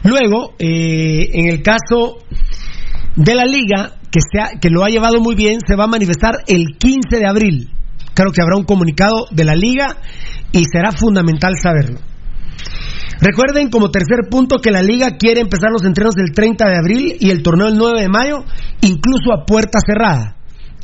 Luego, 0.04 0.54
eh, 0.60 1.30
en 1.34 1.48
el 1.49 1.62
caso 1.62 2.18
de 3.16 3.36
la 3.36 3.45
liga, 3.45 3.95
que, 4.12 4.20
se 4.22 4.40
ha- 4.40 4.60
que 4.62 4.70
lo 4.70 4.84
ha 4.84 4.90
llevado 4.90 5.20
muy 5.20 5.36
bien, 5.36 5.60
se 5.66 5.76
va 5.76 5.86
a 5.86 5.88
manifestar 5.88 6.36
el 6.48 6.78
15 6.78 7.18
de 7.18 7.26
abril. 7.28 7.70
Creo 8.18 8.31
que 8.31 8.41
habrá 8.41 8.57
un 8.57 8.64
comunicado 8.64 9.27
de 9.30 9.45
la 9.45 9.53
liga 9.53 9.95
y 10.52 10.64
será 10.65 10.91
fundamental 10.91 11.53
saberlo. 11.61 11.99
Recuerden 13.22 13.69
como 13.69 13.91
tercer 13.91 14.27
punto 14.27 14.57
que 14.57 14.72
la 14.72 14.81
liga 14.81 15.18
quiere 15.19 15.39
empezar 15.39 15.69
los 15.72 15.85
entrenos 15.85 16.15
el 16.18 16.34
30 16.34 16.65
de 16.65 16.77
abril 16.80 17.18
y 17.19 17.30
el 17.30 17.44
torneo 17.44 17.68
el 17.68 17.77
9 17.77 18.02
de 18.02 18.10
mayo, 18.10 18.44
incluso 18.81 19.31
a 19.31 19.45
puerta 19.45 19.77
cerrada. 19.85 20.35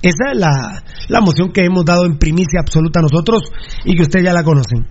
Esa 0.04 0.32
es 0.32 0.40
la, 0.40 0.84
la 1.10 1.22
moción 1.22 1.52
que 1.52 1.66
hemos 1.66 1.84
dado 1.86 2.06
en 2.06 2.20
primicia 2.20 2.60
absoluta 2.60 3.02
nosotros 3.02 3.42
y 3.84 3.96
que 3.96 4.04
ustedes 4.04 4.26
ya 4.26 4.34
la 4.34 4.44
conocen. 4.44 4.86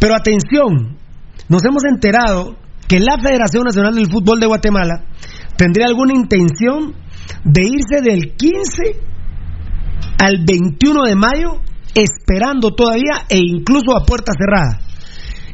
Pero 0.00 0.14
atención, 0.14 0.96
nos 1.50 1.62
hemos 1.66 1.84
enterado 1.92 2.56
que 2.88 3.00
la 3.00 3.18
Federación 3.18 3.64
Nacional 3.64 3.96
del 3.96 4.10
Fútbol 4.10 4.40
de 4.40 4.46
Guatemala 4.46 5.04
tendría 5.58 5.88
alguna 5.88 6.14
intención 6.14 6.94
de 7.44 7.62
irse 7.66 8.00
del 8.02 8.34
15 8.34 9.15
al 10.18 10.44
21 10.46 11.04
de 11.04 11.16
mayo 11.16 11.60
esperando 11.94 12.74
todavía 12.74 13.24
e 13.28 13.38
incluso 13.38 13.96
a 13.96 14.04
puerta 14.04 14.32
cerrada. 14.38 14.80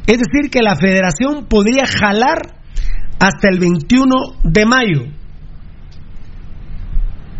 Es 0.05 0.17
decir, 0.17 0.49
que 0.51 0.61
la 0.61 0.75
federación 0.75 1.45
podría 1.47 1.85
jalar 1.85 2.59
hasta 3.19 3.49
el 3.49 3.59
21 3.59 4.15
de 4.43 4.65
mayo. 4.65 5.01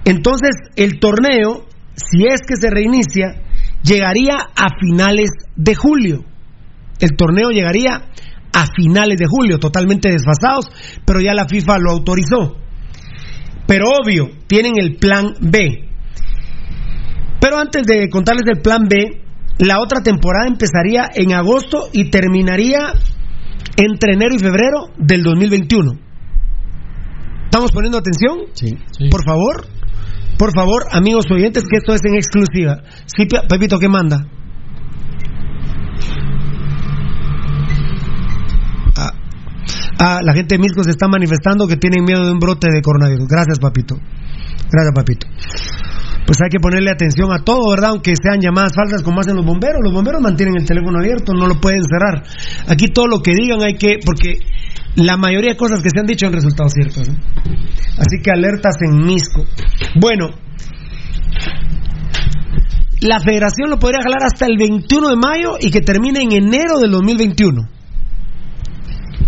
Entonces, 0.05 0.51
el 0.75 0.99
torneo, 0.99 1.65
si 1.95 2.25
es 2.25 2.41
que 2.47 2.55
se 2.55 2.69
reinicia, 2.69 3.41
llegaría 3.83 4.35
a 4.35 4.67
finales 4.79 5.29
de 5.55 5.75
julio. 5.75 6.23
El 6.99 7.15
torneo 7.17 7.49
llegaría 7.49 8.05
a 8.53 8.67
finales 8.75 9.17
de 9.17 9.25
julio, 9.27 9.59
totalmente 9.59 10.09
desfasados, 10.09 10.65
pero 11.05 11.19
ya 11.19 11.33
la 11.33 11.47
FIFA 11.47 11.79
lo 11.79 11.91
autorizó. 11.91 12.57
Pero 13.65 13.85
obvio, 14.01 14.29
tienen 14.47 14.73
el 14.77 14.97
plan 14.97 15.33
B. 15.39 15.89
Pero 17.43 17.57
antes 17.59 17.83
de 17.85 18.07
contarles 18.09 18.45
el 18.47 18.61
plan 18.61 18.87
B, 18.89 19.21
la 19.59 19.81
otra 19.81 20.01
temporada 20.01 20.47
empezaría 20.47 21.09
en 21.13 21.33
agosto 21.33 21.89
y 21.91 22.09
terminaría 22.09 22.93
entre 23.75 24.13
enero 24.13 24.33
y 24.33 24.39
febrero 24.39 24.87
del 24.97 25.23
2021. 25.23 25.91
¿Estamos 27.43 27.73
poniendo 27.73 27.97
atención? 27.97 28.37
Sí. 28.53 28.69
Por 29.11 29.25
favor, 29.25 29.67
por 30.37 30.53
favor, 30.55 30.83
amigos 30.93 31.25
oyentes, 31.31 31.63
que 31.69 31.79
esto 31.79 31.93
es 31.93 31.99
en 32.05 32.15
exclusiva. 32.15 32.81
Sí, 33.07 33.25
Pe- 33.25 33.45
Pepito, 33.49 33.77
¿qué 33.77 33.89
manda? 33.89 34.25
Ah, 38.97 39.11
ah, 39.99 40.19
la 40.23 40.33
gente 40.33 40.55
de 40.55 40.59
Misco 40.59 40.81
se 40.85 40.91
está 40.91 41.09
manifestando 41.09 41.67
que 41.67 41.75
tienen 41.75 42.05
miedo 42.05 42.25
de 42.25 42.31
un 42.31 42.39
brote 42.39 42.69
de 42.71 42.81
coronavirus. 42.81 43.27
Gracias, 43.27 43.59
papito. 43.59 43.95
Gracias, 44.71 44.93
papito. 44.95 45.27
Pues 46.25 46.39
hay 46.41 46.49
que 46.49 46.59
ponerle 46.59 46.91
atención 46.91 47.31
a 47.33 47.43
todo, 47.43 47.69
¿verdad? 47.69 47.91
Aunque 47.91 48.13
sean 48.15 48.39
llamadas 48.39 48.73
falsas 48.75 49.03
como 49.03 49.19
hacen 49.19 49.35
los 49.35 49.45
bomberos. 49.45 49.81
Los 49.83 49.93
bomberos 49.93 50.21
mantienen 50.21 50.55
el 50.57 50.65
teléfono 50.65 50.99
abierto, 50.99 51.33
no 51.33 51.47
lo 51.47 51.59
pueden 51.59 51.83
cerrar. 51.83 52.23
Aquí 52.67 52.87
todo 52.87 53.07
lo 53.07 53.21
que 53.21 53.33
digan 53.33 53.61
hay 53.61 53.75
que... 53.75 53.99
Porque 54.05 54.39
la 54.95 55.17
mayoría 55.17 55.51
de 55.51 55.57
cosas 55.57 55.81
que 55.81 55.89
se 55.89 55.99
han 55.99 56.05
dicho 56.05 56.27
han 56.27 56.33
resultado 56.33 56.69
ciertas. 56.69 57.09
¿no? 57.09 57.15
Así 57.97 58.21
que 58.23 58.31
alertas 58.31 58.75
en 58.81 59.05
Misco. 59.05 59.43
Bueno, 59.99 60.29
la 63.01 63.19
federación 63.19 63.69
lo 63.69 63.79
podría 63.79 64.01
jalar 64.01 64.23
hasta 64.23 64.45
el 64.45 64.57
21 64.57 65.09
de 65.09 65.15
mayo 65.15 65.57
y 65.59 65.71
que 65.71 65.81
termine 65.81 66.21
en 66.21 66.31
enero 66.31 66.79
del 66.79 66.91
2021. 66.91 67.69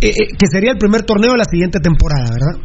Eh, 0.02 0.10
eh, 0.10 0.12
que 0.38 0.48
sería 0.52 0.72
el 0.72 0.78
primer 0.78 1.04
torneo 1.04 1.32
de 1.32 1.38
la 1.38 1.46
siguiente 1.46 1.80
temporada, 1.80 2.32
¿verdad? 2.32 2.62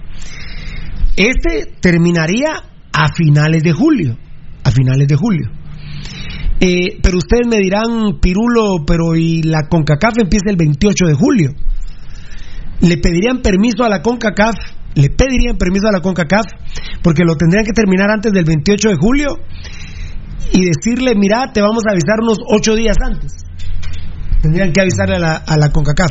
Este 1.17 1.73
terminaría 1.81 2.63
a 2.93 3.09
finales 3.15 3.63
de 3.63 3.73
julio. 3.73 4.17
A 4.65 4.71
finales 4.71 5.09
de 5.09 5.17
julio. 5.17 5.51
Eh, 6.61 6.99
pero 7.03 7.17
ustedes 7.17 7.47
me 7.49 7.57
dirán, 7.57 8.21
Pirulo, 8.21 8.85
pero 8.87 9.17
y 9.17 9.43
la 9.43 9.67
CONCACAF 9.69 10.19
empieza 10.19 10.51
el 10.51 10.57
28 10.57 11.07
de 11.07 11.15
julio. 11.15 11.51
Le 12.81 12.99
pedirían 12.99 13.41
permiso 13.41 13.85
a 13.85 13.89
la 13.89 14.03
CONCACAF, 14.03 14.57
le 14.95 15.09
pedirían 15.09 15.57
permiso 15.57 15.89
a 15.89 15.93
la 15.93 16.01
CONCACAF, 16.01 16.47
porque 17.03 17.25
lo 17.25 17.35
tendrían 17.37 17.65
que 17.65 17.73
terminar 17.73 18.11
antes 18.11 18.33
del 18.33 18.45
28 18.45 18.89
de 18.91 18.97
julio 18.97 19.39
y 20.53 20.67
decirle, 20.67 21.15
mira, 21.17 21.51
te 21.53 21.63
vamos 21.63 21.83
a 21.89 21.93
avisar 21.93 22.21
unos 22.21 22.39
ocho 22.47 22.75
días 22.75 22.97
antes. 23.03 23.33
Tendrían 24.43 24.73
que 24.73 24.83
avisarle 24.83 25.17
a 25.17 25.19
la, 25.19 25.37
a 25.37 25.57
la 25.57 25.71
CONCACAF. 25.71 26.11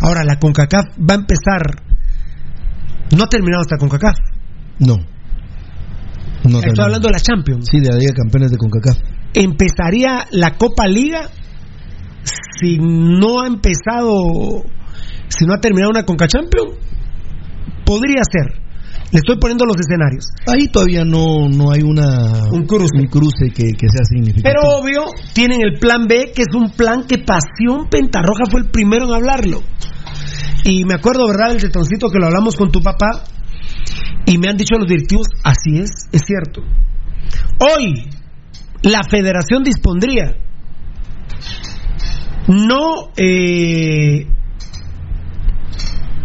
Ahora, 0.00 0.24
la 0.24 0.38
CONCACAF 0.40 0.84
va 0.98 1.14
a 1.14 1.18
empezar. 1.18 1.62
No 3.16 3.24
ha 3.24 3.28
terminado 3.28 3.60
hasta 3.60 3.76
CONCACAF. 3.76 4.16
No. 4.80 5.13
No 6.44 6.58
Estoy 6.58 6.60
termina. 6.62 6.84
hablando 6.84 7.08
de 7.08 7.12
la 7.12 7.20
Champions. 7.20 7.66
Sí, 7.70 7.80
de 7.80 7.88
la 7.90 7.96
Liga 7.96 8.12
de 8.12 8.16
Campeones 8.16 8.50
de 8.50 8.56
CONCACAF. 8.58 8.98
Empezaría 9.34 10.26
la 10.30 10.56
Copa 10.56 10.86
Liga 10.86 11.30
si 12.60 12.78
no 12.78 13.40
ha 13.40 13.46
empezado, 13.46 14.62
si 15.28 15.44
no 15.44 15.54
ha 15.54 15.60
terminado 15.60 15.90
una 15.90 16.04
Conca 16.04 16.26
Champions. 16.28 16.76
Podría 17.84 18.22
ser. 18.30 18.62
Le 19.12 19.18
estoy 19.18 19.36
poniendo 19.38 19.64
los 19.64 19.76
escenarios. 19.78 20.26
Ahí 20.46 20.68
todavía 20.68 21.04
no, 21.04 21.48
no 21.48 21.70
hay 21.70 21.82
una, 21.82 22.48
un 22.50 22.66
cruce, 22.66 22.98
un 22.98 23.06
cruce 23.06 23.50
que, 23.54 23.72
que 23.72 23.86
sea 23.88 24.04
significativo. 24.04 24.42
Pero 24.42 24.78
obvio, 24.78 25.04
tienen 25.34 25.60
el 25.62 25.78
plan 25.78 26.06
B, 26.08 26.32
que 26.34 26.42
es 26.42 26.54
un 26.54 26.70
plan 26.70 27.04
que 27.06 27.18
Pasión 27.18 27.88
Pentarroja 27.90 28.44
fue 28.50 28.60
el 28.62 28.70
primero 28.70 29.06
en 29.06 29.12
hablarlo. 29.14 29.62
Y 30.64 30.84
me 30.84 30.94
acuerdo, 30.94 31.26
¿verdad?, 31.28 31.52
el 31.52 31.60
tetoncito 31.60 32.08
que 32.08 32.18
lo 32.18 32.26
hablamos 32.26 32.56
con 32.56 32.70
tu 32.72 32.80
papá. 32.80 33.24
Y 34.26 34.38
me 34.38 34.48
han 34.48 34.56
dicho 34.56 34.76
los 34.78 34.88
directivos, 34.88 35.28
así 35.42 35.78
es, 35.78 35.90
es 36.12 36.22
cierto. 36.26 36.62
Hoy, 37.60 38.08
la 38.82 39.00
federación 39.08 39.62
dispondría 39.62 40.36
no 42.48 43.10
eh, 43.16 44.26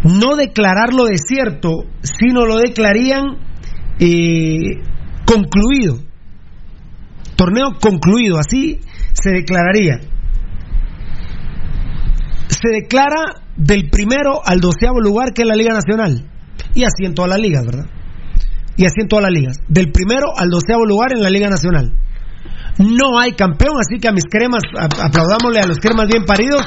no 0.04 0.36
declararlo 0.36 1.04
desierto, 1.04 1.84
sino 2.02 2.46
lo 2.46 2.58
declarían 2.58 3.38
eh, 3.98 4.82
concluido. 5.26 5.98
Torneo 7.36 7.78
concluido, 7.80 8.38
así 8.38 8.80
se 9.12 9.30
declararía. 9.30 10.00
Se 12.48 12.68
declara 12.68 13.42
del 13.56 13.88
primero 13.88 14.40
al 14.44 14.60
doceavo 14.60 15.00
lugar, 15.00 15.32
que 15.32 15.42
es 15.42 15.48
la 15.48 15.54
Liga 15.54 15.72
Nacional. 15.72 16.29
Y 16.74 16.84
así 16.84 17.04
en 17.04 17.14
todas 17.14 17.30
las 17.30 17.40
ligas, 17.40 17.64
¿verdad? 17.64 17.86
Y 18.76 18.86
así 18.86 19.00
en 19.00 19.08
todas 19.08 19.24
las 19.24 19.32
ligas. 19.32 19.56
Del 19.68 19.90
primero 19.92 20.28
al 20.36 20.48
doceavo 20.48 20.84
lugar 20.84 21.12
en 21.12 21.22
la 21.22 21.30
Liga 21.30 21.48
Nacional. 21.48 21.92
No 22.78 23.18
hay 23.18 23.32
campeón, 23.32 23.76
así 23.76 24.00
que 24.00 24.08
a 24.08 24.12
mis 24.12 24.24
cremas, 24.24 24.62
aplaudámosle 24.72 25.60
a 25.60 25.66
los 25.66 25.78
cremas 25.78 26.08
bien 26.08 26.24
paridos. 26.24 26.62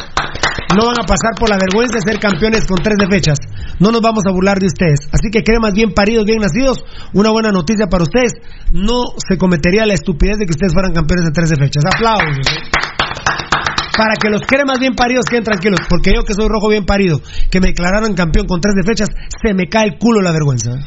No 0.77 0.85
van 0.85 0.99
a 0.99 1.05
pasar 1.05 1.33
por 1.39 1.49
la 1.49 1.57
vergüenza 1.57 1.97
de 1.97 2.11
ser 2.11 2.19
campeones 2.19 2.65
con 2.65 2.77
tres 2.77 2.97
de 2.97 3.07
fechas. 3.07 3.39
No 3.79 3.91
nos 3.91 4.01
vamos 4.01 4.23
a 4.27 4.31
burlar 4.31 4.59
de 4.59 4.67
ustedes. 4.67 5.09
Así 5.11 5.29
que 5.31 5.43
cremas 5.43 5.73
bien 5.73 5.93
paridos, 5.93 6.25
bien 6.25 6.39
nacidos, 6.39 6.83
una 7.13 7.31
buena 7.31 7.51
noticia 7.51 7.87
para 7.87 8.03
ustedes. 8.03 8.33
No 8.71 9.03
se 9.17 9.37
cometería 9.37 9.85
la 9.85 9.93
estupidez 9.93 10.37
de 10.37 10.45
que 10.45 10.51
ustedes 10.51 10.73
fueran 10.73 10.93
campeones 10.93 11.25
de 11.25 11.31
tres 11.31 11.49
de 11.49 11.55
fechas. 11.57 11.83
Aplausos. 11.85 12.45
Para 13.95 14.15
que 14.15 14.29
los 14.29 14.41
cremas 14.41 14.79
bien 14.79 14.95
paridos 14.95 15.25
queden 15.25 15.43
tranquilos, 15.43 15.79
porque 15.87 16.13
yo 16.15 16.23
que 16.23 16.33
soy 16.33 16.47
rojo 16.47 16.69
bien 16.69 16.85
parido, 16.85 17.21
que 17.51 17.59
me 17.59 17.67
declararon 17.67 18.15
campeón 18.15 18.47
con 18.47 18.59
tres 18.59 18.73
de 18.75 18.83
fechas, 18.83 19.09
se 19.41 19.53
me 19.53 19.67
cae 19.67 19.89
el 19.89 19.97
culo 19.99 20.21
la 20.21 20.31
vergüenza. 20.31 20.79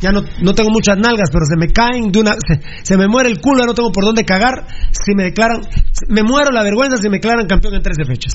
Ya 0.00 0.12
no, 0.12 0.22
no 0.40 0.54
tengo 0.54 0.70
muchas 0.70 0.96
nalgas, 0.96 1.28
pero 1.30 1.44
se 1.44 1.56
me 1.56 1.72
caen 1.72 2.10
de 2.10 2.20
una. 2.20 2.32
Se, 2.32 2.60
se 2.82 2.96
me 2.96 3.06
muere 3.06 3.28
el 3.28 3.40
culo, 3.40 3.60
ya 3.60 3.66
no 3.66 3.74
tengo 3.74 3.92
por 3.92 4.04
dónde 4.04 4.24
cagar. 4.24 4.66
Si 4.92 5.14
me 5.14 5.24
declaran, 5.24 5.60
Me 6.08 6.22
muero 6.22 6.50
la 6.52 6.62
vergüenza 6.62 6.96
si 6.96 7.08
me 7.10 7.16
declaran 7.16 7.46
campeón 7.46 7.74
en 7.74 7.82
13 7.82 8.04
fechas. 8.06 8.32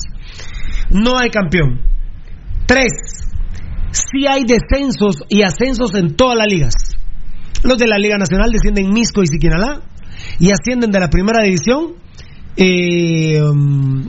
No 0.90 1.18
hay 1.18 1.30
campeón. 1.30 1.80
Tres, 2.66 2.92
sí 3.90 4.26
hay 4.28 4.44
descensos 4.44 5.24
y 5.28 5.42
ascensos 5.42 5.94
en 5.94 6.14
todas 6.14 6.38
las 6.38 6.46
ligas. 6.46 6.74
Los 7.64 7.78
de 7.78 7.88
la 7.88 7.98
Liga 7.98 8.16
Nacional 8.16 8.52
descienden 8.52 8.90
Misco 8.90 9.22
y 9.22 9.26
Siquinalá 9.26 9.82
y 10.38 10.50
ascienden 10.50 10.90
de 10.90 11.00
la 11.00 11.08
primera 11.08 11.42
división. 11.42 11.94
Eh, 12.56 13.42
um, 13.42 14.08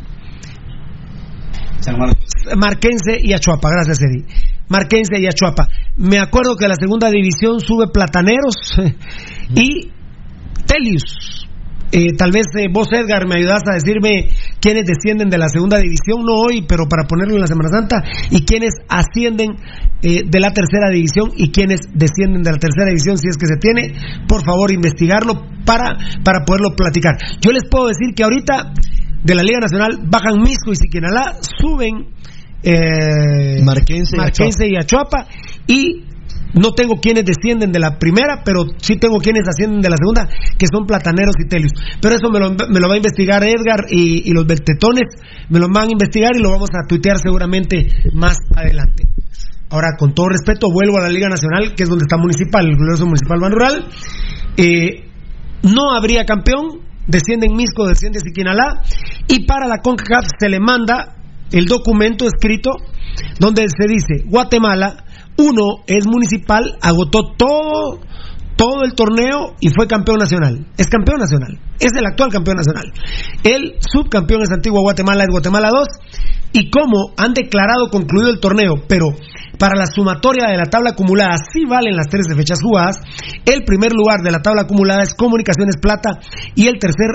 Marquense 2.56 3.20
y 3.22 3.34
Achuapa, 3.34 3.70
gracias 3.70 4.00
Eddie. 4.02 4.26
Marquense 4.70 5.20
y 5.20 5.28
Achuapa. 5.28 5.68
Me 5.98 6.20
acuerdo 6.20 6.56
que 6.56 6.68
la 6.68 6.76
segunda 6.76 7.10
división 7.10 7.60
sube 7.60 7.88
Plataneros 7.88 8.56
y 9.56 9.92
Telius. 10.66 11.47
Eh, 11.92 12.14
tal 12.18 12.32
vez 12.32 12.46
eh, 12.58 12.68
vos, 12.72 12.88
Edgar, 12.92 13.28
me 13.28 13.36
ayudas 13.36 13.64
a 13.70 13.76
decirme 13.76 14.30
quiénes 14.60 14.84
descienden 14.86 15.30
de 15.30 15.38
la 15.38 15.48
segunda 15.48 15.78
división, 15.78 16.20
no 16.26 16.36
hoy, 16.36 16.66
pero 16.68 16.88
para 16.90 17.08
ponerlo 17.08 17.36
en 17.36 17.42
la 17.42 17.48
Semana 17.48 17.70
Santa, 17.70 18.04
y 18.30 18.44
quiénes 18.44 18.74
ascienden 18.90 19.56
eh, 20.02 20.24
de 20.28 20.40
la 20.40 20.52
tercera 20.52 20.90
división 20.92 21.32
y 21.36 21.52
quiénes 21.52 21.82
descienden 21.94 22.44
de 22.44 22.52
la 22.52 22.58
tercera 22.58 22.88
división, 22.88 23.18
si 23.18 23.30
es 23.30 23.38
que 23.38 23.48
se 23.48 23.58
tiene, 23.58 23.94
por 24.28 24.44
favor, 24.44 24.72
investigarlo 24.72 25.46
para, 25.66 25.98
para 26.24 26.44
poderlo 26.46 26.76
platicar. 26.76 27.16
Yo 27.40 27.52
les 27.52 27.64
puedo 27.70 27.88
decir 27.88 28.14
que 28.16 28.24
ahorita 28.24 28.74
de 29.24 29.36
la 29.36 29.44
Liga 29.44 29.60
Nacional 29.60 30.00
bajan 30.04 30.42
Misco 30.42 30.72
y 30.72 30.76
Siquinalá, 30.76 31.38
suben 31.42 32.18
Marquense 33.64 34.18
Marquense 34.18 34.68
y 34.68 34.76
Achuapa 34.76 35.28
y 35.68 36.04
no 36.54 36.72
tengo 36.72 36.96
quienes 37.02 37.26
descienden 37.26 37.72
de 37.72 37.80
la 37.80 37.98
primera, 37.98 38.42
pero 38.44 38.66
sí 38.78 38.98
tengo 38.98 39.18
quienes 39.20 39.48
ascienden 39.48 39.82
de 39.82 39.90
la 39.90 39.98
segunda, 39.98 40.28
que 40.58 40.66
son 40.72 40.86
Plataneros 40.86 41.36
y 41.40 41.48
Telius. 41.48 41.74
Pero 42.02 42.16
eso 42.16 42.30
me 42.30 42.40
lo, 42.40 42.52
me 42.52 42.80
lo 42.80 42.88
va 42.88 42.94
a 42.94 42.98
investigar 42.98 43.44
Edgar 43.44 43.86
y, 43.90 44.30
y 44.30 44.32
los 44.32 44.46
Beltetones, 44.46 45.06
me 45.50 45.60
lo 45.60 45.68
van 45.70 45.90
a 45.90 45.92
investigar 45.92 46.36
y 46.36 46.40
lo 46.40 46.52
vamos 46.52 46.70
a 46.74 46.88
tuitear 46.88 47.18
seguramente 47.20 47.88
más 48.14 48.38
adelante. 48.56 49.04
Ahora, 49.70 49.98
con 49.98 50.14
todo 50.14 50.30
respeto, 50.30 50.72
vuelvo 50.72 50.98
a 50.98 51.02
la 51.02 51.10
Liga 51.10 51.28
Nacional, 51.28 51.76
que 51.76 51.84
es 51.84 51.90
donde 51.90 52.04
está 52.04 52.18
Municipal, 52.18 52.66
el 52.66 52.76
glorioso 52.76 53.06
Municipal 53.06 53.40
Ban 53.42 53.52
Rural. 53.52 53.88
Eh, 54.56 55.04
no 55.64 55.94
habría 55.94 56.24
campeón, 56.26 56.82
descienden 57.06 57.54
Misco, 57.54 57.86
desciende 57.86 58.20
Siquinalá, 58.22 58.82
y 59.28 59.46
para 59.46 59.68
la 59.68 59.82
CONCACAF 59.82 60.26
se 60.40 60.48
le 60.48 60.60
manda 60.60 61.16
el 61.52 61.66
documento 61.66 62.26
escrito 62.26 62.72
donde 63.40 63.66
se 63.68 63.88
dice, 63.88 64.26
Guatemala, 64.26 65.04
uno 65.38 65.84
es 65.88 66.06
municipal, 66.08 66.78
agotó 66.82 67.34
todo, 67.38 68.00
todo 68.56 68.84
el 68.84 68.94
torneo 68.94 69.56
y 69.60 69.70
fue 69.70 69.88
campeón 69.88 70.18
nacional. 70.20 70.68
Es 70.78 70.88
campeón 70.88 71.20
nacional, 71.20 71.60
es 71.80 71.92
el 71.98 72.06
actual 72.06 72.32
campeón 72.32 72.58
nacional. 72.58 72.92
El 73.44 73.76
subcampeón 73.80 74.42
es 74.42 74.52
Antigua 74.52 74.82
Guatemala, 74.82 75.24
es 75.24 75.32
Guatemala 75.32 75.70
2, 75.70 75.88
y 76.54 76.70
como 76.72 77.14
han 77.18 77.34
declarado 77.34 77.90
concluido 77.92 78.30
el 78.30 78.40
torneo, 78.40 78.76
pero 78.88 79.06
para 79.60 79.76
la 79.76 79.86
sumatoria 79.86 80.48
de 80.48 80.58
la 80.58 80.66
tabla 80.66 80.92
acumulada 80.92 81.38
sí 81.38 81.66
valen 81.68 81.96
las 81.96 82.08
13 82.08 82.36
fechas 82.36 82.60
jugadas, 82.64 82.98
el 83.46 83.64
primer 83.64 83.92
lugar 83.94 84.22
de 84.24 84.32
la 84.32 84.42
tabla 84.42 84.64
acumulada 84.64 85.04
es 85.04 85.14
Comunicaciones 85.14 85.76
Plata 85.82 86.20
y 86.56 86.68
el 86.68 86.80
tercer 86.80 87.10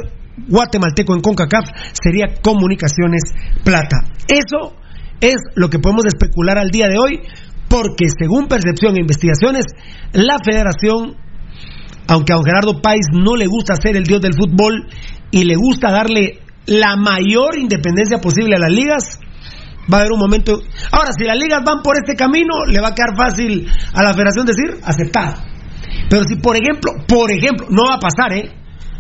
guatemalteco 0.49 1.15
en 1.15 1.20
CONCACAF 1.20 1.65
sería 1.93 2.35
Comunicaciones 2.43 3.23
Plata. 3.65 4.07
Eso 4.28 4.74
es 5.20 5.36
lo 5.55 5.70
que 5.70 5.78
podemos 5.78 6.05
especular 6.07 6.59
al 6.59 6.70
día 6.70 6.89
de 6.89 6.99
hoy, 6.99 7.20
porque 7.73 8.05
según 8.12 8.49
percepción 8.49 8.97
e 8.97 9.01
investigaciones, 9.01 9.65
la 10.12 10.36
federación, 10.44 11.16
aunque 12.07 12.35
a 12.35 12.36
don 12.36 12.44
Gerardo 12.44 12.82
Páez 12.82 13.07
no 13.15 13.35
le 13.35 13.47
gusta 13.47 13.77
ser 13.81 13.97
el 13.97 14.05
dios 14.05 14.20
del 14.20 14.35
fútbol 14.35 14.90
y 15.31 15.44
le 15.44 15.57
gusta 15.57 15.90
darle 15.90 16.40
la 16.66 16.97
mayor 16.97 17.57
independencia 17.57 18.20
posible 18.20 18.57
a 18.57 18.59
las 18.59 18.70
ligas, 18.70 19.19
va 19.90 19.97
a 19.97 20.01
haber 20.01 20.12
un 20.12 20.19
momento. 20.19 20.61
Ahora, 20.90 21.12
si 21.16 21.24
las 21.24 21.39
ligas 21.39 21.62
van 21.65 21.81
por 21.81 21.97
este 21.97 22.15
camino, 22.15 22.66
le 22.69 22.78
va 22.78 22.89
a 22.89 22.94
quedar 22.94 23.16
fácil 23.16 23.66
a 23.94 24.03
la 24.03 24.12
federación 24.12 24.44
decir 24.44 24.78
aceptar. 24.85 25.32
Pero 26.11 26.24
si, 26.24 26.36
por 26.36 26.57
ejemplo, 26.57 26.93
por 27.09 27.32
ejemplo, 27.32 27.69
no 27.70 27.85
va 27.89 27.94
a 27.94 28.01
pasar, 28.01 28.35
¿eh? 28.35 28.53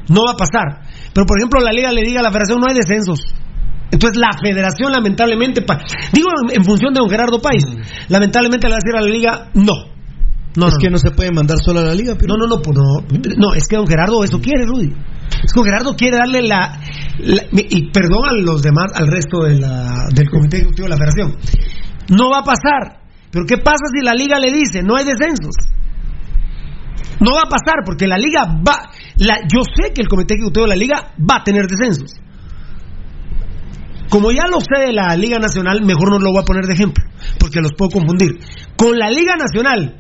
No 0.08 0.24
va 0.24 0.32
a 0.32 0.36
pasar. 0.36 0.88
Pero, 1.12 1.26
por 1.26 1.38
ejemplo, 1.38 1.60
la 1.60 1.72
liga 1.72 1.92
le 1.92 2.00
diga 2.00 2.20
a 2.20 2.22
la 2.22 2.30
federación 2.30 2.58
no 2.58 2.68
hay 2.68 2.74
descensos. 2.74 3.20
Entonces 3.92 4.16
la 4.18 4.30
federación 4.42 4.90
lamentablemente, 4.90 5.62
pa- 5.62 5.78
digo 6.12 6.28
en, 6.50 6.64
función 6.64 6.92
de 6.94 7.00
don 7.00 7.08
Gerardo 7.10 7.40
Páez, 7.40 7.62
lamentablemente 8.08 8.66
le 8.66 8.72
va 8.72 8.76
a 8.76 8.82
decir 8.82 8.96
a 8.96 9.00
la 9.02 9.06
liga 9.08 9.50
no. 9.54 9.92
No, 10.56 10.66
es 10.68 10.74
no, 10.74 10.78
que 10.80 10.86
no. 10.88 10.92
no 10.92 10.98
se 10.98 11.10
puede 11.12 11.30
mandar 11.30 11.58
solo 11.64 11.80
a 11.80 11.84
la 11.84 11.94
liga, 11.94 12.14
pero 12.18 12.34
No, 12.36 12.46
no, 12.46 12.56
no, 12.56 12.62
pues 12.62 12.76
no, 12.76 13.06
no, 13.38 13.54
es 13.54 13.68
que 13.68 13.76
don 13.76 13.86
Gerardo 13.86 14.24
eso 14.24 14.40
quiere, 14.40 14.64
Rudy. 14.66 14.88
Es 15.44 15.52
que 15.52 15.56
don 15.60 15.64
Gerardo 15.64 15.94
quiere 15.96 16.16
darle 16.16 16.42
la, 16.42 16.80
la- 17.20 17.44
y 17.52 17.90
perdón 17.90 18.24
a 18.28 18.32
los 18.32 18.62
demás, 18.62 18.92
al 18.94 19.06
resto 19.06 19.44
de 19.44 19.60
la- 19.60 20.08
del 20.12 20.28
comité 20.30 20.56
ejecutivo 20.58 20.88
de 20.88 20.90
la 20.90 20.96
federación. 20.96 21.36
No 22.10 22.30
va 22.30 22.40
a 22.40 22.44
pasar. 22.44 23.00
Pero 23.30 23.44
¿qué 23.46 23.56
pasa 23.58 23.84
si 23.94 24.04
la 24.04 24.14
liga 24.14 24.38
le 24.38 24.50
dice 24.52 24.82
no 24.82 24.96
hay 24.96 25.04
descensos? 25.04 25.54
No 27.20 27.32
va 27.34 27.42
a 27.46 27.48
pasar 27.48 27.76
porque 27.84 28.06
la 28.06 28.16
liga 28.18 28.44
va, 28.66 28.90
la, 29.18 29.36
yo 29.52 29.62
sé 29.64 29.92
que 29.94 30.02
el 30.02 30.08
comité 30.08 30.34
ejecutivo 30.34 30.64
de 30.64 30.70
la 30.70 30.76
liga 30.76 31.12
va 31.18 31.36
a 31.36 31.44
tener 31.44 31.66
descensos. 31.66 32.12
Como 34.12 34.30
ya 34.30 34.46
lo 34.46 34.60
sé 34.60 34.88
de 34.88 34.92
la 34.92 35.16
Liga 35.16 35.38
Nacional, 35.38 35.80
mejor 35.86 36.10
no 36.10 36.18
lo 36.18 36.32
voy 36.32 36.42
a 36.42 36.44
poner 36.44 36.66
de 36.66 36.74
ejemplo, 36.74 37.02
porque 37.38 37.62
los 37.62 37.72
puedo 37.72 37.92
confundir. 37.92 38.32
Con 38.76 38.98
la 38.98 39.08
Liga 39.08 39.36
Nacional, 39.36 39.96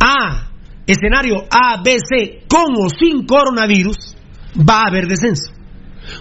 A, 0.00 0.50
escenario 0.84 1.46
A, 1.48 1.80
B, 1.80 1.96
C, 2.00 2.42
con 2.48 2.74
o 2.74 2.88
sin 2.90 3.24
coronavirus, 3.24 4.16
va 4.68 4.80
a 4.80 4.88
haber 4.88 5.06
descenso. 5.06 5.52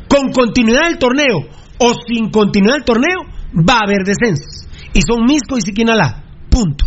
Con 0.07 0.31
continuidad 0.31 0.83
del 0.87 0.99
torneo 0.99 1.49
o 1.79 1.93
sin 2.07 2.29
continuidad 2.29 2.75
del 2.75 2.85
torneo, 2.85 3.17
va 3.57 3.79
a 3.79 3.85
haber 3.87 4.03
descensos. 4.05 4.69
Y 4.93 5.01
son 5.01 5.25
Misco 5.25 5.57
y 5.57 5.61
Siquinalá. 5.61 6.23
Punto. 6.51 6.85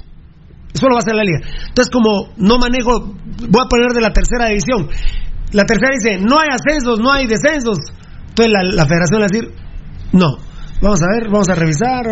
Eso 0.73 0.87
lo 0.87 0.95
va 0.95 0.99
a 0.99 1.03
hacer 1.03 1.17
la 1.17 1.25
liga. 1.25 1.41
Entonces, 1.67 1.91
como 1.91 2.29
no 2.37 2.59
manejo, 2.59 3.13
voy 3.49 3.65
a 3.65 3.69
poner 3.69 3.91
de 3.93 4.01
la 4.03 4.13
tercera 4.13 4.47
división. 4.47 4.87
La 5.51 5.65
tercera 5.65 5.91
dice, 5.99 6.25
no 6.25 6.39
hay 6.39 6.47
ascensos, 6.53 7.01
no 7.01 7.11
hay 7.11 7.27
descensos. 7.27 7.79
Entonces 8.29 8.53
la, 8.53 8.63
la 8.63 8.87
federación 8.87 9.21
va 9.21 9.25
a 9.25 9.29
decir, 9.29 9.68
no. 10.13 10.37
Vamos 10.81 11.03
a 11.03 11.07
ver, 11.13 11.29
vamos 11.31 11.49
a 11.49 11.55
revisar. 11.55 12.05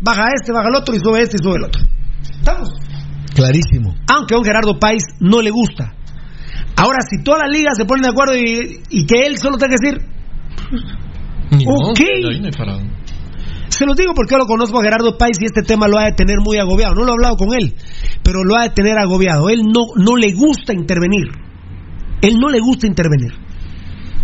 Baja 0.00 0.28
este, 0.34 0.52
baja 0.52 0.68
el 0.68 0.76
otro 0.76 0.94
y 0.94 0.98
sube 1.00 1.22
este 1.22 1.36
y 1.40 1.42
sube 1.44 1.56
el 1.56 1.64
otro. 1.64 1.82
¿Estamos? 2.38 2.68
clarísimo. 3.34 3.94
Aunque 4.06 4.34
a 4.34 4.38
un 4.38 4.44
Gerardo 4.44 4.78
Páez 4.78 5.02
no 5.18 5.42
le 5.42 5.50
gusta. 5.50 5.92
Ahora, 6.76 6.98
si 7.08 7.22
todas 7.24 7.40
las 7.42 7.50
ligas 7.50 7.76
se 7.76 7.84
ponen 7.84 8.02
de 8.02 8.08
acuerdo 8.10 8.36
y, 8.36 8.80
y 8.90 9.06
que 9.06 9.26
él 9.26 9.38
solo 9.38 9.56
tenga 9.58 9.74
que 9.74 9.86
decir, 9.86 10.08
Ni 11.50 11.64
Ok. 11.66 11.98
no. 11.98 12.94
Se 13.68 13.86
los 13.86 13.96
digo 13.96 14.12
porque 14.14 14.32
yo 14.34 14.38
lo 14.38 14.46
conozco 14.46 14.78
a 14.78 14.84
Gerardo 14.84 15.18
Páez 15.18 15.36
y 15.40 15.46
este 15.46 15.62
tema 15.62 15.88
lo 15.88 15.98
ha 15.98 16.04
de 16.04 16.12
tener 16.12 16.36
muy 16.44 16.58
agobiado. 16.58 16.94
No 16.94 17.02
lo 17.02 17.08
he 17.08 17.12
hablado 17.12 17.36
con 17.36 17.48
él, 17.54 17.74
pero 18.22 18.44
lo 18.44 18.56
ha 18.56 18.62
de 18.62 18.70
tener 18.70 18.96
agobiado. 18.98 19.48
Él 19.48 19.62
no, 19.64 19.82
no 19.96 20.16
le 20.16 20.32
gusta 20.32 20.72
intervenir. 20.72 21.26
Él 22.22 22.38
no 22.38 22.50
le 22.50 22.60
gusta 22.60 22.86
intervenir. 22.86 23.32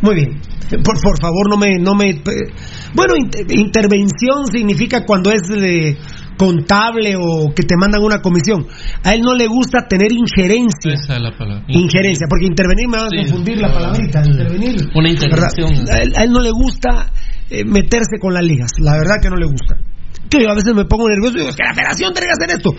Muy 0.02 0.14
bien. 0.14 0.40
Por, 0.85 1.01
por 1.02 1.20
favor, 1.20 1.48
no 1.51 1.56
me, 1.56 1.78
no 1.78 1.94
me. 1.94 2.10
eh, 2.10 2.22
Bueno, 2.94 3.14
inter- 3.16 3.44
intervención 3.51 4.47
significa 4.51 5.05
cuando 5.05 5.31
es 5.32 5.43
de 5.48 5.97
contable 6.39 7.16
o 7.16 7.52
que 7.55 7.62
te 7.64 7.74
mandan 7.78 8.02
una 8.02 8.22
comisión. 8.22 8.66
A 9.05 9.14
él 9.14 9.20
no 9.22 9.35
le 9.35 9.47
gusta 9.47 9.86
tener 9.89 10.10
injerencia. 10.12 10.94
Esa 10.94 11.16
es 11.16 11.20
la 11.22 11.36
palabra. 11.36 11.64
Injerencia, 11.68 12.27
porque 12.31 12.47
intervenir 12.47 12.89
me 12.89 12.97
va 12.98 13.06
a 13.06 13.09
Sí, 13.10 13.16
confundir 13.18 13.59
la 13.59 13.72
palabrita. 13.72 14.22
Intervenir. 14.24 14.77
Una 14.94 15.10
intervención. 15.10 15.70
¿Verdad? 15.70 15.94
A 15.97 16.02
él, 16.02 16.12
a 16.16 16.22
él 16.24 16.31
no 16.32 16.40
le 16.40 16.51
gusta 16.51 17.12
eh, 17.51 17.64
meterse 17.64 18.18
con 18.20 18.32
las 18.32 18.43
ligas. 18.44 18.70
La 18.78 18.93
verdad 18.93 19.16
que 19.20 19.28
no 19.28 19.36
le 19.36 19.47
gusta. 19.47 19.77
Que 20.31 20.43
yo 20.43 20.51
a 20.51 20.55
veces 20.55 20.72
me 20.74 20.85
pongo 20.86 21.09
nervioso 21.09 21.35
y 21.36 21.40
digo, 21.40 21.51
es 21.51 21.56
que 21.56 21.64
la 21.64 21.74
federación 21.74 22.12
tiene 22.14 22.27
que 22.28 22.32
hacer 22.32 22.56
esto. 22.56 22.70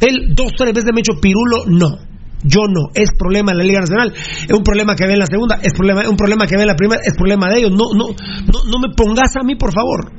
Él 0.00 0.34
dos, 0.34 0.52
tres 0.56 0.74
veces 0.74 0.90
me 0.92 0.98
ha 1.00 1.04
hecho 1.06 1.20
pirulo, 1.20 1.64
no. 1.66 1.98
Yo 2.44 2.62
no, 2.68 2.90
es 2.94 3.10
problema 3.18 3.52
en 3.52 3.58
la 3.58 3.64
Liga 3.64 3.80
Nacional, 3.80 4.12
es 4.14 4.54
un 4.54 4.62
problema 4.62 4.94
que 4.94 5.06
ve 5.06 5.14
en 5.14 5.18
la 5.18 5.26
segunda, 5.26 5.58
es 5.62 5.72
problema, 5.72 6.08
un 6.08 6.16
problema 6.16 6.46
que 6.46 6.56
ve 6.56 6.62
en 6.62 6.68
la 6.68 6.76
primera, 6.76 7.00
es 7.04 7.14
problema 7.14 7.48
de 7.48 7.58
ellos. 7.58 7.72
No, 7.72 7.92
no, 7.94 8.14
no, 8.14 8.64
no 8.64 8.78
me 8.78 8.94
pongas 8.94 9.34
a 9.36 9.44
mí, 9.44 9.56
por 9.56 9.72
favor. 9.72 10.12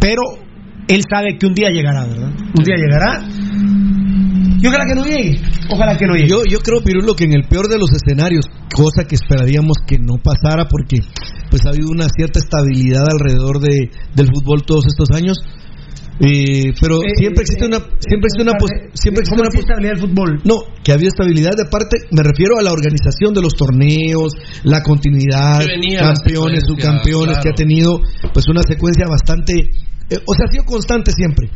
Pero 0.00 0.22
él 0.86 1.02
sabe 1.10 1.36
que 1.38 1.46
un 1.46 1.54
día 1.54 1.70
llegará, 1.70 2.06
¿verdad? 2.06 2.30
Un 2.30 2.64
día 2.64 2.76
llegará. 2.76 3.28
Y 4.60 4.66
ojalá 4.66 4.84
que 4.86 4.94
no 4.94 5.04
llegue. 5.04 5.40
Ojalá 5.70 5.96
que 5.96 6.06
no 6.06 6.14
llegue. 6.14 6.28
Yo, 6.28 6.42
yo 6.48 6.58
creo, 6.60 6.82
Pirulo, 6.82 7.14
que 7.14 7.24
en 7.24 7.32
el 7.32 7.44
peor 7.48 7.68
de 7.68 7.78
los 7.78 7.90
escenarios, 7.92 8.46
cosa 8.74 9.04
que 9.04 9.16
esperaríamos 9.16 9.78
que 9.86 9.98
no 9.98 10.16
pasara 10.22 10.66
porque 10.68 10.96
pues 11.50 11.64
ha 11.64 11.70
habido 11.70 11.90
una 11.90 12.08
cierta 12.08 12.38
estabilidad 12.38 13.04
alrededor 13.10 13.60
de, 13.60 13.90
del 14.14 14.26
fútbol 14.26 14.64
todos 14.64 14.86
estos 14.86 15.10
años, 15.16 15.38
eh, 16.20 16.72
pero 16.80 16.96
Eh, 17.02 17.14
siempre 17.16 17.42
eh, 17.42 17.46
existe 17.46 17.64
eh, 17.64 17.68
una 17.68 17.78
siempre 17.78 18.26
existe 18.26 18.42
una 18.42 18.52
pos- 18.58 18.70
eh, 18.72 18.90
siempre 18.94 19.20
existe 19.22 19.36
¿cómo 19.36 19.48
una 19.48 19.60
estabilidad 19.60 19.92
del 19.94 20.02
fútbol? 20.02 20.40
no 20.44 20.56
que 20.82 20.90
ha 20.92 20.94
habido 20.94 21.08
estabilidad 21.08 21.52
de 21.56 21.64
parte 21.70 21.96
me 22.10 22.22
refiero 22.22 22.58
a 22.58 22.62
la 22.62 22.72
organización 22.72 23.34
de 23.34 23.42
los 23.42 23.54
torneos 23.54 24.32
la 24.64 24.82
continuidad 24.82 25.62
la 26.00 26.14
campeones 26.14 26.64
subcampeones 26.66 27.38
que 27.42 27.48
ha 27.50 27.54
tenido 27.54 28.00
pues 28.34 28.48
una 28.48 28.62
secuencia 28.62 29.06
bastante 29.08 29.54
eh, 30.10 30.18
o 30.26 30.34
sea 30.34 30.46
ha 30.48 30.52
sido 30.52 30.64
constante 30.64 31.12
siempre 31.12 31.50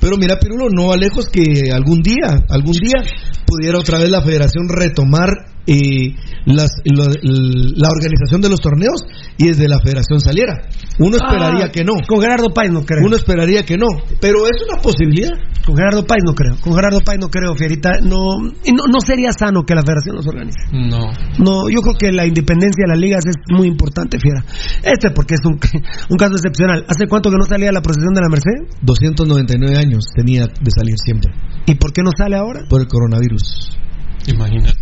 pero 0.00 0.16
mira 0.16 0.38
Pirulo 0.38 0.68
no 0.70 0.88
va 0.88 0.96
lejos 0.96 1.26
que 1.28 1.70
algún 1.72 2.00
día 2.02 2.44
algún 2.48 2.72
día 2.72 3.02
pudiera 3.46 3.78
otra 3.78 3.98
vez 3.98 4.10
la 4.10 4.22
federación 4.22 4.68
retomar 4.68 5.28
eh, 5.68 6.14
las- 6.46 6.80
lo- 6.84 7.04
la 7.22 7.88
organización 7.90 8.40
de 8.40 8.48
los 8.48 8.60
torneos 8.60 9.02
y 9.36 9.48
desde 9.48 9.66
la 9.68 9.80
federación 9.80 10.20
saliera. 10.20 10.62
Uno 10.98 11.16
esperaría 11.16 11.66
Ah, 11.66 11.72
que 11.72 11.84
no. 11.84 11.92
Con 12.08 12.20
Gerardo 12.20 12.50
Páez 12.54 12.72
no 12.72 12.84
creo. 12.84 13.04
Uno 13.04 13.16
esperaría 13.16 13.64
que 13.64 13.76
no, 13.76 13.86
pero 14.20 14.46
es 14.46 14.56
una 14.68 14.80
posibilidad. 14.80 15.32
Con 15.64 15.76
Gerardo 15.76 16.06
Páez 16.06 16.22
no 16.24 16.34
creo. 16.34 16.56
Con 16.60 16.74
Gerardo 16.74 17.00
Páez 17.00 17.18
no 17.20 17.28
creo, 17.28 17.54
Fierita. 17.54 17.98
No, 18.02 18.36
y 18.64 18.72
no, 18.72 18.84
no 18.90 19.00
sería 19.00 19.32
sano 19.32 19.62
que 19.64 19.74
la 19.74 19.82
federación 19.82 20.16
los 20.16 20.26
organice. 20.26 20.58
No. 20.72 21.12
No, 21.38 21.68
yo 21.68 21.80
creo 21.82 21.94
que 21.98 22.12
la 22.12 22.24
independencia 22.26 22.84
de 22.86 22.88
las 22.88 22.98
ligas 22.98 23.24
es 23.26 23.34
muy 23.50 23.66
importante, 23.66 24.18
Fiera. 24.18 24.44
Este 24.82 25.10
porque 25.10 25.34
es 25.34 25.44
un, 25.44 25.58
un 26.10 26.16
caso 26.16 26.34
excepcional. 26.34 26.84
¿Hace 26.88 27.06
cuánto 27.08 27.30
que 27.30 27.36
no 27.36 27.44
salía 27.44 27.72
la 27.72 27.82
procesión 27.82 28.14
de 28.14 28.20
la 28.20 28.28
Merced? 28.28 28.78
299 28.82 29.76
años 29.76 30.04
tenía 30.14 30.46
de 30.46 30.70
salir 30.74 30.94
siempre 31.04 31.32
¿Y 31.66 31.74
por 31.74 31.92
qué 31.92 32.02
no 32.02 32.10
sale 32.16 32.36
ahora? 32.36 32.60
por 32.68 32.80
el 32.80 32.86
coronavirus. 32.88 33.76
Imagínate. 34.28 34.72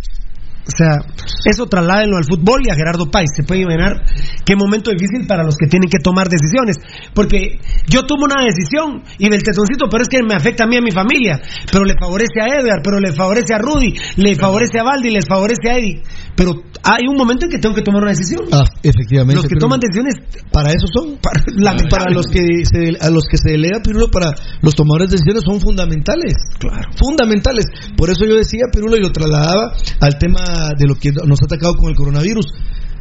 O 0.67 0.71
sea, 0.75 0.97
eso 1.45 1.67
trasládenlo 1.67 2.17
al 2.17 2.25
fútbol 2.25 2.61
y 2.65 2.71
a 2.71 2.75
Gerardo 2.75 3.11
Páez. 3.11 3.29
Se 3.35 3.43
puede 3.43 3.61
imaginar 3.61 4.03
qué 4.43 4.55
momento 4.55 4.89
difícil 4.89 5.27
para 5.27 5.43
los 5.43 5.55
que 5.57 5.67
tienen 5.67 5.89
que 5.89 5.99
tomar 5.99 6.27
decisiones. 6.27 6.77
Porque 7.13 7.59
yo 7.87 8.05
tomo 8.07 8.25
una 8.25 8.43
decisión 8.43 9.03
y 9.19 9.29
del 9.29 9.43
tetoncito, 9.43 9.87
pero 9.89 10.01
es 10.01 10.09
que 10.09 10.23
me 10.23 10.33
afecta 10.33 10.63
a 10.63 10.67
mí 10.67 10.75
y 10.75 10.79
a 10.79 10.81
mi 10.81 10.91
familia. 10.91 11.39
Pero 11.71 11.85
le 11.85 11.93
favorece 11.99 12.41
a 12.41 12.47
Edgar, 12.47 12.81
pero 12.83 12.99
le 12.99 13.13
favorece 13.13 13.53
a 13.53 13.59
Rudy, 13.59 13.93
le 14.17 14.35
favorece 14.35 14.79
a 14.79 14.83
Valdi, 14.83 15.11
les 15.11 15.27
favorece 15.27 15.69
a 15.69 15.77
Eddie. 15.77 16.01
Pero 16.35 16.51
hay 16.83 17.07
un 17.09 17.15
momento 17.15 17.45
en 17.45 17.51
que 17.51 17.59
tengo 17.59 17.73
que 17.73 17.81
tomar 17.81 18.01
una 18.03 18.11
decisión. 18.11 18.43
Ah, 18.51 18.65
efectivamente. 18.83 19.35
Los 19.41 19.47
que 19.47 19.55
toman 19.55 19.79
decisiones 19.79 20.15
para 20.51 20.69
eso 20.71 20.85
son. 20.93 21.17
Para, 21.17 21.41
Para 21.89 22.11
los 22.13 22.27
que 22.27 22.41
se, 22.65 22.97
a 22.99 23.09
los 23.09 23.23
que 23.29 23.37
se 23.37 23.51
delega 23.51 23.79
Pirulo 23.81 24.11
para 24.11 24.35
los 24.61 24.75
tomadores 24.75 25.09
de 25.09 25.15
decisiones 25.15 25.43
son 25.45 25.61
fundamentales. 25.61 26.33
Claro. 26.59 26.89
Fundamentales. 26.97 27.65
Por 27.95 28.09
eso 28.09 28.25
yo 28.25 28.35
decía 28.35 28.63
Pirulo 28.71 28.97
y 28.97 29.01
lo 29.01 29.11
trasladaba 29.11 29.73
al 30.01 30.17
tema 30.17 30.71
de 30.77 30.87
lo 30.87 30.95
que 30.95 31.11
nos 31.25 31.41
ha 31.41 31.45
atacado 31.45 31.75
con 31.75 31.89
el 31.89 31.95
coronavirus. 31.95 32.45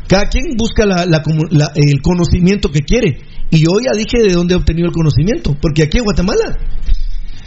Cada 0.06 0.28
quien 0.28 0.44
busca 0.56 0.86
la- 0.86 1.06
la 1.06 1.22
la- 1.50 1.72
el 1.74 2.00
conocimiento 2.02 2.70
que 2.70 2.80
quiere. 2.80 3.18
Y 3.50 3.58
yo 3.58 3.70
ya 3.84 3.96
dije 3.96 4.22
de 4.26 4.32
dónde 4.34 4.54
he 4.54 4.56
obtenido 4.56 4.86
el 4.88 4.92
conocimiento. 4.94 5.56
Porque 5.60 5.82
aquí 5.82 5.98
en 5.98 6.04
Guatemala 6.04 6.56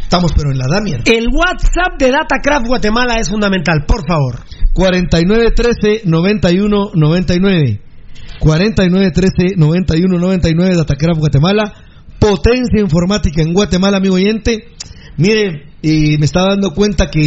estamos 0.07 0.31
pero 0.35 0.51
en 0.51 0.57
la 0.57 0.65
Damia. 0.71 1.01
El 1.05 1.27
WhatsApp 1.27 1.99
de 1.99 2.11
Datacraft 2.11 2.65
Guatemala 2.65 3.15
es 3.19 3.29
fundamental, 3.29 3.83
por 3.85 4.07
favor. 4.07 4.39
4913 4.73 6.01
91 6.05 6.91
99 6.95 7.81
4913 8.39 9.55
91 9.57 10.17
99 10.19 10.75
Datacraft 10.77 11.19
Guatemala. 11.19 11.73
Potencia 12.19 12.79
informática 12.81 13.41
en 13.41 13.53
Guatemala 13.53 13.97
amigo 13.97 14.15
oyente. 14.15 14.69
Mire 15.17 15.67
y 15.81 16.17
me 16.17 16.25
estaba 16.25 16.49
dando 16.49 16.71
cuenta 16.73 17.07
que 17.11 17.21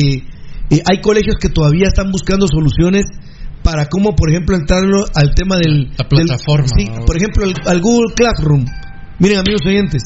eh, 0.70 0.82
hay 0.90 1.00
colegios 1.00 1.36
que 1.40 1.48
todavía 1.48 1.86
están 1.88 2.10
buscando 2.10 2.46
soluciones 2.48 3.04
para 3.62 3.86
cómo 3.86 4.14
por 4.16 4.30
ejemplo 4.30 4.56
entrarlo 4.56 5.04
al 5.14 5.34
tema 5.34 5.56
del 5.58 5.90
La 5.98 6.08
plataforma, 6.08 6.66
del- 6.76 6.86
sí, 6.86 6.92
por 7.06 7.16
ejemplo 7.16 7.44
al 7.66 7.80
Google 7.80 8.14
Classroom. 8.14 8.64
Miren 9.18 9.38
amigos 9.38 9.60
oyentes 9.66 10.02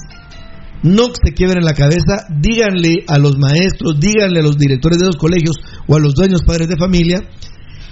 no 0.84 1.06
se 1.06 1.32
quiebren 1.32 1.64
la 1.64 1.74
cabeza, 1.74 2.28
díganle 2.30 3.04
a 3.08 3.18
los 3.18 3.38
maestros, 3.38 3.98
díganle 3.98 4.40
a 4.40 4.42
los 4.42 4.56
directores 4.56 4.98
de 4.98 5.06
los 5.06 5.16
colegios 5.16 5.56
o 5.88 5.96
a 5.96 6.00
los 6.00 6.14
dueños 6.14 6.42
padres 6.46 6.68
de 6.68 6.76
familia 6.76 7.22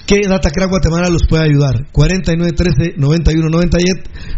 que 0.07 0.21
Datacraft 0.29 0.71
Guatemala 0.71 1.09
los 1.09 1.23
puede 1.29 1.45
ayudar. 1.45 1.87
4913 1.93 2.95
91 2.99 3.49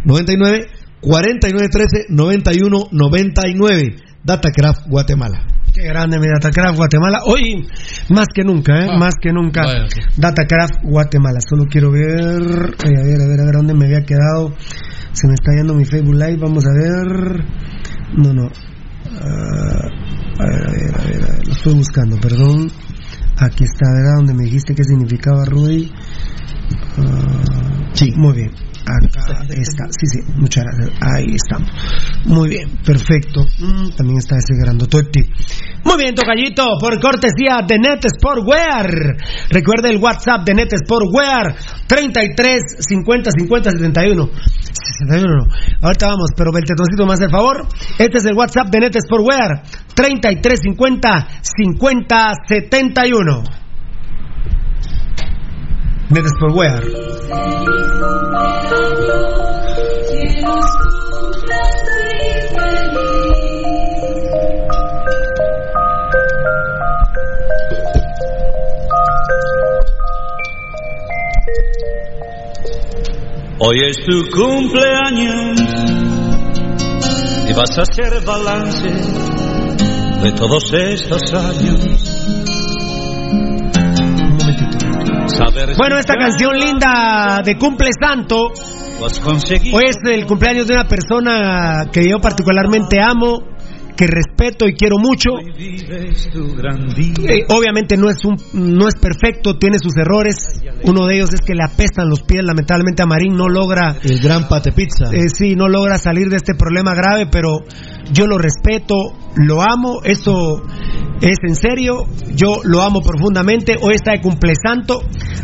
99 0.04 0.66
4913 1.00 2.06
91 2.08 2.88
99 2.92 3.96
Datacraft 4.24 4.88
Guatemala. 4.88 5.46
Qué 5.74 5.82
grande 5.82 6.18
mi 6.20 6.26
Datacraft 6.28 6.76
Guatemala. 6.76 7.18
Hoy, 7.26 7.66
más 8.08 8.26
que 8.32 8.44
nunca, 8.44 8.78
¿eh? 8.78 8.86
Ah, 8.88 8.96
más 8.98 9.14
que 9.20 9.32
nunca. 9.32 9.62
vaya. 9.64 9.88
Datacraft 10.16 10.84
Guatemala. 10.84 11.40
Solo 11.40 11.64
quiero 11.68 11.90
ver, 11.90 12.04
eh, 12.04 12.94
a 12.96 13.02
ver, 13.02 13.20
a 13.20 13.26
ver, 13.26 13.40
a 13.40 13.44
ver 13.44 13.54
dónde 13.56 13.74
me 13.74 13.86
había 13.86 14.02
quedado. 14.02 14.54
Se 15.12 15.26
me 15.26 15.34
está 15.34 15.50
yendo 15.56 15.74
mi 15.74 15.84
Facebook 15.84 16.14
Live. 16.14 16.38
Vamos 16.40 16.64
a 16.64 16.72
ver. 16.72 17.44
No, 18.16 18.32
no. 18.32 18.48
Ah, 19.20 19.88
a 20.38 20.44
ver, 20.46 20.66
a 20.66 20.70
ver, 20.70 20.94
a 20.94 21.04
ver, 21.04 21.22
a 21.24 21.32
ver. 21.36 21.46
Lo 21.46 21.52
estoy 21.52 21.74
buscando, 21.74 22.16
perdón. 22.20 22.70
Aquí 23.38 23.64
está, 23.64 23.86
¿verdad? 23.92 24.16
Donde 24.18 24.34
me 24.34 24.44
dijiste 24.44 24.74
qué 24.74 24.84
significaba 24.84 25.44
Rudy. 25.44 25.90
Ah, 26.98 27.40
Sí. 27.94 28.12
Muy 28.16 28.34
bien. 28.34 28.50
Acá 28.84 29.44
está. 29.48 29.86
Sí, 29.90 30.06
sí. 30.06 30.20
Muchas 30.36 30.64
gracias. 30.64 30.90
Ahí 31.00 31.34
estamos. 31.34 31.70
Muy 32.26 32.48
bien. 32.50 32.68
Perfecto. 32.84 33.40
Mm, 33.58 33.90
también 33.96 34.18
está 34.18 34.36
ese 34.36 34.54
grandotote. 34.60 35.24
Muy 35.84 35.96
bien, 35.98 36.14
tocallito. 36.14 36.76
Por 36.80 37.00
cortesía 37.00 37.60
de 37.66 37.78
Net 37.78 38.04
Sportwear. 38.16 39.16
Recuerde 39.50 39.90
el 39.90 39.98
WhatsApp 39.98 40.44
de 40.44 40.54
Net 40.54 40.74
Sportwear. 40.84 41.56
33 41.86 42.60
50 42.80 43.30
50 43.30 43.70
71. 43.70 44.30
61 44.94 45.34
no. 45.34 45.46
Ahorita 45.82 46.08
vamos, 46.08 46.30
pero 46.36 46.50
el 46.56 46.64
tetoncito 46.64 47.06
más 47.06 47.20
el 47.20 47.30
favor. 47.30 47.66
Este 47.98 48.18
es 48.18 48.24
el 48.26 48.34
WhatsApp 48.36 48.68
de 48.68 48.80
Net 48.80 48.96
Sportwear. 49.00 49.62
33 49.94 50.60
50 50.60 51.28
50 51.42 52.32
71. 52.48 53.63
Net 56.10 56.26
Sportwear. 56.26 56.82
Hoy 73.60 73.80
es 73.88 73.96
tu 74.04 74.30
cumpleaños 74.30 75.60
y 77.48 77.52
vas 77.54 77.78
a 77.78 77.82
hacer 77.82 78.22
balance 78.26 78.90
de 80.22 80.32
todos 80.32 80.70
estos 80.74 81.32
años. 81.32 82.53
Bueno, 85.76 85.98
esta 85.98 86.14
canción 86.14 86.56
linda 86.58 87.40
de 87.44 87.56
Cumple 87.56 87.90
Santo. 88.00 88.48
Hoy 89.74 89.84
es 89.88 89.96
el 90.04 90.26
cumpleaños 90.26 90.66
de 90.66 90.74
una 90.74 90.86
persona 90.86 91.86
que 91.92 92.08
yo 92.08 92.18
particularmente 92.20 92.98
amo, 93.02 93.40
que 93.96 94.06
respeto 94.06 94.66
y 94.66 94.74
quiero 94.74 94.96
mucho. 94.98 95.30
Eh, 97.28 97.44
obviamente 97.48 97.96
no 97.96 98.08
es 98.10 98.24
un 98.24 98.36
no 98.52 98.88
es 98.88 98.94
perfecto, 98.96 99.56
tiene 99.58 99.78
sus 99.78 99.96
errores. 99.96 100.36
Uno 100.84 101.06
de 101.06 101.16
ellos 101.16 101.32
es 101.32 101.40
que 101.40 101.54
le 101.54 101.62
apestan 101.64 102.08
los 102.08 102.22
pies. 102.22 102.42
Lamentablemente 102.44 103.02
a 103.02 103.06
Marín 103.06 103.36
no 103.36 103.48
logra, 103.48 103.96
El 104.02 104.20
gran 104.20 104.48
Pate 104.48 104.72
Pizza. 104.72 105.06
eh, 105.12 105.28
sí, 105.32 105.54
no 105.54 105.68
logra 105.68 105.98
salir 105.98 106.28
de 106.28 106.36
este 106.36 106.54
problema 106.54 106.94
grave, 106.94 107.26
pero 107.30 107.58
yo 108.12 108.26
lo 108.26 108.38
respeto, 108.38 108.94
lo 109.36 109.60
amo. 109.62 110.00
Esto 110.04 110.62
es 111.20 111.36
en 111.46 111.54
serio. 111.54 112.06
Yo 112.34 112.58
lo 112.64 112.82
amo 112.82 113.00
profundamente. 113.00 113.76
Hoy 113.80 113.94
está 113.94 114.12
de 114.12 114.20
cumplesanto. 114.20 115.02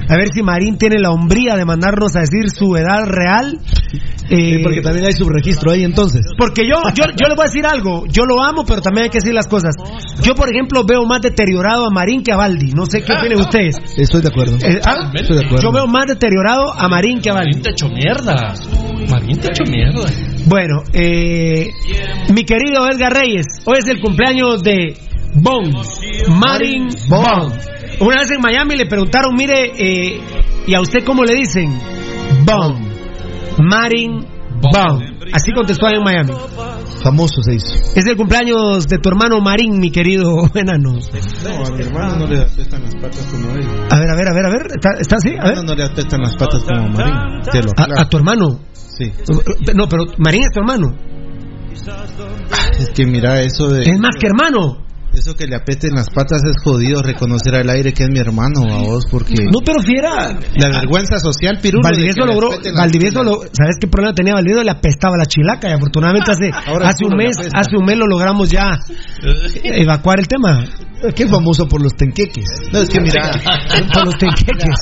A 0.09 0.17
ver 0.17 0.29
si 0.35 0.43
Marín 0.43 0.77
tiene 0.77 0.99
la 0.99 1.11
hombría 1.11 1.57
de 1.57 1.65
mandarnos 1.65 2.17
a 2.17 2.21
decir 2.21 2.51
su 2.51 2.77
edad 2.77 3.05
real. 3.07 3.59
Eh, 4.33 4.59
Sí, 4.59 4.59
porque 4.63 4.81
también 4.81 5.07
hay 5.07 5.13
subregistro 5.13 5.73
ahí 5.73 5.83
entonces. 5.83 6.21
porque 6.39 6.63
yo, 6.65 6.77
yo, 6.95 7.05
yo 7.21 7.29
le 7.29 7.35
voy 7.35 7.47
a 7.47 7.49
decir 7.49 7.67
algo, 7.67 8.05
yo 8.07 8.25
lo 8.27 8.41
amo, 8.41 8.65
pero 8.65 8.81
también 8.81 9.05
hay 9.05 9.11
que 9.11 9.19
decir 9.19 9.35
las 9.35 9.49
cosas. 9.49 9.75
Yo, 10.23 10.37
por 10.37 10.49
ejemplo, 10.49 10.85
veo 10.85 11.05
más 11.05 11.21
deteriorado 11.21 11.85
a 11.87 11.91
Marín 11.91 12.23
que 12.23 12.31
a 12.31 12.37
Baldi. 12.37 12.71
No 12.71 12.87
sé 12.87 13.03
qué 13.03 13.13
opinan 13.13 13.41
ustedes. 13.41 13.75
Estoy 13.97 14.23
de 14.23 14.29
acuerdo. 14.29 14.57
Eh, 14.63 14.81
ah, 14.85 15.11
Estoy 15.15 15.37
de 15.39 15.45
acuerdo. 15.47 15.65
yo 15.65 15.73
veo 15.73 15.89
más 15.89 16.07
deteriorado 16.07 16.73
a 16.73 16.87
Marín 16.89 17.21
que 17.21 17.31
a 17.31 17.35
Marín 17.35 17.55
Baldi. 17.55 17.63
te 17.63 17.71
echó 17.71 17.89
mierda. 17.89 18.55
Marín 19.09 19.37
te 19.41 19.49
echó 19.49 19.65
mierda. 19.65 20.07
Bueno, 20.47 20.83
eh, 20.93 21.71
mi 22.35 22.45
querido 22.45 22.89
Edgar 22.89 23.13
Reyes, 23.13 23.47
hoy 23.67 23.79
es 23.79 23.87
el 23.89 24.01
cumpleaños 24.01 24.63
de 24.63 24.97
Bon, 25.35 25.63
Marín 26.29 26.89
Bon. 27.09 27.53
Una 28.01 28.21
vez 28.21 28.31
en 28.31 28.41
Miami 28.41 28.77
le 28.77 28.87
preguntaron, 28.87 29.35
mire, 29.37 29.73
eh, 29.77 30.21
¿y 30.67 30.75
a 30.75 30.81
usted 30.81 31.05
cómo 31.05 31.23
le 31.25 31.35
dicen? 31.35 31.79
Bon, 32.45 32.75
Marín 33.59 34.27
Bon. 34.61 35.03
Así 35.33 35.53
contestó 35.55 35.87
ahí 35.87 35.95
en 35.97 36.03
Miami. 36.05 36.33
Famoso 37.03 37.43
se 37.43 37.55
hizo. 37.55 37.75
Es 37.95 38.05
el 38.07 38.17
cumpleaños 38.17 38.87
de 38.87 38.99
tu 38.99 39.09
hermano 39.09 39.41
Marín, 39.41 39.79
mi 39.79 39.91
querido 39.91 40.51
enano. 40.55 40.93
No, 40.95 41.67
a 41.67 41.71
mi 41.71 41.83
hermano 41.83 42.17
no 42.17 42.27
le 42.27 42.43
apestan 42.43 42.83
las 42.83 42.95
patas 42.97 43.27
como 43.31 43.51
él. 43.53 43.67
A 43.91 43.99
ver, 43.99 44.11
a 44.11 44.17
ver, 44.17 44.29
a 44.29 44.33
ver, 44.35 44.47
a 44.47 44.51
ver. 44.51 44.67
¿Está, 44.75 44.91
está 45.01 45.17
así? 45.17 45.31
A 45.39 45.45
ver. 45.49 45.57
No, 45.57 45.63
no 45.63 45.75
le 45.75 45.85
apestan 45.85 46.21
las 46.21 46.35
patas 46.37 46.63
como 46.65 46.89
Marín. 46.89 47.15
Te 47.51 47.63
lo 47.63 47.71
A, 47.77 47.83
aclaro. 47.85 48.01
a 48.01 48.09
tu 48.09 48.17
hermano. 48.19 48.61
Sí. 49.01 49.13
No, 49.75 49.89
pero 49.89 50.05
Marín 50.19 50.43
es 50.43 50.51
tu 50.53 50.61
hermano. 50.61 50.95
Es 52.79 52.91
que 52.91 53.07
mira, 53.07 53.41
eso 53.43 53.69
de. 53.69 53.83
Es 53.83 53.99
más 53.99 54.17
que 54.19 54.27
hermano. 54.27 54.91
Eso 55.13 55.35
que 55.35 55.45
le 55.47 55.57
apesten 55.57 55.91
las 55.93 56.09
patas 56.09 56.41
es 56.45 56.63
jodido 56.63 57.03
reconocer 57.03 57.57
al 57.57 57.69
aire 57.69 57.93
que 57.93 58.05
es 58.05 58.09
mi 58.11 58.21
hermano 58.21 58.63
a 58.73 58.83
vos, 58.83 59.07
porque. 59.11 59.45
No, 59.51 59.59
pero 59.65 59.81
fiera. 59.81 60.39
La 60.55 60.69
vergüenza 60.69 61.19
social, 61.19 61.59
Pirulo. 61.61 61.83
Valdivieso 61.83 62.25
logró, 62.25 62.53
apeten 62.53 62.75
Valdivieso 62.75 63.25
lo, 63.25 63.41
¿sabes 63.53 63.77
qué 63.81 63.89
problema 63.89 64.15
tenía 64.15 64.35
Valdivieso? 64.35 64.63
Le 64.63 64.71
apestaba 64.71 65.17
la 65.17 65.27
chilaca 65.27 65.69
y 65.69 65.73
afortunadamente 65.73 66.31
hace, 66.33 66.51
Ahora 66.67 66.91
hace 66.91 67.05
un 67.05 67.17
mes, 67.17 67.37
hace 67.53 67.77
un 67.77 67.85
mes 67.85 67.97
lo 67.97 68.07
logramos 68.07 68.51
ya 68.51 68.79
evacuar 69.65 70.21
el 70.21 70.29
tema. 70.29 70.65
Qué 71.15 71.27
famoso 71.27 71.67
por 71.67 71.83
los 71.83 71.95
tenqueques. 71.97 72.45
No, 72.73 72.81
es 72.81 72.89
que 72.91 73.01
mira, 73.01 73.31
Por 73.93 74.05
los 74.07 74.19
tenqueques. 74.19 74.75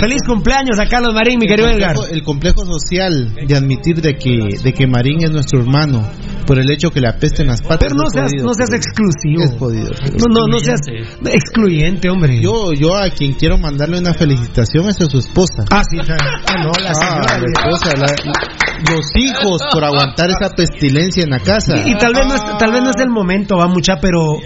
Feliz 0.00 0.22
cumpleaños 0.26 0.78
a 0.78 0.86
Carlos 0.86 1.12
Marín, 1.14 1.38
mi 1.40 1.46
querido 1.46 1.68
Edgar. 1.68 1.96
el 2.10 2.22
complejo 2.22 2.64
social 2.64 3.34
de 3.46 3.56
admitir 3.56 4.00
de 4.00 4.14
que, 4.16 4.38
de 4.62 4.72
que 4.72 4.86
Marín 4.86 5.22
es 5.24 5.30
nuestro 5.30 5.60
hermano 5.60 6.08
por 6.46 6.58
el 6.58 6.70
hecho 6.70 6.90
que 6.90 7.00
le 7.00 7.08
apesten 7.08 7.46
las 7.48 7.62
patas. 7.62 7.78
Pero 7.80 7.94
no 7.94 8.08
seas, 8.10 8.30
no 8.42 8.52
seas 8.54 8.70
exclusivo. 8.72 9.42
Es 9.42 9.56
jodido. 9.58 9.90
pero- 10.04 10.16
No, 10.28 10.40
no, 10.40 10.46
no 10.48 10.58
seas 10.60 10.80
excluyente, 11.24 12.08
hombre. 12.08 12.40
Yo, 12.40 12.72
yo 12.72 12.96
a 12.96 13.10
quien 13.10 13.34
quiero 13.34 13.58
mandarle 13.58 13.98
una 13.98 14.14
felicitación 14.14 14.88
es 14.88 15.00
a 15.00 15.06
su 15.06 15.18
esposa. 15.18 15.64
Ah, 15.70 15.82
sí. 15.88 15.98
Ah, 16.00 16.62
no, 16.62 16.70
la 16.82 16.90
Ah, 16.90 16.94
señora. 16.94 17.38
la 17.38 17.46
esposa, 17.46 17.92
la- 17.96 18.69
los 18.88 19.06
hijos 19.16 19.62
por 19.72 19.84
aguantar 19.84 20.30
esa 20.30 20.50
pestilencia 20.54 21.24
en 21.24 21.30
la 21.30 21.40
casa. 21.40 21.76
Y, 21.86 21.92
y 21.92 21.94
tal 21.98 22.12
vez 22.14 22.26
no 22.26 22.34
es, 22.34 22.58
tal 22.58 22.72
vez 22.72 22.82
no 22.82 22.90
es 22.90 22.96
el 23.00 23.10
momento, 23.10 23.56
va 23.56 23.66
mucha, 23.68 23.96
pero 24.00 24.38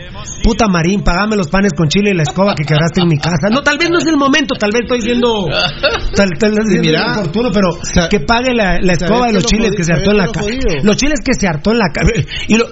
puta 0.42 0.66
Marín, 0.68 1.02
pagame 1.02 1.36
los 1.36 1.48
panes 1.48 1.72
con 1.76 1.88
chile 1.88 2.10
y 2.12 2.14
la 2.16 2.22
escoba 2.24 2.54
que 2.54 2.64
quebraste 2.64 3.00
en 3.02 3.08
mi 3.08 3.18
casa. 3.18 3.48
No, 3.50 3.62
tal 3.62 3.78
vez 3.78 3.90
no 3.90 3.98
es 3.98 4.06
el 4.06 4.16
momento, 4.16 4.54
tal 4.58 4.70
vez 4.72 4.82
estoy 4.82 5.02
siendo 5.02 5.46
tal, 6.14 6.30
tal 6.38 6.50
vez 6.52 6.60
Sí, 6.66 6.72
siendo 6.80 6.82
mira, 6.90 7.12
oportuno, 7.20 7.50
pero 7.52 7.68
que 8.08 8.20
pague 8.20 8.54
la, 8.54 8.78
la 8.80 8.92
escoba 8.94 9.28
¿sabes 9.28 9.32
de 9.32 9.32
qué 9.32 9.34
los 9.34 9.42
lo 9.44 9.48
chiles 9.48 9.72
que 9.76 9.84
se 9.84 9.92
hartó 9.92 10.10
en 10.10 10.16
la 10.18 10.26
casa. 10.28 10.48
Los 10.82 10.96
chiles 10.96 11.20
que 11.24 11.34
se 11.34 11.46
hartó 11.48 11.70
en 11.72 11.78
la 11.78 11.88
casa. 11.92 12.10
Y, 12.48 12.56
lo- 12.56 12.66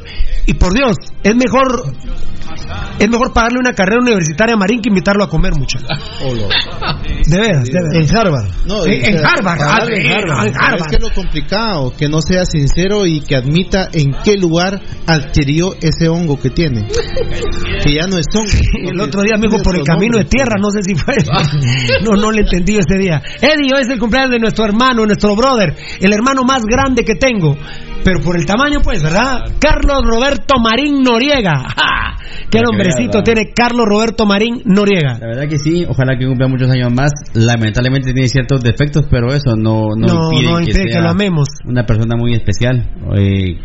y 0.47 0.55
por 0.55 0.73
Dios, 0.73 0.97
es 1.23 1.35
mejor 1.37 1.85
es 2.99 3.09
mejor 3.09 3.33
pagarle 3.33 3.59
una 3.59 3.73
carrera 3.73 4.01
universitaria 4.01 4.55
a 4.55 4.57
Marín 4.57 4.81
que 4.81 4.89
invitarlo 4.89 5.25
a 5.25 5.29
comer 5.29 5.53
mucho. 5.55 5.79
De 5.79 7.41
veras, 7.41 7.65
de 7.65 7.73
veras. 7.73 8.11
En 8.11 8.17
Harvard. 8.17 8.47
No, 8.67 8.85
En- 8.87 9.15
y- 9.15 9.17
Harvard, 9.19 9.61
ah, 9.63 9.79
en 9.89 9.95
en 10.07 10.13
Harvard. 10.13 10.53
Harvard. 10.59 10.81
Es 10.81 10.87
que 10.89 10.99
lo 10.99 11.11
complicado, 11.13 11.52
que 11.99 12.09
no 12.09 12.23
sea 12.23 12.47
sincero 12.47 13.05
y 13.05 13.21
que 13.21 13.37
admita 13.37 13.89
en 13.93 14.15
qué 14.25 14.39
lugar 14.39 14.81
adquirió 15.07 15.75
ese 15.83 16.09
hongo 16.09 16.41
que 16.41 16.49
tiene. 16.49 16.87
Que 17.83 17.95
ya 17.95 18.07
no 18.07 18.17
es 18.17 18.27
hongo. 18.35 18.51
El 18.91 18.99
otro 18.99 19.21
día 19.21 19.37
me 19.37 19.49
dijo 19.49 19.63
por 19.63 19.77
el 19.77 19.85
camino 19.85 20.17
de 20.17 20.25
tierra, 20.25 20.57
no 20.59 20.71
sé 20.71 20.83
si 20.83 20.95
fue. 20.95 21.15
No, 22.03 22.17
no 22.17 22.31
le 22.31 22.41
entendí 22.41 22.77
ese 22.77 22.99
día. 22.99 23.23
Eddie, 23.41 23.73
hoy 23.75 23.83
es 23.83 23.89
el 23.89 23.99
cumpleaños 23.99 24.31
de 24.31 24.39
nuestro 24.39 24.65
hermano, 24.65 25.05
nuestro 25.05 25.37
brother, 25.37 25.77
el 26.01 26.13
hermano 26.13 26.43
más 26.43 26.63
grande 26.65 27.05
que 27.05 27.15
tengo. 27.15 27.57
Pero 28.05 28.21
por 28.21 28.37
el 28.37 28.47
tamaño, 28.47 28.81
pues, 28.83 29.03
¿verdad? 29.03 29.41
Carlos 29.59 30.03
Roberto 30.05 30.55
Marín 30.63 31.03
Noriega. 31.03 31.53
¡Ja! 31.77 32.17
¿Qué 32.51 32.59
que 32.59 32.65
nombrecito 32.65 33.23
tiene 33.23 33.53
Carlos 33.55 33.87
Roberto 33.87 34.27
Marín 34.27 34.63
Noriega? 34.65 35.19
La 35.19 35.27
verdad 35.27 35.49
que 35.49 35.57
sí, 35.59 35.85
ojalá 35.89 36.19
que 36.19 36.27
cumpla 36.27 36.49
muchos 36.49 36.71
años 36.71 36.93
más. 36.93 37.11
Lamentablemente 37.35 38.13
tiene 38.13 38.29
ciertos 38.29 38.63
defectos, 38.63 39.07
pero 39.11 39.29
eso 39.33 39.57
no, 39.57 39.89
no, 39.97 40.07
No, 40.07 40.33
impide, 40.33 40.51
no 40.51 40.57
que, 40.57 40.63
impide 40.65 40.85
que 40.85 40.93
sea 40.93 41.03
lo 41.03 41.11
amemos. 41.11 41.49
Una 41.65 41.85
persona 41.85 42.17
muy 42.17 42.35
especial. 42.35 42.91
eh, 43.17 43.59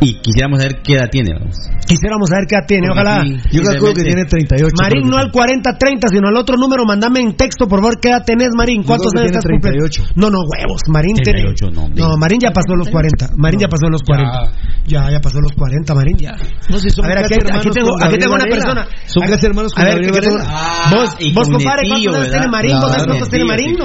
y 0.00 0.14
quisiéramos 0.20 0.60
saber 0.60 0.80
qué 0.82 0.94
edad 0.94 1.08
tiene. 1.10 1.32
vamos. 1.38 1.56
Quisiéramos 1.86 2.28
saber 2.28 2.44
qué 2.46 2.54
edad 2.56 2.66
tiene, 2.66 2.88
Porque 2.88 3.00
ojalá. 3.00 3.24
sí, 3.24 3.36
Yo 3.50 3.62
calculo 3.62 3.94
que 3.94 4.02
tiene 4.04 4.24
38. 4.24 4.74
Marín, 4.80 5.08
no 5.10 5.16
al 5.16 5.30
4030, 5.32 6.08
sino 6.08 6.28
al 6.28 6.36
otro 6.36 6.56
número, 6.56 6.84
mandame 6.84 7.20
en 7.20 7.36
texto, 7.36 7.66
por 7.66 7.80
favor, 7.80 7.98
qué 8.00 8.10
edad 8.10 8.22
tenés, 8.24 8.50
Marín. 8.56 8.82
¿Cuántos 8.84 9.12
años 9.14 9.30
tiene 9.32 9.38
estás 9.38 9.44
cumpliendo? 9.50 9.88
38. 9.88 10.12
No, 10.16 10.30
no, 10.30 10.38
huevos. 10.46 10.80
Marín 10.88 11.16
tiene. 11.16 11.40
38, 11.42 11.70
no, 11.74 11.84
hombre. 11.84 12.02
No, 12.02 12.16
Marín 12.16 12.40
ya 12.40 12.50
pasó 12.50 12.74
los 12.76 12.88
40. 12.88 13.30
Marín 13.36 13.60
ya 13.60 13.68
pasó 13.68 13.88
los 13.88 14.02
40. 14.02 14.52
Ya, 14.86 15.10
ya 15.10 15.20
pasó 15.20 15.40
los 15.40 15.52
40, 15.52 15.94
Marín, 15.94 16.16
ya. 16.16 16.36
No, 16.68 16.78
si 16.78 16.90
son 16.90 17.04
A 17.04 17.08
ver, 17.08 17.18
aquí, 17.18 17.34
aquí 17.34 17.70
tengo, 17.70 17.96
aquí 18.00 18.18
tengo 18.18 18.34
una 18.34 18.44
persona. 18.44 18.86
Son 19.06 19.22
A- 19.24 19.26
casi 19.28 19.46
hermanos 19.46 19.72
con 19.72 19.82
a 19.82 19.86
ver, 19.86 19.94
Gabriel 19.94 20.14
¿qué 20.14 20.20
tengo? 20.20 20.36
Varela. 20.38 20.54
Ah, 20.58 20.90
vos, 20.94 21.16
vos 21.34 21.48
compadre, 21.48 21.88
¿cuántos 21.88 22.14
años 22.14 22.30
tiene 22.30 22.48
Marín? 22.48 22.70
¿Vos 22.80 22.90
sabés 22.90 23.06
cuántos 23.06 23.28
tiene 23.30 23.44
Marín? 23.44 23.76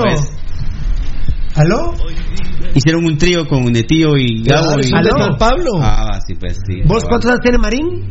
¿Aló? 1.55 1.93
Hicieron 2.73 3.05
un 3.05 3.17
trío 3.17 3.47
con 3.47 3.63
Netillo 3.65 4.17
y 4.17 4.43
Gabo. 4.43 4.75
Claro, 4.75 4.81
y... 4.83 4.93
¿Aló? 4.93 5.37
Pablo. 5.37 5.71
Ah, 5.79 6.19
sí, 6.25 6.33
pues 6.35 6.59
sí. 6.65 6.81
¿Vos 6.85 7.05
cuántos 7.05 7.29
años 7.29 7.41
tiene 7.41 7.57
Marín? 7.57 8.09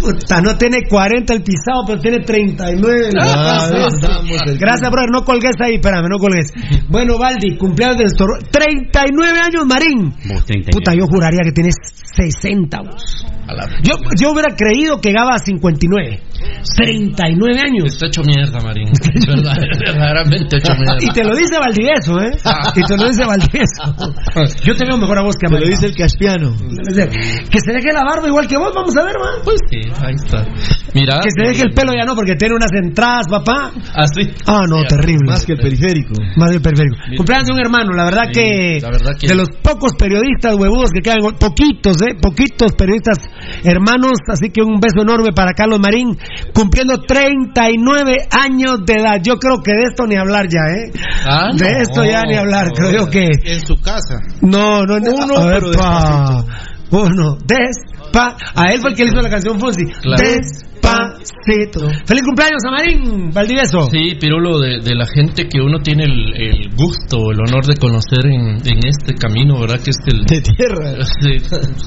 Puta, 0.00 0.40
no 0.40 0.56
tiene 0.56 0.78
40 0.88 1.32
el 1.34 1.42
pisado, 1.42 1.84
pero 1.86 2.00
tiene 2.00 2.18
39. 2.20 3.08
Ah, 3.20 3.68
el- 3.70 4.58
Gracias, 4.58 4.90
brother. 4.90 5.10
No 5.10 5.24
colgues 5.24 5.54
ahí, 5.60 5.74
espérame, 5.76 6.08
no 6.08 6.18
colgues. 6.18 6.50
Bueno, 6.88 7.18
Valdi, 7.18 7.56
cumpleaños 7.56 7.98
de 7.98 8.04
nuestro. 8.04 8.26
39 8.50 9.38
años, 9.38 9.66
Marín. 9.66 10.10
Vos, 10.28 10.44
39. 10.44 10.70
Puta, 10.72 10.94
yo 10.94 11.06
juraría 11.06 11.40
que 11.44 11.52
tienes 11.52 11.74
60. 12.16 12.78
vos. 12.82 13.26
Yo, 13.82 13.92
yo 14.20 14.32
hubiera 14.32 14.54
creído 14.56 15.00
que 15.00 15.12
Gaba 15.12 15.38
59. 15.38 16.20
39 16.76 17.60
años. 17.60 17.84
Está 17.92 18.06
hecho 18.06 18.22
mierda, 18.22 18.58
Marín. 18.60 18.88
Verdad- 19.26 19.56
Verdaderamente 19.78 20.56
hecho 20.56 20.72
mierda. 20.74 20.96
Y 21.00 21.08
te 21.12 21.24
lo 21.24 21.34
dice 21.36 21.58
Valdivieso, 21.58 22.20
¿eh? 22.20 22.32
Y 22.74 22.82
te 22.82 22.96
lo 22.96 23.06
dice 23.08 23.24
Valdivieso. 23.26 23.82
Yo 24.64 24.74
te 24.76 24.84
veo 24.86 24.96
mejor 24.96 25.18
a 25.18 25.22
vos 25.22 25.36
que 25.36 25.46
a 25.46 25.50
Te 25.50 25.60
lo 25.60 25.66
dice 25.66 25.86
el 25.86 25.94
caspiano. 25.94 26.52
Que 27.50 27.58
se 27.60 27.72
deje 27.72 27.92
la 27.92 28.02
barba 28.04 28.26
igual 28.28 28.46
que 28.46 28.56
vos, 28.56 28.72
vamos 28.74 28.96
a 28.96 29.04
ver, 29.04 29.14
man. 29.18 29.43
Pues 29.44 29.56
sí, 29.70 29.80
ahí 30.02 30.14
está. 30.14 30.44
Mira. 30.94 31.20
Que 31.20 31.28
se 31.30 31.48
deje 31.48 31.62
el 31.64 31.74
pelo 31.74 31.92
ya 31.92 32.04
no, 32.06 32.14
porque 32.14 32.34
tiene 32.36 32.54
unas 32.54 32.70
entradas, 32.72 33.26
papá. 33.28 33.72
Así. 33.94 34.30
Ah, 34.46 34.64
no, 34.68 34.82
terrible. 34.84 35.30
Más 35.30 35.44
que 35.44 35.52
el 35.52 35.58
periférico. 35.58 36.14
Más 36.36 36.50
del 36.50 36.62
periférico. 36.62 36.96
Cumpleaños 37.16 37.46
de 37.48 37.52
un 37.52 37.60
hermano, 37.60 37.92
la 37.92 38.04
verdad 38.04 38.24
Sí, 38.28 38.32
que. 38.32 38.78
la 38.80 38.90
verdad 38.90 39.12
que- 39.18 39.26
De 39.28 39.34
los 39.34 39.48
pocos 39.62 39.94
periodistas 39.98 40.54
huevudos 40.56 40.90
que 40.90 41.00
quedan, 41.02 41.18
poquitos, 41.38 41.96
¿eh? 42.02 42.14
Poquitos 42.20 42.72
periodistas 42.72 43.18
hermanos. 43.64 44.12
Así 44.28 44.50
que 44.50 44.62
un 44.62 44.80
beso 44.80 45.02
enorme 45.02 45.30
para 45.34 45.52
Carlos 45.52 45.80
Marín, 45.80 46.16
cumpliendo 46.54 46.98
39 47.02 48.16
años 48.30 48.84
de 48.86 48.94
edad. 48.94 49.20
Yo 49.22 49.36
creo 49.38 49.62
que 49.62 49.72
de 49.72 49.82
esto 49.90 50.06
ni 50.06 50.16
hablar 50.16 50.46
ya, 50.46 50.72
¿eh? 50.74 50.90
Ah, 51.26 51.48
de 51.54 51.70
no, 51.72 51.78
esto 51.80 52.04
ya 52.04 52.22
ni 52.22 52.36
hablar, 52.36 52.66
no. 52.68 52.72
creo 52.72 52.90
yo 52.92 53.10
que. 53.10 53.28
En 53.44 53.60
su 53.66 53.76
casa. 53.80 54.20
No, 54.40 54.84
no, 54.84 54.98
no. 55.00 55.10
Uno, 55.14 55.36
a 55.38 55.46
ver, 55.46 55.60
pero 55.62 55.72
pa. 55.78 56.44
Uno, 56.94 57.36
despa. 57.44 58.36
A 58.54 58.72
él 58.72 58.80
fue 58.80 58.90
el 58.90 58.96
que 58.96 59.04
le 59.04 59.10
hizo 59.10 59.20
la 59.20 59.30
canción 59.30 59.58
Fonsi. 59.58 59.84
Claro. 59.84 60.22
Despacito. 60.84 61.80
Feliz 62.06 62.22
cumpleaños 62.24 62.62
a 62.66 62.70
Marín, 62.70 63.30
Valdivieso. 63.32 63.88
Sí, 63.90 64.16
Pirulo, 64.20 64.58
de, 64.60 64.80
de 64.80 64.94
la 64.94 65.06
gente 65.06 65.48
que 65.48 65.60
uno 65.60 65.78
tiene 65.80 66.04
el, 66.04 66.34
el 66.36 66.70
gusto, 66.76 67.30
el 67.32 67.40
honor 67.40 67.64
de 67.66 67.76
conocer 67.76 68.26
en, 68.26 68.60
en 68.64 68.78
este 68.86 69.14
camino, 69.14 69.60
¿verdad? 69.60 69.80
Que 69.82 69.90
es 69.90 69.98
el, 70.06 70.24
De 70.24 70.40
tierra. 70.40 71.04
Sí, 71.20 71.40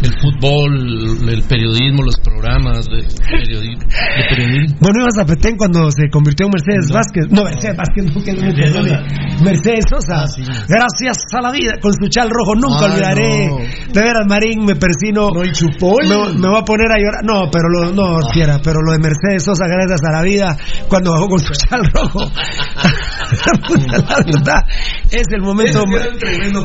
el 0.03 0.13
fútbol, 0.21 1.29
el 1.29 1.41
periodismo, 1.43 2.03
los 2.03 2.17
programas 2.19 2.85
de, 2.87 3.05
periodi- 3.07 3.77
de 3.77 4.23
periodismo. 4.29 4.77
Bueno, 4.81 5.01
ibas 5.01 5.17
a 5.19 5.25
Petén 5.25 5.57
cuando 5.57 5.89
se 5.91 6.09
convirtió 6.09 6.47
en 6.47 6.51
Mercedes 6.53 6.91
Vázquez. 6.91 7.25
No, 7.29 7.43
Mercedes 7.43 7.77
Vázquez, 7.77 8.05
no, 8.15 8.23
que 8.23 8.33
no 8.33 8.41
me 8.41 8.53
perdone. 8.53 8.97
Mercedes 9.43 9.85
Sosa. 9.89 10.25
Gracias 10.67 11.17
a 11.33 11.41
la 11.41 11.51
vida, 11.51 11.73
con 11.81 11.93
su 11.93 12.07
chal 12.09 12.29
rojo. 12.29 12.55
Nunca 12.55 12.85
Ah, 12.87 12.91
olvidaré. 12.93 13.47
no. 13.47 13.57
De 13.93 14.01
veras, 14.01 14.25
Marín, 14.27 14.65
me 14.65 14.75
persino. 14.75 15.29
No, 15.33 15.43
y 15.43 15.51
Chupol. 15.51 16.03
Me, 16.07 16.39
me 16.39 16.47
voy 16.49 16.59
a 16.59 16.63
poner 16.65 16.87
a 16.91 16.97
llorar. 16.97 17.23
No, 17.23 17.49
pero 17.51 17.69
lo, 17.69 17.91
no, 17.91 18.19
quiera, 18.31 18.59
pero 18.63 18.79
lo 18.81 18.86
de 18.91 18.99
Mercedes 18.99 19.43
Sosa, 19.43 19.65
gracias 19.67 20.01
a 20.07 20.11
la 20.13 20.21
vida, 20.21 20.57
cuando 20.87 21.11
bajó 21.11 21.27
con 21.27 21.39
su 21.39 21.53
chal 21.53 21.81
rojo. 21.93 22.19
La 23.87 24.19
verdad, 24.25 24.63
es 25.11 25.27
el 25.31 25.41
momento. 25.41 25.83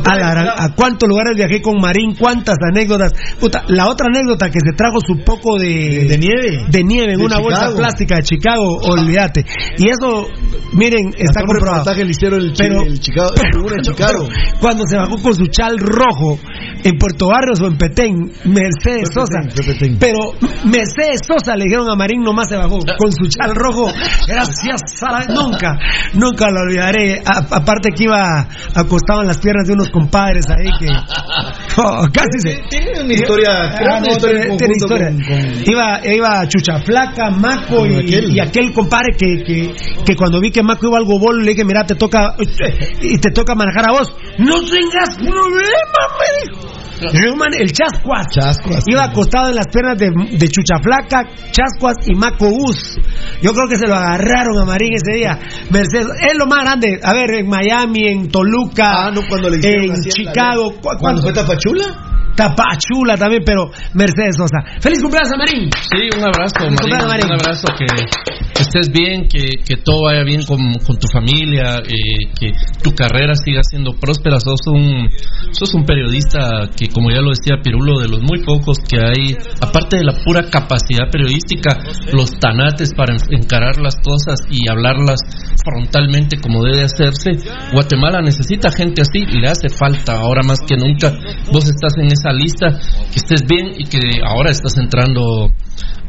A, 0.04 0.16
la- 0.16 0.54
a 0.58 0.74
cuántos 0.74 1.08
lugares 1.08 1.34
viajé 1.36 1.60
con 1.60 1.80
Marín, 1.80 2.14
cuántas 2.18 2.56
anécdotas. 2.72 3.12
Puta, 3.40 3.64
la 3.68 3.88
otra 3.88 4.06
anécdota 4.08 4.48
que 4.50 4.58
se 4.64 4.72
trajo 4.76 4.98
su 5.06 5.22
poco 5.24 5.58
de, 5.58 6.06
De 6.08 6.18
nieve. 6.18 6.64
de 6.68 6.84
nieve 6.84 7.12
en 7.14 7.18
De 7.18 7.24
una 7.24 7.38
bolsa 7.40 7.70
plástica 7.76 8.16
de 8.16 8.22
Chicago, 8.22 8.78
olvídate. 8.82 9.44
Y 9.78 9.88
eso, 9.88 10.28
miren, 10.74 11.08
está 11.16 11.40
Hasta 11.40 11.46
comprobado. 11.46 12.02
hicieron 12.08 12.40
el, 12.40 12.52
Pero- 12.56 12.82
el 12.82 13.00
Chicago, 13.00 13.30
el 13.34 13.72
en 13.74 13.82
Chicago. 13.82 14.28
Cuando 14.60 14.84
se 14.86 14.96
bajó 14.96 15.16
con 15.22 15.34
su 15.34 15.46
chal 15.46 15.78
rojo 15.78 16.38
en 16.84 16.98
Puerto 16.98 17.28
Barrios 17.28 17.60
o 17.60 17.66
en 17.66 17.76
Petén, 17.76 18.32
Mercedes 18.44 19.08
Sosa. 19.12 19.40
Petén, 19.40 19.50
fue 19.64 19.74
Petén. 19.74 19.98
Pero 19.98 20.18
Mercedes 20.64 21.20
Sosa 21.26 21.56
le 21.56 21.64
dijeron 21.64 21.88
a 21.90 21.94
Marín, 21.96 22.11
nomás 22.18 22.48
se 22.48 22.56
bajó 22.56 22.78
con 22.98 23.12
su 23.12 23.26
chal 23.28 23.54
rojo. 23.54 23.86
Gracias 24.26 25.02
a 25.02 25.12
la... 25.12 25.26
Nunca, 25.26 25.78
nunca 26.14 26.46
lo 26.50 26.60
olvidaré. 26.62 27.22
A- 27.24 27.46
aparte 27.56 27.90
que 27.96 28.04
iba 28.04 28.46
acostado 28.74 29.22
en 29.22 29.28
las 29.28 29.38
piernas 29.38 29.66
de 29.66 29.74
unos 29.74 29.88
compadres 29.90 30.44
ahí 30.50 30.70
que... 30.78 30.86
Oh, 31.74 32.06
casi 32.12 32.38
se... 32.42 32.62
Tiene 32.68 33.00
una 33.02 33.14
historia, 33.14 33.50
Ah, 33.72 33.98
no, 34.00 34.06
historia 34.12 34.42
tiene- 34.58 34.74
historia. 34.76 35.06
con- 35.08 35.22
con- 35.22 35.62
Iba, 35.72 36.00
iba 36.06 36.46
Chuchaflaca, 36.48 37.30
Maco 37.30 37.86
y 37.86 37.94
aquel. 37.96 38.30
y 38.36 38.40
aquel 38.40 38.72
compadre 38.74 39.14
que, 39.16 39.42
que, 39.42 39.74
que 40.04 40.14
cuando 40.16 40.38
vi 40.40 40.50
que 40.50 40.62
Maco 40.62 40.88
iba 40.88 40.98
al 40.98 41.06
gobol 41.06 41.42
le 41.42 41.52
dije, 41.52 41.64
mira, 41.64 41.84
te 41.86 41.94
toca 41.94 42.34
y 43.00 43.16
te 43.18 43.30
toca 43.30 43.54
manejar 43.54 43.88
a 43.88 43.92
vos. 43.92 44.14
No 44.38 44.56
tengas 44.64 45.16
problema, 45.16 46.02
me 46.18 46.52
dijo. 46.52 46.72
Yo, 47.02 47.34
man, 47.34 47.48
el 47.58 47.72
Chascuas. 47.72 48.26
Chascuas. 48.30 48.84
Iba 48.86 49.04
acostado 49.04 49.48
en 49.48 49.56
las 49.56 49.66
piernas 49.66 49.98
de, 49.98 50.10
de 50.38 50.48
Chuchaflaca, 50.48 51.24
Chascuas 51.50 51.96
y 52.06 52.14
Maco 52.14 52.48
Bus. 52.50 52.98
Yo 53.42 53.52
creo 53.52 53.68
que 53.68 53.76
se 53.76 53.86
lo 53.86 53.94
agarraron 53.94 54.58
a 54.60 54.64
Marín 54.64 54.92
ese 54.94 55.16
día. 55.18 55.38
Mercedes, 55.70 56.06
es 56.20 56.36
lo 56.38 56.46
más 56.46 56.60
grande. 56.64 57.00
A 57.02 57.12
ver, 57.12 57.30
en 57.34 57.48
Miami, 57.48 58.08
en 58.08 58.30
Toluca, 58.30 59.06
Ah, 59.06 59.10
no, 59.12 59.22
cuando 59.28 59.48
le 59.50 59.58
hicieron 59.58 59.84
en 59.84 59.90
la- 59.90 59.96
Chicago. 60.08 60.74
¿cu- 60.80 60.96
¿Cuándo 60.98 61.22
fue 61.22 61.32
Tapachula? 61.32 62.08
Tapachula 62.34 63.14
también, 63.16 63.42
pero 63.44 63.70
Mercedes 63.94 64.36
Sosa. 64.36 64.58
¡Feliz 64.80 65.00
cumpleaños 65.02 65.32
a 65.34 65.36
Marín! 65.36 65.68
Sí, 65.70 66.08
un 66.16 66.24
abrazo, 66.24 66.54
Feliz 66.58 66.70
Marín, 66.72 66.78
cumpleaños, 66.78 67.08
Marín. 67.08 67.26
un 67.26 67.32
abrazo 67.32 67.66
que, 67.76 67.86
que 68.62 68.78
estés 68.78 68.92
bien, 68.92 69.26
que, 69.28 69.62
que 69.64 69.76
todo 69.82 70.04
vaya 70.04 70.22
bien 70.24 70.44
con, 70.44 70.58
con 70.86 70.96
tu 70.98 71.08
familia, 71.08 71.78
eh, 71.78 72.30
que 72.38 72.52
tu 72.82 72.92
carrera 72.94 73.34
siga 73.34 73.60
siendo 73.62 73.92
próspera. 73.98 74.38
Sos 74.40 74.60
un, 74.66 75.08
sos 75.52 75.74
un 75.74 75.84
periodista 75.84 76.70
que, 76.76 76.88
como 76.88 77.10
ya 77.10 77.20
lo 77.20 77.30
decía 77.30 77.60
Pirulo, 77.62 78.00
de 78.00 78.08
los 78.08 78.22
muy 78.22 78.42
pocos 78.44 78.78
que 78.88 78.98
hay, 78.98 79.36
aparte 79.60 79.98
de 79.98 80.04
la 80.04 80.14
pura 80.24 80.44
capacidad 80.50 81.10
periodística, 81.10 81.76
los 82.12 82.30
tanates 82.38 82.92
para 82.94 83.14
en- 83.14 83.42
encarar 83.42 83.78
las 83.80 83.96
cosas 83.96 84.40
y 84.50 84.68
hablarlas 84.68 85.20
frontalmente 85.64 86.38
como 86.40 86.62
debe 86.62 86.84
hacerse. 86.84 87.32
Guatemala 87.72 88.20
necesita 88.22 88.70
gente 88.70 89.02
así 89.02 89.18
y 89.26 89.40
le 89.40 89.48
hace 89.48 89.68
falta 89.68 90.18
ahora 90.18 90.42
más 90.46 90.58
que 90.66 90.76
nunca. 90.76 91.12
Vos 91.52 91.64
estás 91.64 91.92
en 91.98 92.06
esa 92.12 92.32
lista, 92.32 92.68
que 93.10 93.16
estés 93.16 93.42
bien 93.46 93.72
y 93.76 93.84
que 93.84 93.98
ahora 94.24 94.50
estás 94.50 94.76
entrando 94.78 95.50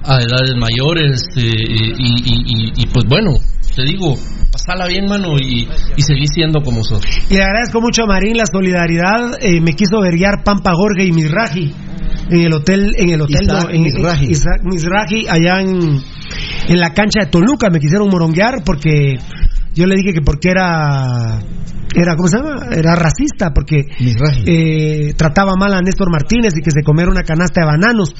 a 0.04 0.18
edades 0.20 0.56
mayores 0.58 1.22
eh, 1.38 1.42
y, 1.42 1.96
y- 1.98 2.44
y- 2.46 2.74
y, 2.84 2.86
pues 2.88 3.06
bueno, 3.08 3.32
te 3.76 3.84
digo, 3.84 4.18
pasala 4.52 4.86
bien, 4.88 5.08
mano, 5.08 5.38
y, 5.40 5.68
y 5.96 6.02
seguí 6.02 6.28
siendo 6.28 6.62
como 6.62 6.84
sos. 6.84 7.02
Y 7.30 7.36
le 7.36 7.44
agradezco 7.44 7.82
mucho 7.82 8.04
a 8.04 8.08
Marín 8.08 8.36
la 8.38 8.46
solidaridad. 8.46 9.38
eh, 9.42 9.62
me 9.62 9.74
quiso 9.74 10.02
verguiar 10.02 10.44
Pampa 10.44 10.74
Gorge 10.74 11.06
y 11.06 11.12
Misraji 11.12 11.74
en 12.30 12.40
el 12.42 12.54
hotel, 12.54 12.94
en 12.98 13.10
el 13.10 13.22
hotel, 13.22 13.42
Isaac 13.44 13.64
no, 13.66 13.70
en, 13.70 13.82
Mizrahi. 13.84 14.26
Isaac 14.32 14.62
Mizrahi, 14.64 15.28
allá 15.28 15.62
en, 15.62 16.02
en 16.68 16.80
la 16.80 16.94
cancha 16.94 17.22
de 17.22 17.26
Toluca. 17.28 17.70
Me 17.70 17.80
quisieron 17.80 18.10
moronguear 18.10 18.64
porque 18.66 19.18
yo 19.74 19.86
le 19.88 19.96
dije 19.96 20.14
que 20.14 20.22
porque 20.22 20.50
era 20.50 21.40
era 21.96 22.16
¿cómo 22.16 22.28
se 22.28 22.38
llama? 22.38 22.56
Era 22.72 22.96
racista 22.96 23.52
porque 23.54 23.86
eh, 24.48 25.14
trataba 25.16 25.54
mal 25.56 25.74
a 25.76 25.82
Néstor 25.82 26.10
Martínez 26.12 26.54
y 26.58 26.62
que 26.62 26.72
se 26.72 26.82
comiera 26.82 27.12
una 27.12 27.22
canasta 27.22 27.62
de 27.62 27.68
bananos. 27.68 28.16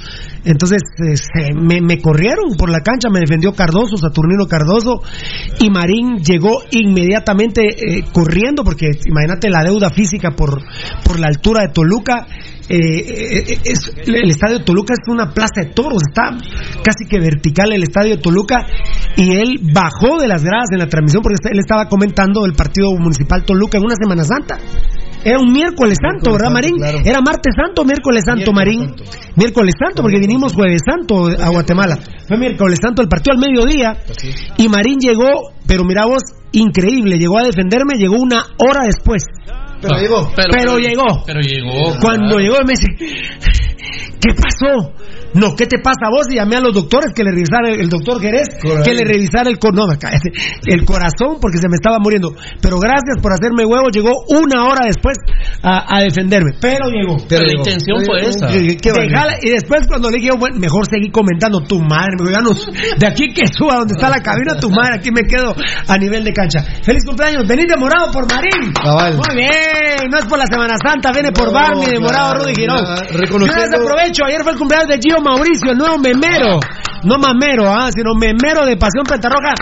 Entonces 0.46 0.80
eh, 1.04 1.18
se- 1.18 1.54
me, 1.56 1.82
me 1.82 2.00
corrieron 2.00 2.54
por 2.56 2.70
la 2.70 2.82
cancha, 2.82 3.10
me 3.10 3.20
defendió 3.20 3.54
Cardoso, 3.54 3.98
Saturnino 3.98 4.46
Cardoso, 4.46 5.02
y 5.60 5.72
Marín 5.72 6.18
llegó 6.18 6.60
inmediatamente 6.70 7.62
eh, 7.64 8.04
corriendo 8.14 8.64
porque 8.64 8.92
imagínate 9.08 9.50
la 9.50 9.64
deuda 9.64 9.90
física 9.90 10.32
por, 10.32 10.62
por 11.04 11.20
la 11.20 11.28
altura 11.28 11.62
de 11.64 11.70
Toluca. 11.70 12.28
Eh, 12.70 12.78
eh, 12.78 13.58
es- 13.66 13.92
el 14.08 14.30
estadio 14.30 14.60
de 14.60 14.64
Toluca 14.64 14.94
es 14.94 15.00
una 15.12 15.34
plaza 15.34 15.62
de 15.64 15.74
toros, 15.74 16.02
está 16.08 16.30
casi 16.84 17.06
que 17.10 17.20
vertical 17.20 17.72
el 17.74 17.84
estadio 17.84 18.16
de 18.16 18.22
Toluca 18.22 18.66
y 19.18 19.36
él 19.36 19.60
bajó 19.74 20.20
de 20.20 20.28
las 20.28 20.44
gradas 20.44 20.68
en 20.72 20.80
la 20.80 20.88
transmisión 20.88 21.22
porque 21.22 21.38
él 21.52 21.60
estaba 21.60 21.88
comentando 21.90 22.46
el 22.46 22.54
partido 22.54 22.92
municipal 22.98 23.44
Toluca 23.46 23.78
en 23.78 23.86
una 23.86 23.96
Semana 23.96 24.24
Santa. 24.24 24.58
Era 25.26 25.40
un 25.40 25.54
miércoles 25.54 25.98
santo, 26.02 26.34
¿verdad, 26.34 26.52
Marín? 26.52 26.76
Era 27.06 27.22
martes 27.22 27.54
santo 27.56 27.86
miércoles 27.86 28.24
santo, 28.26 28.52
Marín. 28.52 28.94
Miércoles 29.38 29.74
santo, 29.80 30.02
porque 30.02 30.20
vinimos 30.20 30.52
jueves 30.54 30.82
santo 30.86 31.28
a 31.28 31.50
Guatemala. 31.50 31.98
Fue 32.28 32.38
miércoles 32.38 32.80
santo 32.82 33.02
el 33.02 33.08
partido 33.08 33.36
al 33.36 33.40
mediodía 33.40 33.98
y 34.58 34.68
Marín 34.68 35.00
llegó, 35.00 35.54
pero 35.66 35.86
mira 35.86 36.06
vos, 36.06 36.24
increíble, 36.52 37.18
llegó 37.18 37.38
a 37.40 37.44
defenderme, 37.44 37.96
llegó 37.98 38.18
una 38.18 38.44
hora 38.58 38.86
después. 38.86 39.24
Pero 39.84 40.00
llegó. 40.00 40.32
Pero, 40.36 40.78
llegó. 40.80 41.24
Pero 41.26 41.42
llegó. 41.42 42.00
Cuando 42.02 42.40
llegó 42.40 42.56
me 42.66 42.74
dice, 42.74 42.88
¿qué 44.22 44.34
pasó? 44.34 44.94
No, 45.34 45.56
¿qué 45.56 45.66
te 45.66 45.80
pasa 45.80 46.06
a 46.06 46.10
vos? 46.10 46.28
Y 46.30 46.36
llamé 46.36 46.58
a 46.58 46.62
los 46.62 46.74
doctores 46.74 47.12
que 47.16 47.24
le 47.24 47.32
revisara 47.32 47.70
el, 47.70 47.82
el 47.82 47.90
doctor 47.90 48.22
Jerez, 48.22 48.48
Corazón. 48.62 48.84
que 48.84 48.94
le 48.94 49.04
revisara 49.04 49.50
el, 49.50 49.58
no, 49.74 49.88
cállate, 50.00 50.30
el 50.68 50.86
corazón 50.86 51.38
porque 51.42 51.58
se 51.58 51.68
me 51.70 51.76
estaba 51.76 51.98
muriendo. 52.00 52.34
Pero 52.62 52.78
gracias 52.80 53.18
por 53.22 53.34
hacerme 53.34 53.66
huevo, 53.66 53.90
llegó 53.90 54.12
una 54.30 54.66
hora 54.66 54.86
después 54.86 55.18
a, 55.62 55.98
a 55.98 56.02
defenderme. 56.02 56.52
Pero 56.62 56.86
llegó. 56.90 57.18
Pero 57.28 57.46
la 57.46 57.54
intención 57.54 57.98
fue 58.06 58.22
esa. 58.30 58.48
¿Qué- 58.48 58.78
qué 58.78 58.92
Dejala- 58.94 59.38
y 59.42 59.50
después 59.50 59.88
cuando 59.88 60.10
le 60.10 60.18
dije, 60.18 60.32
bueno, 60.38 60.58
mejor 60.60 60.86
seguí 60.88 61.10
comentando 61.10 61.60
tu 61.62 61.80
madre, 61.82 62.14
me 62.24 62.32
no- 62.32 62.54
de 62.54 63.08
aquí 63.08 63.34
que 63.34 63.48
suba 63.48 63.76
donde 63.78 63.94
está 63.96 64.10
la 64.10 64.22
cabina 64.22 64.60
tu 64.60 64.70
madre, 64.70 64.96
aquí 64.96 65.10
me 65.12 65.22
quedo 65.24 65.56
a 65.88 65.98
nivel 65.98 66.24
de 66.24 66.32
cancha. 66.34 66.62
Feliz 66.84 67.04
cumpleaños, 67.06 67.48
venid 67.48 67.66
de 67.68 67.78
morado 67.78 68.12
por 68.12 68.30
Marín. 68.32 68.72
Cabal. 68.74 69.16
Muy 69.18 69.36
bien, 69.36 70.10
no 70.12 70.18
es 70.20 70.26
por 70.26 70.38
la 70.38 70.46
Semana 70.46 70.76
Santa, 70.84 71.12
viene 71.12 71.32
por 71.32 71.48
No, 71.48 71.54
Barney 71.54 71.88
de 71.92 72.00
morado 72.00 72.32
claro, 72.34 72.44
Rudy 72.44 72.56
Girón. 72.56 72.86
Yo 72.86 73.18
reconociendo- 73.18 73.64
les 73.64 73.80
aprovecho, 73.80 74.26
ayer 74.26 74.42
fue 74.44 74.52
el 74.54 74.58
cumpleaños 74.58 74.90
de 74.90 75.00
Gio 75.02 75.23
Mauricio, 75.24 75.72
el 75.72 75.78
nuevo 75.78 75.98
memero. 75.98 76.60
No 77.04 77.18
mamero, 77.18 77.68
ah, 77.68 77.90
sino 77.92 78.14
memero 78.16 78.66
de 78.66 78.78
Pasión 78.78 79.04
Pentarroja. 79.04 79.54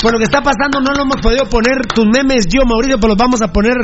Por 0.00 0.12
lo 0.12 0.18
que 0.18 0.24
está 0.24 0.40
pasando, 0.40 0.80
no 0.80 0.94
lo 0.94 1.02
hemos 1.02 1.20
podido 1.20 1.44
poner 1.46 1.78
tus 1.92 2.06
memes, 2.06 2.46
Gio 2.48 2.64
Mauricio, 2.64 2.98
pero 2.98 3.08
los 3.08 3.18
vamos 3.18 3.42
a 3.42 3.52
poner 3.52 3.74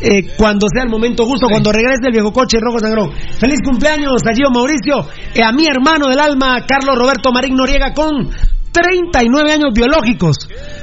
eh, 0.00 0.34
cuando 0.36 0.66
sea 0.72 0.82
el 0.82 0.90
momento 0.90 1.24
justo, 1.24 1.46
cuando 1.48 1.72
regrese 1.72 2.06
el 2.06 2.12
viejo 2.12 2.32
coche 2.32 2.58
rojo 2.60 2.78
sangrón. 2.78 3.12
Feliz 3.38 3.60
cumpleaños 3.64 4.22
a 4.26 4.34
Gio 4.34 4.50
Mauricio, 4.50 5.06
eh, 5.34 5.44
a 5.44 5.52
mi 5.52 5.66
hermano 5.66 6.08
del 6.08 6.18
alma, 6.18 6.64
Carlos 6.66 6.96
Roberto 6.96 7.32
Marín 7.32 7.54
Noriega, 7.54 7.92
con 7.92 8.30
39 8.72 9.52
años 9.52 9.72
biológicos. 9.74 10.36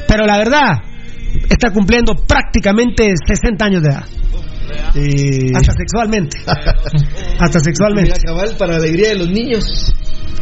Pero 0.07 0.25
la 0.25 0.37
verdad, 0.37 0.81
está 1.49 1.71
cumpliendo 1.71 2.13
prácticamente 2.27 3.13
60 3.25 3.65
años 3.65 3.83
de 3.83 3.89
edad. 3.89 4.05
Hasta 5.55 5.73
sexualmente. 5.73 6.37
Hasta 7.39 7.59
sexualmente. 7.59 8.19
Cabal, 8.25 8.55
para 8.57 8.75
alegría 8.77 9.09
de 9.09 9.15
los 9.15 9.29
niños. 9.29 9.93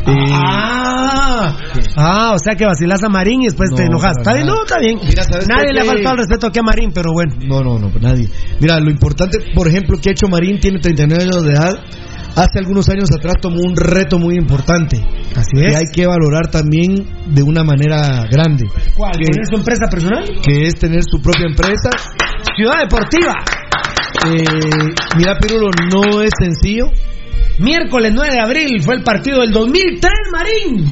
Ah, 0.06 1.58
ah, 1.96 2.34
o 2.34 2.38
sea 2.38 2.56
que 2.56 2.66
vacilas 2.66 3.02
a 3.04 3.10
Marín 3.10 3.42
y 3.42 3.46
después 3.46 3.70
te 3.70 3.84
No, 3.84 3.88
enojas. 3.88 4.16
para 4.18 4.22
Está 4.22 4.34
bien, 4.34 4.48
no, 4.48 4.64
está 4.64 4.80
bien. 4.80 5.00
Mira, 5.08 5.24
¿sabes 5.24 5.48
Nadie 5.48 5.72
le 5.74 5.82
ha 5.82 5.86
faltado 5.86 6.12
el 6.12 6.18
respeto 6.20 6.48
aquí 6.48 6.60
a 6.60 6.64
Marín, 6.64 6.92
pero 6.94 7.14
bueno. 7.14 7.34
No, 7.40 7.62
no, 7.62 7.80
no, 7.80 7.92
nadie. 8.02 8.28
Mira, 8.60 8.80
lo 8.80 8.90
importante, 8.90 9.38
por 9.56 9.68
ejemplo, 9.68 9.98
que 10.02 10.10
ha 10.10 10.12
hecho 10.12 10.28
Marín, 10.28 10.60
tiene 10.60 10.80
39 10.80 11.24
años 11.24 11.44
de 11.44 11.52
edad. 11.52 11.74
Hace 12.36 12.60
algunos 12.60 12.90
años 12.90 13.10
atrás 13.16 13.36
tomó 13.42 13.62
un 13.62 13.76
reto 13.76 14.18
muy 14.18 14.36
importante. 14.36 14.98
Así 15.36 15.52
Que 15.56 15.66
es. 15.68 15.76
hay 15.76 15.84
que 15.94 16.08
valorar 16.08 16.50
también 16.50 16.96
de 17.28 17.44
una 17.44 17.64
manera 17.64 18.26
grande. 18.30 18.66
¿Cuál? 18.96 19.12
Que, 19.14 19.26
¿Poner 19.26 19.46
su 19.50 19.56
empresa 19.56 19.86
personal? 19.90 20.24
que 20.44 20.68
es 20.68 20.76
tener 20.76 21.02
su 21.04 21.22
propia 21.22 21.46
empresa. 21.48 21.90
Ciudad 22.58 22.80
Deportiva. 22.82 23.36
Eh, 24.28 24.44
mira, 25.18 25.38
Pirulo, 25.40 25.70
no 25.92 26.22
es 26.22 26.32
sencillo. 26.40 26.86
Miércoles 27.60 28.12
9 28.16 28.34
de 28.34 28.40
abril 28.40 28.82
fue 28.82 28.96
el 28.96 29.04
partido 29.04 29.42
del 29.42 29.52
2003, 29.52 30.12
Marín. 30.32 30.92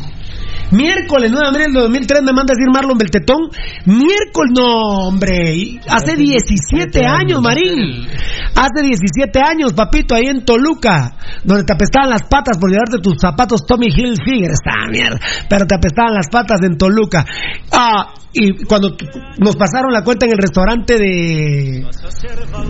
Miércoles 0.71 1.31
9 1.31 1.39
de 1.41 1.47
abril 1.49 1.73
del 1.73 1.83
2003 1.83 2.21
me 2.23 2.33
manda 2.33 2.53
a 2.53 2.55
decir 2.57 2.71
Marlon 2.73 2.97
Beltetón. 2.97 3.49
Miércoles, 3.85 4.51
no, 4.55 5.07
hombre. 5.07 5.79
Hace 5.89 6.15
17 6.15 7.05
años, 7.05 7.41
Marín. 7.41 8.07
Hace 8.55 8.81
17 8.83 9.39
años, 9.39 9.73
papito, 9.73 10.15
ahí 10.15 10.25
en 10.27 10.43
Toluca, 10.45 11.15
donde 11.43 11.63
te 11.63 11.73
apestaban 11.73 12.09
las 12.09 12.23
patas 12.23 12.57
por 12.57 12.69
llevarte 12.69 12.99
tus 12.99 13.15
zapatos 13.19 13.65
Tommy 13.65 13.87
Hilfiger. 13.87 14.51
Esta 14.51 14.87
mierda. 14.89 15.19
Pero 15.49 15.65
te 15.65 15.75
apestaban 15.75 16.13
las 16.13 16.27
patas 16.29 16.59
en 16.63 16.77
Toluca. 16.77 17.25
Ah, 17.71 18.13
y 18.33 18.63
cuando 18.63 18.95
nos 19.39 19.57
pasaron 19.57 19.91
la 19.91 20.03
cuenta 20.05 20.25
en 20.25 20.31
el 20.31 20.37
restaurante 20.37 20.97
de, 20.97 21.83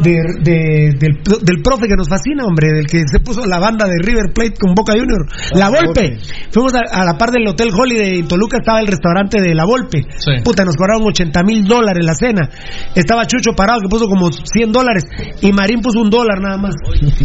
de- 0.01 0.41
de- 0.41 0.93
del, 0.97 1.21
del 1.43 1.61
profe 1.61 1.87
que 1.87 1.95
nos 1.95 2.09
fascina, 2.09 2.45
hombre, 2.45 2.69
del 2.73 2.87
que 2.87 3.03
se 3.05 3.19
puso 3.19 3.45
la 3.45 3.59
banda 3.59 3.85
de 3.85 3.93
River 4.01 4.33
Plate 4.33 4.55
con 4.59 4.73
Boca 4.73 4.93
Junior, 4.93 5.19
La 5.53 5.69
Volpe. 5.69 6.17
Fuimos 6.51 6.73
a, 6.73 6.79
a 6.91 7.05
la 7.05 7.15
par 7.15 7.29
del 7.29 7.47
Hotel 7.47 7.69
Holiday 7.91 8.19
en 8.19 8.27
Toluca, 8.27 8.57
estaba 8.57 8.79
el 8.79 8.87
restaurante 8.87 9.41
de 9.41 9.53
La 9.53 9.65
Volpe. 9.65 10.03
Sí. 10.17 10.31
Puta, 10.43 10.63
nos 10.63 10.75
cobraron 10.75 11.03
80 11.07 11.43
mil 11.43 11.65
dólares 11.65 12.05
la 12.05 12.13
cena. 12.15 12.49
Estaba 12.95 13.25
Chucho 13.27 13.51
parado 13.55 13.81
que 13.81 13.87
puso 13.89 14.07
como 14.07 14.29
100 14.31 14.71
dólares 14.71 15.03
y 15.41 15.51
Marín 15.51 15.81
puso 15.81 15.99
un 15.99 16.09
dólar 16.09 16.39
nada 16.41 16.57
más. 16.57 16.73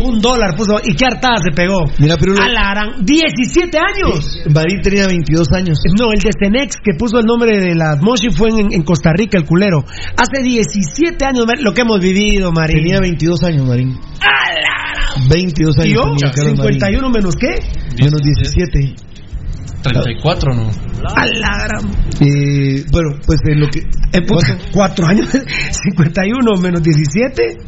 un 0.01 0.20
dólar 0.20 0.56
puso. 0.56 0.78
¿Y 0.84 0.94
qué 0.94 1.06
hartada 1.06 1.36
se 1.38 1.51
pegó? 1.55 1.84
Mira, 1.98 2.16
Pirulo. 2.16 2.43
A 2.43 2.48
la 2.48 2.70
gran- 2.74 3.05
17 3.05 3.78
años. 3.78 4.43
Marín 4.52 4.80
tenía 4.82 5.06
22 5.06 5.48
años. 5.52 5.78
No, 5.98 6.12
el 6.12 6.18
de 6.18 6.30
Cenex 6.38 6.76
que 6.82 6.94
puso 6.98 7.18
el 7.18 7.26
nombre 7.26 7.59
de 7.60 7.74
la 7.74 7.97
Moshi 8.01 8.30
fue 8.30 8.51
en, 8.51 8.72
en 8.72 8.82
Costa 8.82 9.12
Rica, 9.16 9.38
el 9.38 9.44
culero. 9.44 9.84
Hace 10.16 10.43
17 10.43 11.24
años 11.24 11.44
lo 11.60 11.72
que 11.72 11.82
hemos 11.82 12.01
vivido, 12.01 12.51
Marín. 12.52 12.78
Tenía 12.78 13.01
22 13.01 13.43
años, 13.44 13.66
Marín. 13.66 13.97
22 15.28 15.76
¿Y 15.78 15.80
años. 15.82 15.94
yo? 15.94 16.01
tenía 16.02 16.32
Carlos 16.32 16.59
Marín. 16.59 16.72
51 16.80 17.10
menos 17.10 17.34
qué? 17.36 17.59
Menos 18.02 18.20
17. 18.20 18.94
34, 19.89 20.55
¿no? 20.55 20.71
A 21.15 21.27
la 21.27 21.49
gran- 21.67 21.91
Eh, 22.21 22.85
bueno, 22.91 23.19
pues 23.27 23.41
en 23.45 23.61
lo 23.61 23.69
que. 23.69 23.81
Eh, 24.13 24.23
puta, 24.23 24.57
cuatro 24.73 25.07
años, 25.07 25.29
51 25.71 26.57
menos 26.61 26.83
17. 26.83 27.59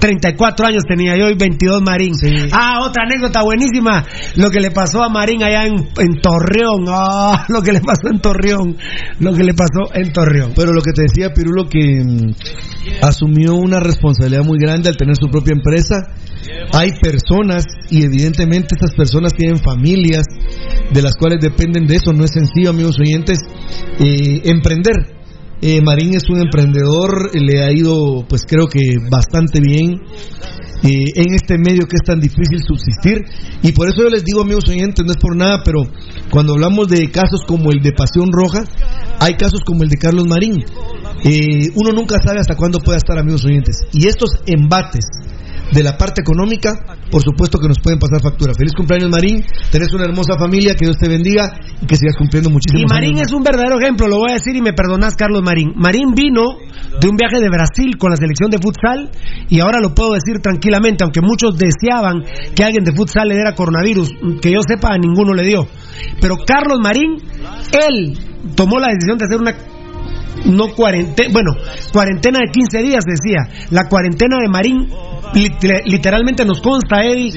34 0.00 0.66
años 0.66 0.84
tenía 0.88 1.16
yo 1.16 1.28
y 1.28 1.34
22 1.34 1.82
Marín. 1.82 2.14
Ah, 2.52 2.80
otra 2.82 3.04
anécdota 3.04 3.42
buenísima. 3.42 4.04
Lo 4.36 4.50
que 4.50 4.60
le 4.60 4.70
pasó 4.70 5.02
a 5.02 5.08
Marín 5.08 5.42
allá 5.42 5.66
en, 5.66 5.74
en 5.74 6.20
Torreón. 6.20 6.84
Ah, 6.88 7.46
lo 7.48 7.62
que 7.62 7.72
le 7.72 7.80
pasó 7.80 8.08
en 8.08 8.20
Torreón. 8.20 8.76
Lo 9.20 9.34
que 9.34 9.42
le 9.42 9.54
pasó 9.54 9.92
en 9.94 10.12
Torreón. 10.12 10.52
Pero 10.54 10.72
lo 10.72 10.82
que 10.82 10.92
te 10.92 11.02
decía 11.02 11.32
Pirulo 11.34 11.68
que 11.68 12.02
mm, 12.04 13.02
asumió 13.02 13.54
una 13.54 13.80
responsabilidad 13.80 14.44
muy 14.44 14.58
grande 14.58 14.88
al 14.88 14.96
tener 14.96 15.16
su 15.16 15.28
propia 15.28 15.52
empresa. 15.52 15.96
Hay 16.72 16.92
personas 17.00 17.64
y 17.90 18.04
evidentemente 18.04 18.74
esas 18.76 18.94
personas 18.94 19.34
tienen 19.34 19.58
familias 19.58 20.24
de 20.92 21.02
las 21.02 21.14
cuales 21.16 21.40
dependen 21.40 21.86
de 21.86 21.96
eso. 21.96 22.12
No 22.12 22.24
es 22.24 22.30
sencillo, 22.32 22.70
amigos 22.70 22.98
oyentes, 23.00 23.38
eh, 23.98 24.42
emprender. 24.44 25.17
Eh, 25.60 25.80
Marín 25.82 26.14
es 26.14 26.28
un 26.28 26.40
emprendedor, 26.40 27.34
le 27.34 27.64
ha 27.64 27.72
ido 27.72 28.24
pues 28.28 28.42
creo 28.46 28.68
que 28.68 28.94
bastante 29.10 29.60
bien 29.60 30.00
eh, 30.84 31.10
en 31.16 31.34
este 31.34 31.58
medio 31.58 31.86
que 31.86 31.96
es 31.96 32.04
tan 32.04 32.20
difícil 32.20 32.62
subsistir. 32.62 33.24
Y 33.62 33.72
por 33.72 33.88
eso 33.88 34.02
yo 34.02 34.08
les 34.08 34.24
digo, 34.24 34.42
amigos 34.42 34.68
oyentes, 34.68 35.04
no 35.04 35.12
es 35.12 35.18
por 35.18 35.36
nada, 35.36 35.62
pero 35.64 35.82
cuando 36.30 36.52
hablamos 36.54 36.88
de 36.88 37.10
casos 37.10 37.42
como 37.46 37.72
el 37.72 37.82
de 37.82 37.92
Pasión 37.92 38.30
Roja, 38.30 38.64
hay 39.18 39.34
casos 39.34 39.60
como 39.66 39.82
el 39.82 39.88
de 39.88 39.96
Carlos 39.96 40.26
Marín. 40.26 40.64
Eh, 41.24 41.70
uno 41.74 41.92
nunca 41.92 42.16
sabe 42.24 42.38
hasta 42.38 42.54
cuándo 42.54 42.78
pueda 42.78 42.98
estar, 42.98 43.18
amigos 43.18 43.44
oyentes. 43.44 43.76
Y 43.92 44.06
estos 44.06 44.30
embates 44.46 45.04
de 45.72 45.82
la 45.82 45.96
parte 45.96 46.22
económica, 46.22 46.72
por 47.10 47.22
supuesto 47.22 47.58
que 47.58 47.68
nos 47.68 47.78
pueden 47.80 47.98
pasar 47.98 48.22
factura. 48.22 48.52
Feliz 48.56 48.72
cumpleaños, 48.76 49.10
Marín. 49.10 49.44
Tenés 49.70 49.92
una 49.92 50.04
hermosa 50.04 50.38
familia, 50.38 50.74
que 50.74 50.86
Dios 50.86 50.96
te 50.96 51.08
bendiga 51.08 51.48
y 51.80 51.86
que 51.86 51.96
sigas 51.96 52.16
cumpliendo 52.16 52.50
muchísimos 52.50 52.90
Y 52.90 52.94
Marín 52.94 53.16
años 53.16 53.28
es 53.28 53.32
un 53.32 53.42
verdadero 53.42 53.78
ejemplo, 53.78 54.08
lo 54.08 54.18
voy 54.18 54.30
a 54.30 54.34
decir 54.34 54.56
y 54.56 54.62
me 54.62 54.72
perdonás, 54.72 55.14
Carlos 55.16 55.42
Marín. 55.42 55.72
Marín 55.76 56.12
vino 56.14 56.58
de 57.00 57.08
un 57.08 57.16
viaje 57.16 57.40
de 57.40 57.48
Brasil 57.48 57.96
con 57.98 58.10
la 58.10 58.16
selección 58.16 58.50
de 58.50 58.58
futsal 58.58 59.10
y 59.48 59.60
ahora 59.60 59.80
lo 59.80 59.94
puedo 59.94 60.12
decir 60.14 60.40
tranquilamente, 60.42 61.04
aunque 61.04 61.20
muchos 61.20 61.56
deseaban 61.58 62.24
que 62.54 62.64
alguien 62.64 62.84
de 62.84 62.92
futsal 62.92 63.28
le 63.28 63.34
diera 63.34 63.54
coronavirus, 63.54 64.08
que 64.40 64.52
yo 64.52 64.60
sepa, 64.66 64.94
a 64.94 64.98
ninguno 64.98 65.34
le 65.34 65.44
dio. 65.44 65.66
Pero 66.20 66.36
Carlos 66.46 66.78
Marín, 66.82 67.16
él 67.72 68.18
tomó 68.54 68.78
la 68.78 68.88
decisión 68.88 69.18
de 69.18 69.24
hacer 69.24 69.40
una 69.40 69.54
no 70.46 70.68
cuarentena, 70.74 71.28
bueno, 71.32 71.50
cuarentena 71.92 72.38
de 72.40 72.50
15 72.52 72.78
días 72.82 73.04
decía. 73.04 73.66
La 73.70 73.88
cuarentena 73.88 74.36
de 74.40 74.48
Marín 74.48 74.88
lit- 75.34 75.82
literalmente 75.86 76.44
nos 76.44 76.60
consta, 76.60 77.02
Eddie, 77.04 77.30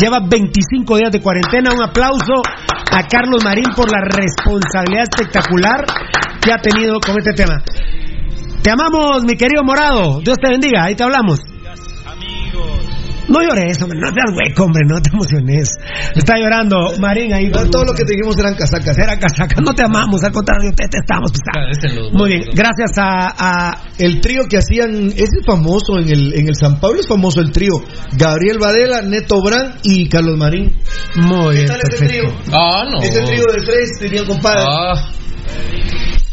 lleva 0.00 0.20
25 0.20 0.96
días 0.96 1.10
de 1.12 1.20
cuarentena. 1.20 1.72
Un 1.72 1.82
aplauso 1.82 2.42
a 2.92 3.02
Carlos 3.06 3.42
Marín 3.44 3.66
por 3.76 3.90
la 3.90 4.00
responsabilidad 4.04 5.04
espectacular 5.10 5.84
que 6.40 6.52
ha 6.52 6.58
tenido 6.58 6.98
con 7.00 7.14
este 7.18 7.32
tema. 7.34 7.62
Te 8.62 8.70
amamos, 8.70 9.24
mi 9.24 9.36
querido 9.36 9.62
Morado. 9.64 10.20
Dios 10.20 10.36
te 10.40 10.48
bendiga, 10.48 10.84
ahí 10.84 10.94
te 10.94 11.04
hablamos. 11.04 11.40
No 13.28 13.42
llores, 13.42 13.80
hombre, 13.82 13.98
no 14.00 14.08
seas 14.08 14.34
hueco, 14.34 14.64
hombre, 14.64 14.82
no 14.86 15.00
te 15.02 15.10
emociones. 15.10 15.68
Está 16.14 16.38
llorando 16.38 16.94
Marín 16.98 17.32
ahí. 17.34 17.48
No, 17.48 17.68
todo 17.68 17.84
lo 17.84 17.92
que 17.92 18.04
te 18.04 18.12
dijimos 18.12 18.38
eran 18.38 18.54
casacas. 18.54 18.96
Era 18.98 19.18
casaca, 19.18 19.60
no 19.60 19.74
te 19.74 19.82
amamos, 19.82 20.24
al 20.24 20.32
contrario, 20.32 20.70
te, 20.74 20.88
te 20.88 20.98
estamos 20.98 21.30
pisando. 21.30 22.10
Muy 22.12 22.30
bien, 22.30 22.42
gracias 22.54 22.96
a, 22.96 23.34
a- 23.38 23.82
El 23.98 24.20
trío 24.22 24.42
que 24.48 24.56
hacían, 24.58 25.08
ese 25.08 25.38
es 25.40 25.46
famoso 25.46 25.98
en 25.98 26.08
el, 26.10 26.34
en 26.34 26.48
el 26.48 26.54
San 26.54 26.80
Pablo, 26.80 27.00
es 27.00 27.06
famoso 27.06 27.40
el 27.40 27.52
trío. 27.52 27.82
Gabriel 28.16 28.58
Varela, 28.58 29.02
Neto 29.02 29.42
Brand 29.42 29.74
y 29.82 30.08
Carlos 30.08 30.36
Marín. 30.38 30.74
Muy 31.16 31.54
bien, 31.56 31.66
tal 31.66 31.80
ese 31.80 31.88
perfecto. 31.98 32.28
trío? 32.28 32.34
Ah, 32.52 32.84
no. 32.90 33.02
Este 33.02 33.20
trío 33.20 33.42
de 33.52 33.60
tres 33.66 33.90
tenían 34.00 34.24
compadre. 34.24 34.64
Ah, 34.66 35.10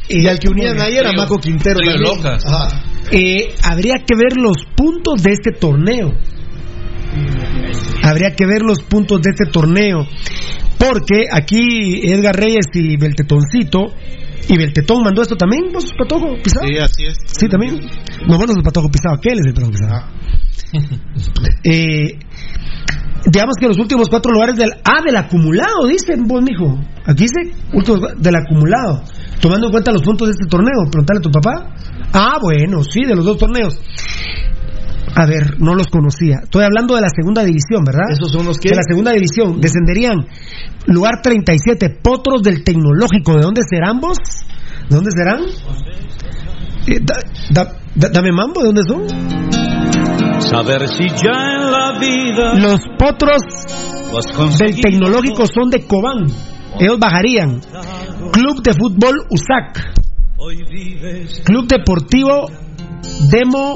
Y 0.08 0.28
al 0.28 0.40
que 0.40 0.50
unían 0.50 0.80
ahí 0.80 0.96
era 0.98 1.12
Maco 1.14 1.38
Quintero. 1.40 1.76
trío 1.78 1.92
también. 1.94 2.16
locas. 2.18 2.46
Ajá. 2.46 2.82
Eh, 3.12 3.54
habría 3.64 3.96
que 4.06 4.16
ver 4.18 4.38
los 4.38 4.58
puntos 4.76 5.22
de 5.24 5.32
este 5.34 5.52
torneo. 5.52 6.14
Habría 8.04 8.36
que 8.36 8.46
ver 8.46 8.62
los 8.62 8.82
puntos 8.84 9.22
de 9.22 9.32
este 9.32 9.52
torneo. 9.52 10.06
Porque 10.78 11.26
aquí 11.32 12.02
Edgar 12.04 12.36
Reyes 12.36 12.66
y 12.74 12.98
Beltetoncito. 12.98 13.94
Y 14.48 14.58
Beltetón 14.58 15.04
mandó 15.04 15.24
esto 15.24 15.36
también, 15.36 15.72
vos, 15.74 15.92
Patojo 15.98 16.36
Pisado. 16.44 16.68
Sí, 16.68 16.78
así 16.78 17.06
es. 17.06 17.18
Sí, 17.26 17.48
también. 17.48 17.80
No, 18.28 18.38
bueno, 18.38 18.54
es 18.54 18.58
el 18.58 18.64
Patojo 18.64 18.90
Pisado, 18.90 19.16
aquel 19.16 19.40
es 19.40 19.46
el 19.48 19.54
Patojo 19.54 19.72
Pisado. 19.72 20.06
Eh, 21.64 22.20
digamos 23.26 23.56
que 23.60 23.68
los 23.68 23.80
últimos 23.80 24.10
cuatro 24.10 24.32
lugares 24.32 24.56
del. 24.56 24.72
Ah, 24.84 25.02
del 25.04 25.16
acumulado, 25.16 25.88
dice 25.88 26.14
vos, 26.20 26.44
mijo. 26.44 26.80
Aquí 27.06 27.24
dice 27.24 27.56
últimos 27.74 28.02
del 28.18 28.36
acumulado. 28.36 29.04
Tomando 29.40 29.68
en 29.68 29.72
cuenta 29.72 29.92
los 29.92 30.04
puntos 30.04 30.28
de 30.28 30.32
este 30.34 30.46
torneo. 30.48 30.86
Preguntale 30.92 31.20
a 31.20 31.22
tu 31.22 31.32
papá. 31.32 31.74
Ah, 32.14 32.38
bueno, 32.42 32.84
sí, 32.84 33.04
de 33.04 33.16
los 33.16 33.26
dos 33.26 33.38
torneos. 33.38 33.80
A 35.18 35.26
ver, 35.26 35.60
no 35.60 35.76
los 35.76 35.88
conocía. 35.88 36.40
Estoy 36.44 36.64
hablando 36.66 36.96
de 36.96 37.02
la 37.02 37.10
segunda 37.10 37.44
división, 37.44 37.84
¿verdad? 37.86 38.12
¿Esos 38.12 38.32
son 38.32 38.46
los 38.46 38.58
que? 38.58 38.70
De 38.70 38.76
la 38.76 38.84
segunda 38.88 39.12
división. 39.12 39.62
Descenderían. 39.62 40.26
Lugar 40.88 41.22
37, 41.24 41.90
Potros 42.04 42.42
del 42.44 42.64
Tecnológico. 42.64 43.36
¿De 43.36 43.42
dónde 43.42 43.62
serán 43.70 44.00
vos? 44.00 44.18
¿De 44.90 44.96
dónde 44.96 45.12
serán? 45.12 45.40
Eh, 46.88 47.00
da- 47.02 47.20
da- 47.52 47.74
da- 47.96 48.10
dame 48.10 48.32
mambo, 48.32 48.62
¿de 48.62 48.68
dónde 48.68 48.84
son? 48.84 49.08
Saber 50.42 50.88
si 50.90 51.08
ya 51.08 51.56
en 51.56 51.72
la 51.72 51.98
vida 52.00 52.54
Los 52.56 52.80
Potros 53.00 53.42
del. 54.60 54.80
Tecnológico 54.82 55.46
son 55.48 55.70
de 55.70 55.86
Cobán. 55.88 56.26
Ellos 56.80 57.00
bajarían. 57.00 57.62
Club 58.32 58.62
de 58.62 58.74
Fútbol 58.74 59.16
USAC. 59.30 59.94
Club 61.46 61.68
Deportivo 61.68 62.48
Demo 63.32 63.76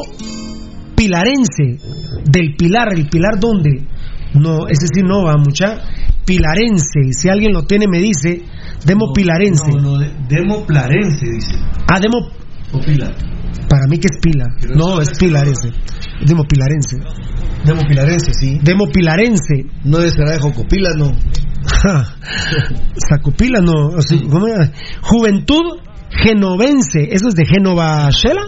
Pilarense. 0.99 1.79
Del 2.25 2.55
Pilar. 2.57 2.93
¿El 2.93 3.07
Pilar 3.07 3.39
dónde? 3.39 3.87
No, 4.33 4.67
ese 4.67 4.87
sí 4.93 5.01
no 5.01 5.23
va 5.23 5.35
mucha. 5.37 5.79
Pilarense. 6.25 7.11
Si 7.17 7.29
alguien 7.29 7.53
lo 7.53 7.63
tiene, 7.63 7.85
me 7.89 7.99
dice. 7.99 8.41
Demo 8.85 9.13
Pilarense. 9.13 9.71
No, 9.77 9.93
no, 9.93 9.97
de- 9.97 10.11
Demo 10.27 10.65
Plarense, 10.65 11.25
dice. 11.25 11.55
Ah, 11.91 11.99
Demo. 11.99 12.19
O 12.73 12.79
Pilar. 12.81 13.15
Para 13.69 13.87
mí 13.87 13.97
que 13.97 14.07
es 14.11 14.17
Pila. 14.21 14.45
No, 14.75 14.99
es 15.01 15.11
Pilarense. 15.17 15.69
Demo 16.25 16.43
Pilarense. 16.43 16.97
Demo 17.65 17.81
Pilarense, 17.87 18.33
sí. 18.33 18.59
Demo 18.61 18.85
Pilarense. 18.91 19.65
No 19.85 19.99
de 19.99 20.09
será 20.11 20.31
de 20.33 20.39
Jocopila, 20.39 20.89
no. 20.97 21.11
Sacupila, 23.09 23.59
no. 23.61 23.87
o 23.97 24.01
sea. 24.01 24.17
Juventud 25.01 25.79
Genovense. 26.11 27.07
¿Eso 27.11 27.29
es 27.29 27.35
de 27.35 27.45
Génova 27.45 28.09
Shela? 28.11 28.41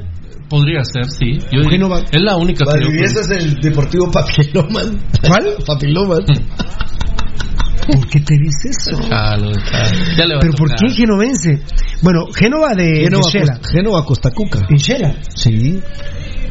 Podría 0.52 0.84
ser, 0.84 1.06
sí. 1.10 1.40
Yo 1.52 1.62
diría- 1.62 1.70
Génova. 1.72 2.00
es 2.12 2.22
la 2.22 2.36
única 2.38 2.66
Valdivieso 2.66 3.22
es 3.22 3.32
el 3.32 3.56
Deportivo 3.56 4.12
Papiloman. 4.12 5.00
¿Cuál? 5.28 5.46
Papiloman. 5.66 6.20
¿Por 7.88 8.08
qué 8.10 8.20
te 8.20 8.36
dices 8.38 8.78
eso? 8.78 9.02
Chalo, 9.10 9.52
chalo. 9.54 9.98
Ya 10.16 10.26
le 10.28 10.38
¿Pero 10.40 10.54
por 10.54 10.70
qué 10.76 10.90
genovense? 10.94 11.62
Bueno, 12.04 12.26
Génova 12.36 12.76
de, 12.76 13.06
Génova. 13.06 13.24
Costa- 13.24 13.60
Génova 13.74 14.06
Costa 14.06 14.30
Cuca. 14.32 14.60
¿En 14.70 14.78
Shela? 14.78 15.16
Sí. 15.36 15.80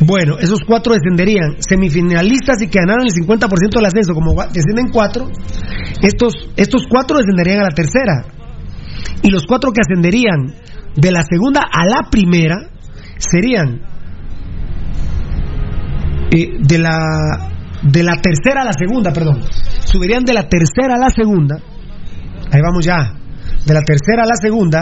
Bueno, 0.01 0.39
esos 0.41 0.59
cuatro 0.67 0.95
descenderían. 0.95 1.57
Semifinalistas 1.61 2.61
y 2.63 2.69
que 2.69 2.81
ganaron 2.81 3.07
el 3.07 3.13
50% 3.13 3.71
del 3.77 3.85
ascenso, 3.87 4.13
como 4.15 4.35
descienden 4.53 4.89
cuatro, 4.93 5.31
estos, 6.03 6.35
estos 6.57 6.83
cuatro 6.91 7.19
descenderían 7.19 7.61
a 7.61 7.65
la 7.65 7.75
tercera. 7.75 8.25
Y 9.23 9.31
los 9.31 9.45
cuatro 9.47 9.71
que 9.73 9.81
ascenderían 9.87 10.55
de 10.97 11.13
la 11.13 11.23
segunda 11.23 11.61
a 11.71 11.87
la 11.87 12.09
primera 12.11 12.57
serían 13.19 13.83
eh, 16.31 16.59
de 16.61 16.79
la 16.79 17.51
de 17.83 18.03
la 18.03 18.21
tercera 18.21 18.63
a 18.63 18.65
la 18.65 18.73
segunda, 18.73 19.13
perdón. 19.13 19.41
Subirían 19.85 20.25
de 20.25 20.35
la 20.35 20.49
tercera 20.49 20.95
a 20.97 20.99
la 20.99 21.11
segunda. 21.11 21.57
Ahí 22.51 22.61
vamos 22.63 22.85
ya. 22.85 23.15
De 23.67 23.75
la 23.75 23.81
tercera 23.81 24.25
a 24.25 24.27
la 24.27 24.37
segunda. 24.41 24.81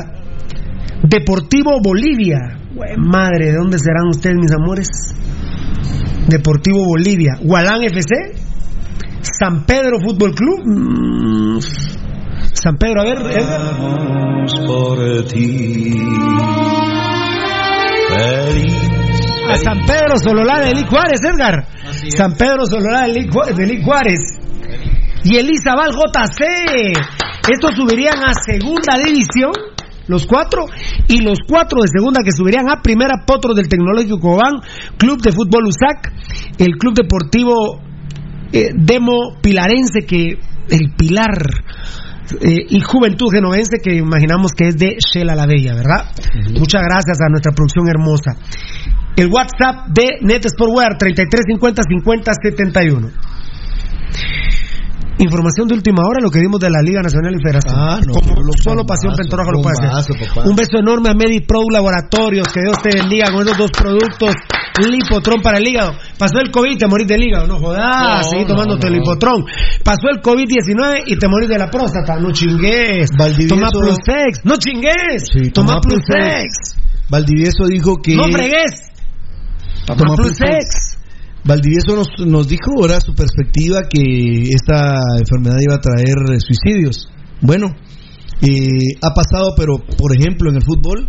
Deportivo 1.03 1.81
Bolivia. 1.83 2.59
Madre, 2.97 3.47
¿de 3.47 3.57
dónde 3.57 3.79
serán 3.79 4.09
ustedes, 4.11 4.37
mis 4.37 4.53
amores? 4.53 4.89
Deportivo 6.29 6.85
Bolivia. 6.85 7.39
Gualán 7.41 7.85
FC. 7.85 8.35
San 9.21 9.65
Pedro 9.65 9.99
Fútbol 10.01 10.35
Club. 10.35 10.61
Mm, 10.65 11.59
San 12.53 12.77
Pedro, 12.77 13.03
a 13.03 13.05
ver, 13.05 13.19
Edgar. 13.19 13.61
Por 14.67 15.25
ti. 15.27 16.03
A 19.49 19.57
San 19.57 19.85
Pedro 19.87 20.17
Sololá 20.23 20.61
de 20.61 20.71
Eli 20.71 20.85
Juárez, 20.89 21.21
Edgar. 21.25 21.67
San 22.17 22.33
Pedro 22.35 22.67
Sololá 22.67 23.03
de 23.07 23.65
Eli 23.65 23.83
Juárez. 23.83 24.21
Y 25.25 25.37
Elizabal 25.37 25.91
JC. 25.93 26.93
Estos 27.51 27.75
subirían 27.77 28.19
a 28.25 28.33
segunda 28.35 28.99
división, 29.05 29.53
los 30.07 30.27
cuatro. 30.27 30.67
Y 31.09 31.21
los 31.23 31.39
cuatro 31.49 31.81
de 31.81 31.89
segunda 31.89 32.21
que 32.23 32.33
subirían 32.33 32.69
a 32.71 32.83
primera, 32.83 33.25
Potros 33.27 33.57
del 33.57 33.69
Tecnológico 33.69 34.21
Cobán, 34.21 34.61
Club 34.99 35.21
de 35.23 35.33
Fútbol 35.33 35.65
USAC, 35.67 36.13
el 36.59 36.73
Club 36.77 36.95
Deportivo 36.95 37.81
eh, 38.53 38.71
Demo 38.75 39.37
Pilarense, 39.41 40.01
que 40.07 40.39
el 40.71 40.93
Pilar. 40.97 41.39
eh, 42.43 42.67
y 42.69 42.81
Juventud 42.81 43.31
Genovense, 43.33 43.79
que 43.83 43.95
imaginamos 43.97 44.53
que 44.53 44.69
es 44.69 44.77
de 44.77 44.97
Shela 44.99 45.35
la 45.35 45.47
Bella, 45.47 45.75
¿verdad? 45.75 46.11
Muchas 46.53 46.83
gracias 46.83 47.19
a 47.23 47.31
nuestra 47.31 47.53
producción 47.53 47.89
hermosa. 47.89 48.37
El 49.19 49.27
WhatsApp 49.35 49.89
de 49.91 50.19
Net 50.23 50.47
Sportwear 50.49 50.97
3350 50.97 51.83
5071. 51.83 53.11
Información 55.21 55.67
de 55.67 55.75
última 55.75 56.03
hora, 56.07 56.23
lo 56.23 56.31
que 56.31 56.39
vimos 56.39 56.61
de 56.61 56.71
la 56.71 56.81
Liga 56.81 57.03
Nacional 57.03 57.35
y 57.35 57.43
Federación. 57.43 57.75
Ah, 57.77 57.99
no, 58.07 58.13
Como 58.15 58.37
solo 58.39 58.53
solo 58.63 58.87
Pasión 58.87 59.15
Pentorroja 59.17 59.51
lo 59.51 59.61
puede 59.61 59.75
hacer. 59.91 60.15
papá. 60.15 60.49
Un 60.49 60.55
beso 60.55 60.79
enorme 60.79 61.09
a 61.11 61.15
MediPro 61.15 61.63
Laboratorios, 61.73 62.47
que 62.55 62.61
Dios 62.63 62.79
te 62.81 62.91
bendiga 62.95 63.33
con 63.33 63.43
esos 63.43 63.59
dos 63.59 63.71
productos. 63.73 64.35
Lipotrón 64.79 65.41
para 65.43 65.59
el 65.59 65.67
hígado. 65.67 65.95
Pasó 66.17 66.39
el 66.39 66.53
COVID 66.53 66.71
y 66.71 66.79
te 66.79 66.87
morís 66.87 67.09
del 67.09 67.21
hígado, 67.25 67.49
no 67.49 67.59
jodas, 67.59 67.83
No, 67.83 68.23
seguí 68.31 68.43
no, 68.43 68.47
tomándote 68.55 68.87
el 68.87 68.93
no. 68.93 68.99
Lipotrón. 69.01 69.45
Pasó 69.83 70.07
el 70.15 70.23
COVID-19 70.23 71.03
y 71.07 71.17
te 71.19 71.27
morís 71.27 71.49
de 71.49 71.59
la 71.59 71.69
próstata, 71.69 72.15
no 72.21 72.31
chingues. 72.31 73.11
Valdivieso- 73.19 73.57
Toma 73.57 73.71
Plusex, 73.73 74.45
no 74.45 74.55
chingues. 74.57 75.25
Sí, 75.33 75.51
toma 75.51 75.81
toma 75.81 75.81
Plusex. 75.81 76.77
Valdivieso 77.11 77.67
dijo 77.67 77.97
que. 78.01 78.15
No 78.15 78.31
fregues. 78.31 78.88
Toma 79.97 80.15
Toma 80.15 80.17
Plusex. 80.17 80.99
Valdivieso 81.45 81.97
nos, 81.97 82.09
nos 82.27 82.49
dijo 82.49 82.73
ahora 82.77 83.01
su 83.01 83.15
perspectiva 83.15 83.83
que 83.89 84.43
esta 84.51 84.99
enfermedad 85.19 85.57
iba 85.61 85.77
a 85.77 85.81
traer 85.81 86.17
eh, 86.35 86.41
suicidios. 86.41 87.09
Bueno, 87.41 87.69
eh, 88.43 88.97
ha 89.03 89.15
pasado, 89.15 89.55
pero 89.57 89.79
por 89.79 90.15
ejemplo 90.17 90.51
en 90.51 90.57
el 90.57 90.63
fútbol, 90.63 91.09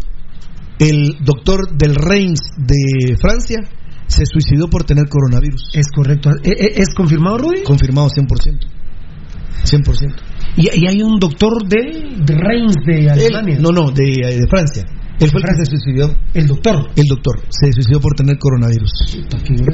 el 0.80 1.18
doctor 1.26 1.76
del 1.76 1.96
Reims 1.96 2.40
de 2.58 3.18
Francia 3.20 3.58
se 4.08 4.26
suicidó 4.26 4.70
por 4.70 4.86
tener 4.86 5.10
coronavirus. 5.10 5.72
Es 5.74 5.88
correcto. 5.94 6.30
¿E- 6.44 6.50
e- 6.50 6.82
¿Es 6.82 6.94
confirmado, 6.96 7.40
Rudy? 7.40 7.64
Confirmado 7.64 8.08
100%. 8.08 8.60
100%. 9.66 10.16
Y, 10.58 10.70
y 10.80 10.88
hay 10.88 11.02
un 11.04 11.20
doctor 11.20 11.68
de, 11.68 12.16
de 12.18 12.34
Reims 12.36 12.76
de 12.88 13.10
Alemania. 13.10 13.58
No, 13.60 13.72
no, 13.72 13.92
de, 13.92 14.06
de 14.06 14.48
Francia. 14.50 14.86
Él 15.20 15.30
fue 15.32 15.42
el 15.42 15.48
que 15.48 15.66
se 15.66 15.72
suicidó. 15.72 16.16
El 16.34 16.48
doctor. 16.48 16.76
El 16.96 17.06
doctor 17.06 17.42
se 17.50 17.72
suicidó 17.74 18.00
por 18.00 18.16
tener 18.16 18.38
coronavirus. 18.38 18.92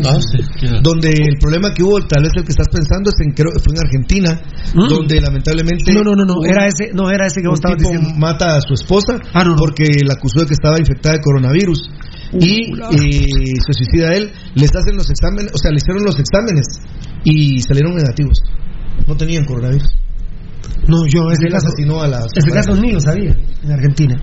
Ah, 0.06 0.18
sí, 0.20 0.68
Donde 0.82 1.10
el 1.10 1.38
problema 1.40 1.72
que 1.74 1.84
hubo, 1.84 2.00
tal 2.08 2.24
vez 2.24 2.32
el 2.36 2.44
que 2.44 2.52
estás 2.52 2.68
pensando, 2.72 3.10
es 3.14 3.20
en, 3.26 3.34
creo, 3.34 3.52
fue 3.64 3.74
en 3.74 3.80
Argentina, 3.80 4.42
Mm. 4.74 4.88
donde 4.90 5.22
lamentablemente. 5.22 5.94
No, 5.94 6.02
no, 6.04 6.16
no, 6.16 6.26
no. 6.26 6.44
Era 6.46 6.68
ese, 6.68 6.92
no, 6.94 7.10
era 7.12 7.28
ese 7.28 7.42
que 7.42 7.48
vos 7.48 7.60
estabas 7.60 7.78
diciendo. 7.78 8.10
mata 8.18 8.58
a 8.58 8.62
su 8.62 8.74
esposa 8.74 9.20
Ah, 9.34 9.44
no, 9.44 9.52
no. 9.52 9.56
porque 9.58 9.86
la 10.06 10.14
acusó 10.14 10.42
de 10.42 10.48
que 10.48 10.54
estaba 10.54 10.80
infectada 10.80 11.16
de 11.16 11.22
coronavirus. 11.22 11.80
y 12.34 12.74
eh, 12.74 13.28
se 13.66 13.74
suicida 13.74 14.14
él. 14.14 14.32
Les 14.56 14.70
hacen 14.76 14.96
los 14.98 15.10
exámenes, 15.10 15.52
o 15.54 15.58
sea, 15.58 15.70
le 15.72 15.78
hicieron 15.78 16.04
los 16.04 16.18
exámenes 16.20 16.66
y 17.24 17.62
salieron 17.62 17.96
negativos. 17.96 18.40
No 19.08 19.16
tenían 19.16 19.46
coronavirus. 19.46 19.88
No, 20.88 21.06
yo 21.08 21.32
ese 21.32 21.48
caso, 21.48 21.68
asesinó 21.68 22.02
a 22.02 22.08
las. 22.08 22.26
ese 22.36 22.52
caso 22.52 22.76
ni 22.76 22.92
lo 22.92 23.00
sabía 23.00 23.36
en 23.64 23.72
Argentina. 23.72 24.22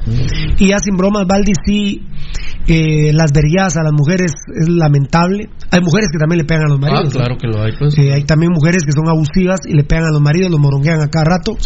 Y 0.58 0.68
ya 0.68 0.78
sin 0.78 0.96
bromas, 0.96 1.26
Valdi, 1.26 1.52
sí, 1.66 2.02
eh, 2.68 3.12
las 3.12 3.32
verías 3.32 3.76
a 3.76 3.82
las 3.82 3.92
mujeres 3.92 4.32
es 4.60 4.68
lamentable. 4.68 5.48
Hay 5.70 5.80
mujeres 5.80 6.08
que 6.12 6.18
también 6.18 6.38
le 6.38 6.44
pegan 6.44 6.66
a 6.66 6.68
los 6.68 6.78
Ah, 6.78 6.80
maridos. 6.90 7.12
claro 7.14 7.36
que 7.36 7.46
lo 7.48 7.62
hay, 7.62 7.72
pues. 7.78 7.98
Eh, 7.98 8.12
hay 8.12 8.24
también 8.24 8.52
mujeres 8.52 8.84
que 8.84 8.92
son 8.92 9.08
abusivas 9.08 9.60
y 9.66 9.74
le 9.74 9.84
pegan 9.84 10.04
a 10.04 10.10
los 10.12 10.20
maridos, 10.20 10.50
los 10.50 10.60
moronguean 10.60 11.00
a 11.00 11.08
cada 11.08 11.24
rato. 11.24 11.56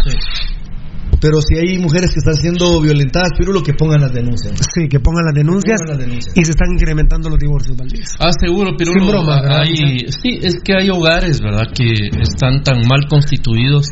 Pero 1.20 1.40
si 1.40 1.56
hay 1.56 1.78
mujeres 1.78 2.10
que 2.12 2.18
están 2.18 2.34
siendo 2.34 2.80
violentadas, 2.80 3.30
pero 3.38 3.52
lo 3.52 3.62
que 3.62 3.72
pongan 3.72 4.02
las 4.02 4.12
denuncias. 4.12 4.52
Sí, 4.74 4.86
que 4.88 5.00
pongan 5.00 5.24
las 5.24 5.34
denuncias, 5.34 5.80
pongan 5.80 5.96
las 5.98 6.06
denuncias. 6.06 6.36
y 6.36 6.44
se 6.44 6.50
están 6.50 6.68
incrementando 6.72 7.30
los 7.30 7.38
divorcios, 7.38 7.74
Valdi. 7.76 8.00
Ah, 8.20 8.30
seguro, 8.38 8.72
pero 8.76 8.92
Sin 8.92 9.06
broma, 9.08 9.40
hay, 9.60 9.74
sí, 10.10 10.38
es 10.42 10.56
que 10.62 10.74
hay 10.74 10.90
hogares, 10.90 11.40
¿verdad? 11.40 11.68
Que 11.74 11.92
están 12.20 12.62
tan 12.62 12.86
mal 12.86 13.06
constituidos 13.08 13.86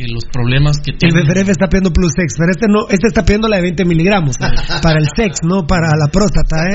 que 0.00 0.08
los 0.08 0.24
problemas 0.32 0.78
que 0.80 0.92
El 0.92 0.98
tienen... 0.98 1.26
BFRF 1.26 1.48
está 1.50 1.68
pidiendo 1.68 1.92
plus 1.92 2.12
sex, 2.16 2.34
pero 2.38 2.50
este 2.52 2.66
no, 2.68 2.88
este 2.88 3.08
está 3.08 3.22
pidiendo 3.22 3.48
la 3.48 3.56
de 3.56 3.62
20 3.62 3.84
miligramos 3.84 4.36
para 4.82 4.98
el 4.98 5.06
sex, 5.14 5.40
no 5.44 5.66
para 5.66 5.88
la 5.96 6.08
próstata, 6.08 6.64
¿eh? 6.64 6.74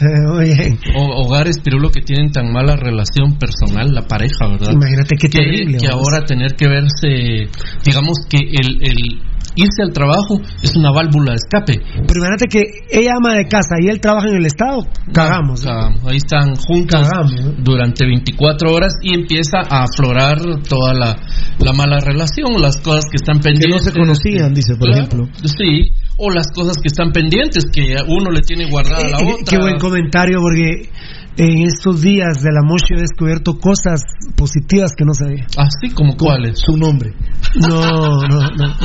Eh, 0.00 0.44
bien. 0.54 0.78
o- 0.96 1.24
hogares, 1.26 1.56
pero 1.62 1.78
lo 1.78 1.90
que 1.90 2.00
tienen 2.02 2.30
tan 2.30 2.52
mala 2.52 2.76
relación 2.76 3.38
personal, 3.38 3.92
la 3.92 4.02
pareja, 4.06 4.46
¿verdad? 4.48 4.72
Imagínate 4.72 5.16
qué 5.16 5.28
que, 5.28 5.38
terrible. 5.38 5.78
que 5.78 5.88
vamos. 5.88 6.06
ahora 6.12 6.24
tener 6.26 6.54
que 6.54 6.68
verse, 6.68 7.48
digamos 7.84 8.18
que 8.28 8.38
el, 8.38 8.78
el 8.82 9.22
irse 9.60 9.82
al 9.82 9.92
trabajo 9.92 10.40
es 10.62 10.74
una 10.76 10.90
válvula 10.92 11.32
de 11.32 11.36
escape. 11.36 11.80
Pero 12.06 12.18
imagínate 12.20 12.46
que 12.48 12.62
ella 12.90 13.12
ama 13.16 13.34
de 13.34 13.44
casa 13.46 13.76
y 13.80 13.88
él 13.88 14.00
trabaja 14.00 14.28
en 14.28 14.36
el 14.36 14.46
Estado, 14.46 14.82
cagamos. 15.12 15.62
Cagamos. 15.64 16.04
Ahí 16.06 16.16
están 16.16 16.54
juntos 16.56 17.00
Cagamos. 17.08 17.32
durante 17.62 18.04
24 18.06 18.72
horas 18.72 18.92
y 19.02 19.14
empieza 19.14 19.58
a 19.68 19.84
aflorar 19.84 20.38
toda 20.68 20.94
la, 20.94 21.16
la 21.58 21.72
mala 21.72 21.98
relación, 22.00 22.60
las 22.60 22.78
cosas 22.78 23.04
que 23.10 23.16
están 23.16 23.40
Que 23.40 23.50
no 23.50 23.54
pendientes. 23.60 23.84
se 23.84 23.92
conocían, 23.92 24.54
dice, 24.54 24.74
por 24.76 24.88
Claro, 24.88 25.04
ejemplo. 25.06 25.28
Sí, 25.44 25.90
o 26.18 26.30
las 26.30 26.46
cosas 26.54 26.76
que 26.82 26.88
están 26.88 27.12
pendientes 27.12 27.64
que 27.72 27.96
uno 28.08 28.30
le 28.30 28.40
tiene 28.42 28.68
guardada 28.70 29.04
a 29.06 29.08
la 29.10 29.18
Eh, 29.18 29.22
eh, 29.22 29.32
otra. 29.34 29.44
Qué 29.48 29.58
buen 29.58 29.78
comentario, 29.78 30.38
porque 30.40 30.88
en 31.36 31.62
estos 31.66 32.00
días 32.02 32.42
de 32.42 32.50
la 32.52 32.62
Moshi 32.62 32.94
he 32.94 33.00
descubierto 33.00 33.58
cosas 33.58 34.02
positivas 34.36 34.92
que 34.96 35.04
no 35.04 35.14
sabía. 35.14 35.46
Así 35.56 35.94
como 35.94 36.16
cuáles. 36.16 36.58
Su 36.58 36.76
nombre. 36.76 37.12
No, 37.56 38.20
no, 38.28 38.50
no. 38.50 38.76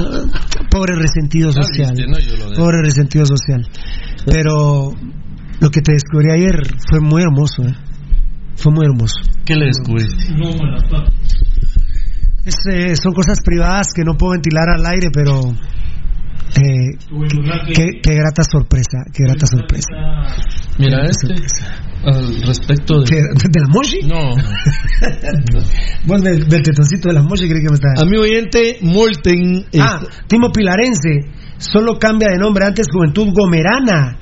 Pobre 0.69 0.95
resentido 0.95 1.49
Ah, 1.49 1.63
social. 1.63 1.93
no, 2.07 2.55
Pobre 2.55 2.81
resentido 2.83 3.25
social. 3.25 3.67
Pero 4.25 4.91
lo 5.59 5.69
que 5.69 5.81
te 5.81 5.93
descubrí 5.93 6.31
ayer 6.31 6.55
fue 6.89 6.99
muy 7.01 7.21
hermoso, 7.23 7.63
¿eh? 7.63 7.73
Fue 8.55 8.71
muy 8.71 8.85
hermoso. 8.85 9.15
¿Qué 9.45 9.55
le 9.55 9.65
descubriste? 9.65 10.33
Es, 12.45 12.55
eh, 12.71 12.95
son 12.95 13.13
cosas 13.13 13.39
privadas 13.43 13.87
que 13.95 14.03
no 14.03 14.15
puedo 14.15 14.33
ventilar 14.33 14.69
al 14.69 14.85
aire, 14.85 15.09
pero 15.11 15.41
eh, 16.57 16.97
qué, 17.73 18.01
qué 18.01 18.15
grata 18.15 18.43
sorpresa, 18.43 19.03
qué 19.13 19.23
grata 19.23 19.45
sorpresa. 19.45 19.87
Mira 20.77 21.05
este, 21.05 21.33
al 22.03 22.41
respecto 22.41 22.99
de... 22.99 23.05
¿Qué, 23.05 23.15
¿De 23.15 23.59
la 23.61 23.67
Moshi? 23.67 23.99
No, 24.05 24.35
Vos 26.05 26.21
del, 26.21 26.47
del 26.47 26.61
tetoncito 26.61 27.09
de 27.09 27.15
la 27.15 27.23
Moshi 27.23 27.47
creí 27.47 27.61
que 27.61 27.69
me 27.69 27.75
estaba... 27.75 27.93
Amigo 28.01 28.23
oyente, 28.23 28.77
Molten. 28.81 29.65
Ah, 29.79 30.01
Timo 30.27 30.51
Pilarense, 30.51 31.31
solo 31.57 31.97
cambia 31.99 32.29
de 32.31 32.37
nombre, 32.37 32.65
antes 32.65 32.87
Juventud 32.91 33.27
Gomerana. 33.33 34.17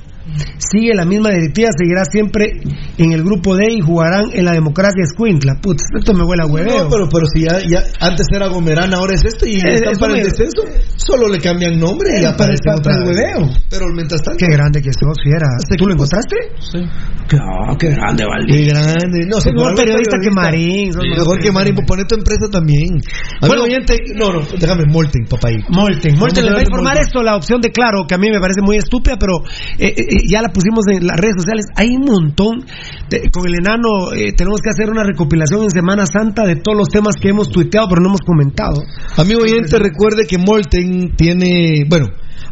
Sigue 0.58 0.94
la 0.96 1.06
misma 1.06 1.30
directiva, 1.32 1.70
seguirá 1.78 2.06
siempre 2.06 2.54
en 2.98 3.12
el 3.12 3.24
grupo 3.24 3.56
D 3.56 3.74
y 3.74 3.82
jugarán 3.82 4.26
en 4.34 4.46
la 4.46 4.54
democracia 4.54 5.04
Escuintla. 5.04 5.60
Putz, 5.62 5.84
esto 5.98 6.14
me 6.14 6.24
huele 6.24 6.44
a 6.44 6.46
hueveo. 6.48 6.84
No, 6.86 6.90
pero, 6.90 7.10
pero 7.10 7.26
si 7.28 7.42
ya, 7.44 7.60
ya 7.60 7.84
antes 8.00 8.26
era 8.34 8.48
Gomerana, 8.48 8.98
ahora 8.98 9.16
es 9.16 9.26
esto 9.26 9.46
y 9.46 9.56
Eh, 9.56 9.76
están 9.76 9.98
para 10.00 10.14
el 10.18 10.24
descenso, 10.24 10.64
solo 10.96 11.28
le 11.28 11.40
cambian 11.40 11.78
nombre 11.78 12.10
y 12.20 12.24
Eh, 12.24 12.28
aparece 12.28 12.70
otra 12.74 12.96
hueveo. 13.04 13.50
Pero 13.70 13.86
mientras 13.94 14.22
tanto. 14.22 14.38
Qué 14.40 14.48
grande 14.52 14.82
que 14.82 14.92
sos, 14.94 15.18
fiera. 15.22 15.48
¿Tú 15.78 15.88
lo 15.88 15.94
encontraste? 15.94 16.36
sí. 16.60 16.80
Qué, 17.28 17.38
ah, 17.40 17.76
qué 17.80 17.88
grande, 17.90 18.26
Valdi. 18.26 18.54
Qué 18.54 18.66
grande. 18.68 19.26
No, 19.28 19.40
si 19.40 19.52
mejor 19.52 19.76
periodista 19.76 20.18
que 20.22 20.30
Marín. 20.30 20.92
Sí, 20.92 21.00
Mejor 21.18 21.40
que 21.40 21.52
Marín, 21.52 21.76
pone 21.88 22.04
tu 22.06 22.16
empresa 22.16 22.48
también. 22.52 23.00
Bueno. 23.42 23.64
oyente, 23.64 23.98
no, 24.16 24.32
no, 24.34 24.42
déjame 24.60 24.84
Molten, 24.90 25.26
papá. 25.30 25.50
Molten, 25.70 26.18
Molten 26.18 26.46
les 26.46 26.54
va 26.54 26.60
a 26.60 26.62
informar 26.62 26.98
esto, 27.00 27.24
la 27.24 27.36
opción 27.36 27.62
de 27.62 27.72
Claro, 27.72 28.06
que 28.08 28.16
a 28.16 28.18
mí 28.18 28.30
me 28.30 28.40
parece 28.40 28.62
muy 28.62 28.78
estúpida, 28.78 29.18
pero 29.18 29.40
eh, 29.80 29.94
eh, 29.98 30.13
ya 30.28 30.42
la 30.42 30.50
pusimos 30.50 30.86
en 30.88 31.06
las 31.08 31.18
redes 31.18 31.36
sociales. 31.38 31.66
Hay 31.76 31.96
un 31.96 32.06
montón. 32.06 32.66
de- 33.10 33.30
con 33.32 33.48
el 33.48 33.56
enano 33.56 34.12
eh, 34.16 34.34
tenemos 34.36 34.60
que 34.62 34.70
hacer 34.70 34.90
una 34.90 35.04
recopilación 35.04 35.64
en 35.64 35.70
Semana 35.72 36.06
Santa 36.06 36.44
de 36.46 36.56
todos 36.56 36.78
los 36.78 36.88
temas 36.90 37.16
que 37.22 37.30
hemos 37.30 37.50
tuiteado, 37.50 37.88
pero 37.90 38.02
no 38.02 38.10
hemos 38.10 38.22
comentado. 38.26 38.82
Amigo 39.18 39.42
oyente, 39.42 39.78
recuerde 39.80 40.26
que 40.28 40.38
Molten 40.38 41.16
tiene, 41.16 41.84
bueno, 41.90 42.08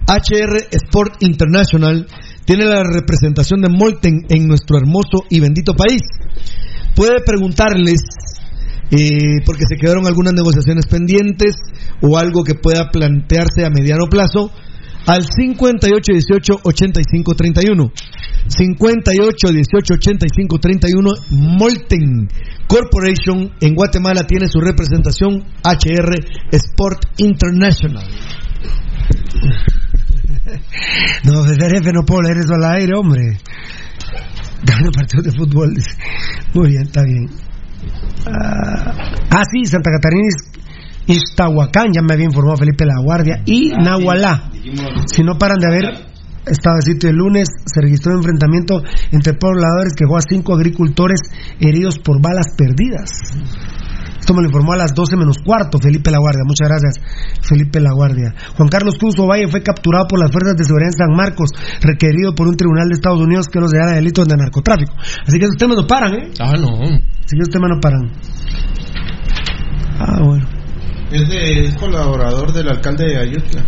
HR 0.08 0.68
Sport 0.72 1.16
International 1.24 2.06
tiene 2.46 2.66
la 2.66 2.84
representación 2.84 3.62
de 3.62 3.70
Molten 3.70 4.26
en 4.30 4.48
nuestro 4.48 4.78
hermoso 4.78 5.24
y 5.30 5.40
bendito 5.40 5.74
país. 5.74 6.02
Puede 6.96 7.22
preguntarles, 7.26 8.02
eh, 8.92 9.40
porque 9.46 9.64
se 9.70 9.78
quedaron 9.78 10.06
algunas 10.06 10.34
negociaciones 10.34 10.86
pendientes 10.88 11.56
o 12.02 12.18
algo 12.18 12.44
que 12.44 12.56
pueda 12.56 12.90
plantearse 12.92 13.66
a 13.66 13.70
mediano 13.70 14.06
plazo, 14.10 14.52
al 15.08 15.24
58 15.24 16.14
18 16.14 16.62
85 16.64 17.36
31. 17.36 17.92
58 18.48 19.48
18 19.54 19.94
85 19.94 20.60
31 20.60 21.12
Molten 21.30 22.28
Corporation 22.68 23.52
en 23.60 23.76
Guatemala 23.76 24.26
tiene 24.26 24.48
su 24.48 24.60
representación 24.60 25.44
HR 25.64 26.16
Sport 26.52 27.06
International. 27.18 28.06
No, 31.24 31.44
FRF 31.46 31.94
no 31.94 32.04
puedo 32.04 32.24
leer 32.24 32.38
eso 32.40 32.56
al 32.56 32.66
aire, 32.76 32.94
hombre. 32.96 33.38
Gana 34.64 34.92
partidos 34.92 35.26
de 35.26 35.32
fútbol. 35.32 35.74
Muy 36.54 36.70
bien, 36.70 36.84
está 36.84 37.04
bien. 37.04 37.30
Ah, 38.28 38.94
ah, 39.30 39.44
sí, 39.50 39.66
Santa 39.66 39.92
Catarina 39.92 40.28
Iztahuacán, 41.12 41.92
ya 41.94 42.02
me 42.02 42.14
había 42.14 42.26
informado 42.26 42.58
Felipe 42.58 42.86
La 42.86 43.02
Guardia. 43.02 43.42
Y 43.46 43.70
Nahualá. 43.70 44.52
Si 45.08 45.24
no 45.24 45.38
paran 45.38 45.60
de 45.60 45.68
haber 45.68 46.12
estado 46.46 46.78
de 46.78 46.82
sitio 46.82 47.10
el 47.10 47.18
lunes, 47.18 47.48
se 47.66 47.82
registró 47.82 48.14
un 48.14 48.20
enfrentamiento 48.20 48.82
entre 49.12 49.34
pobladores 49.34 49.94
que 49.96 50.06
dejó 50.06 50.18
a 50.18 50.22
cinco 50.22 50.54
agricultores 50.54 51.20
heridos 51.60 52.00
por 52.00 52.22
balas 52.22 52.48
perdidas. 52.58 53.10
Esto 54.20 54.36
me 54.36 54.42
lo 54.42 54.50
informó 54.50 54.74
a 54.74 54.78
las 54.78 54.94
12 54.94 55.18
menos 55.18 55.38
cuarto 55.44 55.80
Felipe 55.82 56.12
La 56.12 56.20
Guardia. 56.20 56.44
Muchas 56.46 56.70
gracias, 56.70 57.02
Felipe 57.42 57.80
La 57.80 57.92
Guardia. 57.92 58.36
Juan 58.56 58.70
Carlos 58.70 58.96
Cruz 59.00 59.16
Valle 59.18 59.48
fue 59.48 59.64
capturado 59.64 60.08
por 60.08 60.20
las 60.20 60.32
fuerzas 60.32 60.56
de 60.58 60.64
seguridad 60.64 60.92
en 60.94 60.98
San 60.98 61.16
Marcos, 61.16 61.50
requerido 61.82 62.36
por 62.36 62.48
un 62.48 62.56
tribunal 62.56 62.88
de 62.88 62.94
Estados 62.94 63.20
Unidos 63.20 63.48
que 63.48 63.60
los 63.60 63.72
declara 63.72 63.94
delitos 63.94 64.28
de 64.28 64.38
narcotráfico. 64.38 64.94
Así 65.26 65.40
que 65.40 65.46
esos 65.46 65.58
temas 65.58 65.78
no 65.78 65.88
paran, 65.88 66.14
¿eh? 66.14 66.32
Ah, 66.40 66.54
no. 66.56 66.70
Así 66.70 67.36
que 67.36 67.42
esos 67.42 67.50
temas 67.50 67.72
no 67.74 67.80
paran. 67.82 68.12
Ah, 69.98 70.22
bueno. 70.24 70.61
Es, 71.12 71.28
de- 71.30 71.66
es 71.68 71.74
colaborador 71.76 72.54
del 72.54 72.70
alcalde 72.70 73.06
de 73.06 73.18
Ayutla. 73.18 73.66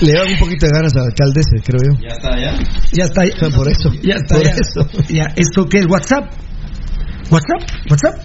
Le 0.00 0.12
dan 0.12 0.28
un 0.28 0.38
poquito 0.38 0.66
de 0.66 0.72
ganas 0.72 0.94
al 0.96 1.04
alcalde 1.06 1.40
ese, 1.40 1.62
creo 1.62 1.80
yo. 1.82 2.00
Ya 2.02 2.08
está, 2.14 2.38
ya. 2.38 2.52
Ya 2.92 3.04
está. 3.04 3.24
Ya, 3.24 3.56
Por 3.56 3.68
eso. 3.70 3.90
ya 4.02 4.14
está. 4.16 4.34
Por 4.36 4.44
ya. 4.44 4.50
eso. 4.52 4.88
Ya, 5.08 5.24
¿Esto 5.36 5.66
qué 5.68 5.78
es? 5.80 5.86
¿WhatsApp? 5.86 6.30
¿WhatsApp? 7.30 7.62
¿WhatsApp? 7.90 8.18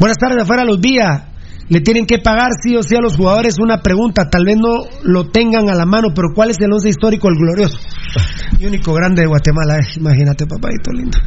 Buenas 0.00 0.16
tardes, 0.18 0.42
afuera 0.42 0.64
los 0.64 0.80
días. 0.80 1.22
Le 1.68 1.80
tienen 1.80 2.04
que 2.06 2.18
pagar 2.18 2.50
sí 2.62 2.76
o 2.76 2.82
sí 2.82 2.94
a 2.94 3.00
los 3.00 3.16
jugadores 3.16 3.58
una 3.58 3.80
pregunta, 3.80 4.28
tal 4.28 4.44
vez 4.44 4.56
no 4.58 4.84
lo 5.02 5.28
tengan 5.30 5.70
a 5.70 5.74
la 5.74 5.86
mano, 5.86 6.08
pero 6.14 6.28
¿cuál 6.34 6.50
es 6.50 6.60
el 6.60 6.72
once 6.72 6.88
histórico, 6.90 7.28
el 7.28 7.36
glorioso? 7.36 7.78
Y 8.60 8.66
único 8.66 8.92
grande 8.94 9.22
de 9.22 9.26
Guatemala, 9.26 9.78
eh, 9.78 9.86
imagínate, 9.96 10.46
papadito 10.46 10.92
lindo. 10.92 11.18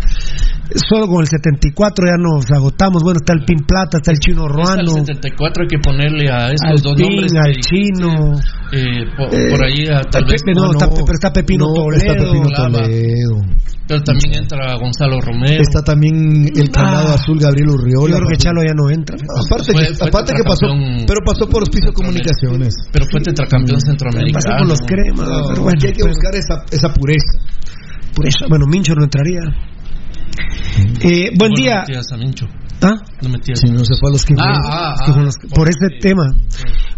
Solo 0.90 1.08
con 1.08 1.22
el 1.22 1.28
74 1.28 2.06
ya 2.08 2.18
nos 2.18 2.46
agotamos. 2.52 3.04
Bueno, 3.04 3.20
está 3.20 3.34
el 3.34 3.44
Pin 3.46 3.66
Plata, 3.66 3.98
está 3.98 4.12
el 4.12 4.20
Chino 4.20 4.48
Ruano, 4.48 4.80
al 4.82 5.06
74 5.06 5.64
hay 5.64 5.68
que 5.68 5.80
ponerle 5.80 6.30
a 6.32 6.52
estos 6.52 6.70
al 6.72 6.82
dos 6.82 6.94
Pin, 6.96 7.08
nombres. 7.10 7.32
al 7.36 7.54
que- 7.54 7.62
Chino. 7.62 8.40
eh, 8.72 9.04
por, 9.18 9.34
Eh, 9.34 9.50
por 9.50 9.64
ahí 9.66 9.88
a, 9.88 10.02
tal 10.10 10.24
vez. 10.26 10.42
Pepe, 10.44 10.54
no, 10.56 10.72
está, 10.72 10.90
pero 10.90 11.14
está 11.14 11.32
Pepino 11.34 11.66
no, 11.68 11.74
Toledo. 11.74 11.96
está 12.04 12.14
Pepino. 12.24 12.50
Toledo. 12.56 13.36
Pero 13.88 14.04
también 14.04 14.36
entra 14.44 14.76
Gonzalo 14.76 15.22
Romero. 15.22 15.64
Está 15.64 15.82
también 15.82 16.50
el 16.54 16.70
candado 16.70 17.10
Ah. 17.12 17.16
azul 17.16 17.40
Gabriel 17.40 17.68
Yo 17.70 17.74
Urriola. 17.76 18.18
creo 18.18 18.28
que 18.30 18.36
Chalo 18.38 18.62
ya 18.62 18.74
no 18.76 18.90
entra. 18.90 19.16
Aparte, 19.16 19.72
Fue- 19.72 19.88
que, 19.88 19.94
fue 19.96 20.08
aparte 20.10 20.27
que 20.36 20.44
pasó, 20.44 20.68
pero 21.08 21.20
pasó 21.26 21.48
por 21.50 21.64
Hospicio 21.64 21.94
Comunicaciones. 21.94 22.74
Pero 22.92 23.06
fue 23.12 23.22
tetracampeón 23.22 23.80
centroamericano. 23.82 24.44
Pasó 24.44 24.58
por 24.58 24.68
los 24.68 24.80
cremas, 24.86 25.28
No, 25.30 25.48
pero 25.50 25.62
bueno. 25.64 25.80
hay 25.82 25.92
que 25.94 25.94
pero- 25.98 26.08
buscar 26.08 26.36
esa, 26.36 26.66
esa 26.72 26.94
pureza. 26.94 27.38
pureza. 28.16 28.46
Bueno, 28.50 28.66
Mincho 28.68 28.94
no 28.96 29.04
entraría. 29.04 29.42
Eh, 31.02 31.32
buen 31.38 31.52
No 31.52 31.56
día. 31.56 31.80
metías 31.82 32.06
a 32.12 32.18
Mincho. 32.18 32.46
¿Ah? 32.82 32.94
No 33.24 33.30
metías. 33.30 33.60
Si 33.60 33.72
no 33.72 33.80
se 33.80 33.96
fue 34.00 34.10
a 34.10 34.14
los 34.14 34.24
que 34.24 34.36
Ah, 34.38 34.54
ah, 34.70 34.96
Que 35.06 35.12
ah, 35.12 35.24
los- 35.24 35.36
por 35.54 35.68
ese 35.68 35.88
sí. 35.96 36.00
tema. 36.00 36.26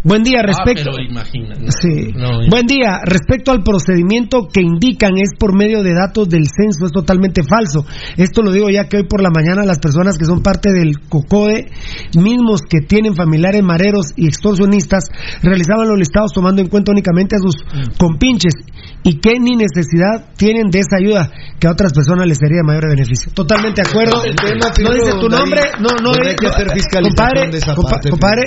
Buen 0.02 0.22
día, 0.22 0.40
respecto. 0.42 0.90
Ah, 0.90 0.94
pero 0.96 1.10
imagina. 1.10 1.54
no, 1.60 1.70
Sí. 1.70 2.12
no, 2.16 2.48
Buen 2.48 2.66
día. 2.66 3.00
Respecto 3.04 3.52
al 3.52 3.62
procedimiento 3.62 4.48
que 4.50 4.62
indican 4.62 5.12
es 5.18 5.30
por 5.38 5.54
medio 5.54 5.82
de 5.82 5.92
datos 5.92 6.28
del 6.28 6.44
censo, 6.46 6.86
es 6.86 6.92
totalmente 6.92 7.42
falso. 7.42 7.84
Esto 8.16 8.40
lo 8.42 8.50
digo 8.52 8.70
ya 8.70 8.88
que 8.88 8.96
hoy 8.96 9.04
por 9.04 9.22
la 9.22 9.28
mañana 9.28 9.64
las 9.66 9.78
personas 9.78 10.16
que 10.16 10.24
son 10.24 10.42
parte 10.42 10.72
del 10.72 11.00
COCODE, 11.08 11.66
mismos 12.16 12.62
que 12.62 12.80
tienen 12.80 13.14
familiares 13.14 13.62
mareros 13.62 14.06
y 14.16 14.26
extorsionistas, 14.26 15.04
realizaban 15.42 15.88
los 15.88 15.98
listados 15.98 16.32
tomando 16.32 16.62
en 16.62 16.68
cuenta 16.68 16.92
únicamente 16.92 17.36
a 17.36 17.38
sus 17.38 17.56
compinches 17.98 18.54
y 19.02 19.18
que 19.20 19.38
ni 19.38 19.56
necesidad 19.56 20.30
tienen 20.36 20.70
de 20.70 20.78
esa 20.80 20.96
ayuda 20.98 21.30
que 21.58 21.66
a 21.66 21.72
otras 21.72 21.92
personas 21.92 22.26
les 22.26 22.38
sería 22.38 22.58
de 22.58 22.64
mayor 22.66 22.88
beneficio. 22.88 23.32
Totalmente 23.34 23.82
de 23.82 23.88
acuerdo. 23.88 24.22
No 24.82 24.92
dice 24.94 25.12
tu 25.20 25.28
nombre, 25.28 25.60
no, 25.80 25.88
no, 26.02 26.12
donde 26.12 26.30
hay 26.30 26.36
que 26.36 26.46
no, 26.46 26.52
hacer 26.52 26.70
fiscalización 26.70 27.28
compadre, 27.28 27.50
de 27.50 27.58
esa 27.58 27.74
compa- 27.74 27.90
parte, 27.90 28.10
compadre, 28.10 28.42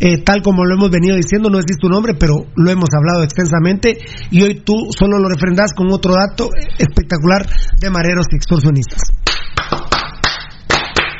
eh, 0.00 0.22
tal 0.24 0.42
como 0.42 0.64
lo 0.64 0.74
hemos 0.74 0.85
venido 0.90 1.16
diciendo, 1.16 1.50
no 1.50 1.58
decís 1.58 1.78
tu 1.78 1.88
nombre, 1.88 2.14
pero 2.18 2.46
lo 2.54 2.70
hemos 2.70 2.88
hablado 2.96 3.22
extensamente 3.22 3.98
y 4.30 4.42
hoy 4.42 4.62
tú 4.64 4.74
solo 4.96 5.18
lo 5.18 5.28
refrendas 5.28 5.72
con 5.74 5.92
otro 5.92 6.14
dato 6.14 6.48
espectacular 6.78 7.46
de 7.80 7.90
mareros 7.90 8.26
y 8.30 8.36
extorsionistas. 8.36 9.02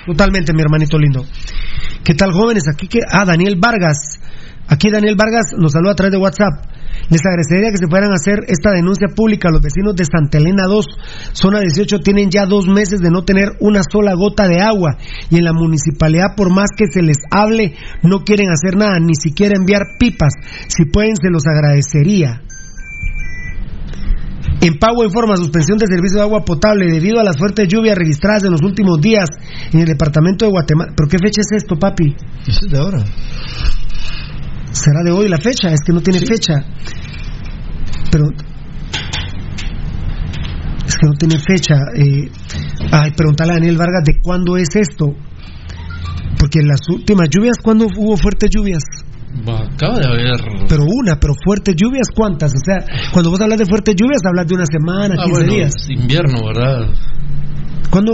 Totalmente, 0.06 0.52
mi 0.52 0.62
hermanito 0.62 0.98
lindo. 0.98 1.24
¿Qué 2.04 2.14
tal, 2.14 2.32
jóvenes? 2.32 2.68
Aquí 2.72 2.86
que 2.86 3.00
ah, 3.10 3.24
Daniel 3.24 3.56
Vargas. 3.60 4.20
Aquí 4.68 4.90
Daniel 4.90 5.14
Vargas 5.16 5.54
nos 5.56 5.72
saluda 5.72 5.92
a 5.92 5.94
través 5.94 6.12
de 6.12 6.18
WhatsApp. 6.18 6.66
Les 7.08 7.20
agradecería 7.24 7.70
que 7.70 7.78
se 7.78 7.86
puedan 7.86 8.10
hacer 8.12 8.40
esta 8.48 8.72
denuncia 8.72 9.06
pública. 9.14 9.50
Los 9.50 9.62
vecinos 9.62 9.94
de 9.94 10.04
Santa 10.04 10.38
Elena 10.38 10.66
2, 10.66 10.86
zona 11.32 11.60
18, 11.60 12.00
tienen 12.00 12.30
ya 12.30 12.46
dos 12.46 12.66
meses 12.66 13.00
de 13.00 13.10
no 13.10 13.22
tener 13.22 13.50
una 13.60 13.82
sola 13.88 14.14
gota 14.14 14.48
de 14.48 14.60
agua. 14.60 14.96
Y 15.30 15.38
en 15.38 15.44
la 15.44 15.52
municipalidad, 15.52 16.34
por 16.36 16.52
más 16.52 16.70
que 16.76 16.86
se 16.90 17.02
les 17.02 17.18
hable, 17.30 17.74
no 18.02 18.24
quieren 18.24 18.50
hacer 18.50 18.76
nada, 18.76 18.98
ni 18.98 19.14
siquiera 19.14 19.54
enviar 19.56 19.98
pipas. 20.00 20.32
Si 20.66 20.84
pueden, 20.86 21.14
se 21.16 21.30
los 21.30 21.46
agradecería. 21.46 22.42
En 24.60 24.78
Pago 24.78 25.04
informa 25.04 25.36
suspensión 25.36 25.78
de 25.78 25.86
servicio 25.86 26.18
de 26.18 26.24
agua 26.24 26.44
potable 26.44 26.90
debido 26.90 27.20
a 27.20 27.24
las 27.24 27.36
fuertes 27.36 27.68
lluvias 27.68 27.96
registradas 27.96 28.42
en 28.44 28.50
los 28.50 28.62
últimos 28.62 29.00
días 29.00 29.28
en 29.72 29.80
el 29.80 29.86
departamento 29.86 30.44
de 30.44 30.50
Guatemala. 30.50 30.92
¿Pero 30.96 31.08
qué 31.08 31.18
fecha 31.18 31.40
es 31.42 31.62
esto, 31.62 31.76
papi? 31.78 32.16
Es 32.48 32.60
de 32.68 32.78
ahora. 32.78 33.04
¿Será 34.84 35.02
de 35.04 35.10
hoy 35.10 35.28
la 35.28 35.38
fecha? 35.38 35.68
Es 35.68 35.80
que 35.84 35.92
no 35.92 36.00
tiene 36.00 36.20
fecha. 36.20 36.54
Pero. 38.10 38.24
Es 40.86 40.94
que 40.96 41.06
no 41.06 41.12
tiene 41.18 41.38
fecha. 41.38 41.74
Eh, 41.96 42.30
ay, 42.92 43.10
preguntarle 43.16 43.54
a 43.54 43.56
Daniel 43.56 43.76
Vargas 43.76 44.04
de 44.04 44.20
cuándo 44.22 44.56
es 44.56 44.68
esto. 44.74 45.06
Porque 46.38 46.60
en 46.60 46.68
las 46.68 46.80
últimas 46.88 47.28
lluvias, 47.30 47.56
¿cuándo 47.62 47.86
hubo 47.96 48.16
fuertes 48.16 48.50
lluvias? 48.50 48.82
Acaba 49.46 49.98
de 49.98 50.06
haber. 50.06 50.40
Pero 50.68 50.84
una, 50.84 51.16
pero 51.18 51.34
fuertes 51.44 51.74
lluvias, 51.76 52.08
¿cuántas? 52.14 52.52
O 52.52 52.58
sea, 52.64 52.84
cuando 53.12 53.30
vos 53.30 53.40
hablas 53.40 53.58
de 53.58 53.66
fuertes 53.66 53.94
lluvias, 53.96 54.20
hablas 54.26 54.46
de 54.46 54.54
una 54.54 54.66
semana, 54.66 55.14
15 55.16 55.22
Ah, 55.22 55.26
bueno, 55.30 55.52
días. 55.52 55.74
es 55.76 55.90
invierno, 55.90 56.46
¿verdad? 56.46 56.88
¿Cuándo? 57.90 58.12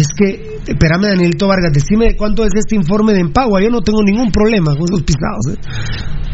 Es 0.00 0.08
que, 0.16 0.56
espérame, 0.66 1.08
Danielito 1.12 1.46
Vargas, 1.46 1.72
decime 1.74 2.06
de 2.06 2.16
cuánto 2.16 2.42
es 2.44 2.52
este 2.54 2.74
informe 2.74 3.12
de 3.12 3.20
Empagua. 3.20 3.60
Yo 3.60 3.68
no 3.68 3.82
tengo 3.82 4.02
ningún 4.02 4.30
problema 4.30 4.72
con 4.74 4.84
esos 4.84 5.02
pisados. 5.02 5.52
¿eh? 5.52 5.60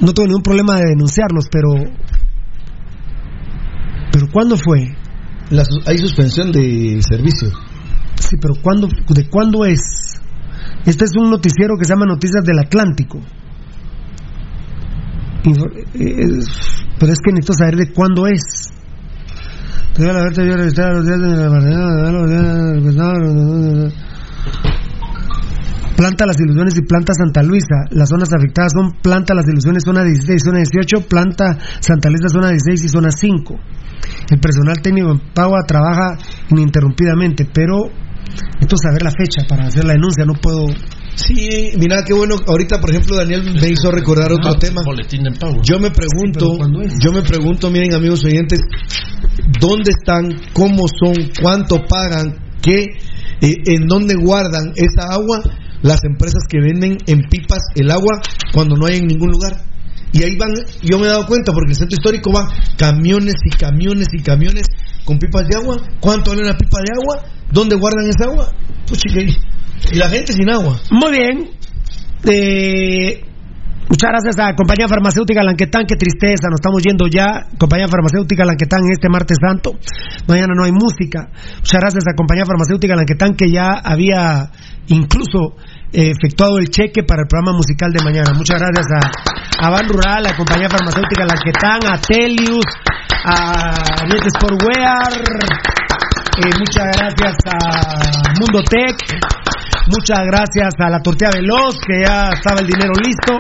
No 0.01 0.13
tengo 0.13 0.29
ningún 0.29 0.43
problema 0.43 0.77
de 0.77 0.91
denunciarlos, 0.91 1.49
pero. 1.51 1.71
¿Pero 4.13 4.27
cuándo 4.33 4.57
fue? 4.57 4.95
La 5.51 5.65
hay 5.87 5.99
suspensión 5.99 6.53
de 6.53 7.01
servicio. 7.03 7.49
Sí, 8.15 8.37
pero 8.41 8.55
¿cuándo, 8.63 8.87
¿de 8.87 9.29
cuándo 9.29 9.65
es? 9.65 9.81
Este 10.85 11.05
es 11.05 11.11
un 11.19 11.31
noticiero 11.31 11.75
que 11.77 11.85
se 11.85 11.93
llama 11.93 12.07
Noticias 12.07 12.45
del 12.45 12.61
Atlántico. 12.61 13.19
Eh, 15.45 16.39
pero 16.99 17.13
es 17.13 17.19
que 17.19 17.33
necesito 17.33 17.53
saber 17.55 17.77
de 17.77 17.93
cuándo 17.93 18.29
es. 18.29 18.76
Los 22.13 22.29
días 22.29 22.45
de 22.85 23.93
Planta 25.97 26.27
Las 26.27 26.39
Ilusiones 26.39 26.77
y 26.77 26.83
Planta 26.83 27.15
Santa 27.15 27.43
Luisa. 27.43 27.87
Las 27.91 28.11
zonas 28.11 28.29
afectadas 28.31 28.73
son 28.75 28.93
Planta 29.01 29.35
Las 29.35 29.49
Ilusiones, 29.49 29.85
zona 29.85 30.05
16, 30.05 30.43
zona 30.45 30.59
18, 30.59 31.09
Planta 31.09 31.57
Santa 31.81 32.11
Luisa, 32.11 32.29
zona 32.29 32.51
16 32.51 32.85
y 32.85 32.89
zona 32.89 33.11
5. 33.11 33.59
El 34.33 34.39
personal 34.39 34.77
técnico 34.83 35.13
en 35.13 35.33
Pagua 35.33 35.65
trabaja 35.67 36.19
ininterrumpidamente, 36.51 37.49
pero 37.51 37.89
necesito 37.89 38.77
saber 38.77 39.03
la 39.03 39.13
fecha 39.13 39.47
para 39.49 39.65
hacer 39.65 39.85
la 39.85 39.95
denuncia, 39.95 40.27
no 40.27 40.35
puedo... 40.35 40.67
Sí, 41.17 41.71
mira 41.79 42.03
qué 42.07 42.13
bueno. 42.15 42.37
Ahorita, 42.47 42.79
por 42.81 42.91
ejemplo, 42.91 43.17
Daniel 43.17 43.43
me 43.61 43.69
hizo 43.69 43.91
recordar 43.91 44.33
otro 44.33 44.51
Ah, 44.51 44.59
tema. 44.59 44.83
Boletín 44.85 45.23
de 45.25 45.33
pago. 45.33 45.57
Yo 45.63 45.79
me 45.79 45.91
pregunto, 45.91 46.57
yo 47.01 47.13
me 47.13 47.23
pregunto, 47.23 47.71
miren 47.71 47.95
amigos 47.95 48.23
oyentes, 48.25 48.61
¿dónde 49.61 49.93
están? 49.99 50.29
¿Cómo 50.53 50.85
son? 50.89 51.15
¿Cuánto 51.43 51.85
pagan? 51.87 52.37
¿Qué? 52.63 52.85
eh, 53.41 53.55
¿En 53.67 53.87
dónde 53.87 54.15
guardan 54.15 54.73
esa 54.77 55.09
agua? 55.13 55.43
Las 55.83 56.01
empresas 56.05 56.43
que 56.49 56.59
venden 56.61 56.97
en 57.07 57.23
pipas 57.29 57.61
el 57.77 57.91
agua 57.91 58.21
cuando 58.53 58.77
no 58.77 58.87
hay 58.87 58.97
en 58.97 59.07
ningún 59.07 59.31
lugar. 59.31 59.63
Y 60.13 60.23
ahí 60.23 60.37
van, 60.37 60.51
yo 60.83 60.99
me 60.99 61.05
he 61.07 61.09
dado 61.09 61.27
cuenta, 61.27 61.53
porque 61.53 61.73
el 61.73 61.77
centro 61.77 61.97
histórico 61.97 62.33
van 62.33 62.47
camiones 62.79 63.35
y 63.45 63.51
camiones 63.57 64.07
y 64.13 64.23
camiones 64.23 64.67
con 65.05 65.19
pipas 65.19 65.47
de 65.49 65.57
agua. 65.57 65.77
¿Cuánto 66.01 66.31
vale 66.31 66.43
una 66.43 66.57
pipa 66.57 66.79
de 66.79 66.93
agua? 67.01 67.25
¿Dónde 67.53 67.77
guardan 67.77 68.07
esa 68.09 68.31
agua? 68.31 68.49
Pues 68.87 69.01
chica, 69.01 69.21
y- 69.93 69.97
la 69.97 70.09
gente 70.09 70.33
sin 70.33 70.51
agua. 70.51 70.77
Muy 70.91 71.11
bien. 71.13 71.51
Eh, 72.25 73.21
muchas 73.89 74.11
gracias 74.11 74.39
a 74.41 74.55
Compañía 74.55 74.89
Farmacéutica 74.89 75.43
Lanquetán. 75.43 75.85
Qué 75.87 75.97
tristeza, 75.97 76.49
nos 76.51 76.59
estamos 76.61 76.83
yendo 76.83 77.07
ya. 77.07 77.47
Compañía 77.59 77.87
Farmacéutica 77.89 78.45
Lanquetán 78.45 78.81
este 78.93 79.09
martes 79.09 79.39
santo. 79.41 79.73
Mañana 80.27 80.55
no 80.57 80.65
hay 80.65 80.73
música. 80.73 81.29
Muchas 81.59 81.81
gracias 81.81 82.05
a 82.11 82.15
Compañía 82.17 82.45
Farmacéutica 82.45 82.97
Lanquetán 82.97 83.35
que 83.35 83.51
ya 83.51 83.75
había 83.85 84.51
incluso 84.89 85.55
eh, 85.93 86.11
efectuado 86.11 86.59
el 86.59 86.69
cheque 86.69 87.03
para 87.05 87.23
el 87.23 87.29
programa 87.29 87.57
musical 87.57 87.93
de 87.93 88.03
mañana. 88.05 88.33
Muchas 88.35 88.59
gracias 88.61 88.87
a, 88.91 89.67
a 89.67 89.71
Ban 89.71 89.89
Rural, 89.89 90.27
a 90.27 90.37
Compañía 90.37 90.69
Farmacéutica 90.69 91.25
Lanquetán, 91.25 91.81
a 91.87 92.01
Telius, 92.01 92.65
a 93.25 94.05
Net 94.09 94.25
Sportwear. 94.35 95.13
Eh, 96.37 96.51
muchas 96.59 96.85
gracias 96.97 97.37
a 97.47 98.33
Mundo 98.41 98.61
Tech. 98.69 98.97
Muchas 99.89 100.19
gracias 100.27 100.75
a 100.79 100.91
la 100.91 101.01
tortilla 101.01 101.31
veloz, 101.33 101.79
que 101.87 102.05
ya 102.05 102.29
estaba 102.35 102.61
el 102.61 102.67
dinero 102.67 102.93
listo. 103.05 103.39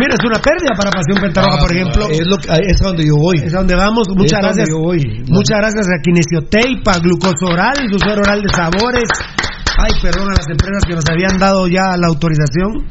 Mira, 0.00 0.14
es 0.18 0.24
una 0.26 0.40
pérdida 0.40 0.72
para 0.76 0.90
Pasión 0.90 1.20
Pentarroja, 1.20 1.58
por 1.60 1.70
ejemplo. 1.70 2.08
Es, 2.10 2.26
lo 2.26 2.36
que- 2.38 2.50
es 2.66 2.80
a 2.82 2.86
donde 2.88 3.06
yo 3.06 3.14
voy. 3.16 3.36
Es 3.38 3.54
a 3.54 3.58
donde 3.58 3.76
vamos. 3.76 4.08
Muchas 4.16 4.40
Es 4.40 4.44
gracias. 4.46 4.68
yo 4.68 4.78
voy. 4.80 4.98
Muchas 5.28 5.58
gracias 5.60 5.86
a 5.86 6.00
Kinesiotape, 6.02 6.82
a 6.90 6.98
Glucosa 6.98 7.46
Oral, 7.46 7.76
Dulzor 7.90 8.18
Oral 8.18 8.42
de 8.42 8.48
Sabores. 8.50 9.08
Ay, 9.78 9.92
perdón 10.02 10.30
a 10.30 10.34
las 10.34 10.48
empresas 10.48 10.82
que 10.86 10.94
nos 10.94 11.04
habían 11.08 11.38
dado 11.38 11.68
ya 11.68 11.96
la 11.96 12.06
autorización. 12.08 12.90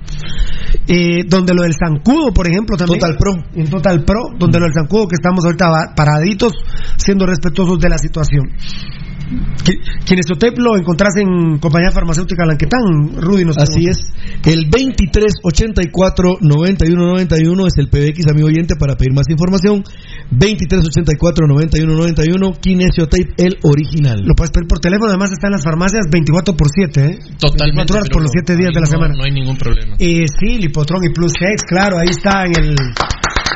Eh, 0.88 1.24
donde 1.28 1.54
lo 1.54 1.64
del 1.64 1.74
zancudo, 1.74 2.32
por 2.34 2.48
ejemplo, 2.48 2.76
también. 2.78 3.00
Total 3.00 3.16
Pro. 3.18 3.32
En 3.56 3.70
Total 3.70 4.04
Pro, 4.04 4.20
donde 4.38 4.60
lo 4.60 4.66
del 4.66 4.74
zancudo 4.74 5.08
que 5.08 5.16
estamos 5.16 5.44
ahorita 5.46 5.94
paraditos, 5.96 6.54
siendo 6.98 7.26
respetuosos 7.26 7.80
de 7.80 7.90
la 7.90 7.98
situación. 7.98 8.44
Qui- 9.64 9.80
Kinesiotape 10.06 10.60
lo 10.62 10.78
encontrás 10.78 11.16
en 11.18 11.58
compañía 11.60 11.92
farmacéutica 11.92 12.46
Lanquetán, 12.46 13.16
Rudy 13.18 13.44
nos 13.46 13.58
Así 13.58 13.88
es. 13.88 13.98
El 14.46 14.70
2384-9191 14.70 17.68
es 17.68 17.78
el 17.78 17.90
PBX, 17.90 18.28
amigo 18.32 18.48
oyente, 18.48 18.76
para 18.76 18.96
pedir 18.96 19.14
más 19.14 19.28
información. 19.30 19.84
2384-9191, 20.32 22.58
Kinesiotape, 22.60 23.34
el 23.38 23.58
original. 23.64 24.22
Lo 24.26 24.34
puedes 24.36 24.52
pedir 24.52 24.68
por 24.68 24.80
teléfono, 24.80 25.10
además 25.10 25.32
está 25.32 25.48
en 25.48 25.54
las 25.54 25.64
farmacias 25.64 26.06
24 26.12 26.56
por 26.56 26.68
7, 26.70 27.06
¿eh? 27.06 27.18
Totalmente. 27.40 27.94
24 27.94 27.96
horas 27.96 28.10
por 28.10 28.22
los 28.22 28.32
7 28.32 28.56
días 28.58 28.72
de 28.74 28.82
la 28.82 28.86
no- 28.88 28.92
semana. 28.92 29.14
No 29.16 29.24
hay 29.24 29.32
ningún 29.32 29.58
problema. 29.58 29.96
Eh, 30.00 30.26
sí, 30.40 30.58
Lipotron 30.60 31.04
y 31.06 31.10
Plus 31.14 31.32
X, 31.40 31.64
claro, 31.68 31.98
ahí 32.00 32.10
está 32.10 32.44
en 32.46 32.56
el 32.64 32.76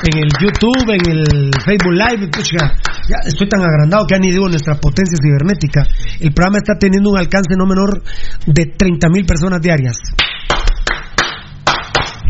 en 0.03 0.17
el 0.17 0.29
YouTube, 0.39 0.89
en 0.89 1.09
el 1.09 1.51
Facebook 1.65 1.93
Live. 1.93 2.29
pucha, 2.29 2.73
ya 3.09 3.17
estoy 3.25 3.47
tan 3.47 3.61
agrandado 3.61 4.05
que 4.05 4.15
ya 4.15 4.19
ni 4.19 4.31
digo 4.31 4.47
nuestra 4.47 4.75
potencia 4.75 5.17
cibernética. 5.21 5.85
El 6.19 6.33
programa 6.33 6.57
está 6.57 6.77
teniendo 6.77 7.09
un 7.09 7.17
alcance 7.17 7.55
no 7.57 7.65
menor 7.65 8.03
de 8.45 8.65
30 8.77 9.09
mil 9.09 9.25
personas 9.25 9.61
diarias. 9.61 9.97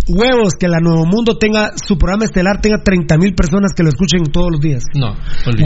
Huevos 0.09 0.53
que 0.57 0.69
la 0.69 0.79
Nuevo 0.79 1.05
Mundo 1.05 1.37
tenga 1.37 1.71
su 1.75 1.97
programa 1.97 2.23
estelar, 2.23 2.61
tenga 2.61 2.81
30 2.81 3.17
mil 3.17 3.35
personas 3.35 3.73
que 3.75 3.83
lo 3.83 3.89
escuchen 3.89 4.23
todos 4.31 4.47
los 4.51 4.61
días. 4.61 4.83
No. 4.95 5.15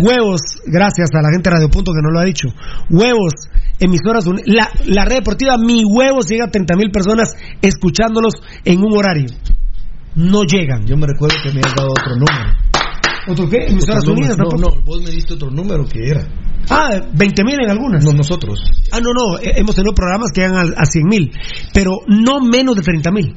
Huevos, 0.02 0.42
gracias 0.66 1.10
a 1.14 1.22
la 1.22 1.30
gente 1.32 1.48
de 1.50 1.56
Radio 1.58 1.70
Punto 1.70 1.92
que 1.94 2.02
no 2.02 2.10
lo 2.10 2.20
ha 2.20 2.26
dicho. 2.26 2.48
Huevos, 2.90 3.34
emisoras 3.80 4.26
la, 4.46 4.68
la 4.86 5.06
red 5.06 5.18
deportiva 5.18 5.58
Mi 5.60 5.84
Huevos 5.86 6.26
llega 6.28 6.46
a 6.46 6.52
30 6.52 6.76
mil 6.76 6.90
personas 6.90 7.36
escuchándolos 7.62 8.34
en 8.66 8.80
un 8.80 8.98
horario. 8.98 9.28
No 10.16 10.44
llegan. 10.44 10.86
Yo 10.86 10.98
me 10.98 11.08
recuerdo 11.08 11.36
que 11.44 11.52
me 11.52 11.62
has 11.62 11.76
dado 11.76 11.90
otro 11.92 12.16
número. 12.16 12.58
¿Otro 13.28 13.50
qué? 13.50 13.68
Unidas, 13.70 14.06
número. 14.06 14.36
tampoco. 14.36 14.58
No, 14.58 14.76
no, 14.76 14.82
vos 14.84 15.02
me 15.04 15.12
diste 15.12 15.34
otro 15.34 15.52
número 15.52 15.86
que 15.86 16.10
era. 16.10 16.28
Ah, 16.70 17.00
20 17.14 17.44
mil 17.44 17.58
en 17.62 17.70
algunas. 17.70 18.04
No, 18.04 18.12
nosotros. 18.12 18.60
Ah, 18.92 19.00
no, 19.00 19.14
no, 19.14 19.38
eh, 19.40 19.54
hemos 19.56 19.76
tenido 19.76 19.94
programas 19.94 20.32
que 20.34 20.42
llegan 20.42 20.58
a, 20.58 20.82
a 20.82 20.86
100 20.86 21.08
mil, 21.08 21.32
pero 21.74 22.00
no 22.08 22.40
menos 22.40 22.76
de 22.76 22.82
30 22.82 23.12
mil. 23.12 23.36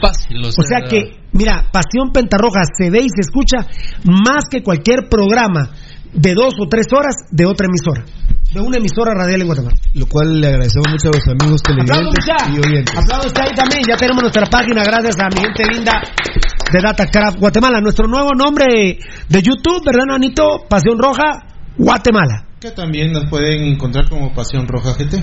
Fácil, 0.00 0.44
o 0.44 0.48
O 0.48 0.62
sea 0.64 0.80
que, 0.88 1.20
mira, 1.32 1.68
Pasión 1.70 2.12
Pentarroja 2.12 2.62
se 2.76 2.90
ve 2.90 3.00
y 3.02 3.08
se 3.08 3.20
escucha 3.20 3.66
más 4.04 4.44
que 4.50 4.62
cualquier 4.62 5.08
programa 5.08 5.70
de 6.12 6.34
dos 6.34 6.54
o 6.60 6.66
tres 6.68 6.86
horas 6.92 7.14
de 7.30 7.46
otra 7.46 7.66
emisora, 7.66 8.04
de 8.52 8.60
una 8.60 8.76
emisora 8.76 9.14
radial 9.14 9.40
en 9.40 9.46
Guatemala. 9.46 9.76
Lo 9.94 10.06
cual 10.06 10.40
le 10.40 10.46
agradecemos 10.46 10.88
mucho 10.90 11.08
a 11.08 11.12
los 11.12 11.28
amigos 11.28 11.62
televidentes 11.62 12.24
y 12.52 12.58
oyentes. 12.58 12.96
Aplausos 12.96 13.32
ahí 13.40 13.54
también. 13.54 13.82
Ya 13.88 13.96
tenemos 13.96 14.22
nuestra 14.22 14.46
página, 14.46 14.84
gracias 14.84 15.16
a 15.18 15.28
mi 15.28 15.40
gente 15.40 15.64
linda 15.72 15.92
de 16.72 16.80
DataCraft 16.80 17.38
Guatemala. 17.38 17.80
Nuestro 17.80 18.06
nuevo 18.06 18.30
nombre 18.36 18.98
de 19.28 19.42
YouTube, 19.42 19.84
¿verdad, 19.84 20.04
Nanito? 20.06 20.64
Pasión 20.68 20.98
Roja 20.98 21.44
Guatemala. 21.76 22.46
Que 22.60 22.70
también 22.70 23.12
nos 23.12 23.28
pueden 23.28 23.64
encontrar 23.64 24.08
como 24.08 24.32
Pasión 24.32 24.68
Roja 24.68 24.92
GT. 24.92 25.16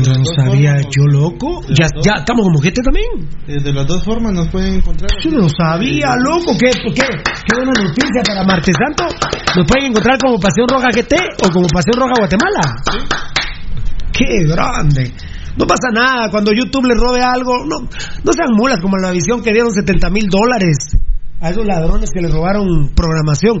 Eso 0.00 0.12
no 0.12 0.18
lo 0.18 0.24
sabía 0.36 0.80
yo, 0.80 1.06
loco. 1.06 1.60
Ya, 1.68 1.86
ya 2.02 2.14
estamos 2.18 2.44
como 2.44 2.60
gente 2.60 2.82
también. 2.82 3.28
Eh, 3.46 3.62
de 3.62 3.72
las 3.72 3.86
dos 3.86 4.02
formas 4.02 4.32
nos 4.32 4.48
pueden 4.48 4.74
encontrar. 4.74 5.10
Yo 5.22 5.30
no 5.30 5.38
lo 5.42 5.48
sabía, 5.48 6.16
loco. 6.16 6.56
¿Qué, 6.58 6.70
qué, 6.70 6.92
qué 6.92 7.54
buena 7.54 7.72
noticia 7.72 8.22
para 8.26 8.44
Martes 8.44 8.74
Santo. 8.76 9.04
Nos 9.56 9.66
pueden 9.66 9.90
encontrar 9.90 10.18
como 10.18 10.38
Pasión 10.38 10.66
Roja 10.68 10.88
GT 10.92 11.14
o 11.46 11.52
como 11.52 11.68
Pasión 11.68 11.96
Roja 11.96 12.14
Guatemala. 12.18 12.62
Qué 14.12 14.44
grande. 14.46 15.12
No 15.56 15.66
pasa 15.66 15.90
nada 15.92 16.30
cuando 16.30 16.50
YouTube 16.52 16.86
le 16.86 16.94
robe 16.94 17.22
algo. 17.22 17.64
No, 17.64 17.86
no 18.24 18.32
sean 18.32 18.50
mulas 18.56 18.80
como 18.80 18.96
la 18.96 19.12
visión 19.12 19.42
que 19.42 19.52
dieron 19.52 19.72
70 19.72 20.10
mil 20.10 20.28
dólares 20.28 20.96
a 21.44 21.50
esos 21.50 21.66
ladrones 21.66 22.10
que 22.12 22.22
les 22.22 22.32
robaron 22.32 22.90
programación. 22.94 23.60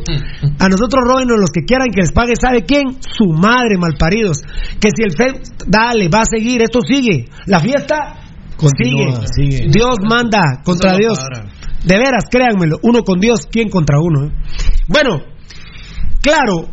A 0.58 0.68
nosotros 0.68 1.04
robenos 1.06 1.36
los 1.38 1.50
que 1.50 1.64
quieran 1.66 1.88
que 1.90 2.00
les 2.00 2.12
pague, 2.12 2.32
¿sabe 2.40 2.62
quién? 2.64 2.96
Su 3.00 3.26
madre, 3.26 3.76
malparidos. 3.78 4.38
Que 4.80 4.88
si 4.94 5.02
el 5.02 5.12
FED, 5.12 5.42
dale, 5.66 6.08
va 6.08 6.22
a 6.22 6.24
seguir, 6.24 6.62
esto 6.62 6.80
sigue. 6.80 7.28
La 7.46 7.60
fiesta 7.60 8.20
Continúa, 8.56 9.26
sigue. 9.26 9.56
sigue. 9.58 9.70
Dios 9.70 9.96
manda 10.08 10.62
contra 10.64 10.92
No, 10.92 10.96
Dios. 10.98 11.18
para. 11.18 11.44
De 11.84 11.98
veras, 11.98 12.24
créanmelo, 12.30 12.78
uno 12.82 13.02
con 13.02 13.20
Dios, 13.20 13.40
¿quién 13.50 13.68
contra 13.68 13.98
uno? 14.00 14.28
eh? 14.28 14.32
Bueno, 14.88 15.20
claro, 16.22 16.68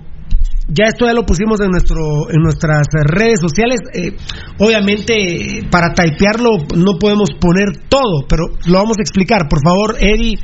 ya 0.69 0.85
esto 0.85 1.05
ya 1.05 1.13
lo 1.13 1.25
pusimos 1.25 1.59
en 1.59 1.67
nuestro 1.71 2.29
en 2.29 2.41
nuestras 2.41 2.87
redes 3.03 3.41
sociales. 3.41 3.79
eh, 3.93 4.15
obviamente, 4.59 5.67
para 5.69 5.93
typearlo 5.93 6.51
no 6.77 6.97
podemos 6.99 7.29
poner 7.41 7.87
todo, 7.89 8.25
pero 8.29 8.43
lo 8.67 8.77
vamos 8.77 8.97
a 8.99 9.01
explicar. 9.01 9.49
Por 9.49 9.59
favor, 9.61 9.97
Eddie, 9.99 10.37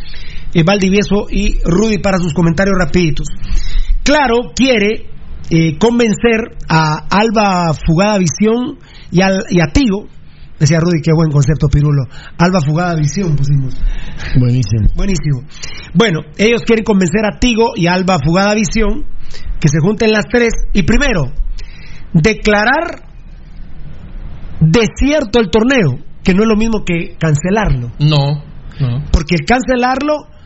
eh, 0.58 0.64
Valdivieso 0.66 1.28
y 1.30 1.60
Rudy 1.64 2.00
para 2.00 2.18
sus 2.18 2.34
comentarios 2.34 2.76
rapiditos. 2.80 3.28
Claro, 4.04 4.54
quiere 4.56 5.06
eh, 5.52 5.78
convencer 5.78 6.58
a 6.68 7.06
Alba 7.10 7.74
Fugada 7.74 8.18
Visión 8.18 8.80
y, 9.12 9.22
al, 9.22 9.44
y 9.50 9.62
a 9.62 9.68
Tigo. 9.72 10.08
Decía 10.60 10.80
Rudy, 10.80 11.02
qué 11.04 11.12
buen 11.14 11.30
concepto, 11.30 11.68
Pirulo. 11.68 12.06
Alba 12.40 12.60
Fugada 12.62 12.96
Visión 12.96 13.36
pusimos. 13.36 13.76
Buenísimo. 14.40 14.88
Buenísimo. 14.96 15.44
Bueno, 15.94 16.22
ellos 16.38 16.64
quieren 16.66 16.84
convencer 16.84 17.24
a 17.26 17.38
Tigo 17.38 17.74
y 17.76 17.86
a 17.86 17.94
Alba 17.94 18.18
Fugada 18.26 18.56
Visión 18.56 19.06
que 19.60 19.68
se 19.70 19.80
junten 19.80 20.12
las 20.12 20.26
tres 20.26 20.54
y 20.74 20.84
primero, 20.84 21.34
declarar 22.14 23.04
desierto 24.60 25.40
el 25.40 25.52
torneo, 25.52 26.00
que 26.24 26.34
no 26.34 26.42
es 26.42 26.50
lo 26.50 26.56
mismo 26.56 26.84
que 26.84 27.16
cancelarlo. 27.20 27.92
No, 28.00 28.44
no. 28.80 29.04
Porque 29.12 29.36
el 29.36 29.46
cancelarlo, 29.46 30.37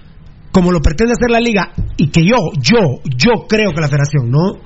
como 0.51 0.71
lo 0.71 0.79
pretende 0.81 1.13
hacer 1.13 1.29
la 1.29 1.39
liga, 1.39 1.71
y 1.97 2.09
que 2.09 2.23
yo, 2.23 2.37
yo, 2.59 2.99
yo 3.15 3.47
creo 3.47 3.71
que 3.71 3.81
la 3.81 3.87
federación, 3.87 4.29
no 4.29 4.59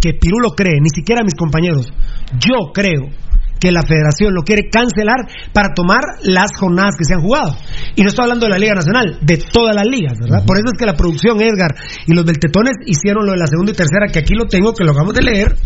que 0.00 0.14
Pirulo 0.14 0.50
cree, 0.50 0.80
ni 0.80 0.88
siquiera 0.88 1.22
mis 1.22 1.34
compañeros, 1.34 1.92
yo 2.32 2.72
creo 2.72 3.10
que 3.58 3.72
la 3.72 3.82
federación 3.82 4.34
lo 4.34 4.42
quiere 4.42 4.68
cancelar 4.70 5.16
para 5.52 5.72
tomar 5.74 6.00
las 6.22 6.50
jornadas 6.58 6.94
que 6.98 7.04
se 7.04 7.14
han 7.14 7.20
jugado. 7.20 7.56
Y 7.94 8.02
no 8.02 8.08
estoy 8.08 8.24
hablando 8.24 8.46
de 8.46 8.52
la 8.52 8.58
Liga 8.58 8.74
Nacional, 8.74 9.18
de 9.22 9.38
todas 9.38 9.74
las 9.74 9.86
ligas, 9.86 10.18
¿verdad? 10.20 10.44
Por 10.46 10.56
eso 10.58 10.66
es 10.72 10.78
que 10.78 10.84
la 10.84 10.94
producción 10.94 11.40
Edgar 11.40 11.74
y 12.06 12.14
los 12.14 12.24
Beltetones 12.24 12.74
hicieron 12.84 13.24
lo 13.24 13.32
de 13.32 13.38
la 13.38 13.46
segunda 13.46 13.72
y 13.72 13.74
tercera, 13.74 14.08
que 14.12 14.18
aquí 14.18 14.34
lo 14.34 14.44
tengo, 14.44 14.74
que 14.74 14.84
lo 14.84 14.90
acabamos 14.90 15.14
de 15.14 15.22
leer, 15.22 15.56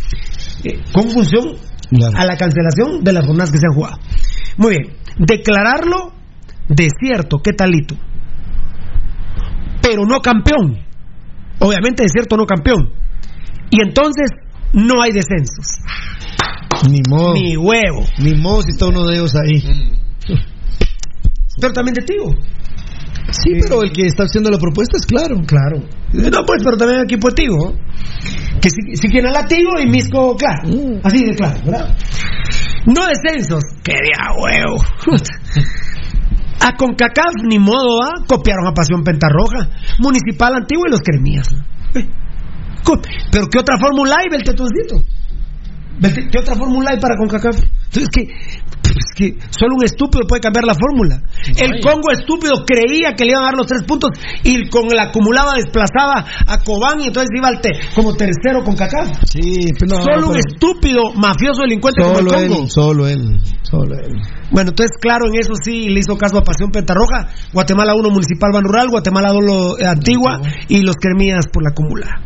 eh, 0.64 0.80
con 0.92 1.10
función 1.10 1.56
Claro. 1.90 2.16
a 2.16 2.24
la 2.24 2.36
cancelación 2.36 3.02
de 3.02 3.12
las 3.12 3.26
jornadas 3.26 3.50
que 3.50 3.58
se 3.58 3.66
han 3.68 3.74
jugado. 3.74 3.96
Muy 4.56 4.70
bien, 4.78 4.96
declararlo 5.18 6.12
desierto, 6.68 7.38
¿qué 7.42 7.52
talito? 7.52 7.96
Pero 9.82 10.04
no 10.04 10.20
campeón. 10.20 10.78
Obviamente 11.58 12.02
desierto 12.02 12.36
no 12.36 12.46
campeón. 12.46 12.92
Y 13.70 13.80
entonces 13.82 14.30
no 14.72 15.02
hay 15.02 15.12
descensos. 15.12 15.66
Ni 16.88 17.00
modo. 17.08 17.34
Ni 17.34 17.56
huevo. 17.56 18.04
Ni 18.18 18.34
modo 18.34 18.62
si 18.62 18.70
está 18.70 18.86
uno 18.86 19.06
de 19.06 19.16
ellos 19.16 19.34
ahí. 19.36 19.62
Pero 21.60 21.72
también 21.72 21.94
de 21.94 22.02
Tigo. 22.04 22.34
Sí, 23.32 23.52
pero 23.60 23.82
el 23.82 23.92
que 23.92 24.06
está 24.06 24.24
haciendo 24.24 24.50
la 24.50 24.58
propuesta 24.58 24.96
es 24.96 25.06
claro. 25.06 25.36
Claro. 25.46 25.78
No, 26.12 26.44
pues, 26.44 26.62
pero 26.64 26.76
también 26.76 27.02
equipo 27.02 27.28
de 27.28 27.34
Tigo. 27.34 27.74
Que 28.60 28.70
si, 28.70 28.96
si 28.96 29.08
quieren 29.08 29.36
a 29.36 29.46
Tigo 29.46 29.78
y 29.78 29.86
Misco, 29.86 30.36
claro. 30.36 30.68
Así 31.04 31.24
de 31.24 31.34
claro, 31.36 31.60
¿verdad? 31.64 31.96
No 32.86 33.06
descensos. 33.06 33.62
Que 33.84 33.92
de 33.92 34.10
huevo. 34.36 34.82
A 36.62 36.76
Concacaf, 36.76 37.32
ni 37.44 37.58
modo, 37.58 38.02
¿ah? 38.02 38.22
Copiaron 38.28 38.66
a 38.66 38.72
Pasión 38.74 39.02
Pentarroja, 39.02 39.68
Municipal 39.98 40.54
Antiguo 40.54 40.84
y 40.86 40.90
los 40.90 41.00
Cremías. 41.00 41.48
Eh, 41.94 42.06
Pero 43.32 43.46
¿qué 43.48 43.58
otra 43.58 43.78
fórmula 43.78 44.16
hay, 44.20 44.28
Beltetoncito? 44.30 45.02
Belte- 46.00 46.28
¿Qué 46.30 46.38
otra 46.38 46.54
fórmula 46.56 46.90
hay 46.90 47.00
para 47.00 47.16
Concacaf? 47.16 47.56
Entonces, 47.56 48.02
es 48.02 48.08
que, 48.10 48.28
solo 49.50 49.76
un 49.76 49.84
estúpido 49.84 50.26
puede 50.26 50.40
cambiar 50.40 50.64
la 50.64 50.74
fórmula. 50.74 51.22
El. 51.56 51.80
Congo 51.80 52.10
estúpido 52.12 52.64
creía 52.66 53.14
que 53.14 53.24
le 53.24 53.32
iban 53.32 53.42
a 53.42 53.46
dar 53.46 53.56
los 53.56 53.66
tres 53.66 53.82
puntos 53.84 54.10
y 54.44 54.68
con 54.68 54.90
el 54.90 54.98
acumulaba 54.98 55.54
desplazaba 55.54 56.24
a 56.46 56.58
Cobán 56.64 57.00
y 57.00 57.06
entonces 57.08 57.30
iba 57.36 57.48
al 57.48 57.60
te- 57.60 57.78
como 57.94 58.14
tercero 58.14 58.62
con 58.64 58.74
Cacaf. 58.76 59.08
Sí, 59.24 59.68
pero 59.78 59.96
no, 59.98 60.02
solo 60.02 60.30
un 60.30 60.36
estúpido 60.36 61.12
mafioso 61.14 61.62
delincuente 61.62 62.02
como 62.02 62.18
el 62.18 62.44
él, 62.44 62.48
Congo. 62.50 62.68
solo 62.68 63.08
él, 63.08 63.40
solo 63.62 63.94
él. 63.94 64.12
Bueno, 64.50 64.70
entonces, 64.70 64.96
claro, 65.00 65.26
en 65.28 65.36
eso 65.38 65.52
sí 65.62 65.88
le 65.88 66.00
hizo 66.00 66.16
caso 66.18 66.38
a 66.38 66.42
Pasión 66.42 66.70
Pentarroja. 66.70 67.28
Guatemala 67.52 67.94
1, 67.94 68.10
Municipal 68.10 68.50
Ban 68.52 68.64
Rural. 68.64 68.88
Guatemala 68.90 69.30
2, 69.32 69.44
lo, 69.44 69.78
eh, 69.78 69.86
Antigua. 69.86 70.40
Y 70.68 70.82
los 70.82 70.96
Cremías 70.96 71.46
por 71.52 71.62
la 71.62 71.70
acumulada. 71.70 72.20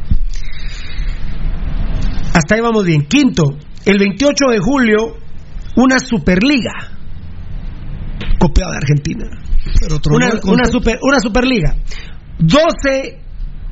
Hasta 2.34 2.54
ahí 2.54 2.60
vamos 2.60 2.84
bien. 2.84 3.02
Quinto, 3.06 3.42
el 3.84 3.98
28 3.98 4.46
de 4.50 4.58
julio, 4.58 5.16
una 5.76 5.98
Superliga. 5.98 6.72
Copiada 8.38 8.72
de 8.72 8.76
Argentina. 8.78 9.24
Pero 9.80 10.00
Una, 10.14 10.28
una, 10.44 10.64
super, 10.66 10.98
una 11.02 11.20
Superliga. 11.20 11.74
12 12.38 13.20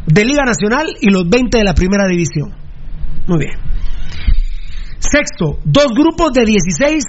de 0.07 0.25
Liga 0.25 0.45
Nacional 0.45 0.87
y 1.01 1.11
los 1.11 1.29
20 1.29 1.59
de 1.59 1.65
la 1.65 1.75
Primera 1.75 2.07
División. 2.09 2.55
Muy 3.27 3.39
bien. 3.39 3.59
Sexto, 4.99 5.59
dos 5.65 5.89
grupos 5.97 6.33
de 6.33 6.45
16 6.45 7.05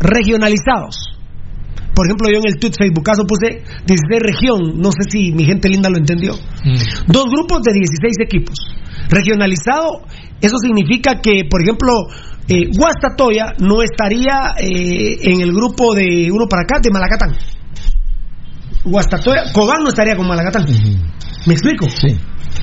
regionalizados. 0.00 1.16
Por 1.94 2.06
ejemplo, 2.06 2.28
yo 2.28 2.38
en 2.38 2.52
el 2.52 2.60
tweet 2.60 2.72
Facebookazo 2.78 3.24
puse 3.24 3.64
16 3.86 4.20
región, 4.20 4.78
no 4.78 4.90
sé 4.90 5.08
si 5.08 5.32
mi 5.32 5.46
gente 5.46 5.68
linda 5.68 5.88
lo 5.88 5.96
entendió. 5.96 6.34
Dos 7.06 7.24
grupos 7.32 7.62
de 7.62 7.72
16 7.72 8.16
equipos. 8.20 8.58
Regionalizado, 9.08 10.02
eso 10.40 10.56
significa 10.58 11.20
que, 11.20 11.42
por 11.48 11.62
ejemplo, 11.62 11.92
eh, 12.48 12.68
Guastatoya 12.76 13.54
no 13.58 13.82
estaría 13.82 14.54
eh, 14.58 15.18
en 15.22 15.40
el 15.40 15.52
grupo 15.52 15.94
de 15.94 16.30
uno 16.30 16.46
para 16.48 16.62
acá, 16.62 16.78
de 16.82 16.90
Malacatán. 16.90 17.36
Guastatoya, 18.84 19.52
Cobán 19.52 19.82
no 19.82 19.88
estaría 19.88 20.16
con 20.16 20.26
Malacatán. 20.28 20.66
¿Me 21.46 21.52
explico? 21.54 21.88
Sí. 21.90 22.16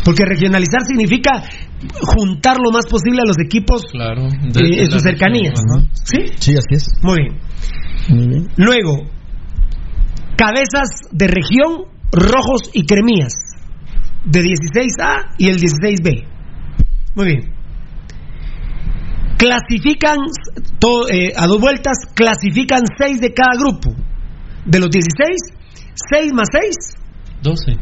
Porque 0.05 0.23
regionalizar 0.25 0.81
significa 0.87 1.43
juntar 2.15 2.57
lo 2.63 2.71
más 2.71 2.85
posible 2.87 3.19
a 3.23 3.27
los 3.27 3.37
equipos 3.39 3.83
Claro. 3.91 4.27
eh, 4.27 4.31
de- 4.51 4.81
en 4.83 4.91
sus 4.91 5.01
cercanías. 5.01 5.53
región. 5.53 5.89
¿Sí? 5.93 6.17
Sí, 6.39 6.51
así 6.53 6.75
es. 6.75 6.87
Muy 7.01 7.17
bien. 7.21 7.39
Muy 8.09 8.27
bien. 8.27 8.47
Luego, 8.57 9.03
cabezas 10.37 10.89
de 11.11 11.27
región, 11.27 11.85
rojos 12.11 12.69
y 12.73 12.85
cremías, 12.85 13.33
de 14.25 14.41
16A 14.41 15.35
y 15.37 15.49
el 15.49 15.59
16B. 15.59 16.25
Muy 17.15 17.25
bien. 17.25 17.53
Clasifican 19.37 20.17
to- 20.79 21.07
eh, 21.09 21.33
a 21.35 21.47
dos 21.47 21.59
vueltas, 21.59 21.97
clasifican 22.15 22.81
seis 22.97 23.19
de 23.19 23.33
cada 23.33 23.57
grupo. 23.59 23.93
De 24.65 24.79
los 24.79 24.89
16, 24.89 25.37
6 26.09 26.31
más 26.33 26.47
6, 26.51 26.75
12. 27.41 27.73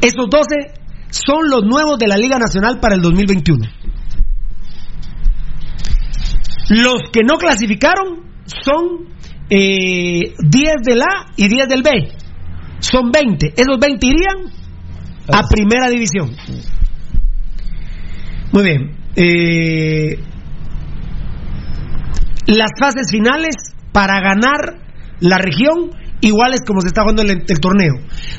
esos 0.00 0.26
12 0.30 0.72
son 1.10 1.50
los 1.50 1.64
nuevos 1.64 1.98
de 1.98 2.06
la 2.06 2.16
Liga 2.16 2.38
Nacional 2.38 2.78
para 2.80 2.94
el 2.94 3.00
2021. 3.00 3.66
Los 6.70 7.10
que 7.12 7.22
no 7.24 7.36
clasificaron 7.38 8.20
son 8.46 9.08
eh, 9.50 10.34
10 10.38 10.74
del 10.84 11.00
A 11.02 11.32
y 11.36 11.48
10 11.48 11.68
del 11.68 11.82
B. 11.82 11.90
Son 12.80 13.10
20. 13.10 13.54
Esos 13.56 13.78
20 13.80 14.06
irían 14.06 14.52
a 15.32 15.42
primera 15.48 15.88
división. 15.88 16.30
Muy 18.52 18.62
bien. 18.62 18.96
Eh, 19.16 20.18
las 22.46 22.70
fases 22.78 23.10
finales 23.10 23.54
para 23.92 24.20
ganar 24.20 24.78
la 25.20 25.38
región 25.38 25.90
iguales 26.20 26.60
como 26.66 26.80
se 26.80 26.88
está 26.88 27.02
jugando 27.02 27.22
el, 27.22 27.60
torneo. 27.60 27.94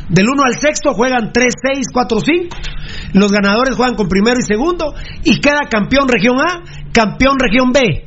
Del 0.10 0.26
1 0.27 0.44
al 0.44 0.60
sexto 0.60 0.94
juegan 0.94 1.31
3, 1.31 1.48
6, 1.76 1.88
4, 1.94 2.19
5. 2.19 2.57
Los 3.14 3.31
ganadores 3.31 3.76
juegan 3.76 3.95
con 3.95 4.07
primero 4.07 4.38
y 4.40 4.45
segundo 4.45 4.94
y 5.23 5.40
queda 5.40 5.61
campeón 5.69 6.07
región 6.07 6.40
A, 6.40 6.64
campeón 6.91 7.38
región 7.40 7.72
B. 7.72 8.06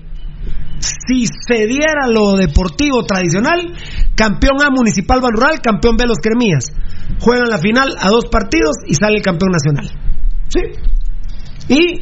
Si 0.79 1.27
se 1.27 1.67
diera 1.67 2.09
lo 2.09 2.33
deportivo 2.33 3.05
tradicional, 3.05 3.73
campeón 4.17 4.63
A 4.63 4.71
municipal 4.71 5.21
Rural, 5.23 5.61
campeón 5.61 5.97
B 5.97 6.07
los 6.07 6.19
Cremías. 6.19 6.73
Juegan 7.21 7.49
la 7.49 7.59
final 7.59 7.95
a 8.01 8.09
dos 8.09 8.27
partidos 8.27 8.77
y 8.87 8.95
sale 8.95 9.19
el 9.19 9.23
campeón 9.23 9.53
nacional. 9.53 9.89
¿Sí? 10.49 10.61
Y 11.69 12.01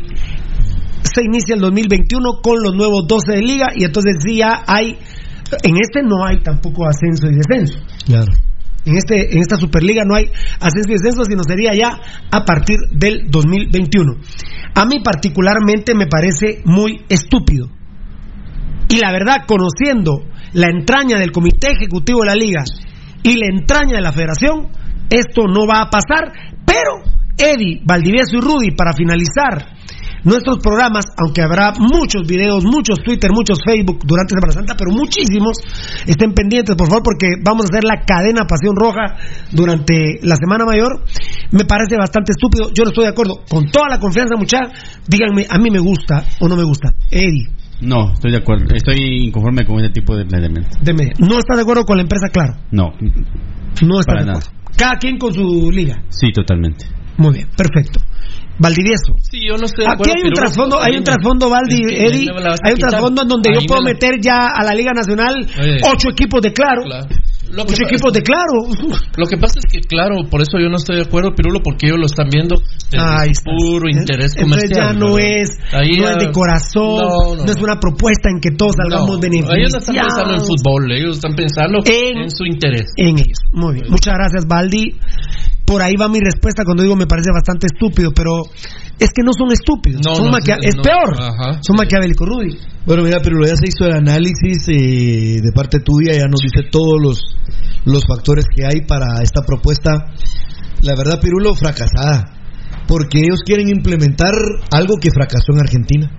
se 1.02 1.22
inicia 1.24 1.54
el 1.54 1.60
2021 1.60 2.40
con 2.42 2.62
los 2.62 2.74
nuevos 2.74 3.06
12 3.06 3.32
de 3.32 3.42
liga 3.42 3.68
y 3.74 3.84
entonces 3.84 4.16
sí 4.24 4.36
ya 4.36 4.62
hay 4.66 4.98
en 5.62 5.76
este 5.80 6.02
no 6.02 6.24
hay 6.24 6.40
tampoco 6.42 6.86
ascenso 6.86 7.26
y 7.26 7.34
descenso. 7.34 7.78
Claro. 8.06 8.32
En 8.84 8.96
este 8.96 9.32
en 9.32 9.40
esta 9.40 9.56
Superliga 9.56 10.04
no 10.04 10.14
hay 10.14 10.30
ascenso 10.60 10.90
y 10.90 10.92
descenso, 10.92 11.24
sino 11.24 11.42
sería 11.42 11.74
ya 11.74 12.00
a 12.30 12.44
partir 12.44 12.76
del 12.92 13.30
2021. 13.30 14.12
A 14.74 14.84
mí 14.86 15.00
particularmente 15.02 15.94
me 15.94 16.06
parece 16.06 16.62
muy 16.64 17.04
estúpido. 17.08 17.68
Y 18.88 18.98
la 18.98 19.12
verdad, 19.12 19.44
conociendo 19.46 20.24
la 20.52 20.68
entraña 20.68 21.18
del 21.18 21.32
comité 21.32 21.72
ejecutivo 21.72 22.20
de 22.20 22.26
la 22.26 22.34
liga 22.34 22.64
y 23.22 23.36
la 23.36 23.46
entraña 23.48 23.96
de 23.96 24.02
la 24.02 24.12
federación, 24.12 24.68
esto 25.10 25.46
no 25.46 25.66
va 25.66 25.82
a 25.82 25.90
pasar, 25.90 26.32
pero 26.64 26.99
Eddie, 27.40 27.80
Valdivieso 27.84 28.36
y 28.36 28.40
Rudy, 28.40 28.70
para 28.76 28.92
finalizar 28.92 29.76
nuestros 30.22 30.58
programas, 30.58 31.04
aunque 31.16 31.40
habrá 31.40 31.72
muchos 31.78 32.28
videos, 32.28 32.62
muchos 32.64 32.98
Twitter, 33.02 33.30
muchos 33.32 33.58
Facebook 33.64 34.00
durante 34.04 34.34
Semana 34.34 34.52
Santa, 34.52 34.74
pero 34.76 34.90
muchísimos, 34.92 35.56
estén 36.06 36.32
pendientes, 36.34 36.76
por 36.76 36.88
favor, 36.88 37.02
porque 37.02 37.28
vamos 37.42 37.64
a 37.64 37.68
hacer 37.72 37.84
la 37.84 38.04
cadena 38.04 38.44
Pasión 38.44 38.76
Roja 38.76 39.16
durante 39.50 40.18
la 40.22 40.36
Semana 40.36 40.66
Mayor. 40.66 41.02
Me 41.52 41.64
parece 41.64 41.96
bastante 41.96 42.32
estúpido, 42.32 42.70
yo 42.74 42.84
no 42.84 42.90
estoy 42.90 43.04
de 43.04 43.10
acuerdo. 43.10 43.40
Con 43.48 43.70
toda 43.70 43.88
la 43.88 43.98
confianza, 43.98 44.36
muchachos, 44.36 44.72
díganme, 45.08 45.46
a 45.48 45.56
mí 45.58 45.70
me 45.70 45.78
gusta 45.80 46.24
o 46.40 46.48
no 46.48 46.56
me 46.56 46.64
gusta. 46.64 46.92
Eddie, 47.10 47.48
No, 47.80 48.12
estoy 48.12 48.32
de 48.32 48.38
acuerdo. 48.38 48.74
Estoy 48.74 49.24
inconforme 49.28 49.64
con 49.64 49.76
este 49.82 50.00
tipo 50.02 50.14
de 50.14 50.26
planteamiento. 50.26 50.76
deme, 50.82 51.12
¿no 51.18 51.38
está 51.38 51.56
de 51.56 51.62
acuerdo 51.62 51.84
con 51.86 51.96
la 51.96 52.02
empresa 52.02 52.28
Claro? 52.28 52.56
No, 52.72 52.92
No 53.82 54.00
está 54.00 54.12
para 54.12 54.20
de 54.20 54.26
nada. 54.26 54.38
acuerdo. 54.40 54.60
Cada 54.76 54.96
quien 54.96 55.16
con 55.16 55.32
su 55.32 55.70
liga. 55.70 55.96
Sí, 56.10 56.30
totalmente. 56.32 56.84
Muy 57.20 57.34
bien, 57.34 57.48
perfecto. 57.54 58.00
Valdivieso. 58.58 59.14
Sí, 59.22 59.40
yo 59.48 59.56
no 59.56 59.66
de 59.66 59.86
Aquí 59.88 60.10
hay 60.14 60.22
un 60.26 60.32
trasfondo, 60.32 60.80
hay 60.80 60.96
un 60.96 61.04
trasfondo, 61.04 61.48
Valdi, 61.48 61.80
Eddie, 61.96 62.28
hay 62.64 62.72
un 62.72 62.78
trasfondo 62.78 63.22
en 63.22 63.28
donde 63.28 63.50
yo 63.54 63.60
puedo 63.66 63.82
meter 63.82 64.20
ya 64.20 64.48
a 64.54 64.64
la 64.64 64.74
Liga 64.74 64.92
Nacional 64.92 65.46
ocho 65.84 66.10
equipos 66.10 66.42
de 66.42 66.52
claro. 66.52 66.82
Lo 67.50 67.64
que 67.64 67.74
equipos 67.74 68.12
de 68.12 68.22
claro. 68.22 68.62
Lo 69.16 69.26
que 69.26 69.36
pasa 69.36 69.58
es 69.58 69.66
que, 69.72 69.80
claro, 69.80 70.22
por 70.30 70.40
eso 70.40 70.60
yo 70.62 70.68
no 70.68 70.76
estoy 70.76 70.96
de 70.96 71.02
acuerdo, 71.02 71.34
Pirulo, 71.34 71.60
porque 71.64 71.86
ellos 71.88 71.98
lo 71.98 72.06
están 72.06 72.28
viendo 72.30 72.54
desde 72.90 73.34
su 73.34 73.42
puro 73.42 73.88
interés 73.90 74.36
Entonces 74.36 74.70
comercial. 74.70 74.92
ya 74.92 74.92
no 74.92 75.14
¿verdad? 75.14 75.30
es, 75.42 75.48
Ahí 75.72 75.90
no 75.98 76.04
ya- 76.04 76.10
es 76.12 76.18
de 76.26 76.30
corazón, 76.30 77.02
No, 77.02 77.34
no, 77.34 77.42
no, 77.42 77.50
es 77.50 77.56
una 77.60 77.80
propuesta 77.80 78.30
en 78.30 78.38
que 78.40 78.50
todos 78.52 78.76
salgamos 78.76 79.16
No, 79.16 79.18
beneficiados. 79.20 79.58
ellos 79.58 79.72
no 79.72 79.78
están 79.80 79.96
pensando 79.96 80.34
en 80.34 80.40
fútbol, 80.46 80.92
ellos 80.92 81.16
están 81.16 81.34
pensando 81.34 81.78
en, 81.84 82.30
su 82.30 82.44
interés. 82.44 82.86
En 82.96 83.18
ellos. 83.18 83.38
Muy 83.52 83.74
bien. 83.74 83.86
Muchas 83.90 84.14
gracias, 84.14 84.46
Baldi. 84.46 84.94
Por 85.70 85.82
ahí 85.82 85.94
va 85.94 86.08
mi 86.08 86.18
respuesta 86.18 86.64
cuando 86.64 86.82
digo 86.82 86.96
me 86.96 87.06
parece 87.06 87.30
bastante 87.32 87.68
estúpido, 87.68 88.10
pero 88.12 88.42
es 88.98 89.10
que 89.14 89.22
no 89.22 89.30
son 89.32 89.52
estúpidos. 89.52 90.02
No, 90.04 90.16
son 90.16 90.24
no, 90.26 90.32
maquia- 90.32 90.58
sí, 90.60 90.66
es 90.68 90.74
peor. 90.74 91.14
Ajá, 91.14 91.60
son 91.62 91.76
maquiavélicos, 91.76 92.26
Rudy. 92.26 92.58
Bueno, 92.84 93.04
mira, 93.04 93.18
pero 93.22 93.36
ya 93.46 93.54
se 93.54 93.68
hizo 93.68 93.84
el 93.86 93.94
análisis 93.94 94.66
eh, 94.66 95.38
de 95.40 95.52
parte 95.54 95.78
tuya, 95.78 96.10
ya 96.12 96.26
nos 96.26 96.40
dice 96.40 96.68
todos 96.72 96.98
los, 97.00 97.20
los 97.84 98.02
factores 98.04 98.46
que 98.52 98.66
hay 98.66 98.80
para 98.84 99.22
esta 99.22 99.42
propuesta. 99.42 99.92
La 100.82 100.96
verdad, 100.96 101.20
Pirulo, 101.20 101.54
fracasada. 101.54 102.34
Porque 102.88 103.20
ellos 103.20 103.42
quieren 103.46 103.68
implementar 103.68 104.34
algo 104.72 104.96
que 105.00 105.10
fracasó 105.14 105.52
en 105.54 105.60
Argentina. 105.60 106.10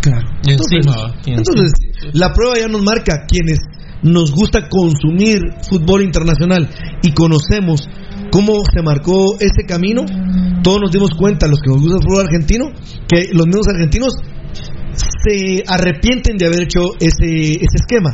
Claro. 0.00 0.26
Entonces, 0.44 0.86
entonces, 1.24 1.70
la 2.14 2.32
prueba 2.32 2.58
ya 2.58 2.66
nos 2.66 2.82
marca 2.82 3.26
quienes 3.28 3.58
nos 4.02 4.32
gusta 4.32 4.68
consumir 4.68 5.38
fútbol 5.68 6.02
internacional 6.02 6.68
y 7.02 7.12
conocemos 7.12 7.88
cómo 8.30 8.54
se 8.72 8.82
marcó 8.82 9.36
ese 9.40 9.64
camino. 9.66 10.04
Todos 10.62 10.80
nos 10.80 10.90
dimos 10.90 11.10
cuenta, 11.18 11.46
los 11.46 11.60
que 11.60 11.70
nos 11.70 11.80
gusta 11.80 11.96
el 11.96 12.02
fútbol 12.02 12.26
argentino, 12.26 12.66
que 13.08 13.28
los 13.32 13.46
mismos 13.46 13.68
argentinos 13.68 14.14
se 14.94 15.62
arrepienten 15.66 16.36
de 16.36 16.46
haber 16.46 16.62
hecho 16.62 16.80
ese, 17.00 17.52
ese 17.52 17.76
esquema. 17.76 18.10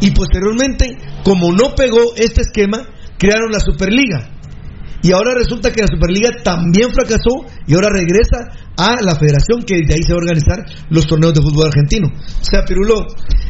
Y 0.00 0.12
posteriormente, 0.12 0.96
como 1.24 1.52
no 1.52 1.74
pegó 1.74 2.14
este 2.16 2.42
esquema, 2.42 2.86
crearon 3.18 3.50
la 3.50 3.60
Superliga. 3.60 4.37
Y 5.02 5.12
ahora 5.12 5.34
resulta 5.34 5.70
que 5.70 5.82
la 5.82 5.86
Superliga 5.86 6.30
también 6.42 6.90
fracasó 6.92 7.46
y 7.66 7.74
ahora 7.74 7.88
regresa 7.90 8.50
a 8.76 8.96
la 9.02 9.14
federación 9.14 9.62
que 9.62 9.86
de 9.86 9.94
ahí 9.94 10.02
se 10.02 10.12
va 10.12 10.18
a 10.18 10.22
organizar 10.22 10.64
los 10.90 11.06
torneos 11.06 11.34
de 11.34 11.42
fútbol 11.42 11.68
argentino. 11.68 12.08
O 12.08 12.44
sea, 12.44 12.64
Pirulo, 12.64 13.06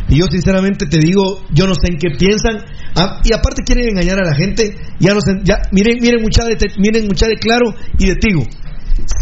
y 0.08 0.18
yo 0.18 0.26
sinceramente 0.30 0.86
te 0.86 0.98
digo, 0.98 1.42
yo 1.52 1.66
no 1.66 1.74
sé 1.74 1.92
en 1.92 1.98
qué 1.98 2.10
piensan. 2.18 2.64
Ah, 2.94 3.20
y 3.24 3.32
aparte 3.32 3.62
quieren 3.64 3.88
engañar 3.88 4.18
a 4.20 4.28
la 4.28 4.34
gente. 4.34 4.76
Ya 5.00 5.14
no 5.14 5.20
sé, 5.20 5.32
ya, 5.44 5.56
miren, 5.72 5.98
miren 6.00 6.22
mucha 6.22 6.44
de, 6.44 6.56
miren 6.78 7.06
mucha 7.06 7.26
de 7.26 7.36
claro 7.36 7.74
y 7.98 8.06
de 8.06 8.16
Tigo. 8.16 8.42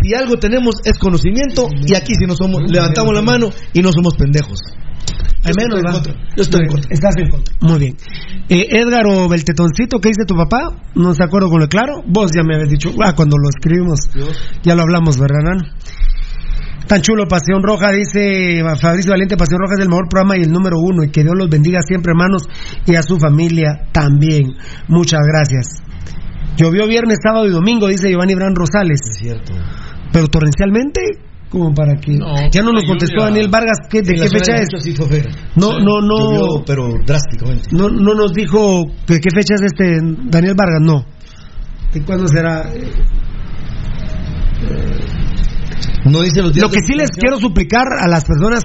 Si 0.03 0.15
algo 0.15 0.37
tenemos 0.37 0.77
es 0.85 0.99
conocimiento 0.99 1.69
y 1.87 1.95
aquí 1.95 2.15
si 2.15 2.27
no 2.27 2.35
somos, 2.35 2.63
levantamos 2.67 3.15
la 3.15 3.23
mano 3.23 3.51
y 3.73 3.83
no 3.83 3.93
somos 3.93 4.17
pendejos. 4.17 4.59
Al 5.45 5.55
menos 5.57 5.81
va. 5.81 6.03
Yo 6.37 6.43
estoy 6.43 6.63
en 6.65 6.69
contra. 6.69 6.91
Estás 6.93 7.15
en 7.19 7.31
contra. 7.31 7.55
Muy 7.61 7.79
bien. 7.79 7.97
Eh, 8.49 8.67
Edgar 8.71 9.07
o 9.07 9.29
Beltetoncito, 9.29 10.01
¿qué 10.01 10.09
dice 10.09 10.25
tu 10.27 10.35
papá? 10.35 10.83
No 10.95 11.15
se 11.15 11.23
acuerdo 11.23 11.49
con 11.49 11.61
lo 11.61 11.69
claro. 11.69 12.03
Vos 12.07 12.33
ya 12.35 12.43
me 12.43 12.55
habías 12.55 12.71
dicho, 12.71 12.91
ah, 13.03 13.15
cuando 13.15 13.37
lo 13.37 13.49
escribimos, 13.49 14.01
ya 14.63 14.75
lo 14.75 14.83
hablamos, 14.83 15.19
¿verdad, 15.19 15.39
Nano? 15.45 15.63
Tan 16.87 17.03
chulo, 17.03 17.27
Pasión 17.27 17.65
Roja, 17.65 17.91
dice 17.91 18.63
Fabricio 18.81 19.11
Valiente, 19.11 19.37
Pasión 19.37 19.59
Roja 19.61 19.75
es 19.75 19.81
el 19.81 19.89
mejor 19.89 20.09
programa 20.09 20.37
y 20.37 20.43
el 20.43 20.53
número 20.53 20.77
uno, 20.79 21.03
y 21.03 21.11
que 21.11 21.23
Dios 21.23 21.35
los 21.37 21.49
bendiga 21.49 21.81
siempre, 21.83 22.13
hermanos, 22.13 22.45
y 22.87 22.95
a 22.95 23.03
su 23.03 23.19
familia 23.19 23.89
también. 23.93 24.55
Muchas 24.87 25.21
gracias. 25.27 25.83
Llovió 26.57 26.87
viernes, 26.87 27.19
sábado 27.23 27.47
y 27.47 27.51
domingo, 27.51 27.89
dice 27.89 28.09
Giovanni 28.09 28.35
Bran 28.35 28.55
Rosales. 28.55 29.01
Es 29.11 29.19
cierto. 29.19 29.53
Pero 30.13 30.29
torrencialmente, 30.29 31.01
como 31.51 31.73
para 31.75 31.95
que... 32.01 32.19
ya 32.53 32.63
no 32.63 32.73
nos 32.73 32.85
contestó 32.85 33.17
lluvia- 33.17 33.25
Daniel 33.27 33.49
Vargas, 33.51 33.79
¿qué, 33.89 34.03
¿de 34.03 34.15
qué 34.15 34.29
fecha 34.29 34.55
de 34.55 34.63
es? 34.63 34.69
Sí. 34.81 34.95
No, 35.57 35.79
no, 35.79 36.01
no. 36.01 36.19
Llovió, 36.19 36.65
pero 36.67 36.89
drásticamente. 37.07 37.69
No, 37.73 37.89
no 37.89 38.15
nos 38.15 38.33
dijo 38.33 38.85
que 39.07 39.19
qué 39.21 39.31
fecha 39.35 39.55
es 39.55 39.63
este 39.63 40.01
Daniel 40.31 40.55
Vargas, 40.57 40.81
no. 40.83 41.05
¿De 41.93 42.03
cuándo 42.03 42.27
será? 42.29 42.69
No 46.05 46.23
dice 46.23 46.41
los 46.43 46.53
días 46.53 46.63
Lo 46.63 46.69
que 46.71 46.81
de 46.81 46.87
sí 46.87 46.95
les 46.95 47.11
quiero 47.11 47.39
suplicar 47.39 47.87
a 48.01 48.07
las 48.09 48.25
personas 48.25 48.63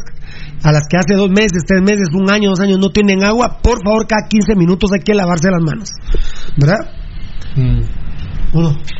a 0.64 0.72
las 0.72 0.84
que 0.88 0.98
hace 0.98 1.16
dos 1.16 1.30
meses, 1.30 1.64
tres 1.66 1.82
meses, 1.82 2.10
un 2.14 2.30
año, 2.30 2.50
dos 2.52 2.60
años 2.60 2.78
no 2.80 2.90
tienen 2.90 3.24
agua, 3.24 3.58
por 3.64 3.84
favor, 3.84 4.06
cada 4.08 4.28
15 4.30 4.56
minutos 4.56 4.92
hay 4.94 5.00
que 5.00 5.16
lavarse 5.16 5.50
las 5.50 5.62
manos. 5.64 5.90
¿Verdad? 6.56 6.78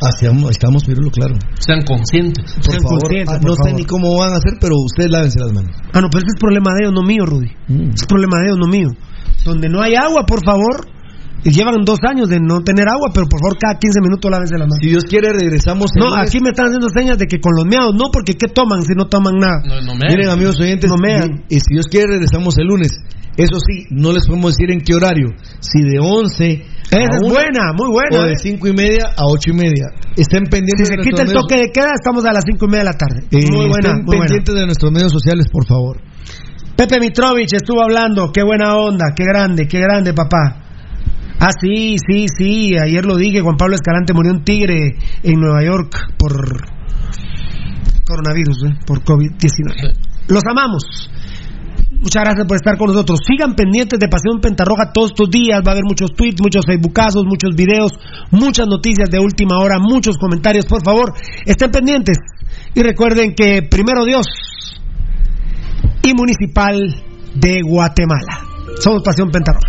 Hacíamos, 0.00 0.50
estamos, 0.50 0.84
Pirulo, 0.84 1.10
claro. 1.10 1.34
Sean 1.58 1.82
conscientes. 1.82 2.54
Por 2.54 2.64
Sean 2.64 2.82
favor, 2.82 3.00
conscientes, 3.00 3.34
ah, 3.34 3.40
por 3.40 3.50
no 3.50 3.54
sé 3.56 3.62
favor. 3.62 3.74
ni 3.80 3.84
cómo 3.84 4.18
van 4.18 4.32
a 4.32 4.36
hacer, 4.36 4.54
pero 4.60 4.74
ustedes 4.84 5.10
lávense 5.10 5.38
las 5.40 5.52
manos. 5.52 5.76
Ah, 5.92 6.00
no, 6.00 6.08
pero 6.08 6.24
ese 6.24 6.32
es 6.34 6.40
problema 6.40 6.72
de 6.74 6.84
ellos, 6.84 6.94
no 6.94 7.02
mío, 7.02 7.26
Rudy. 7.26 7.50
Mm. 7.68 7.90
Es 7.94 8.06
problema 8.06 8.38
de 8.38 8.46
ellos, 8.46 8.58
no 8.58 8.66
mío. 8.66 8.88
Donde 9.44 9.68
no 9.68 9.82
hay 9.82 9.94
agua, 9.94 10.24
por 10.24 10.44
favor, 10.44 10.86
llevan 11.50 11.82
dos 11.84 11.98
años 12.06 12.28
de 12.28 12.38
no 12.38 12.60
tener 12.62 12.86
agua, 12.88 13.10
pero 13.12 13.26
por 13.26 13.40
favor 13.40 13.58
cada 13.58 13.78
15 13.78 14.00
minutos 14.00 14.30
lávense 14.30 14.54
la 14.54 14.64
mano. 14.66 14.78
Si 14.80 14.88
Dios 14.88 15.04
quiere, 15.04 15.32
regresamos. 15.32 15.90
el 15.96 16.00
No, 16.04 16.10
lunes. 16.10 16.28
aquí 16.28 16.38
me 16.40 16.50
están 16.50 16.66
haciendo 16.66 16.88
señas 16.94 17.18
de 17.18 17.26
que 17.26 17.40
con 17.40 17.52
los 17.56 17.64
meados, 17.66 17.94
no, 17.94 18.10
porque 18.12 18.34
¿qué 18.34 18.46
toman 18.48 18.82
si 18.82 18.94
no 18.94 19.06
toman 19.06 19.34
nada? 19.38 19.58
Miren, 20.08 20.28
amigos 20.30 20.60
oyentes, 20.60 20.88
No 20.90 20.96
mean. 21.00 21.44
y, 21.48 21.56
y 21.56 21.60
si 21.60 21.74
Dios 21.74 21.86
quiere, 21.88 22.14
regresamos 22.14 22.54
el 22.58 22.66
lunes. 22.66 22.92
Eso 23.34 23.56
sí, 23.64 23.86
no 23.90 24.12
les 24.12 24.26
podemos 24.26 24.52
decir 24.52 24.70
en 24.70 24.80
qué 24.84 24.94
horario. 24.94 25.28
Si 25.58 25.80
de 25.80 25.98
11 25.98 26.44
Esa 26.92 26.98
a 26.98 27.00
es 27.00 27.22
una, 27.24 27.32
buena, 27.32 27.72
muy 27.72 27.88
buena, 27.90 28.18
O 28.20 28.26
de 28.28 28.32
¿eh? 28.32 28.36
5 28.36 28.68
y 28.68 28.72
media 28.74 29.06
a 29.16 29.24
8 29.24 29.50
y 29.50 29.54
media. 29.54 29.86
Estén 30.16 30.44
Si 30.44 30.50
pendientes 30.50 30.88
se 30.88 30.96
de 30.98 31.02
quita 31.02 31.22
el 31.22 31.32
toque 31.32 31.56
de 31.56 31.72
queda, 31.72 31.92
estamos 31.94 32.26
a 32.26 32.32
las 32.34 32.44
5 32.44 32.62
y 32.66 32.68
media 32.68 32.84
de 32.84 32.90
la 32.92 32.98
tarde. 32.98 33.20
eh, 33.30 33.50
muy 33.50 33.68
buena, 33.72 33.88
estén 33.88 34.04
muy 34.04 34.16
buena. 34.16 34.24
pendientes 34.26 34.54
de 34.54 34.66
nuestros 34.66 34.92
medios 34.92 35.10
sociales, 35.12 35.46
por 35.50 35.66
favor. 35.66 35.96
Pepe 36.76 37.00
Mitrovich 37.00 37.52
estuvo 37.54 37.82
hablando, 37.82 38.30
qué 38.32 38.42
buena 38.42 38.76
onda, 38.76 39.06
qué 39.16 39.24
grande, 39.24 39.66
qué 39.66 39.78
grande, 39.80 40.12
papá. 40.12 40.61
Ah, 41.38 41.50
sí, 41.60 41.96
sí, 41.98 42.26
sí, 42.28 42.72
ayer 42.76 43.04
lo 43.04 43.16
dije, 43.16 43.40
Juan 43.40 43.56
Pablo 43.56 43.74
Escalante 43.74 44.12
murió 44.14 44.32
un 44.32 44.44
tigre 44.44 44.96
en 45.22 45.40
Nueva 45.40 45.64
York 45.64 46.14
por 46.18 46.32
coronavirus, 48.06 48.64
¿eh? 48.64 48.78
por 48.86 49.02
COVID-19. 49.02 49.94
Los 50.28 50.42
amamos. 50.48 51.10
Muchas 51.90 52.24
gracias 52.24 52.46
por 52.46 52.56
estar 52.56 52.76
con 52.76 52.88
nosotros. 52.88 53.20
Sigan 53.24 53.54
pendientes 53.54 53.98
de 53.98 54.08
Pasión 54.08 54.40
Pentarroja 54.40 54.92
todos 54.92 55.10
estos 55.10 55.30
días. 55.30 55.62
Va 55.64 55.70
a 55.70 55.72
haber 55.72 55.84
muchos 55.84 56.12
tweets, 56.16 56.40
muchos 56.42 56.64
facebookazos, 56.66 57.24
muchos 57.24 57.54
videos, 57.54 57.92
muchas 58.30 58.66
noticias 58.66 59.08
de 59.08 59.20
última 59.20 59.58
hora, 59.58 59.78
muchos 59.78 60.18
comentarios. 60.18 60.66
Por 60.66 60.82
favor, 60.82 61.12
estén 61.46 61.70
pendientes. 61.70 62.18
Y 62.74 62.82
recuerden 62.82 63.34
que 63.34 63.62
primero 63.62 64.04
Dios 64.04 64.26
y 66.02 66.14
Municipal 66.14 66.76
de 67.34 67.60
Guatemala. 67.62 68.40
Somos 68.80 69.02
Pasión 69.02 69.30
Pentarroja. 69.30 69.68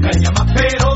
Caña 0.00 0.30
más 0.30 0.52
pero 0.54 0.89